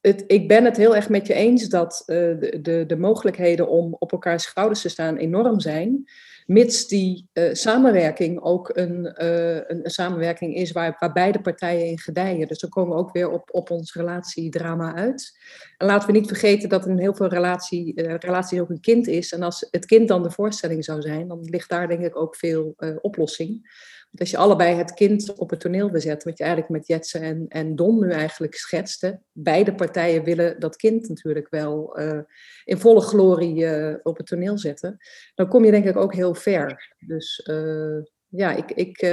het, 0.00 0.24
ik 0.26 0.48
ben 0.48 0.64
het 0.64 0.76
heel 0.76 0.96
erg 0.96 1.08
met 1.08 1.26
je 1.26 1.34
eens 1.34 1.68
dat 1.68 2.02
de, 2.06 2.58
de, 2.62 2.84
de 2.86 2.96
mogelijkheden 2.96 3.68
om 3.68 3.96
op 3.98 4.12
elkaars 4.12 4.42
schouders 4.42 4.80
te 4.80 4.88
staan 4.88 5.16
enorm 5.16 5.60
zijn 5.60 6.04
mits 6.52 6.88
die 6.88 7.28
uh, 7.32 7.52
samenwerking 7.52 8.40
ook 8.40 8.70
een, 8.76 9.14
uh, 9.22 9.54
een, 9.54 9.84
een, 9.84 9.90
samenwerking 9.90 10.54
is 10.54 10.72
waar, 10.72 10.96
waar 10.98 11.12
beide 11.12 11.40
partijen 11.40 11.86
in 11.86 11.98
gedijen. 11.98 12.48
Dus 12.48 12.58
dan 12.58 12.70
komen 12.70 12.96
we 12.96 13.02
ook 13.02 13.12
weer 13.12 13.30
op, 13.30 13.48
op 13.52 13.70
ons 13.70 13.94
relatiedrama 13.94 14.94
uit. 14.94 15.38
En 15.76 15.86
laten 15.86 16.06
we 16.06 16.18
niet 16.18 16.26
vergeten 16.26 16.68
dat 16.68 16.86
in 16.86 16.98
heel 16.98 17.14
veel 17.14 17.28
relatie, 17.28 18.02
uh, 18.02 18.60
ook 18.60 18.70
een 18.70 18.80
kind 18.80 19.06
is. 19.06 19.32
En 19.32 19.42
als 19.42 19.66
het 19.70 19.86
kind 19.86 20.08
dan 20.08 20.22
de 20.22 20.30
voorstelling 20.30 20.84
zou 20.84 21.00
zijn, 21.00 21.28
dan 21.28 21.40
ligt 21.42 21.68
daar 21.68 21.88
denk 21.88 22.04
ik 22.04 22.16
ook 22.16 22.36
veel 22.36 22.74
oplossing. 23.00 23.70
Als 24.18 24.30
je 24.30 24.36
allebei 24.36 24.74
het 24.74 24.94
kind 24.94 25.34
op 25.34 25.50
het 25.50 25.60
toneel 25.60 25.90
bezet, 25.90 26.24
wat 26.24 26.38
je 26.38 26.44
eigenlijk 26.44 26.72
met 26.72 26.86
Jetsen 26.86 27.20
en, 27.20 27.44
en 27.48 27.76
Don 27.76 27.98
nu 27.98 28.10
eigenlijk 28.10 28.54
schetste, 28.54 29.20
beide 29.32 29.74
partijen 29.74 30.24
willen 30.24 30.60
dat 30.60 30.76
kind 30.76 31.08
natuurlijk 31.08 31.46
wel 31.50 32.00
uh, 32.00 32.20
in 32.64 32.78
volle 32.78 33.00
glorie 33.00 33.64
uh, 33.64 33.94
op 34.02 34.16
het 34.16 34.26
toneel 34.26 34.58
zetten, 34.58 34.98
dan 35.34 35.48
kom 35.48 35.64
je 35.64 35.70
denk 35.70 35.84
ik 35.84 35.96
ook 35.96 36.14
heel 36.14 36.34
ver. 36.34 36.94
Dus 36.98 37.46
uh, 37.50 38.02
ja, 38.28 38.56
ik, 38.56 38.70
ik, 38.70 39.12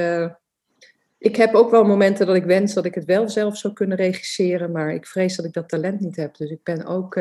ik 1.18 1.36
heb 1.36 1.54
ook 1.54 1.72
wel 1.72 1.84
momenten 1.84 2.26
dat 2.26 2.36
ik 2.36 2.46
wens 2.46 2.74
dat 2.74 2.86
ik 2.86 2.96
het 2.96 3.06
wel 3.06 3.30
zelf 3.30 3.58
zou 3.58 3.74
kunnen 3.74 3.98
regisseren, 3.98 4.72
maar 4.72 4.94
ik 4.94 5.06
vrees 5.06 5.36
dat 5.36 5.46
ik 5.46 5.54
dat 5.54 5.70
talent 5.70 6.00
niet 6.00 6.16
heb. 6.16 6.38
Dus 6.38 6.50
ik 6.50 6.64
ben 6.64 6.86
ook, 6.86 7.20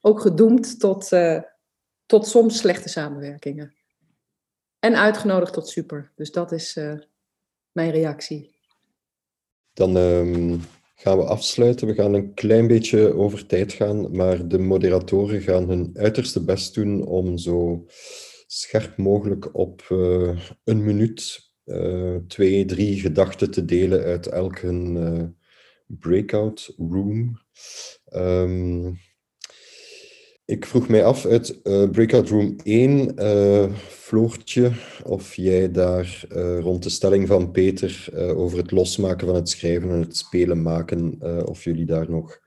ook 0.00 0.20
gedoemd 0.20 0.80
tot, 0.80 1.08
tot 2.06 2.26
soms 2.26 2.58
slechte 2.58 2.88
samenwerkingen. 2.88 3.75
En 4.86 4.96
uitgenodigd 4.96 5.52
tot 5.52 5.68
super. 5.68 6.12
Dus 6.14 6.30
dat 6.30 6.52
is 6.52 6.76
uh, 6.76 6.92
mijn 7.72 7.90
reactie. 7.90 8.54
Dan 9.72 9.96
um, 9.96 10.60
gaan 10.94 11.18
we 11.18 11.24
afsluiten. 11.24 11.86
We 11.86 11.94
gaan 11.94 12.14
een 12.14 12.34
klein 12.34 12.66
beetje 12.66 13.14
over 13.14 13.46
tijd 13.46 13.72
gaan, 13.72 14.16
maar 14.16 14.48
de 14.48 14.58
moderatoren 14.58 15.40
gaan 15.40 15.68
hun 15.68 15.90
uiterste 15.94 16.44
best 16.44 16.74
doen 16.74 17.06
om 17.06 17.38
zo 17.38 17.84
scherp 18.46 18.96
mogelijk 18.96 19.54
op 19.54 19.86
uh, 19.92 20.40
een 20.64 20.84
minuut 20.84 21.50
uh, 21.64 22.16
twee, 22.28 22.64
drie 22.64 23.00
gedachten 23.00 23.50
te 23.50 23.64
delen 23.64 24.02
uit 24.02 24.26
elke 24.26 25.34
breakout 25.86 26.74
room. 26.76 27.40
Um, 28.14 28.98
ik 30.46 30.66
vroeg 30.66 30.88
mij 30.88 31.04
af 31.04 31.26
uit 31.26 31.60
uh, 31.62 31.90
Breakout 31.90 32.28
Room 32.28 32.56
1, 32.62 33.14
uh, 33.18 33.74
Floortje, 33.76 34.72
of 35.04 35.34
jij 35.34 35.70
daar 35.70 36.24
uh, 36.32 36.60
rond 36.60 36.82
de 36.82 36.90
stelling 36.90 37.26
van 37.26 37.50
Peter 37.50 38.08
over 38.36 38.58
het 38.58 38.70
losmaken 38.70 39.26
van 39.26 39.36
het 39.36 39.48
schrijven 39.48 39.90
en 39.90 40.00
het 40.00 40.16
spelen 40.16 40.62
maken, 40.62 41.20
of 41.46 41.64
jullie 41.64 41.86
daar 41.86 42.10
nog 42.10 42.38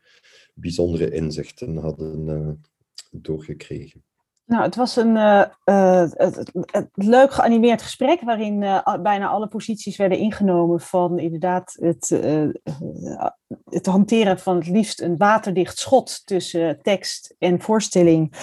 bijzondere 0.53 1.11
inzichten 1.11 1.77
hadden 1.77 2.61
doorgekregen. 3.11 4.03
Nou, 4.49 4.63
het 4.63 4.75
was 4.75 4.95
een 4.95 5.15
het, 5.15 6.51
het, 6.53 6.89
leuk 6.93 7.31
geanimeerd 7.31 7.81
gesprek 7.81 8.21
waarin 8.21 8.61
uh, 8.61 8.95
bijna 9.01 9.27
alle 9.27 9.47
posities 9.47 9.97
werden 9.97 10.17
ingenomen 10.17 10.79
van 10.79 11.19
inderdaad 11.19 11.77
het, 11.79 12.09
het 13.69 13.85
hanteren 13.85 14.39
van 14.39 14.55
het 14.55 14.67
liefst 14.67 15.01
een 15.01 15.17
waterdicht 15.17 15.77
schot 15.77 16.25
tussen 16.25 16.81
tekst 16.81 17.35
en 17.39 17.61
voorstelling 17.61 18.33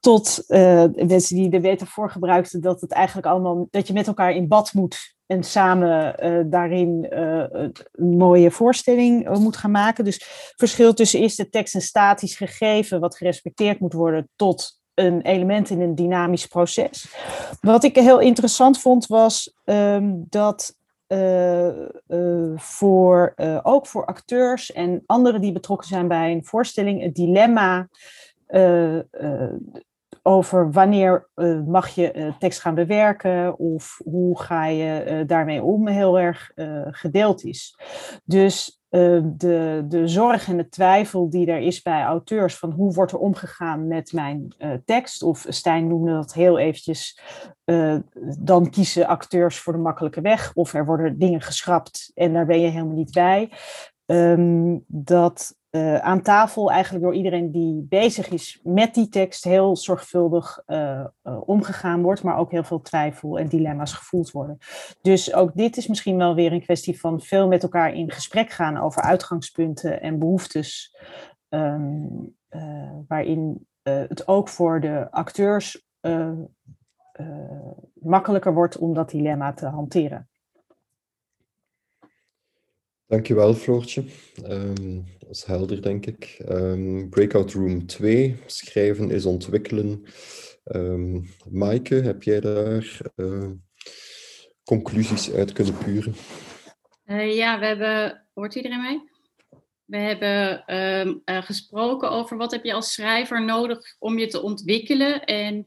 tot 0.00 0.44
mensen 0.48 1.36
die 1.36 1.50
de 1.50 1.60
metafoor 1.60 2.10
gebruikten 2.10 2.60
dat 2.60 2.80
het 2.80 2.92
eigenlijk 2.92 3.26
allemaal 3.26 3.66
dat 3.70 3.86
je 3.86 3.92
met 3.92 4.06
elkaar 4.06 4.32
in 4.32 4.48
bad 4.48 4.72
moet 4.72 5.14
en 5.26 5.42
samen 5.42 6.50
daarin 6.50 7.06
een 7.10 8.16
mooie 8.16 8.50
voorstelling 8.50 9.38
moet 9.38 9.56
gaan 9.56 9.70
maken. 9.70 10.04
Dus 10.04 10.24
verschil 10.56 10.94
tussen 10.94 11.20
eerst 11.20 11.36
de 11.36 11.48
tekst 11.48 11.74
een 11.74 11.80
statisch 11.80 12.36
gegeven 12.36 13.00
wat 13.00 13.16
gerespecteerd 13.16 13.80
moet 13.80 13.92
worden 13.92 14.28
tot 14.36 14.82
een 14.94 15.20
element 15.20 15.70
in 15.70 15.80
een 15.80 15.94
dynamisch 15.94 16.46
proces. 16.46 17.14
Wat 17.60 17.84
ik 17.84 17.96
heel 17.96 18.20
interessant 18.20 18.80
vond 18.80 19.06
was 19.06 19.54
um, 19.64 20.26
dat 20.28 20.76
uh, 21.08 21.68
uh, 22.08 22.52
voor, 22.56 23.32
uh, 23.36 23.60
ook 23.62 23.86
voor 23.86 24.04
acteurs 24.04 24.72
en 24.72 25.02
anderen 25.06 25.40
die 25.40 25.52
betrokken 25.52 25.88
zijn 25.88 26.08
bij 26.08 26.32
een 26.32 26.44
voorstelling 26.44 27.02
het 27.02 27.14
dilemma 27.14 27.88
over 30.26 30.72
wanneer 30.72 31.28
uh, 31.34 31.60
mag 31.66 31.88
je 31.88 32.14
uh, 32.14 32.32
tekst 32.38 32.60
gaan 32.60 32.74
bewerken 32.74 33.58
of 33.58 34.00
hoe 34.04 34.40
ga 34.40 34.66
je 34.66 35.04
uh, 35.06 35.26
daarmee 35.26 35.62
om 35.62 35.88
heel 35.88 36.18
erg 36.18 36.52
gedeeld 36.90 37.44
is. 37.44 37.78
Dus 38.24 38.82
de, 38.88 39.84
de 39.88 40.08
zorg 40.08 40.48
en 40.48 40.56
de 40.56 40.68
twijfel 40.68 41.30
die 41.30 41.46
er 41.46 41.58
is 41.58 41.82
bij 41.82 42.02
auteurs 42.02 42.58
van 42.58 42.70
hoe 42.70 42.92
wordt 42.92 43.12
er 43.12 43.18
omgegaan 43.18 43.86
met 43.86 44.12
mijn 44.12 44.54
tekst, 44.84 45.22
of 45.22 45.46
Stijn 45.48 45.88
noemde 45.88 46.12
dat 46.12 46.34
heel 46.34 46.58
eventjes, 46.58 47.20
dan 48.38 48.70
kiezen 48.70 49.06
acteurs 49.06 49.58
voor 49.58 49.72
de 49.72 49.78
makkelijke 49.78 50.20
weg 50.20 50.52
of 50.54 50.74
er 50.74 50.86
worden 50.86 51.18
dingen 51.18 51.40
geschrapt 51.40 52.10
en 52.14 52.32
daar 52.32 52.46
ben 52.46 52.60
je 52.60 52.68
helemaal 52.68 52.96
niet 52.96 53.12
bij. 53.12 53.50
Um, 54.06 54.84
dat 54.86 55.56
uh, 55.74 55.96
aan 55.96 56.22
tafel 56.22 56.70
eigenlijk 56.70 57.04
door 57.04 57.14
iedereen 57.14 57.50
die 57.50 57.86
bezig 57.88 58.28
is 58.28 58.60
met 58.62 58.94
die 58.94 59.08
tekst 59.08 59.44
heel 59.44 59.76
zorgvuldig 59.76 60.62
uh, 60.66 61.04
uh, 61.24 61.48
omgegaan 61.48 62.02
wordt, 62.02 62.22
maar 62.22 62.36
ook 62.36 62.50
heel 62.50 62.64
veel 62.64 62.80
twijfel 62.80 63.38
en 63.38 63.48
dilemma's 63.48 63.92
gevoeld 63.92 64.30
worden. 64.30 64.58
Dus 65.02 65.34
ook 65.34 65.54
dit 65.54 65.76
is 65.76 65.86
misschien 65.86 66.16
wel 66.16 66.34
weer 66.34 66.52
een 66.52 66.62
kwestie 66.62 67.00
van 67.00 67.20
veel 67.20 67.48
met 67.48 67.62
elkaar 67.62 67.94
in 67.94 68.10
gesprek 68.10 68.50
gaan 68.50 68.76
over 68.76 69.02
uitgangspunten 69.02 70.00
en 70.00 70.18
behoeftes, 70.18 70.96
um, 71.48 72.36
waarin 73.08 73.66
het 73.82 74.28
ook 74.28 74.48
voor 74.48 74.80
de 74.80 75.10
acteurs 75.10 75.86
makkelijker 77.94 78.54
wordt 78.54 78.78
om 78.78 78.94
dat 78.94 79.10
dilemma 79.10 79.52
te 79.52 79.66
hanteren. 79.66 80.28
Dankjewel, 83.06 83.54
Floortje. 83.54 84.04
Um, 84.48 85.04
dat 85.18 85.30
is 85.30 85.44
helder, 85.44 85.82
denk 85.82 86.06
ik. 86.06 86.42
Um, 86.48 87.08
breakout 87.08 87.52
Room 87.52 87.86
2, 87.86 88.36
schrijven 88.46 89.10
is 89.10 89.24
ontwikkelen. 89.24 90.04
Um, 90.64 91.28
Maaike, 91.50 91.94
heb 91.94 92.22
jij 92.22 92.40
daar 92.40 93.00
uh, 93.16 93.50
conclusies 94.64 95.32
uit 95.32 95.52
kunnen 95.52 95.78
puren? 95.78 96.14
Uh, 97.06 97.36
ja, 97.36 97.58
we 97.58 97.66
hebben... 97.66 98.26
Hoort 98.34 98.54
iedereen 98.54 98.80
mij? 98.80 99.08
We 99.84 99.96
hebben 99.96 100.64
uh, 101.24 101.42
gesproken 101.42 102.10
over 102.10 102.36
wat 102.36 102.52
heb 102.52 102.64
je 102.64 102.72
als 102.72 102.92
schrijver 102.92 103.44
nodig 103.44 103.96
om 103.98 104.18
je 104.18 104.26
te 104.26 104.42
ontwikkelen. 104.42 105.24
En 105.24 105.66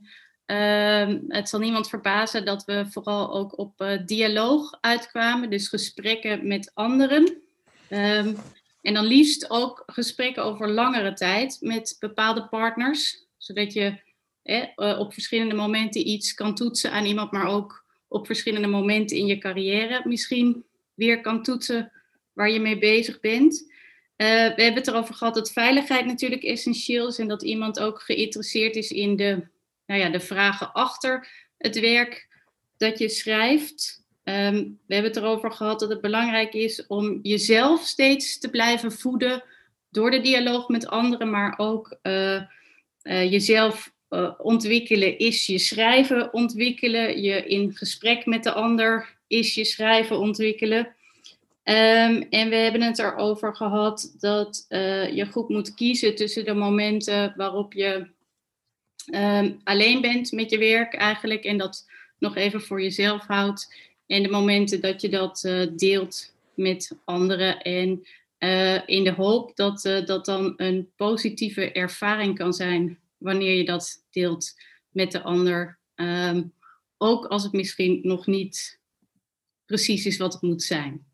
het 1.27 1.49
zal 1.49 1.59
niemand 1.59 1.89
verbazen 1.89 2.45
dat 2.45 2.65
we 2.65 2.85
vooral 2.89 3.33
ook 3.33 3.57
op 3.57 3.81
uh, 3.81 4.05
dialoog 4.05 4.77
uitkwamen, 4.81 5.49
dus 5.49 5.67
gesprekken 5.67 6.47
met 6.47 6.71
anderen. 6.73 7.37
Um, 7.89 8.37
en 8.81 8.93
dan 8.93 9.05
liefst 9.05 9.49
ook 9.49 9.83
gesprekken 9.85 10.43
over 10.43 10.69
langere 10.69 11.13
tijd 11.13 11.57
met 11.61 11.95
bepaalde 11.99 12.47
partners, 12.47 13.25
zodat 13.37 13.73
je 13.73 13.99
eh, 14.43 14.99
op 14.99 15.13
verschillende 15.13 15.55
momenten 15.55 16.07
iets 16.07 16.33
kan 16.33 16.55
toetsen 16.55 16.91
aan 16.91 17.05
iemand, 17.05 17.31
maar 17.31 17.47
ook 17.47 17.85
op 18.07 18.25
verschillende 18.25 18.67
momenten 18.67 19.17
in 19.17 19.25
je 19.25 19.37
carrière 19.37 20.01
misschien 20.03 20.63
weer 20.93 21.21
kan 21.21 21.43
toetsen 21.43 21.91
waar 22.33 22.49
je 22.51 22.59
mee 22.59 22.77
bezig 22.77 23.19
bent. 23.19 23.61
Uh, 24.17 24.27
we 24.27 24.61
hebben 24.63 24.73
het 24.73 24.87
erover 24.87 25.15
gehad 25.15 25.33
dat 25.33 25.51
veiligheid 25.51 26.05
natuurlijk 26.05 26.43
essentieel 26.43 27.07
is 27.07 27.19
en 27.19 27.27
dat 27.27 27.43
iemand 27.43 27.79
ook 27.79 28.01
geïnteresseerd 28.01 28.75
is 28.75 28.91
in 28.91 29.15
de 29.15 29.47
nou 29.87 30.01
ja, 30.01 30.09
de 30.09 30.19
vragen 30.19 30.71
achter 30.71 31.27
het 31.57 31.79
werk 31.79 32.27
dat 32.77 32.99
je 32.99 33.09
schrijft. 33.09 34.05
Um, 34.23 34.79
we 34.85 34.93
hebben 34.93 35.11
het 35.11 35.21
erover 35.21 35.51
gehad 35.51 35.79
dat 35.79 35.89
het 35.89 36.01
belangrijk 36.01 36.53
is 36.53 36.85
om 36.87 37.19
jezelf 37.21 37.81
steeds 37.81 38.39
te 38.39 38.49
blijven 38.49 38.91
voeden 38.91 39.43
door 39.89 40.11
de 40.11 40.21
dialoog 40.21 40.67
met 40.67 40.87
anderen, 40.87 41.29
maar 41.29 41.53
ook 41.57 41.97
uh, 42.03 42.41
uh, 43.03 43.31
jezelf 43.31 43.93
uh, 44.09 44.31
ontwikkelen 44.37 45.17
is 45.17 45.45
je 45.45 45.57
schrijven 45.57 46.33
ontwikkelen, 46.33 47.21
je 47.21 47.47
in 47.47 47.75
gesprek 47.75 48.25
met 48.25 48.43
de 48.43 48.51
ander 48.51 49.17
is 49.27 49.55
je 49.55 49.65
schrijven 49.65 50.19
ontwikkelen. 50.19 50.95
Um, 51.63 52.27
en 52.29 52.49
we 52.49 52.55
hebben 52.55 52.81
het 52.81 52.99
erover 52.99 53.55
gehad 53.55 54.15
dat 54.19 54.65
je 55.13 55.27
goed 55.31 55.49
moet 55.49 55.73
kiezen 55.73 56.15
tussen 56.15 56.45
de 56.45 56.53
momenten 56.53 57.33
waarop 57.35 57.73
je 57.73 58.07
um, 59.15 59.59
alleen 59.63 60.01
bent 60.01 60.31
met 60.31 60.49
je 60.49 60.57
werk 60.57 60.93
eigenlijk 60.93 61.43
en 61.43 61.57
dat 61.57 61.85
nog 62.19 62.35
even 62.35 62.61
voor 62.61 62.81
jezelf 62.81 63.25
houdt. 63.25 63.75
En 64.07 64.23
de 64.23 64.29
momenten 64.29 64.81
dat 64.81 65.01
je 65.01 65.09
dat 65.09 65.43
uh, 65.43 65.67
deelt 65.75 66.33
met 66.53 66.97
anderen. 67.05 67.61
En 67.61 68.07
uh, 68.39 68.87
in 68.87 69.03
de 69.03 69.11
hoop 69.11 69.55
dat 69.55 69.85
uh, 69.85 70.05
dat 70.05 70.25
dan 70.25 70.53
een 70.57 70.89
positieve 70.95 71.71
ervaring 71.71 72.37
kan 72.37 72.53
zijn 72.53 72.99
wanneer 73.17 73.53
je 73.53 73.65
dat 73.65 74.05
deelt 74.11 74.53
met 74.91 75.11
de 75.11 75.21
ander. 75.21 75.79
Um, 75.95 76.53
ook 76.97 77.25
als 77.25 77.43
het 77.43 77.51
misschien 77.51 77.99
nog 78.03 78.27
niet 78.27 78.79
precies 79.65 80.05
is 80.05 80.17
wat 80.17 80.33
het 80.33 80.41
moet 80.41 80.63
zijn. 80.63 81.05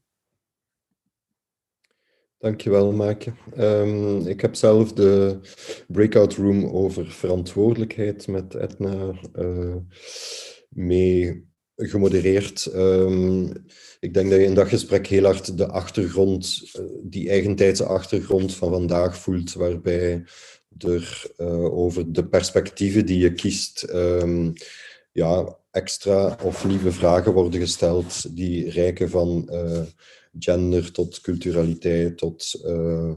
Dankjewel, 2.43 2.91
Maake. 2.91 3.33
Um, 3.57 4.27
ik 4.27 4.41
heb 4.41 4.55
zelf 4.55 4.93
de 4.93 5.39
breakout 5.87 6.33
room 6.33 6.65
over 6.65 7.11
verantwoordelijkheid 7.11 8.27
met 8.27 8.55
Edna 8.55 9.13
uh, 9.35 9.75
mee 10.69 11.47
gemodereerd. 11.75 12.71
Um, 12.75 13.51
ik 13.99 14.13
denk 14.13 14.29
dat 14.29 14.39
je 14.39 14.45
in 14.45 14.53
dat 14.53 14.67
gesprek 14.67 15.07
heel 15.07 15.23
hard 15.23 15.57
de 15.57 15.67
achtergrond, 15.67 16.71
uh, 16.79 16.85
die 17.03 17.29
eigentijdse 17.29 17.85
achtergrond 17.85 18.55
van 18.55 18.69
vandaag 18.69 19.17
voelt, 19.17 19.53
waarbij 19.53 20.23
er 20.77 21.31
uh, 21.37 21.73
over 21.73 22.11
de 22.11 22.27
perspectieven 22.27 23.05
die 23.05 23.19
je 23.19 23.33
kiest, 23.33 23.87
um, 23.93 24.53
ja, 25.11 25.57
extra 25.71 26.37
of 26.43 26.65
nieuwe 26.65 26.91
vragen 26.91 27.33
worden 27.33 27.59
gesteld 27.59 28.35
die 28.35 28.69
rijken 28.69 29.09
van 29.09 29.49
gender 30.39 30.91
tot 30.91 31.21
culturaliteit, 31.21 32.17
tot 32.17 32.61
uh, 32.65 33.11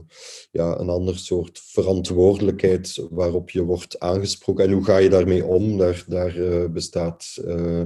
ja, 0.51 0.79
een 0.79 0.89
ander 0.89 1.17
soort 1.17 1.59
verantwoordelijkheid 1.63 3.07
waarop 3.09 3.49
je 3.49 3.63
wordt 3.63 3.99
aangesproken. 3.99 4.65
En 4.65 4.71
hoe 4.71 4.83
ga 4.83 4.97
je 4.97 5.09
daarmee 5.09 5.45
om? 5.45 5.77
Daar, 5.77 6.03
daar 6.07 6.37
uh, 6.37 6.65
bestaat 6.65 7.37
uh, 7.45 7.85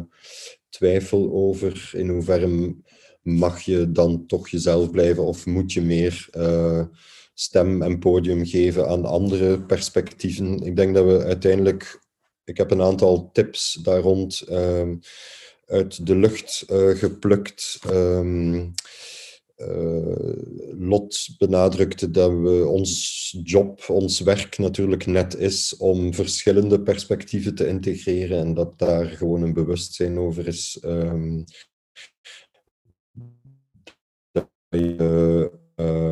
twijfel 0.70 1.32
over. 1.32 1.92
In 1.94 2.10
hoeverre 2.10 2.76
mag 3.22 3.62
je 3.62 3.92
dan 3.92 4.26
toch 4.26 4.50
jezelf 4.50 4.92
blijven 4.92 5.24
of 5.24 5.46
moet 5.46 5.74
je 5.74 5.82
meer 5.82 6.30
stem 7.34 7.82
en 7.82 8.00
podium 8.00 8.46
geven 8.46 8.88
aan 8.88 9.06
andere 9.06 9.62
perspectieven? 9.62 10.60
Ik 10.60 10.76
denk 10.76 10.96
dat 10.96 11.06
we 11.06 11.24
uiteindelijk... 11.24 12.00
Ik 12.44 12.58
heb 12.58 12.72
een 12.72 12.82
aantal 12.82 13.30
tips 13.34 13.80
daar 13.84 14.02
rond 14.02 14.44
uit 15.66 16.06
de 16.06 16.16
lucht 16.16 16.66
geplukt. 16.94 17.80
Um, 17.88 18.74
uh, 19.68 20.34
Lot 20.80 21.36
benadrukte 21.38 22.12
dat 22.12 22.32
we 22.32 22.66
ons 22.68 22.92
job, 23.44 23.90
ons 23.90 24.20
werk 24.20 24.58
natuurlijk 24.58 25.06
net 25.06 25.38
is 25.38 25.78
om 25.78 26.14
verschillende 26.14 26.82
perspectieven 26.82 27.56
te 27.56 27.68
integreren 27.68 28.40
en 28.40 28.54
dat 28.54 28.80
daar 28.80 29.06
gewoon 29.06 29.42
een 29.42 29.54
bewustzijn 29.54 30.18
over 30.20 30.48
is. 30.48 30.80
Um, 30.86 31.44
dat 34.32 34.50
uh, 34.70 35.46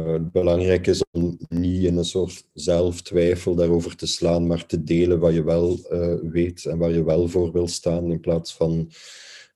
het 0.05 0.31
belangrijk 0.31 0.87
is 0.87 1.03
om 1.11 1.37
niet 1.49 1.83
in 1.83 1.97
een 1.97 2.05
soort 2.05 2.47
zelftwijfel 2.53 3.55
daarover 3.55 3.95
te 3.95 4.07
slaan, 4.07 4.47
maar 4.47 4.65
te 4.65 4.83
delen 4.83 5.19
wat 5.19 5.33
je 5.33 5.43
wel 5.43 5.79
weet 6.21 6.65
en 6.65 6.77
waar 6.77 6.91
je 6.91 7.03
wel 7.03 7.27
voor 7.27 7.51
wil 7.51 7.67
staan, 7.67 8.11
in 8.11 8.19
plaats 8.19 8.53
van 8.55 8.91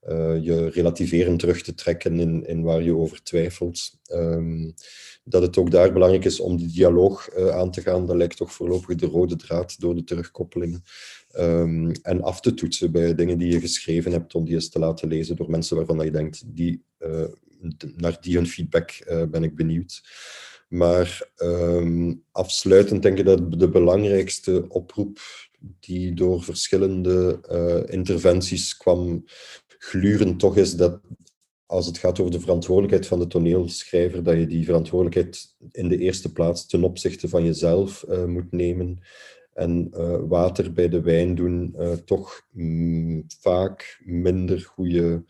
uh, 0.08 0.44
je 0.44 0.68
relativerend 0.68 1.38
terug 1.38 1.62
te 1.62 1.74
trekken 1.74 2.18
in, 2.18 2.46
in 2.46 2.62
waar 2.62 2.82
je 2.82 2.96
over 2.96 3.22
twijfelt. 3.22 3.98
Um, 4.12 4.74
dat 5.24 5.42
het 5.42 5.56
ook 5.56 5.70
daar 5.70 5.92
belangrijk 5.92 6.24
is 6.24 6.40
om 6.40 6.56
die 6.56 6.72
dialoog 6.72 7.36
uh, 7.36 7.48
aan 7.48 7.70
te 7.70 7.80
gaan, 7.80 8.06
dat 8.06 8.16
lijkt 8.16 8.36
toch 8.36 8.52
voorlopig 8.52 8.96
de 8.96 9.06
rode 9.06 9.36
draad 9.36 9.80
door 9.80 9.94
de 9.94 10.04
terugkoppeling. 10.04 10.82
Um, 11.38 11.90
en 12.02 12.22
af 12.22 12.40
te 12.40 12.54
toetsen 12.54 12.92
bij 12.92 13.14
dingen 13.14 13.38
die 13.38 13.52
je 13.52 13.60
geschreven 13.60 14.12
hebt, 14.12 14.34
om 14.34 14.44
die 14.44 14.54
eens 14.54 14.68
te 14.68 14.78
laten 14.78 15.08
lezen 15.08 15.36
door 15.36 15.50
mensen 15.50 15.76
waarvan 15.76 16.04
je 16.04 16.10
denkt, 16.10 16.42
die, 16.46 16.84
uh, 16.98 17.24
naar 17.96 18.18
die 18.20 18.36
hun 18.36 18.46
feedback 18.46 18.90
ben 19.30 19.42
ik 19.42 19.54
benieuwd. 19.54 20.02
Maar 20.68 21.30
um, 21.36 22.22
afsluitend 22.32 23.02
denk 23.02 23.18
ik 23.18 23.24
dat 23.24 23.60
de 23.60 23.68
belangrijkste 23.68 24.64
oproep 24.68 25.18
die 25.80 26.14
door 26.14 26.42
verschillende 26.42 27.40
interventies 27.90 28.76
kwam, 28.76 29.24
glurend 29.90 30.38
toch 30.38 30.56
is 30.56 30.76
dat 30.76 31.00
als 31.66 31.86
het 31.86 31.98
gaat 31.98 32.20
over 32.20 32.32
de 32.32 32.40
verantwoordelijkheid 32.40 33.06
van 33.06 33.18
de 33.18 33.26
toneelschrijver, 33.26 34.22
dat 34.22 34.36
je 34.36 34.46
die 34.46 34.64
verantwoordelijkheid 34.64 35.54
in 35.70 35.88
de 35.88 35.98
eerste 35.98 36.32
plaats 36.32 36.66
ten 36.66 36.84
opzichte 36.84 37.28
van 37.28 37.44
jezelf 37.44 38.04
uh, 38.08 38.24
moet 38.24 38.52
nemen. 38.52 38.98
En 39.52 39.90
uh, 39.92 40.16
water 40.22 40.72
bij 40.72 40.88
de 40.88 41.00
wijn 41.00 41.34
doen 41.34 41.74
uh, 41.78 41.92
toch 41.92 42.46
mm, 42.50 43.24
vaak 43.40 44.00
minder 44.04 44.60
goede 44.60 45.24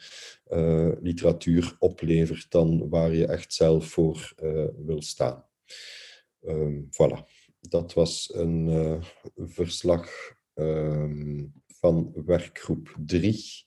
literatuur 1.01 1.76
oplevert 1.78 2.47
dan 2.51 2.89
waar 2.89 3.14
je 3.14 3.26
echt 3.26 3.55
zelf 3.55 3.86
voor 3.86 4.32
wil 4.86 5.02
staan. 5.02 5.44
Um, 6.47 6.89
voilà, 6.90 7.18
dat 7.60 7.93
was 7.93 8.31
een 8.35 9.02
verslag 9.36 10.10
ehm, 10.55 11.44
van 11.85 12.12
werkgroep 12.26 12.97
3. 13.06 13.64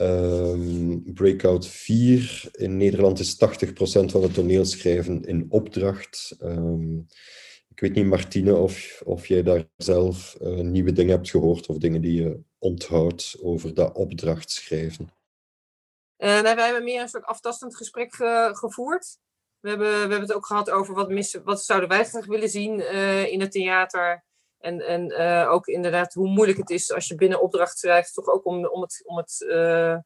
Ehm, 0.00 1.12
breakout 1.12 1.66
4. 1.66 2.48
In 2.52 2.76
Nederland 2.76 3.18
is 3.18 3.36
80% 3.36 4.10
van 4.10 4.22
het 4.22 4.34
toneelschrijven 4.34 5.24
in 5.24 5.46
opdracht. 5.48 6.36
Ehm, 6.38 6.98
ik 7.68 7.80
weet 7.80 7.94
niet, 7.94 8.06
Martine, 8.06 8.56
of, 8.56 9.02
of 9.04 9.26
jij 9.26 9.42
daar 9.42 9.68
zelf 9.76 10.34
eh, 10.34 10.52
nieuwe 10.52 10.92
dingen 10.92 11.14
hebt 11.14 11.30
gehoord 11.30 11.66
of 11.66 11.76
dingen 11.76 12.00
die 12.00 12.22
je 12.22 12.40
onthoudt 12.58 13.36
over 13.42 13.74
dat 13.74 13.94
opdrachtschrijven. 13.94 15.08
Uh, 16.18 16.40
nou, 16.42 16.56
wij 16.56 16.64
hebben 16.64 16.84
meer 16.84 17.00
een 17.00 17.08
soort 17.08 17.24
aftastend 17.24 17.76
gesprek 17.76 18.14
ge 18.14 18.50
gevoerd. 18.52 19.18
We 19.58 19.68
hebben, 19.68 19.90
we 19.90 19.98
hebben 19.98 20.20
het 20.20 20.32
ook 20.32 20.46
gehad 20.46 20.70
over 20.70 20.94
wat, 20.94 21.08
missen, 21.08 21.44
wat 21.44 21.64
zouden 21.64 21.88
wij 21.88 22.04
graag 22.04 22.26
willen 22.26 22.48
zien 22.48 22.78
uh, 22.78 23.26
in 23.26 23.40
het 23.40 23.52
theater. 23.52 24.24
En, 24.60 24.86
en 24.86 25.12
uh, 25.12 25.50
ook 25.50 25.66
inderdaad 25.66 26.14
hoe 26.14 26.28
moeilijk 26.28 26.58
het 26.58 26.70
is 26.70 26.92
als 26.92 27.08
je 27.08 27.14
binnen 27.14 27.40
opdracht 27.40 27.78
schrijft, 27.78 28.14
toch 28.14 28.26
ook 28.26 28.46
om, 28.46 28.66
om, 28.66 28.80
het, 28.80 29.02
om 29.04 29.16
het, 29.16 29.44
uh, 29.48 29.96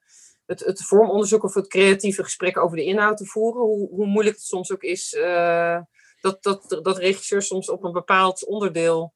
het, 0.45 0.59
het 0.59 0.83
vormonderzoek 0.83 1.43
of 1.43 1.53
het 1.53 1.67
creatieve 1.67 2.23
gesprek 2.23 2.57
over 2.57 2.77
de 2.77 2.83
inhoud 2.83 3.17
te 3.17 3.25
voeren. 3.25 3.61
Hoe, 3.61 3.89
hoe 3.89 4.05
moeilijk 4.05 4.35
het 4.35 4.45
soms 4.45 4.71
ook 4.71 4.83
is 4.83 5.13
uh, 5.13 5.79
dat, 6.21 6.43
dat, 6.43 6.79
dat 6.81 6.97
regisseurs 6.97 7.47
soms 7.47 7.69
op 7.69 7.83
een 7.83 7.91
bepaald 7.91 8.45
onderdeel 8.45 9.13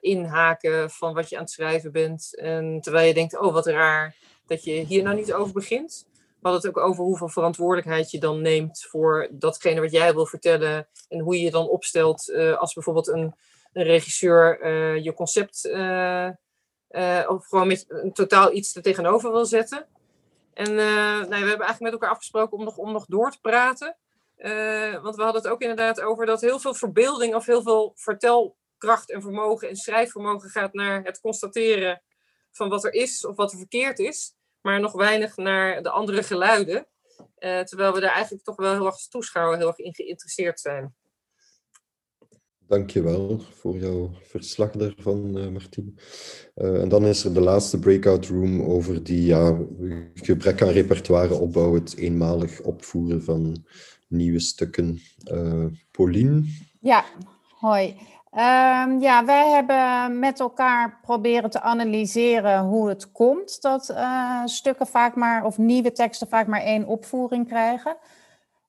inhaken 0.00 0.90
van 0.90 1.14
wat 1.14 1.28
je 1.28 1.36
aan 1.36 1.42
het 1.42 1.50
schrijven 1.50 1.92
bent. 1.92 2.36
En 2.36 2.80
terwijl 2.80 3.06
je 3.06 3.14
denkt, 3.14 3.38
oh 3.38 3.52
wat 3.52 3.66
raar 3.66 4.16
dat 4.46 4.64
je 4.64 4.72
hier 4.72 5.02
nou 5.02 5.16
niet 5.16 5.32
over 5.32 5.52
begint. 5.52 6.06
We 6.14 6.48
hadden 6.48 6.60
het 6.60 6.78
ook 6.78 6.84
over 6.84 7.04
hoeveel 7.04 7.28
verantwoordelijkheid 7.28 8.10
je 8.10 8.18
dan 8.18 8.42
neemt 8.42 8.86
voor 8.90 9.28
datgene 9.30 9.80
wat 9.80 9.92
jij 9.92 10.14
wil 10.14 10.26
vertellen. 10.26 10.88
En 11.08 11.20
hoe 11.20 11.36
je 11.36 11.42
je 11.42 11.50
dan 11.50 11.68
opstelt 11.68 12.32
als 12.58 12.74
bijvoorbeeld 12.74 13.08
een 13.08 13.34
een 13.72 13.84
regisseur 13.84 14.64
uh, 14.64 15.04
je 15.04 15.14
concept 15.14 15.64
uh, 15.64 16.28
uh, 16.90 17.24
of 17.28 17.46
gewoon 17.46 17.66
met 17.66 17.84
een 17.88 18.12
totaal 18.12 18.52
iets 18.52 18.76
er 18.76 18.82
tegenover 18.82 19.32
wil 19.32 19.46
zetten. 19.46 19.86
En 20.54 20.74
nou, 20.74 21.28
we 21.28 21.34
hebben 21.34 21.46
eigenlijk 21.46 21.80
met 21.80 21.92
elkaar 21.92 22.10
afgesproken 22.10 22.58
om 22.58 22.64
nog, 22.64 22.76
om 22.76 22.92
nog 22.92 23.06
door 23.06 23.30
te 23.30 23.40
praten. 23.40 23.96
want 25.02 25.16
we 25.16 25.22
hadden 25.22 25.42
het 25.42 25.46
ook 25.46 25.60
inderdaad 25.60 26.00
over 26.00 26.26
dat 26.26 26.40
heel 26.40 26.58
veel 26.58 26.74
verbeelding 26.74 27.34
of 27.34 27.46
heel 27.46 27.62
veel 27.62 27.92
vertelkracht 27.96 29.10
en 29.10 29.22
vermogen 29.22 29.68
en 29.68 29.76
schrijfvermogen 29.76 30.50
gaat 30.50 30.72
naar 30.72 31.02
het 31.02 31.20
constateren 31.20 32.02
van 32.50 32.68
wat 32.68 32.84
er 32.84 32.92
is 32.92 33.26
of 33.26 33.36
wat 33.36 33.52
er 33.52 33.58
verkeerd 33.58 33.98
is. 33.98 34.34
Maar 34.60 34.80
nog 34.80 34.92
weinig 34.92 35.36
naar 35.36 35.82
de 35.82 35.90
andere 35.90 36.22
geluiden. 36.22 36.86
terwijl 37.38 37.92
we 37.92 38.00
daar 38.00 38.14
eigenlijk 38.14 38.44
toch 38.44 38.56
wel 38.56 38.72
heel 38.72 38.86
erg 38.86 38.94
als 38.94 39.08
toeschouwer 39.08 39.58
heel 39.58 39.66
erg 39.66 39.78
in 39.78 39.94
geïnteresseerd 39.94 40.60
zijn. 40.60 40.96
Dankjewel 42.68 43.40
voor 43.54 43.76
jouw 43.76 44.10
verslag 44.22 44.70
daarvan, 44.70 45.38
uh, 45.38 45.48
Martien. 45.48 45.98
Uh, 46.56 46.82
en 46.82 46.88
dan 46.88 47.04
is 47.04 47.24
er 47.24 47.34
de 47.34 47.40
laatste 47.40 47.78
breakout 47.78 48.26
room 48.26 48.62
over 48.62 49.02
die 49.02 49.24
ja, 49.24 49.56
gebrek 50.14 50.62
aan 50.62 50.68
repertoire 50.68 51.34
opbouw, 51.34 51.74
het 51.74 51.96
eenmalig 51.96 52.60
opvoeren 52.60 53.22
van 53.22 53.64
nieuwe 54.08 54.40
stukken. 54.40 55.00
Uh, 55.32 55.64
Pauline? 55.90 56.42
Ja, 56.80 57.04
hoi. 57.58 57.86
Um, 58.32 59.00
ja, 59.00 59.24
wij 59.24 59.48
hebben 59.48 60.18
met 60.18 60.40
elkaar 60.40 60.98
proberen 61.02 61.50
te 61.50 61.60
analyseren 61.60 62.60
hoe 62.60 62.88
het 62.88 63.12
komt 63.12 63.62
dat 63.62 63.94
stukken 64.44 64.86
vaak 64.86 65.14
maar, 65.16 65.44
of 65.44 65.58
nieuwe 65.58 65.92
teksten 65.92 66.28
vaak 66.28 66.46
maar 66.46 66.62
één 66.62 66.86
opvoering 66.86 67.48
krijgen. 67.48 67.96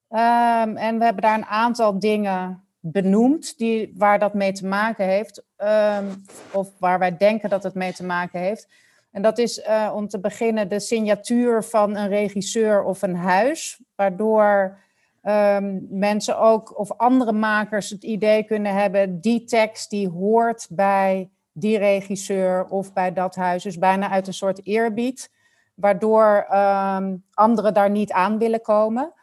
Um, 0.09 0.77
en 0.77 0.97
we 0.97 1.03
hebben 1.03 1.21
daar 1.21 1.38
een 1.38 1.45
aantal 1.45 1.99
dingen 1.99 2.63
benoemd 2.80 3.57
die, 3.57 3.93
waar 3.97 4.19
dat 4.19 4.34
mee 4.34 4.51
te 4.51 4.68
maken 4.68 5.06
heeft, 5.06 5.43
um, 5.57 6.23
of 6.51 6.69
waar 6.80 6.99
wij 6.99 7.18
denken 7.18 7.49
dat 7.49 7.64
het 7.64 7.73
mee 7.73 7.93
te 7.93 8.06
maken 8.06 8.39
heeft. 8.39 8.68
En 9.11 9.22
dat 9.22 9.38
is 9.38 9.57
uh, 9.57 9.91
om 9.95 10.07
te 10.07 10.19
beginnen 10.19 10.69
de 10.69 10.80
signatuur 10.80 11.64
van 11.64 11.95
een 11.95 12.07
regisseur 12.07 12.84
of 12.84 13.01
een 13.01 13.15
huis, 13.15 13.81
waardoor 13.95 14.77
um, 15.23 15.88
mensen 15.89 16.39
ook 16.39 16.80
of 16.80 16.91
andere 16.97 17.31
makers 17.31 17.89
het 17.89 18.03
idee 18.03 18.43
kunnen 18.43 18.73
hebben, 18.73 19.22
die 19.22 19.43
tekst 19.43 19.89
die 19.89 20.10
hoort 20.10 20.68
bij 20.69 21.30
die 21.51 21.77
regisseur 21.77 22.65
of 22.65 22.93
bij 22.93 23.14
dat 23.14 23.35
huis, 23.35 23.64
dus 23.64 23.77
bijna 23.77 24.10
uit 24.10 24.27
een 24.27 24.34
soort 24.34 24.65
eerbied, 24.65 25.31
waardoor 25.73 26.47
um, 26.53 27.23
anderen 27.34 27.73
daar 27.73 27.89
niet 27.89 28.11
aan 28.11 28.38
willen 28.38 28.61
komen. 28.61 29.14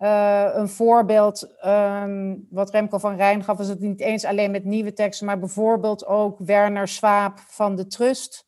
Uh, 0.00 0.48
een 0.52 0.68
voorbeeld, 0.68 1.56
um, 1.66 2.46
wat 2.50 2.70
Remco 2.70 2.98
van 2.98 3.16
Rijn 3.16 3.44
gaf, 3.44 3.58
is 3.58 3.68
het 3.68 3.80
niet 3.80 4.00
eens 4.00 4.24
alleen 4.24 4.50
met 4.50 4.64
nieuwe 4.64 4.92
teksten, 4.92 5.26
maar 5.26 5.38
bijvoorbeeld 5.38 6.06
ook 6.06 6.38
Werner 6.38 6.88
Swaap 6.88 7.38
van 7.38 7.76
de 7.76 7.86
Trust, 7.86 8.46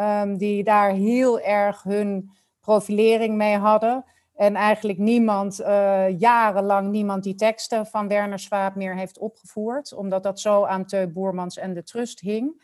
um, 0.00 0.36
die 0.36 0.64
daar 0.64 0.90
heel 0.90 1.40
erg 1.40 1.82
hun 1.82 2.30
profilering 2.60 3.36
mee 3.36 3.56
hadden. 3.56 4.04
En 4.34 4.54
eigenlijk 4.54 4.98
niemand, 4.98 5.60
uh, 5.60 6.18
jarenlang 6.18 6.90
niemand 6.90 7.22
die 7.22 7.34
teksten 7.34 7.86
van 7.86 8.08
Werner 8.08 8.38
Swaap 8.38 8.74
meer 8.74 8.96
heeft 8.96 9.18
opgevoerd, 9.18 9.94
omdat 9.94 10.22
dat 10.22 10.40
zo 10.40 10.64
aan 10.64 10.84
Teu 10.84 11.06
Boermans 11.06 11.58
en 11.58 11.74
de 11.74 11.82
Trust 11.82 12.20
hing. 12.20 12.62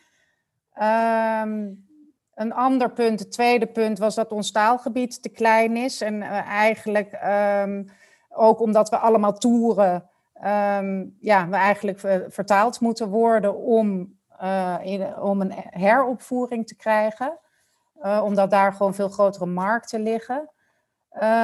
Um, 0.81 1.85
een 2.33 2.53
ander 2.53 2.91
punt, 2.91 3.19
het 3.19 3.31
tweede 3.31 3.67
punt, 3.67 3.97
was 3.97 4.15
dat 4.15 4.31
ons 4.31 4.51
taalgebied 4.51 5.21
te 5.21 5.29
klein 5.29 5.77
is 5.77 6.01
en 6.01 6.13
uh, 6.13 6.47
eigenlijk 6.47 7.13
ook 8.37 8.59
omdat 8.59 8.89
we 8.89 8.97
allemaal 8.97 9.33
toeren, 9.33 10.09
um, 10.45 11.15
ja, 11.19 11.47
we 11.49 11.55
eigenlijk 11.55 11.99
vertaald 12.27 12.79
moeten 12.79 13.09
worden 13.09 13.55
om, 13.55 14.17
uh, 14.41 14.75
in, 14.81 15.17
om 15.17 15.41
een 15.41 15.53
heropvoering 15.55 16.67
te 16.67 16.75
krijgen. 16.75 17.39
Uh, 18.03 18.21
omdat 18.23 18.49
daar 18.49 18.73
gewoon 18.73 18.95
veel 18.95 19.09
grotere 19.09 19.45
markten 19.45 20.01
liggen. 20.01 20.51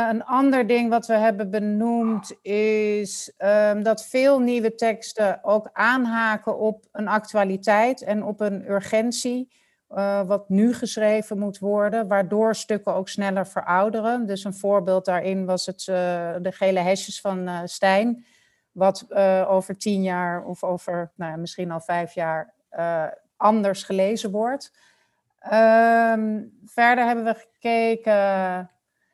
Een 0.10 0.26
ander 0.26 0.68
ding 0.68 0.90
wat 0.90 1.06
we 1.06 1.14
hebben 1.14 1.50
benoemd 1.50 2.36
is 2.42 3.34
um, 3.38 3.84
dat 3.84 4.06
veel 4.06 4.40
nieuwe 4.40 4.76
teksten 4.76 5.44
ook 5.44 5.70
aanhaken 5.74 6.58
op 6.58 6.88
een 6.92 7.08
actualiteit 7.08 8.02
en 8.02 8.24
op 8.24 8.40
een 8.42 8.70
urgentie 8.70 9.63
uh, 9.96 10.22
wat 10.22 10.50
nu 10.50 10.74
geschreven 10.74 11.40
moet 11.40 11.60
worden, 11.60 12.08
waardoor 12.08 12.56
stukken 12.56 12.94
ook 12.94 13.10
sneller 13.10 13.48
verouderen. 13.48 14.26
Dus 14.26 14.44
een 14.44 14.54
voorbeeld 14.54 15.06
daarin 15.06 15.46
was 15.46 15.66
het, 15.66 15.88
uh, 15.90 15.96
de 16.42 16.52
gele 16.52 16.80
hesjes 16.80 17.22
van 17.22 17.50
uh, 17.50 17.60
Stijn, 17.64 18.26
wat 18.72 19.14
over 19.48 19.78
tien 19.78 20.04
jaar 20.04 20.44
of 20.44 20.64
over 20.64 21.12
nou 21.16 21.38
misschien 21.38 21.72
al 21.72 21.82
vijf 21.82 22.14
jaar 22.14 22.54
anders 23.38 23.84
gelezen 23.84 24.32
wordt. 24.32 24.72
Um, 25.46 26.60
verder 26.66 27.06
hebben 27.06 27.24
we 27.24 27.34
gekeken 27.34 28.70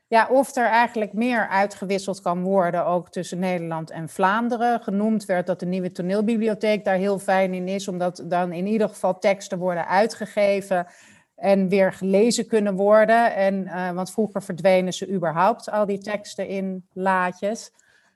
ja, 0.09 0.27
of 0.27 0.55
er 0.55 0.65
eigenlijk 0.65 1.13
meer 1.13 1.47
uitgewisseld 1.47 2.21
kan 2.21 2.41
worden, 2.41 2.85
ook 2.85 3.09
tussen 3.09 3.39
Nederland 3.39 3.89
en 3.89 4.09
Vlaanderen. 4.09 4.81
Genoemd 4.81 5.25
werd 5.25 5.47
dat 5.47 5.59
de 5.59 5.65
nieuwe 5.65 5.91
toneelbibliotheek 5.91 6.85
daar 6.85 6.95
heel 6.95 7.19
fijn 7.19 7.53
in 7.53 7.67
is, 7.67 7.87
omdat 7.87 8.23
dan 8.25 8.51
in 8.51 8.67
ieder 8.67 8.89
geval 8.89 9.19
teksten 9.19 9.57
worden 9.57 9.87
uitgegeven 9.87 10.87
en 11.35 11.67
weer 11.67 11.93
gelezen 11.93 12.47
kunnen 12.47 12.75
worden. 12.75 13.35
En, 13.35 13.63
uh, 13.65 13.91
want 13.91 14.11
vroeger 14.11 14.43
verdwenen 14.43 14.93
ze 14.93 15.09
überhaupt 15.09 15.71
al 15.71 15.85
die 15.85 15.99
teksten 15.99 16.47
in 16.47 16.85
laadjes 16.93 17.71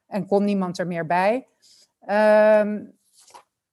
en 0.07 0.25
kon 0.25 0.43
niemand 0.43 0.79
er 0.79 0.87
meer 0.87 1.05
bij. 1.05 1.47
Um, 2.01 2.93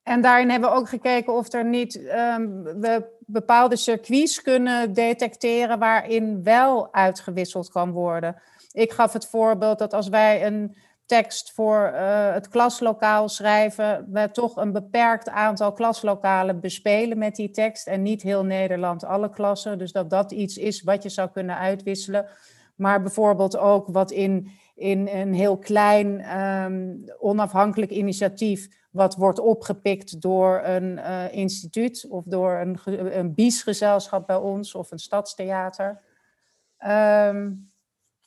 en 0.03 0.21
daarin 0.21 0.51
hebben 0.51 0.71
we 0.71 0.77
ook 0.77 0.89
gekeken 0.89 1.33
of 1.33 1.53
er 1.53 1.65
niet 1.65 1.97
um, 1.97 2.63
we 2.63 3.05
bepaalde 3.33 3.77
circuits 3.77 4.43
kunnen 4.43 4.93
detecteren 4.93 5.79
waarin 5.79 6.43
wel 6.43 6.93
uitgewisseld 6.93 7.69
kan 7.69 7.91
worden. 7.91 8.43
Ik 8.73 8.93
gaf 8.93 9.13
het 9.13 9.27
voorbeeld 9.27 9.79
dat 9.79 9.95
als 9.95 10.09
wij 10.09 10.47
een 10.47 10.77
tekst 11.11 11.53
voor 11.53 11.91
uh, 11.95 12.33
het 12.33 12.49
klaslokaal 12.49 13.29
schrijven, 13.29 14.07
we 14.11 14.31
toch 14.31 14.57
een 14.57 14.73
beperkt 14.73 15.29
aantal 15.29 15.73
klaslokalen 15.73 16.61
bespelen 16.61 17.19
met 17.19 17.37
die 17.37 17.51
tekst 17.51 17.87
en 17.87 18.03
niet 18.03 18.23
heel 18.23 18.45
Nederland 18.45 19.05
alle 19.05 19.31
klassen. 19.31 19.79
Dus 19.79 19.93
dat 19.93 20.11
dat 20.11 20.33
iets 20.33 20.57
is 20.57 20.83
wat 20.83 21.03
je 21.03 21.09
zou 21.09 21.31
kunnen 21.31 21.57
uitwisselen. 21.57 22.27
Maar 22.77 23.03
bijvoorbeeld 23.03 23.57
ook 23.57 23.89
wat 23.89 24.11
in, 24.11 24.51
in 24.81 25.09
een 25.09 25.35
heel 25.35 25.59
klein 25.59 26.39
um, 26.41 27.05
onafhankelijk 27.19 27.91
initiatief 27.91 28.69
wat 28.91 29.17
wordt 29.17 29.39
opgepikt 29.39 30.21
door 30.21 30.61
een 30.65 30.99
uh, 30.99 31.33
instituut 31.33 32.07
of 32.09 32.25
door 32.25 32.53
een, 32.53 32.79
een 33.19 33.35
biesgezelschap 33.35 34.27
bij 34.27 34.37
ons 34.37 34.75
of 34.75 34.91
een 34.91 34.99
stadstheater. 34.99 36.03
Um, 36.87 37.71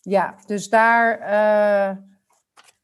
ja, 0.02 0.36
dus 0.46 0.70
daar, 0.70 1.20
uh, 1.20 1.98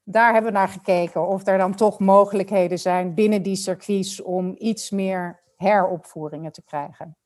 daar 0.04 0.32
hebben 0.32 0.52
we 0.52 0.58
naar 0.58 0.68
gekeken 0.68 1.26
of 1.26 1.46
er 1.46 1.58
dan 1.58 1.74
toch 1.74 1.98
mogelijkheden 1.98 2.78
zijn 2.78 3.14
binnen 3.14 3.42
die 3.42 3.56
circuits 3.56 4.22
om 4.22 4.54
iets 4.58 4.90
meer 4.90 5.42
heropvoeringen 5.56 6.52
te 6.52 6.62
krijgen. 6.62 7.16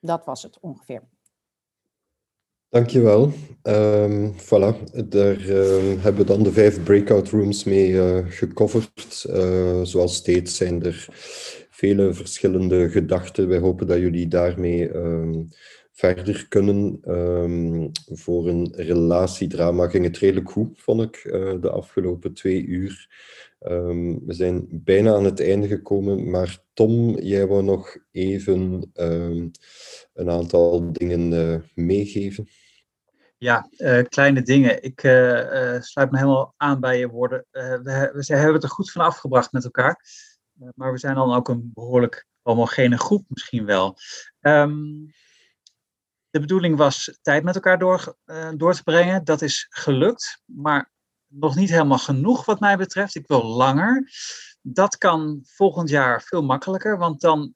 Dat 0.00 0.24
was 0.24 0.42
het 0.42 0.60
ongeveer. 0.60 1.02
Dankjewel. 2.76 3.32
Um, 3.62 4.34
voilà, 4.34 4.92
daar 5.08 5.40
uh, 5.40 6.02
hebben 6.02 6.16
we 6.16 6.24
dan 6.24 6.42
de 6.42 6.52
vijf 6.52 6.82
breakout 6.82 7.28
rooms 7.28 7.64
mee 7.64 7.90
uh, 7.90 8.18
gecoverd. 8.28 9.26
Uh, 9.30 9.80
zoals 9.82 10.14
steeds 10.14 10.56
zijn 10.56 10.82
er 10.82 11.06
vele 11.70 12.14
verschillende 12.14 12.88
gedachten. 12.88 13.48
Wij 13.48 13.58
hopen 13.58 13.86
dat 13.86 13.98
jullie 13.98 14.28
daarmee 14.28 14.94
um, 14.94 15.48
verder 15.92 16.46
kunnen. 16.48 17.00
Voor 18.12 18.48
een 18.48 18.72
relatiedrama 18.76 19.88
ging 19.88 20.04
het 20.04 20.18
redelijk 20.18 20.50
goed, 20.50 20.80
vond 20.80 21.02
ik, 21.02 21.20
de 21.60 21.70
afgelopen 21.70 22.32
twee 22.32 22.64
uur. 22.64 23.08
we 23.58 24.34
zijn 24.34 24.66
bijna 24.70 25.14
aan 25.14 25.24
het 25.24 25.40
einde 25.40 25.66
gekomen, 25.66 26.30
maar 26.30 26.58
Tom, 26.74 27.18
jij 27.18 27.46
wou 27.46 27.62
nog 27.62 27.96
even 28.12 28.90
een 30.14 30.30
aantal 30.30 30.92
dingen 30.92 31.64
meegeven. 31.74 32.48
Ja, 33.38 33.68
uh, 33.70 34.04
kleine 34.08 34.42
dingen. 34.42 34.82
Ik 34.82 35.02
uh, 35.02 35.74
uh, 35.74 35.80
sluit 35.80 36.10
me 36.10 36.18
helemaal 36.18 36.54
aan 36.56 36.80
bij 36.80 36.98
je 36.98 37.08
woorden. 37.08 37.46
we, 37.50 38.10
we 38.12 38.34
hebben 38.34 38.54
het 38.54 38.62
er 38.62 38.68
goed 38.68 38.90
van 38.90 39.04
afgebracht 39.04 39.52
met 39.52 39.64
elkaar. 39.64 40.00
maar 40.74 40.92
we 40.92 40.98
zijn 40.98 41.14
dan 41.14 41.34
ook 41.34 41.48
een 41.48 41.70
behoorlijk 41.74 42.26
homogene 42.42 42.98
groep 42.98 43.24
misschien 43.28 43.64
wel. 43.64 43.96
Um, 44.40 45.14
de 46.30 46.40
bedoeling 46.40 46.76
was 46.76 47.18
tijd 47.22 47.44
met 47.44 47.54
elkaar 47.54 47.78
door, 47.78 48.16
door 48.56 48.74
te 48.74 48.82
brengen. 48.82 49.24
Dat 49.24 49.42
is 49.42 49.66
gelukt, 49.70 50.42
maar 50.44 50.90
nog 51.26 51.56
niet 51.56 51.70
helemaal 51.70 51.98
genoeg 51.98 52.44
wat 52.44 52.60
mij 52.60 52.76
betreft. 52.76 53.14
Ik 53.14 53.26
wil 53.26 53.44
langer. 53.44 54.10
Dat 54.60 54.98
kan 54.98 55.40
volgend 55.44 55.88
jaar 55.88 56.22
veel 56.22 56.42
makkelijker, 56.42 56.98
want 56.98 57.20
dan 57.20 57.54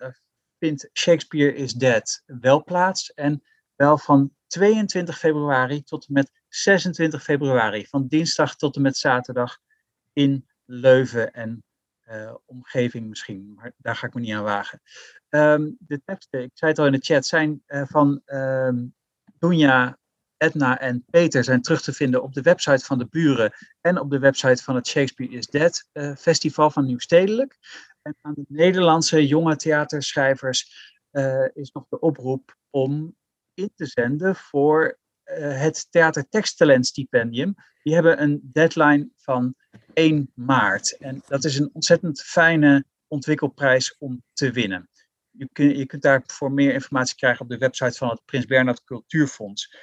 vindt 0.59 0.91
Shakespeare 0.93 1.55
is 1.55 1.73
Dead 1.73 2.23
wel 2.27 2.65
plaats. 2.65 3.13
En 3.13 3.43
wel 3.75 3.99
van 3.99 4.33
22 4.51 5.19
februari 5.19 5.83
tot 5.83 6.07
en 6.07 6.13
met 6.13 6.31
26 6.49 7.23
februari. 7.23 7.87
Van 7.87 8.07
dinsdag 8.07 8.57
tot 8.57 8.77
en 8.77 8.83
met 8.83 8.97
zaterdag 8.97 9.59
in 10.13 10.49
Leuven 10.65 11.33
en 11.33 11.65
uh, 12.09 12.35
omgeving 12.47 13.09
misschien. 13.09 13.53
Maar 13.55 13.73
daar 13.77 13.97
ga 13.97 14.07
ik 14.07 14.15
me 14.15 14.21
niet 14.21 14.35
aan 14.35 14.43
wagen. 14.43 14.81
Um, 15.29 15.77
de 15.79 16.03
teksten, 16.05 16.43
ik 16.43 16.51
zei 16.55 16.71
het 16.71 16.81
al 16.81 16.87
in 16.87 16.93
de 16.93 16.99
chat, 16.99 17.27
zijn 17.27 17.63
uh, 17.67 17.83
van 17.87 18.23
um, 18.27 18.95
Dunja, 19.39 19.99
Edna 20.37 20.81
en 20.81 21.05
Peter 21.11 21.45
zijn 21.45 21.63
terug 21.63 21.83
te 21.83 21.93
vinden 21.93 22.23
op 22.23 22.35
de 22.35 22.43
website 22.43 22.85
van 22.85 22.99
de 22.99 23.07
buren 23.07 23.53
en 23.81 24.01
op 24.01 24.11
de 24.11 24.19
website 24.19 24.63
van 24.63 24.75
het 24.75 24.87
Shakespeare 24.87 25.33
is 25.33 25.47
Dead 25.47 25.89
uh, 25.93 26.15
festival 26.17 26.71
van 26.71 26.87
Nieuwstedelijk. 26.87 27.59
En 28.03 28.17
aan 28.21 28.35
de 28.35 28.45
Nederlandse 28.49 29.27
jonge 29.27 29.57
theaterschrijvers 29.57 30.89
is 31.53 31.71
nog 31.73 31.87
de 31.89 32.01
oproep 32.01 32.57
om 32.71 33.17
in 33.61 33.73
te 33.75 33.87
zenden 33.87 34.37
voor 34.37 34.99
uh, 35.25 35.61
het 35.61 35.87
Theaterteksttalent 35.91 36.87
Stipendium. 36.87 37.55
Die 37.83 37.95
hebben 37.95 38.23
een 38.23 38.51
deadline 38.53 39.09
van 39.17 39.55
1 39.95 40.31
maart. 40.35 40.97
En 40.97 41.23
dat 41.27 41.45
is 41.45 41.59
een 41.59 41.71
ontzettend 41.73 42.23
fijne 42.23 42.85
ontwikkelprijs 43.07 43.97
om 43.99 44.23
te 44.33 44.51
winnen. 44.51 44.89
Je, 45.31 45.49
kun, 45.53 45.77
je 45.77 45.87
kunt 45.87 46.03
daarvoor 46.03 46.53
meer 46.53 46.73
informatie 46.73 47.17
krijgen 47.17 47.41
op 47.41 47.49
de 47.49 47.59
website 47.59 47.99
van 47.99 48.09
het 48.09 48.25
Prins 48.25 48.47
Bernhard 48.47 48.85
Cultuurfonds. 48.85 49.77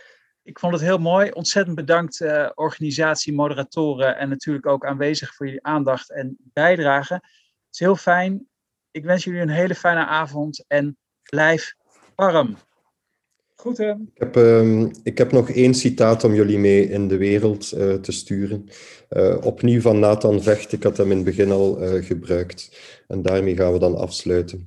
Ik 0.44 0.60
vond 0.60 0.74
het 0.74 0.82
heel 0.82 0.98
mooi. 0.98 1.32
Ontzettend 1.32 1.76
bedankt 1.76 2.20
uh, 2.20 2.49
organisatie, 2.56 3.34
moderatoren 3.34 4.18
en 4.18 4.30
natuurlijk 4.30 4.66
ook 4.66 4.86
aanwezig 4.86 5.36
voor 5.36 5.45
jullie 5.45 5.64
aandacht 5.64 6.12
en 6.12 6.38
bijdrage. 6.40 7.14
Het 7.14 7.24
is 7.72 7.80
heel 7.80 7.95
fijn. 7.95 8.48
Ik 8.91 9.04
wens 9.04 9.24
jullie 9.24 9.41
een 9.41 9.49
hele 9.49 9.76
fijne 9.76 10.06
avond 10.06 10.66
en 10.68 10.98
blijf 11.24 11.76
warm. 12.16 12.58
Goed, 13.60 13.78
hè? 13.78 13.90
Ik 13.92 14.12
heb, 14.14 14.36
um, 14.36 14.92
ik 15.04 15.18
heb 15.18 15.32
nog 15.32 15.50
één 15.50 15.74
citaat 15.74 16.24
om 16.24 16.34
jullie 16.34 16.58
mee 16.58 16.90
in 16.90 17.08
de 17.08 17.18
wereld 17.18 17.74
uh, 17.74 17.94
te 17.94 18.12
sturen. 18.12 18.70
Uh, 19.10 19.38
opnieuw 19.44 19.82
van 19.82 20.00
Nathan 20.00 20.42
Vecht. 20.42 20.74
Ik 20.74 20.84
had 20.84 20.98
hem 20.98 21.12
in 21.12 21.16
het 21.16 21.26
begin 21.26 21.52
al 21.52 21.84
uh, 21.84 22.06
gebruikt. 22.06 22.78
En 23.08 23.22
daarmee 23.22 23.56
gaan 23.56 23.74
we 23.74 23.80
dan 23.80 23.96
afsluiten. 23.96 24.64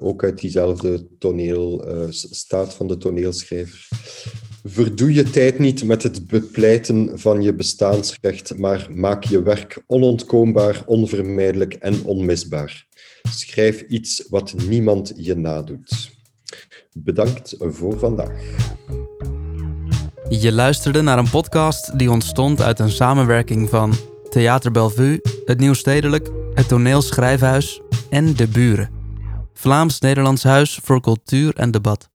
ook 0.00 0.24
uit 0.24 0.40
diezelfde 0.40 1.06
toneel, 1.18 1.84
staat 2.10 2.74
van 2.74 2.86
de 2.86 2.96
toneelschrijver. 2.96 3.88
Verdoe 4.64 5.14
je 5.14 5.30
tijd 5.30 5.58
niet 5.58 5.84
met 5.84 6.02
het 6.02 6.26
bepleiten 6.26 7.18
van 7.18 7.42
je 7.42 7.54
bestaansrecht, 7.54 8.58
maar 8.58 8.88
maak 8.90 9.24
je 9.24 9.42
werk 9.42 9.82
onontkoombaar, 9.86 10.82
onvermijdelijk 10.86 11.74
en 11.74 12.04
onmisbaar. 12.04 12.86
Schrijf 13.22 13.82
iets 13.88 14.26
wat 14.28 14.54
niemand 14.68 15.12
je 15.16 15.34
nadoet. 15.34 16.13
Bedankt 16.96 17.56
voor 17.58 17.98
vandaag. 17.98 18.42
Je 20.28 20.52
luisterde 20.52 21.02
naar 21.02 21.18
een 21.18 21.30
podcast 21.30 21.98
die 21.98 22.10
ontstond 22.10 22.62
uit 22.62 22.78
een 22.78 22.90
samenwerking 22.90 23.68
van 23.68 23.92
Theater 24.30 24.70
Bellevue, 24.70 25.20
het 25.44 25.58
Nieuwstedelijk, 25.58 26.30
het 26.54 26.68
Toneel 26.68 27.02
Schrijfhuis 27.02 27.80
en 28.10 28.34
De 28.34 28.48
Buren. 28.48 28.90
Vlaams-Nederlands 29.52 30.42
Huis 30.42 30.80
voor 30.82 31.00
Cultuur 31.00 31.54
en 31.54 31.70
Debat. 31.70 32.13